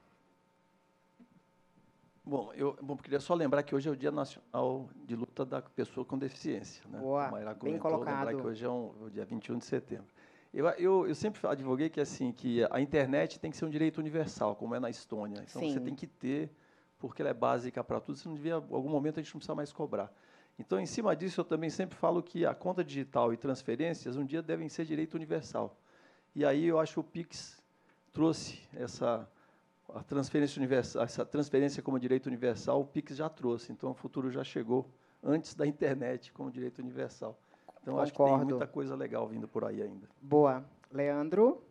Bom, 2.24 2.52
eu 2.54 2.76
bom, 2.82 2.96
queria 2.96 3.20
só 3.20 3.34
lembrar 3.34 3.62
que 3.62 3.74
hoje 3.74 3.88
é 3.88 3.92
o 3.92 3.96
Dia 3.96 4.10
Nacional 4.10 4.88
de 5.04 5.14
Luta 5.14 5.44
da 5.44 5.62
Pessoa 5.62 6.04
com 6.04 6.18
Deficiência. 6.18 6.82
Né? 6.88 6.98
Boa, 6.98 7.30
bem 7.62 7.78
colocado. 7.78 8.26
lembrar 8.26 8.34
que 8.34 8.46
hoje 8.46 8.64
é 8.64 8.68
um, 8.68 8.92
o 9.00 9.10
dia 9.10 9.24
21 9.24 9.58
de 9.58 9.64
setembro. 9.64 10.06
Eu, 10.52 10.66
eu, 10.70 11.06
eu, 11.06 11.14
sempre 11.14 11.46
advoguei 11.46 11.88
que 11.88 12.00
assim 12.00 12.32
que 12.32 12.66
a 12.70 12.80
internet 12.80 13.38
tem 13.38 13.50
que 13.50 13.56
ser 13.56 13.64
um 13.64 13.70
direito 13.70 13.98
universal, 13.98 14.56
como 14.56 14.74
é 14.74 14.80
na 14.80 14.90
Estônia. 14.90 15.44
Então 15.48 15.60
Sim. 15.62 15.72
você 15.72 15.80
tem 15.80 15.94
que 15.94 16.06
ter, 16.06 16.50
porque 16.98 17.22
ela 17.22 17.30
é 17.30 17.34
básica 17.34 17.84
para 17.84 18.00
tudo. 18.00 18.18
Se 18.18 18.26
não 18.26 18.34
devia, 18.34 18.54
em 18.54 18.74
algum 18.74 18.88
momento 18.88 19.20
a 19.20 19.22
gente 19.22 19.32
não 19.32 19.38
precisa 19.38 19.54
mais 19.54 19.72
cobrar. 19.72 20.10
Então, 20.58 20.80
em 20.80 20.86
cima 20.86 21.14
disso, 21.14 21.40
eu 21.42 21.44
também 21.44 21.68
sempre 21.68 21.96
falo 21.96 22.22
que 22.22 22.46
a 22.46 22.54
conta 22.54 22.82
digital 22.82 23.32
e 23.32 23.36
transferências 23.36 24.16
um 24.16 24.24
dia 24.24 24.42
devem 24.42 24.68
ser 24.68 24.86
direito 24.86 25.14
universal. 25.14 25.78
E 26.36 26.44
aí 26.44 26.66
eu 26.66 26.78
acho 26.78 26.92
que 26.92 27.00
o 27.00 27.02
Pix 27.02 27.56
trouxe 28.12 28.60
essa 28.74 29.26
a 29.88 30.02
transferência 30.02 30.58
universal, 30.60 31.02
essa 31.02 31.24
transferência 31.24 31.82
como 31.82 31.98
direito 31.98 32.26
universal, 32.26 32.82
o 32.82 32.84
Pix 32.84 33.16
já 33.16 33.26
trouxe. 33.30 33.72
Então 33.72 33.92
o 33.92 33.94
futuro 33.94 34.30
já 34.30 34.44
chegou 34.44 34.86
antes 35.24 35.54
da 35.54 35.66
internet 35.66 36.30
como 36.32 36.50
direito 36.50 36.80
universal. 36.80 37.38
Então 37.80 37.94
Concordo. 37.94 38.02
acho 38.02 38.12
que 38.12 38.22
tem 38.22 38.36
muita 38.50 38.66
coisa 38.66 38.94
legal 38.94 39.26
vindo 39.26 39.48
por 39.48 39.64
aí 39.64 39.80
ainda. 39.80 40.06
Boa. 40.20 40.62
Leandro? 40.92 41.64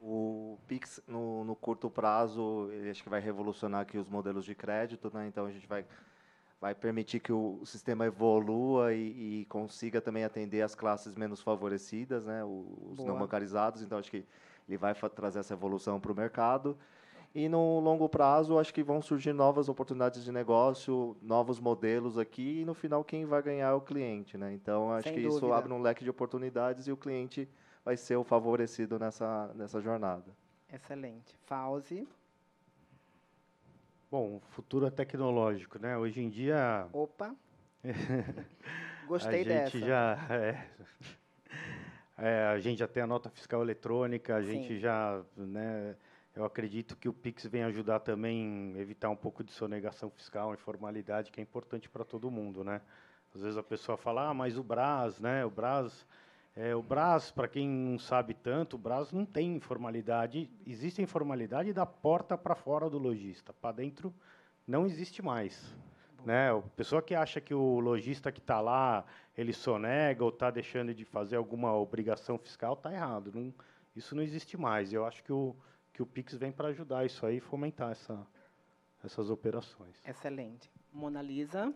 O 0.00 0.56
Pix, 0.66 1.02
no, 1.06 1.44
no 1.44 1.54
curto 1.54 1.90
prazo, 1.90 2.70
ele 2.72 2.88
acho 2.88 3.02
que 3.02 3.10
vai 3.10 3.20
revolucionar 3.20 3.82
aqui 3.82 3.98
os 3.98 4.08
modelos 4.08 4.46
de 4.46 4.54
crédito, 4.54 5.10
né? 5.12 5.26
Então 5.26 5.44
a 5.44 5.50
gente 5.50 5.66
vai 5.66 5.84
vai 6.60 6.74
permitir 6.74 7.20
que 7.20 7.32
o 7.32 7.60
sistema 7.64 8.06
evolua 8.06 8.94
e, 8.94 9.40
e, 9.40 9.44
consiga 9.46 10.00
também 10.00 10.24
atender 10.24 10.62
as 10.62 10.74
classes 10.74 11.14
menos 11.14 11.40
favorecidas, 11.40 12.24
né, 12.24 12.42
os 12.44 12.96
Boa. 12.96 13.08
não 13.08 13.18
bancarizados. 13.18 13.82
Então, 13.82 13.98
acho 13.98 14.10
que 14.10 14.24
ele 14.68 14.78
vai 14.78 14.94
trazer 14.94 15.40
essa 15.40 15.54
evolução 15.54 16.00
para 16.00 16.12
o 16.12 16.14
mercado. 16.14 16.76
E 17.34 17.50
no 17.50 17.80
longo 17.80 18.08
prazo, 18.08 18.58
acho 18.58 18.72
que 18.72 18.82
vão 18.82 19.02
surgir 19.02 19.34
novas 19.34 19.68
oportunidades 19.68 20.24
de 20.24 20.32
negócio, 20.32 21.14
novos 21.20 21.60
modelos 21.60 22.16
aqui, 22.16 22.62
e 22.62 22.64
no 22.64 22.72
final 22.72 23.04
quem 23.04 23.26
vai 23.26 23.42
ganhar 23.42 23.68
é 23.68 23.74
o 23.74 23.80
cliente. 23.80 24.38
Né? 24.38 24.54
Então, 24.54 24.90
acho 24.90 25.08
Sem 25.08 25.14
que 25.14 25.20
dúvida. 25.20 25.36
isso 25.36 25.52
abre 25.52 25.70
um 25.70 25.82
leque 25.82 26.02
de 26.02 26.08
oportunidades 26.08 26.86
e 26.86 26.92
o 26.92 26.96
cliente 26.96 27.46
vai 27.84 27.94
ser 27.96 28.16
o 28.16 28.24
favorecido 28.24 28.98
nessa, 28.98 29.52
nessa 29.54 29.82
jornada. 29.82 30.34
Excelente. 30.72 31.36
Fauzi? 31.44 32.08
Bom, 34.08 34.36
o 34.36 34.40
futuro 34.52 34.86
é 34.86 34.90
tecnológico, 34.90 35.80
né? 35.80 35.96
Hoje 35.98 36.20
em 36.20 36.28
dia. 36.28 36.86
Opa! 36.92 37.34
Gostei 39.08 39.40
a 39.40 39.44
dessa. 39.44 39.70
Gente 39.70 39.86
já, 39.86 40.26
é, 40.30 40.68
é, 42.16 42.46
a 42.46 42.58
gente 42.60 42.78
já 42.78 42.86
tem 42.86 43.02
a 43.02 43.06
nota 43.06 43.28
fiscal 43.28 43.62
eletrônica, 43.62 44.36
a 44.36 44.40
Sim. 44.40 44.46
gente 44.46 44.78
já. 44.78 45.22
Né, 45.36 45.96
eu 46.36 46.44
acredito 46.44 46.96
que 46.96 47.08
o 47.08 47.12
Pix 47.12 47.46
vem 47.46 47.64
ajudar 47.64 47.98
também 47.98 48.74
a 48.76 48.78
evitar 48.78 49.10
um 49.10 49.16
pouco 49.16 49.42
de 49.42 49.50
sonegação 49.50 50.08
fiscal, 50.08 50.54
informalidade, 50.54 51.32
que 51.32 51.40
é 51.40 51.42
importante 51.42 51.88
para 51.88 52.04
todo 52.04 52.30
mundo, 52.30 52.62
né? 52.62 52.80
Às 53.34 53.42
vezes 53.42 53.58
a 53.58 53.62
pessoa 53.62 53.98
fala, 53.98 54.28
ah, 54.28 54.34
mas 54.34 54.56
o 54.56 54.62
Brás, 54.62 55.18
né? 55.18 55.44
O 55.44 55.50
Brás 55.50 56.06
É, 56.58 56.74
o 56.74 56.82
Brás, 56.82 57.30
para 57.30 57.46
quem 57.46 57.68
não 57.68 57.98
sabe 57.98 58.32
tanto, 58.32 58.76
o 58.76 58.78
Brás 58.78 59.12
não 59.12 59.26
tem 59.26 59.54
informalidade. 59.54 60.50
Existe 60.66 61.02
informalidade 61.02 61.70
da 61.70 61.84
porta 61.84 62.38
para 62.38 62.54
fora 62.54 62.88
do 62.88 62.96
lojista. 62.96 63.52
Para 63.52 63.76
dentro 63.76 64.12
não 64.66 64.86
existe 64.86 65.20
mais. 65.20 65.76
Né? 66.24 66.50
A 66.50 66.62
pessoa 66.74 67.02
que 67.02 67.14
acha 67.14 67.42
que 67.42 67.52
o 67.52 67.78
lojista 67.78 68.32
que 68.32 68.40
está 68.40 68.58
lá, 68.62 69.04
ele 69.36 69.52
sonega 69.52 70.24
ou 70.24 70.30
está 70.30 70.50
deixando 70.50 70.94
de 70.94 71.04
fazer 71.04 71.36
alguma 71.36 71.74
obrigação 71.74 72.38
fiscal, 72.38 72.72
está 72.72 72.90
errado. 72.90 73.30
Não, 73.34 73.52
isso 73.94 74.16
não 74.16 74.22
existe 74.22 74.56
mais. 74.56 74.94
Eu 74.94 75.04
acho 75.04 75.22
que 75.22 75.32
o, 75.32 75.54
que 75.92 76.02
o 76.02 76.06
Pix 76.06 76.34
vem 76.36 76.52
para 76.52 76.68
ajudar 76.68 77.04
isso 77.04 77.26
aí 77.26 77.36
e 77.36 77.40
fomentar 77.40 77.90
essa, 77.90 78.26
essas 79.04 79.28
operações. 79.28 80.02
Excelente. 80.06 80.70
Mona 80.90 81.20
Lisa. 81.20 81.72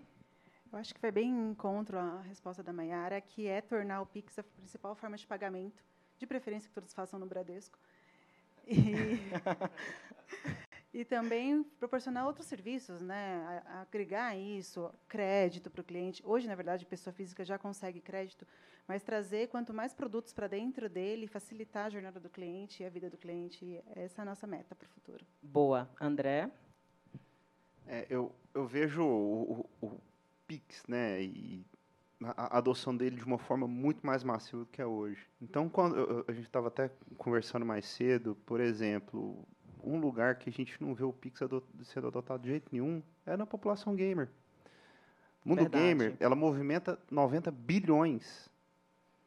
Eu 0.73 0.79
acho 0.79 0.95
que 0.95 1.01
vai 1.01 1.11
bem 1.11 1.29
em 1.29 1.51
encontro 1.51 1.99
à 1.99 2.21
resposta 2.21 2.63
da 2.63 2.73
Maiara, 2.73 3.21
que 3.21 3.49
é 3.49 3.61
tornar 3.61 4.03
o 4.03 4.07
Pix 4.07 4.39
a 4.39 4.45
principal 4.45 4.95
forma 4.95 5.17
de 5.17 5.27
pagamento, 5.27 5.83
de 6.17 6.27
preferência 6.27 6.69
que 6.69 6.75
todos 6.75 6.95
façam 6.95 7.19
no 7.19 7.27
Bradesco. 7.27 7.77
E, 8.65 9.19
e 10.95 11.05
também 11.05 11.65
proporcionar 11.65 12.25
outros 12.25 12.47
serviços, 12.47 13.01
né? 13.01 13.63
agregar 13.81 14.37
isso, 14.37 14.95
crédito 15.09 15.69
para 15.71 15.81
o 15.81 15.85
cliente. 15.85 16.23
Hoje, 16.25 16.47
na 16.47 16.55
verdade, 16.55 16.85
a 16.85 16.89
pessoa 16.89 17.13
física 17.13 17.45
já 17.45 17.59
consegue 17.59 18.01
crédito, 18.01 18.47
mas 18.87 19.03
trazer 19.03 19.49
quanto 19.49 19.75
mais 19.75 19.93
produtos 19.93 20.33
para 20.33 20.47
dentro 20.47 20.89
dele, 20.89 21.27
facilitar 21.27 21.87
a 21.87 21.91
jornada 21.91 22.21
do 22.21 22.31
cliente 22.31 22.85
e 22.85 22.87
a 22.87 22.91
vida 22.91 23.11
do 23.11 23.19
cliente. 23.19 23.83
Essa 23.97 24.21
é 24.21 24.23
a 24.23 24.25
nossa 24.25 24.47
meta 24.47 24.77
para 24.77 24.87
o 24.87 24.91
futuro. 24.91 25.27
Boa. 25.43 25.91
André? 26.01 26.49
É, 27.89 28.07
eu, 28.09 28.33
eu 28.55 28.69
vejo 28.69 29.03
o, 29.03 29.69
o, 29.81 29.87
o 29.87 30.10
Pix, 30.51 30.83
né, 30.89 31.23
e 31.23 31.65
a, 32.25 32.59
adoção 32.59 32.97
dele 32.97 33.15
de 33.15 33.25
uma 33.25 33.39
forma 33.39 33.69
muito 33.69 34.05
mais 34.05 34.25
massiva 34.25 34.65
do 34.65 34.67
que 34.67 34.83
é 34.83 34.87
hoje. 34.87 35.25
Então, 35.41 35.69
quando 35.69 36.25
a 36.27 36.33
gente 36.33 36.47
estava 36.47 36.67
até 36.67 36.91
conversando 37.17 37.65
mais 37.65 37.87
cedo, 37.87 38.37
por 38.45 38.61
exemplo, 38.61 39.47
um 39.81 39.97
lugar 40.01 40.41
que 40.41 40.51
a 40.51 40.53
gente 40.53 40.83
não 40.83 40.93
vê 40.93 41.05
o 41.05 41.13
Pix 41.13 41.39
sendo 41.85 42.09
adotado 42.09 42.43
de 42.43 42.49
jeito 42.49 42.69
nenhum 42.73 43.01
é 43.25 43.37
na 43.37 43.47
população 43.47 43.95
gamer. 43.95 44.29
O 45.45 45.51
mundo 45.51 45.59
Verdade. 45.59 45.85
gamer, 45.85 46.17
ela 46.19 46.35
movimenta 46.35 46.99
90 47.09 47.53
bilhões 47.53 48.51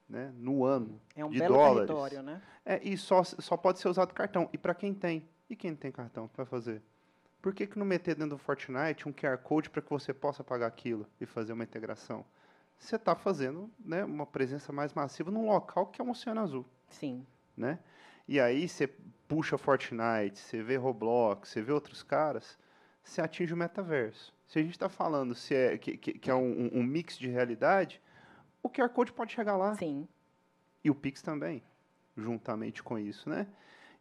né, 0.10 0.34
no 0.36 0.66
ano 0.66 1.00
é 1.16 1.24
um 1.24 1.30
de 1.30 1.40
belo 1.40 1.56
dólares. 1.56 1.88
território, 1.88 2.22
né? 2.22 2.42
É, 2.66 2.82
e 2.84 2.98
só, 2.98 3.24
só 3.24 3.56
pode 3.56 3.80
ser 3.80 3.88
usado 3.88 4.14
cartão. 4.14 4.50
E 4.52 4.58
para 4.58 4.76
quem 4.76 4.94
tem? 4.94 5.26
E 5.50 5.56
quem 5.56 5.72
não 5.72 5.78
tem 5.78 5.90
cartão, 5.90 6.26
o 6.26 6.28
que 6.30 6.36
vai 6.36 6.46
fazer? 6.46 6.82
Por 7.44 7.54
que, 7.54 7.68
que 7.68 7.78
não 7.78 7.86
meter 7.86 8.16
dentro 8.16 8.30
do 8.30 8.38
Fortnite 8.38 9.06
um 9.06 9.12
QR 9.12 9.38
Code 9.38 9.70
para 9.70 9.82
que 9.82 9.90
você 9.90 10.14
possa 10.14 10.42
pagar 10.46 10.66
aquilo 10.66 11.06
e 11.20 11.26
fazer 11.26 11.52
uma 11.52 11.66
integração? 11.66 12.26
Você 12.80 12.96
está 12.96 13.16
fazendo 13.16 13.70
né, 13.84 14.06
uma 14.06 14.26
presença 14.26 14.72
mais 14.72 14.94
massiva 14.94 15.30
num 15.30 15.48
local 15.48 15.88
que 15.88 16.02
é 16.02 16.06
um 16.06 16.12
oceano 16.12 16.40
azul. 16.40 16.66
Sim. 16.88 17.28
Né? 17.58 17.80
E 18.30 18.40
aí 18.40 18.66
você 18.66 18.88
puxa 19.28 19.58
Fortnite, 19.58 20.40
você 20.40 20.64
vê 20.64 20.78
Roblox, 20.78 21.50
você 21.50 21.62
vê 21.62 21.74
outros 21.74 22.02
caras, 22.02 22.58
você 23.04 23.22
atinge 23.22 23.54
o 23.54 23.58
metaverso. 23.58 24.34
Se 24.48 24.60
a 24.60 24.62
gente 24.62 24.72
está 24.72 24.88
falando 24.88 25.36
se 25.36 25.54
é, 25.54 25.78
que, 25.78 25.98
que, 25.98 26.14
que 26.14 26.32
é 26.32 26.36
um, 26.36 26.70
um, 26.74 26.82
mix 26.82 27.18
de 27.18 27.28
realidade, 27.28 28.02
o 28.62 28.70
QR 28.70 28.88
Code 28.88 29.12
pode 29.12 29.34
chegar 29.34 29.58
lá. 29.58 29.76
Sim. 29.76 30.08
E 30.82 30.90
o 30.90 30.96
Pix 30.96 31.22
também, 31.22 31.62
juntamente 32.16 32.82
com 32.82 32.98
isso, 32.98 33.30
né? 33.30 33.48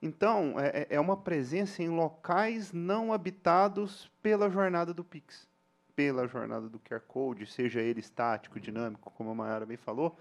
Então, 0.02 0.58
é, 0.58 0.80
é, 0.80 0.96
é 0.96 1.00
uma 1.00 1.16
presença 1.16 1.80
em 1.80 1.88
locais 1.88 2.72
não 2.72 3.12
habitados 3.12 4.10
pela 4.20 4.50
jornada 4.50 4.92
do 4.92 5.04
Pix, 5.04 5.48
pela 5.94 6.26
jornada 6.26 6.68
do 6.68 6.80
QR 6.80 7.00
Code, 7.06 7.46
seja 7.46 7.80
ele 7.80 8.00
estático, 8.00 8.58
dinâmico, 8.58 9.12
como 9.12 9.30
a 9.30 9.34
Mayara 9.34 9.64
bem 9.64 9.76
falou, 9.76 10.18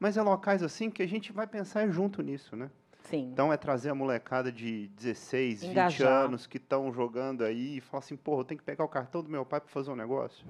mas 0.00 0.16
é 0.16 0.22
locais 0.22 0.64
assim 0.64 0.90
que 0.90 1.00
a 1.00 1.06
gente 1.06 1.32
vai 1.32 1.46
pensar 1.46 1.88
junto 1.90 2.20
nisso, 2.22 2.56
né? 2.56 2.70
Sim. 3.04 3.30
Então 3.32 3.52
é 3.52 3.56
trazer 3.56 3.90
a 3.90 3.94
molecada 3.94 4.50
de 4.50 4.88
16, 4.88 5.62
Engajar. 5.62 5.90
20 5.90 6.02
anos 6.02 6.46
que 6.46 6.56
estão 6.56 6.92
jogando 6.92 7.44
aí 7.44 7.76
e 7.76 7.80
falar 7.80 8.00
assim, 8.00 8.16
porra, 8.16 8.40
eu 8.40 8.44
tenho 8.44 8.58
que 8.58 8.64
pegar 8.64 8.84
o 8.84 8.88
cartão 8.88 9.22
do 9.22 9.30
meu 9.30 9.44
pai 9.46 9.60
para 9.60 9.70
fazer 9.70 9.90
um 9.90 9.96
negócio. 9.96 10.44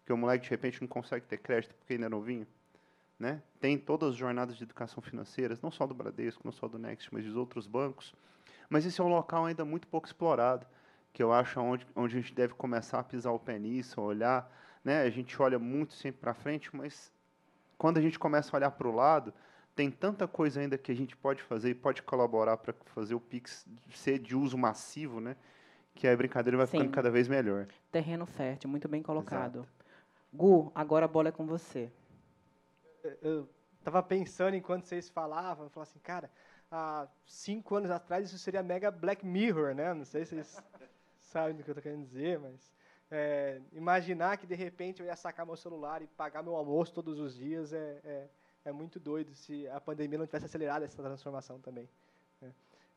Porque 0.00 0.12
o 0.12 0.16
moleque 0.16 0.44
de 0.44 0.50
repente 0.50 0.80
não 0.80 0.88
consegue 0.88 1.26
ter 1.26 1.38
crédito 1.38 1.74
porque 1.74 1.94
ainda 1.94 2.06
é 2.06 2.08
novinho. 2.08 2.46
Né? 3.18 3.42
Tem 3.60 3.76
todas 3.76 4.10
as 4.10 4.16
jornadas 4.16 4.56
de 4.56 4.62
educação 4.62 5.02
financeiras, 5.02 5.60
não 5.60 5.70
só 5.70 5.86
do 5.86 5.94
Bradesco, 5.94 6.42
não 6.44 6.52
só 6.52 6.68
do 6.68 6.78
Next, 6.78 7.12
mas 7.12 7.24
dos 7.24 7.34
outros 7.34 7.66
bancos. 7.66 8.14
Mas 8.70 8.86
esse 8.86 9.00
é 9.00 9.04
um 9.04 9.08
local 9.08 9.46
ainda 9.46 9.64
muito 9.64 9.88
pouco 9.88 10.06
explorado, 10.06 10.66
que 11.12 11.22
eu 11.22 11.32
acho 11.32 11.58
onde, 11.60 11.86
onde 11.96 12.16
a 12.16 12.20
gente 12.20 12.32
deve 12.32 12.54
começar 12.54 13.00
a 13.00 13.02
pisar 13.02 13.32
o 13.32 13.38
pé 13.38 13.58
nisso, 13.58 14.00
olhar. 14.00 14.48
Né? 14.84 15.02
A 15.02 15.10
gente 15.10 15.40
olha 15.42 15.58
muito 15.58 15.94
sempre 15.94 16.20
para 16.20 16.32
frente, 16.32 16.74
mas 16.74 17.12
quando 17.76 17.98
a 17.98 18.00
gente 18.00 18.18
começa 18.18 18.54
a 18.54 18.56
olhar 18.56 18.70
para 18.70 18.86
o 18.86 18.94
lado, 18.94 19.34
tem 19.74 19.90
tanta 19.90 20.28
coisa 20.28 20.60
ainda 20.60 20.78
que 20.78 20.92
a 20.92 20.94
gente 20.94 21.16
pode 21.16 21.42
fazer 21.42 21.70
e 21.70 21.74
pode 21.74 22.02
colaborar 22.02 22.56
para 22.58 22.72
fazer 22.94 23.14
o 23.14 23.20
Pix 23.20 23.66
ser 23.94 24.18
de 24.18 24.36
uso 24.36 24.56
massivo, 24.56 25.20
né? 25.20 25.34
que 25.98 26.06
a 26.06 26.16
brincadeira 26.16 26.56
vai 26.56 26.66
Sim. 26.66 26.78
ficando 26.78 26.92
cada 26.92 27.10
vez 27.10 27.26
melhor. 27.26 27.66
Terreno 27.90 28.24
fértil, 28.24 28.70
muito 28.70 28.86
bem 28.86 29.02
colocado. 29.02 29.60
Exato. 29.60 29.68
Gu, 30.32 30.70
agora 30.72 31.06
a 31.06 31.08
bola 31.08 31.30
é 31.30 31.32
com 31.32 31.44
você 31.44 31.90
eu 33.22 33.48
estava 33.78 34.02
pensando 34.02 34.54
enquanto 34.54 34.84
vocês 34.84 35.08
falavam, 35.08 35.66
eu 35.66 35.70
falava 35.70 35.90
assim, 35.90 35.98
cara, 36.00 36.30
há 36.70 37.08
cinco 37.26 37.74
anos 37.76 37.90
atrás 37.90 38.26
isso 38.28 38.38
seria 38.38 38.62
mega 38.62 38.90
Black 38.90 39.24
Mirror, 39.24 39.74
né? 39.74 39.94
Não 39.94 40.04
sei 40.04 40.24
se 40.24 40.34
vocês 40.34 40.62
sabem 41.20 41.56
do 41.56 41.62
que 41.62 41.70
eu 41.70 41.72
estou 41.72 41.82
querendo 41.82 42.04
dizer, 42.04 42.38
mas 42.38 42.72
é, 43.10 43.60
imaginar 43.72 44.36
que 44.36 44.46
de 44.46 44.54
repente 44.54 45.00
eu 45.00 45.06
ia 45.06 45.16
sacar 45.16 45.46
meu 45.46 45.56
celular 45.56 46.02
e 46.02 46.06
pagar 46.06 46.42
meu 46.42 46.54
almoço 46.54 46.92
todos 46.92 47.18
os 47.18 47.34
dias 47.34 47.72
é, 47.72 48.00
é, 48.04 48.28
é 48.66 48.72
muito 48.72 49.00
doido 49.00 49.34
se 49.34 49.66
a 49.68 49.80
pandemia 49.80 50.18
não 50.18 50.26
tivesse 50.26 50.46
acelerado 50.46 50.84
essa 50.84 51.02
transformação 51.02 51.58
também. 51.60 51.88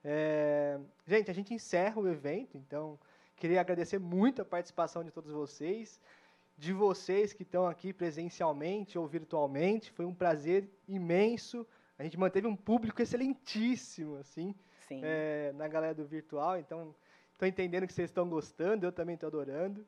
É, 0.03 0.80
gente, 1.06 1.30
a 1.30 1.34
gente 1.34 1.53
encerra 1.53 2.02
o 2.02 2.07
evento, 2.07 2.57
então 2.57 2.99
queria 3.36 3.61
agradecer 3.61 3.99
muito 3.99 4.41
a 4.41 4.45
participação 4.45 5.03
de 5.03 5.11
todos 5.11 5.32
vocês 5.32 5.99
de 6.61 6.73
vocês 6.73 7.33
que 7.33 7.41
estão 7.41 7.65
aqui 7.65 7.91
presencialmente 7.91 8.95
ou 8.95 9.07
virtualmente. 9.07 9.91
Foi 9.91 10.05
um 10.05 10.13
prazer 10.13 10.69
imenso. 10.88 11.65
A 11.97 12.03
gente 12.03 12.19
manteve 12.19 12.45
um 12.45 12.55
público 12.55 13.01
excelentíssimo, 13.01 14.17
assim, 14.17 14.53
é, 14.91 15.51
na 15.55 15.67
galera 15.67 15.95
do 15.95 16.05
virtual. 16.05 16.59
Então, 16.59 16.93
estou 17.33 17.47
entendendo 17.47 17.88
que 17.88 17.93
vocês 17.93 18.11
estão 18.11 18.29
gostando, 18.29 18.85
eu 18.85 18.91
também 18.91 19.15
estou 19.15 19.25
adorando. 19.25 19.83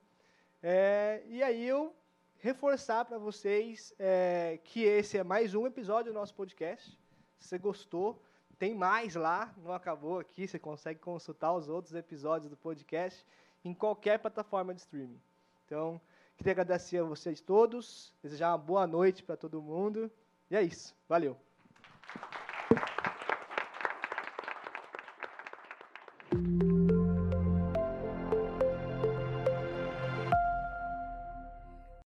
É, 0.64 1.22
e 1.28 1.44
aí 1.44 1.64
eu 1.64 1.96
reforçar 2.40 3.06
para 3.06 3.20
vocês 3.20 3.94
é, 4.00 4.60
que 4.64 4.82
esse 4.82 5.16
é 5.16 5.24
mais 5.24 5.54
um 5.54 5.68
episódio 5.68 6.12
do 6.12 6.16
nosso 6.16 6.34
podcast. 6.34 6.90
Se 7.38 7.50
você 7.50 7.60
gostou, 7.60 8.20
tem 8.58 8.74
mais 8.74 9.14
lá, 9.14 9.54
não 9.58 9.74
acabou 9.74 10.18
aqui. 10.18 10.48
Você 10.48 10.58
consegue 10.58 11.00
consultar 11.00 11.54
os 11.54 11.70
outros 11.70 11.94
episódios 11.94 12.50
do 12.50 12.58
podcast 12.58 13.24
em 13.64 13.76
qualquer 13.76 14.18
plataforma 14.18 14.74
de 14.74 14.82
streaming. 14.82 15.22
Então, 15.66 16.02
Queria 16.38 16.52
agradecer 16.52 16.98
a 16.98 17.04
vocês 17.04 17.40
todos, 17.40 18.14
desejar 18.22 18.52
uma 18.52 18.58
boa 18.58 18.88
noite 18.88 19.24
para 19.24 19.38
todo 19.38 19.62
mundo. 19.62 20.12
E 20.50 20.56
é 20.56 20.62
isso. 20.62 20.96
Valeu. 21.08 21.38